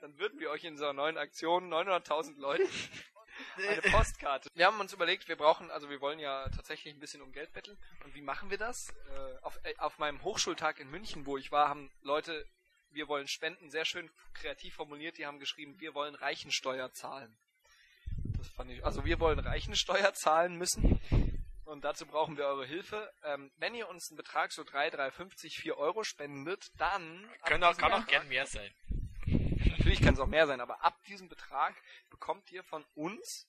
dann 0.00 0.18
würden 0.18 0.40
wir 0.40 0.50
euch 0.50 0.64
in 0.64 0.72
unserer 0.72 0.92
neuen 0.92 1.16
Aktion 1.16 1.72
900.000 1.72 2.38
Leuten 2.38 2.68
eine 3.56 3.82
Postkarte. 3.82 4.50
Wir 4.54 4.66
haben 4.66 4.80
uns 4.80 4.92
überlegt, 4.92 5.28
wir 5.28 5.36
brauchen, 5.36 5.70
also 5.70 5.88
wir 5.88 6.00
wollen 6.00 6.18
ja 6.18 6.48
tatsächlich 6.50 6.92
ein 6.92 6.98
bisschen 6.98 7.22
um 7.22 7.32
Geld 7.32 7.52
betteln. 7.52 7.78
Und 8.04 8.14
wie 8.16 8.20
machen 8.20 8.50
wir 8.50 8.58
das? 8.58 8.90
Äh, 8.90 9.38
auf, 9.42 9.58
äh, 9.62 9.74
auf 9.78 9.98
meinem 9.98 10.22
Hochschultag 10.24 10.80
in 10.80 10.90
München, 10.90 11.24
wo 11.24 11.38
ich 11.38 11.52
war, 11.52 11.68
haben 11.68 11.90
Leute, 12.02 12.44
wir 12.90 13.06
wollen 13.06 13.28
spenden, 13.28 13.70
sehr 13.70 13.84
schön 13.84 14.10
kreativ 14.34 14.74
formuliert, 14.74 15.18
die 15.18 15.26
haben 15.26 15.38
geschrieben, 15.38 15.78
wir 15.78 15.94
wollen 15.94 16.16
Reichensteuer 16.16 16.92
zahlen. 16.92 17.36
Das 18.38 18.48
fand 18.48 18.72
ich, 18.72 18.84
also 18.84 19.04
wir 19.04 19.20
wollen 19.20 19.38
Reichensteuer 19.38 20.12
zahlen 20.14 20.56
müssen. 20.56 21.00
Und 21.74 21.82
dazu 21.84 22.06
brauchen 22.06 22.36
wir 22.36 22.46
eure 22.46 22.64
Hilfe. 22.64 23.12
Ähm, 23.24 23.50
wenn 23.56 23.74
ihr 23.74 23.88
uns 23.88 24.08
einen 24.10 24.16
Betrag 24.16 24.52
so 24.52 24.62
3, 24.62 24.90
3,50, 24.90 25.60
4 25.60 25.76
Euro 25.76 26.04
spendet, 26.04 26.70
dann... 26.78 27.28
Können 27.44 27.64
auch, 27.64 27.76
kann 27.76 27.92
auch 27.92 27.98
Betrag- 27.98 28.06
gern 28.08 28.28
mehr 28.28 28.46
sein. 28.46 28.70
Natürlich 29.26 30.00
kann 30.00 30.14
es 30.14 30.20
auch 30.20 30.28
mehr 30.28 30.46
sein, 30.46 30.60
aber 30.60 30.84
ab 30.84 30.96
diesem 31.08 31.28
Betrag 31.28 31.74
bekommt 32.10 32.52
ihr 32.52 32.62
von 32.62 32.84
uns, 32.94 33.48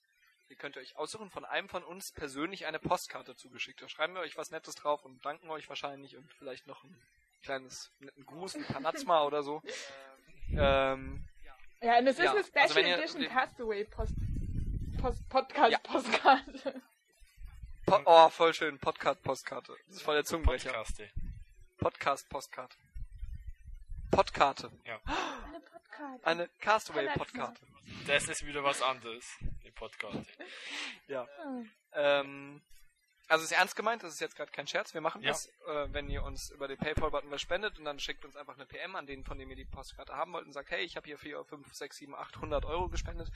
ihr 0.49 0.55
könnt 0.55 0.75
euch 0.75 0.95
aussuchen, 0.97 1.29
von 1.29 1.45
einem 1.45 1.69
von 1.69 1.83
uns 1.83 2.11
persönlich 2.13 2.65
eine 2.65 2.79
Postkarte 2.79 3.35
zugeschickt. 3.35 3.79
Da 3.83 3.87
schreiben 3.87 4.15
wir 4.15 4.21
euch 4.21 4.35
was 4.37 4.49
Nettes 4.49 4.73
drauf 4.73 5.05
und 5.05 5.23
danken 5.23 5.49
euch 5.51 5.69
wahrscheinlich 5.69 6.17
und 6.17 6.33
vielleicht 6.33 6.65
noch 6.65 6.83
ein 6.83 6.99
kleines 7.43 7.91
netten 7.99 8.25
Gruß, 8.25 8.55
ein 8.55 8.65
Panazma 8.65 9.23
oder 9.23 9.43
so. 9.43 9.61
Ähm, 10.49 11.23
Ja, 11.81 11.99
und 11.99 12.07
es 12.07 12.17
ist 12.17 12.23
Ja, 12.25 12.31
eine 12.31 12.43
Special 12.43 12.61
also 12.63 12.75
wenn 12.75 12.87
ihr 12.87 12.97
Edition 12.97 13.27
Castaway 13.27 13.83
Post, 13.85 14.13
Post 14.99 15.29
Podcast 15.29 15.71
Ja. 15.71 15.77
Postkarte. 15.79 16.81
Po 17.85 18.01
oh, 18.05 18.29
voll 18.29 18.53
schön, 18.53 18.79
Podcast-Postkarte. 18.79 19.75
Das 19.87 19.97
ist 19.97 20.01
voll 20.01 20.15
der 20.15 20.25
Zungenbrecher. 20.25 20.71
Podcaste. 20.71 21.09
Podcast-Postkarte. 21.77 22.75
Podkarte. 24.11 24.71
Eine 24.85 25.59
Postkarte. 25.59 26.25
Eine 26.25 26.49
Castaway-Podkarte. 26.59 27.61
Das 28.07 28.27
ist 28.27 28.45
wieder 28.45 28.63
was 28.63 28.81
anderes. 28.81 29.25
Die 29.63 29.71
Podcaste. 29.71 30.25
Ja. 31.07 31.27
Hm. 31.43 31.69
Ähm, 31.93 32.61
also 33.27 33.43
ist 33.43 33.51
ernst 33.51 33.75
gemeint, 33.75 34.01
das 34.01 34.13
ist 34.13 34.19
jetzt 34.19 34.35
gerade 34.35 34.51
kein 34.51 34.65
Scherz. 34.67 34.93
Wir 34.95 35.01
machen 35.01 35.21
Ja. 35.21 35.29
das, 35.29 35.47
äh, 35.67 35.87
wenn 35.93 36.09
ihr 36.09 36.23
uns 36.23 36.49
über 36.49 36.67
den 36.67 36.77
PayPal-Button 36.77 37.29
was 37.29 37.41
spendet 37.41 37.77
und 37.77 37.85
dann 37.85 37.99
schickt 37.99 38.25
uns 38.25 38.35
einfach 38.35 38.55
eine 38.55 38.65
PM 38.65 38.95
an 38.95 39.05
den, 39.05 39.23
von 39.23 39.37
dem 39.37 39.49
ihr 39.51 39.55
die 39.55 39.65
Postkarte 39.65 40.15
haben 40.15 40.33
wollt 40.33 40.45
und 40.47 40.53
sagt, 40.53 40.71
hey, 40.71 40.83
ich 40.83 40.95
habe 40.97 41.05
hier 41.05 41.17
4, 41.19 41.43
5, 41.43 41.73
6, 41.73 41.97
7, 41.97 42.15
800 42.15 42.65
Euro 42.65 42.89
gespendet 42.89 43.29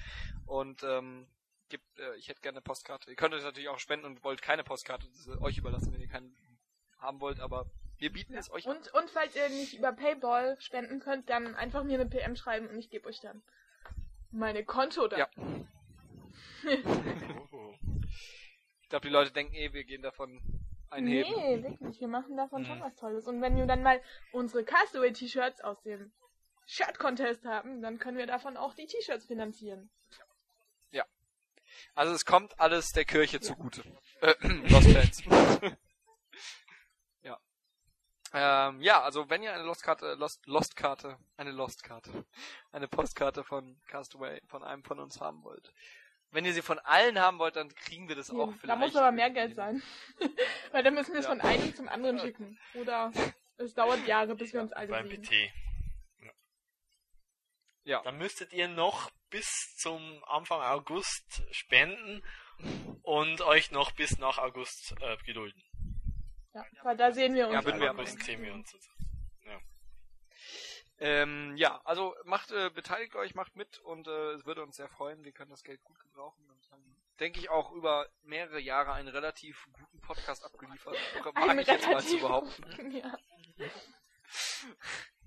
und 0.47 0.81
ähm, 0.83 1.27
gibt, 1.69 1.99
äh, 1.99 2.15
ich 2.15 2.27
hätte 2.29 2.41
gerne 2.41 2.57
eine 2.57 2.61
Postkarte. 2.63 3.09
Ihr 3.09 3.15
könnt 3.15 3.33
euch 3.33 3.43
natürlich 3.43 3.69
auch 3.69 3.79
spenden 3.79 4.05
und 4.05 4.23
wollt 4.23 4.41
keine 4.41 4.63
Postkarte. 4.63 5.07
Das 5.07 5.27
ist 5.27 5.41
euch 5.41 5.57
überlassen, 5.57 5.93
wenn 5.93 6.01
ihr 6.01 6.07
keine 6.07 6.31
haben 6.99 7.21
wollt, 7.21 7.39
aber 7.39 7.65
wir 7.97 8.11
bieten 8.11 8.33
es 8.35 8.51
euch 8.51 8.67
an. 8.67 8.75
Und, 8.77 8.93
und 8.93 9.09
falls 9.09 9.35
ihr 9.35 9.47
nicht 9.49 9.77
über 9.77 9.93
Payball 9.93 10.57
spenden 10.59 10.99
könnt, 10.99 11.29
dann 11.29 11.55
einfach 11.55 11.83
mir 11.83 11.99
eine 11.99 12.09
PM 12.09 12.35
schreiben 12.35 12.67
und 12.67 12.77
ich 12.77 12.89
gebe 12.89 13.07
euch 13.07 13.19
dann 13.21 13.41
meine 14.31 14.63
Konto 14.65 15.07
da. 15.07 15.17
Ja. 15.17 15.29
Oh. 17.51 17.73
Ich 18.81 18.89
glaube, 18.89 19.07
die 19.07 19.13
Leute 19.13 19.31
denken 19.31 19.53
eh, 19.55 19.71
wir 19.73 19.83
gehen 19.83 20.01
davon 20.01 20.41
einheben. 20.89 21.29
Nee, 21.35 21.63
wirklich, 21.63 21.99
wir 22.01 22.07
machen 22.07 22.35
davon 22.35 22.65
schon 22.65 22.79
Mhm. 22.79 22.83
was 22.83 22.95
Tolles. 22.95 23.27
Und 23.27 23.41
wenn 23.41 23.55
wir 23.55 23.65
dann 23.65 23.83
mal 23.83 24.01
unsere 24.31 24.63
Castaway-T-Shirts 24.63 25.61
aus 25.61 25.81
dem 25.83 26.11
Shirt-Contest 26.65 27.45
haben, 27.45 27.81
dann 27.81 27.97
können 27.97 28.17
wir 28.17 28.27
davon 28.27 28.57
auch 28.57 28.73
die 28.73 28.87
T-Shirts 28.87 29.25
finanzieren. 29.25 29.89
Also 31.95 32.13
es 32.13 32.25
kommt 32.25 32.59
alles 32.59 32.87
der 32.91 33.05
Kirche 33.05 33.39
zugute. 33.39 33.83
Äh, 34.21 34.35
Lost 34.69 34.91
Fans. 34.91 35.23
ja. 37.21 37.39
Ähm, 38.33 38.81
ja, 38.81 39.01
also 39.01 39.29
wenn 39.29 39.41
ihr 39.43 39.53
eine 39.53 39.63
Lost-Karte, 39.63 40.13
Lost, 40.15 40.45
Lost-Karte, 40.45 41.17
eine 41.37 41.51
Lost-Karte, 41.51 42.25
eine 42.71 42.87
Postkarte 42.87 43.43
von 43.43 43.79
Castaway, 43.87 44.39
von 44.47 44.63
einem 44.63 44.83
von 44.83 44.99
uns 44.99 45.19
haben 45.19 45.43
wollt. 45.43 45.73
Wenn 46.31 46.45
ihr 46.45 46.53
sie 46.53 46.61
von 46.61 46.77
allen 46.79 47.17
haben 47.19 47.39
wollt, 47.39 47.55
dann 47.55 47.73
kriegen 47.73 48.07
wir 48.07 48.15
das 48.15 48.29
auch 48.29 48.51
da 48.51 48.57
vielleicht. 48.59 48.79
muss 48.79 48.95
aber 48.95 49.11
mehr 49.11 49.31
Geld 49.31 49.55
sein. 49.55 49.81
Weil 50.71 50.83
dann 50.83 50.93
müssen 50.93 51.13
wir 51.13 51.19
es 51.21 51.25
Ja. 51.25 51.31
von 51.31 51.41
einem 51.41 51.73
zum 51.75 51.89
anderen 51.89 52.19
schicken. 52.19 52.59
Oder 52.75 53.11
es 53.57 53.73
dauert 53.73 54.05
Jahre, 54.05 54.35
bis 54.35 54.53
wir 54.53 54.61
uns 54.61 54.71
alle 54.71 54.89
Beim 54.89 55.07
sehen. 55.07 55.23
PT. 55.23 55.51
Ja. 57.83 58.03
Dann 58.03 58.19
müsstet 58.19 58.53
ihr 58.53 58.67
noch 58.67 59.09
bis 59.29 59.75
zum 59.77 60.23
Anfang 60.25 60.61
August 60.61 61.43
spenden 61.51 62.23
und 63.03 63.41
euch 63.41 63.71
noch 63.71 63.91
bis 63.91 64.17
nach 64.17 64.37
August 64.37 64.95
äh, 65.01 65.17
gedulden. 65.25 65.61
Ja, 66.53 66.65
weil 66.83 66.97
da 66.97 67.11
sehen 67.11 67.35
wir 67.35 67.47
uns. 67.47 67.53
Ja, 67.53 67.65
würden 67.65 67.79
wir 67.79 67.91
August 67.91 68.21
sehen 68.23 68.41
wir 68.41 68.53
uns. 68.53 68.75
Ähm, 71.01 71.55
ja, 71.55 71.79
also 71.85 72.13
macht, 72.25 72.51
äh, 72.51 72.69
beteiligt 72.69 73.15
euch, 73.15 73.33
macht 73.33 73.55
mit 73.55 73.79
und 73.79 74.07
äh, 74.07 74.31
es 74.31 74.45
würde 74.45 74.63
uns 74.63 74.75
sehr 74.75 74.89
freuen. 74.89 75.23
Wir 75.23 75.31
können 75.31 75.49
das 75.49 75.63
Geld 75.63 75.81
gut 75.85 75.97
gebrauchen 76.01 76.45
und 76.49 76.71
haben, 76.71 76.97
denke 77.21 77.39
ich, 77.39 77.49
auch 77.49 77.71
über 77.71 78.05
mehrere 78.23 78.59
Jahre 78.59 78.91
einen 78.91 79.07
relativ 79.07 79.65
guten 79.71 80.01
Podcast 80.01 80.43
abgeliefert. 80.43 80.95
Wage 81.23 81.37
Ein 81.37 81.59
ich 81.59 81.67
jetzt 81.67 81.87
mal 81.87 82.03
zu 82.03 82.17
relativ 82.17 82.21
behaupten. 82.21 82.91
ja. 82.91 83.17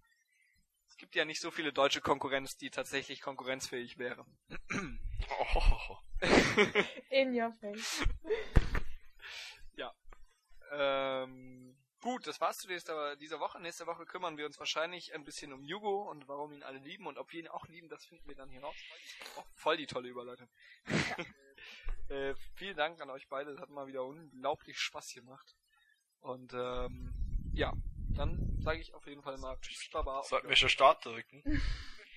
Es 1.03 1.05
gibt 1.05 1.17
ja 1.17 1.25
nicht 1.25 1.41
so 1.41 1.51
viele 1.51 1.73
deutsche 1.73 2.01
Konkurrenz, 2.01 2.57
die 2.57 2.71
tatsächlich 2.71 3.21
konkurrenzfähig 3.23 3.99
wäre. 3.99 4.25
Oh. 5.57 5.97
In 7.11 7.35
your 7.35 7.53
face. 7.55 8.05
ja. 9.75 9.93
Ähm, 10.71 11.77
gut, 12.01 12.25
das 12.29 12.41
war's 12.41 12.59
zu 12.59 12.69
dieser, 12.69 13.17
dieser 13.17 13.41
Woche. 13.41 13.61
Nächste 13.61 13.89
Woche 13.89 14.07
kümmern 14.07 14.37
wir 14.37 14.47
uns 14.47 14.61
wahrscheinlich 14.61 15.13
ein 15.13 15.25
bisschen 15.25 15.53
um 15.53 15.65
Yugo 15.65 16.09
und 16.09 16.29
warum 16.29 16.53
ihn 16.53 16.63
alle 16.63 16.79
lieben 16.79 17.09
und 17.09 17.19
ob 17.19 17.33
wir 17.33 17.41
ihn 17.41 17.49
auch 17.49 17.67
lieben, 17.67 17.89
das 17.89 18.05
finden 18.05 18.29
wir 18.29 18.37
dann 18.37 18.49
hier 18.49 18.63
raus. 18.63 18.77
Oh, 19.37 19.43
voll 19.55 19.77
die 19.77 19.87
tolle 19.87 20.09
Überleitung. 20.09 20.49
äh, 22.11 22.37
vielen 22.55 22.77
Dank 22.77 23.01
an 23.01 23.11
euch 23.11 23.29
beide. 23.29 23.51
Das 23.51 23.61
hat 23.61 23.71
mal 23.71 23.89
wieder 23.89 24.05
unglaublich 24.05 24.79
Spaß 24.79 25.15
gemacht. 25.15 25.57
Und 26.21 26.53
ähm, 26.55 27.13
ja, 27.53 27.73
dann 28.15 28.52
sage 28.63 28.81
ich 28.81 28.95
auf 28.95 29.07
jeden 29.07 29.23
Fall 29.23 29.37
mal 29.39 29.59
Tschüss, 29.61 29.89
Baba. 29.91 30.23
Sollten 30.23 30.49
wir 30.49 30.57
schon 30.57 30.69
Start 30.69 31.05
drücken? 31.05 31.43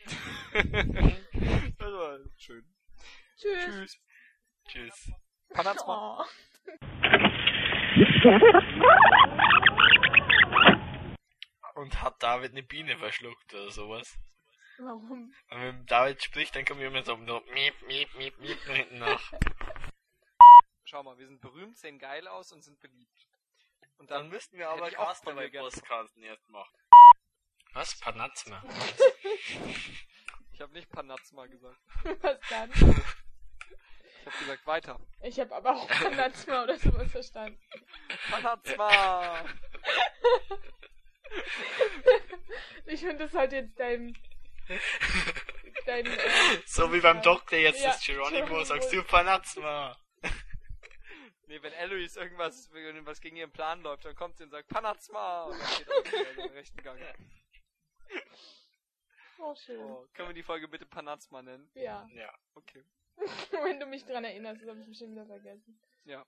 das 0.06 0.14
war 1.80 2.20
schön. 2.38 2.66
Tschüss. 3.38 3.66
Tschüss. 3.66 4.00
Tschüss. 4.68 5.12
Panazma. 5.50 6.22
Oh. 6.22 6.26
Und 11.76 12.02
hat 12.02 12.24
David 12.24 12.52
eine 12.52 12.64
Biene 12.64 12.98
verschluckt 12.98 13.54
oder 13.54 13.70
sowas? 13.72 14.18
Warum? 14.78 15.34
Und 15.50 15.62
wenn 15.62 15.86
David 15.86 16.24
spricht, 16.24 16.56
dann 16.56 16.66
kommen 16.66 16.80
wir 16.80 16.88
immer 16.88 17.04
so, 17.04 17.16
miep, 17.18 17.76
miep, 17.88 18.14
miep, 18.16 18.38
miep 18.40 18.60
hinten 18.64 19.00
nach. 19.00 19.34
Schau 20.86 21.04
mal, 21.04 21.18
wir 21.18 21.28
sind 21.28 21.42
berühmt, 21.42 21.78
sehen 21.78 22.00
geil 22.00 22.28
aus 22.28 22.52
und 22.52 22.64
sind 22.64 22.80
beliebt. 22.80 23.28
Und 23.98 24.12
Dann 24.12 24.30
müssten 24.30 24.58
wir 24.58 24.70
aber 24.70 24.90
dir 24.90 24.98
bei 24.98 25.50
Postkarten 25.50 26.24
erst 26.24 26.50
machen. 26.50 26.78
Was? 27.74 28.00
Panazma. 28.00 28.64
Ich 30.54 30.62
habe 30.62 30.72
nicht 30.74 30.90
Panazma 30.90 31.46
gesagt. 31.48 31.80
Was 32.22 32.40
dann? 32.50 32.72
Ich 32.72 34.26
habe 34.26 34.38
gesagt 34.40 34.66
weiter. 34.66 35.00
Ich 35.22 35.40
habe 35.40 35.56
aber 35.56 35.76
auch 35.76 35.88
Panazma 35.88 36.64
oder 36.64 36.78
sowas 36.78 37.12
verstanden. 37.12 37.60
Panazma! 38.30 39.44
Ich 42.86 43.00
finde 43.02 43.26
das 43.26 43.34
halt 43.34 43.52
jetzt 43.52 43.78
dein. 43.80 44.16
dein. 45.86 46.06
Äh, 46.06 46.62
So 46.66 46.94
wie 46.94 47.02
beim 47.02 47.22
Doktor 47.22 47.58
jetzt 47.58 47.82
Ja, 47.82 47.88
das 47.92 48.06
Geronimo, 48.06 48.46
Geronimo. 48.46 48.64
sagst 48.64 48.94
du 48.94 49.04
Panazma. 49.04 49.98
Nee, 51.48 51.62
wenn 51.62 51.74
Eloise 51.74 52.20
irgendwas, 52.20 52.72
wenn 52.74 52.84
irgendwas 52.84 53.22
gegen 53.22 53.38
ihren 53.38 53.52
Plan 53.52 53.82
läuft, 53.82 54.06
dann 54.06 54.16
kommt 54.16 54.38
sie 54.38 54.44
und 54.44 54.50
sagt 54.50 54.68
Panazma! 54.68 55.44
Und 55.44 55.60
dann 55.60 55.78
geht 55.78 55.90
auch 55.90 56.06
wieder 56.06 56.48
den 56.48 56.54
rechten 56.54 56.82
Gang. 56.82 57.00
oh, 59.40 59.56
schön. 59.56 59.80
Oh, 59.80 60.08
können 60.14 60.30
wir 60.30 60.34
die 60.34 60.44
Folge 60.44 60.68
bitte 60.68 60.86
Panazma 60.86 61.42
nennen? 61.42 61.70
Ja. 61.76 62.08
Ja. 62.14 62.34
Okay. 62.56 62.84
Wenn 63.52 63.80
du 63.80 63.86
mich 63.86 64.06
dran 64.06 64.24
erinnerst, 64.24 64.62
das 64.62 64.70
habe 64.70 64.80
ich 64.80 64.88
bestimmt 64.88 65.12
wieder 65.12 65.26
vergessen. 65.26 65.80
Ja. 66.06 66.26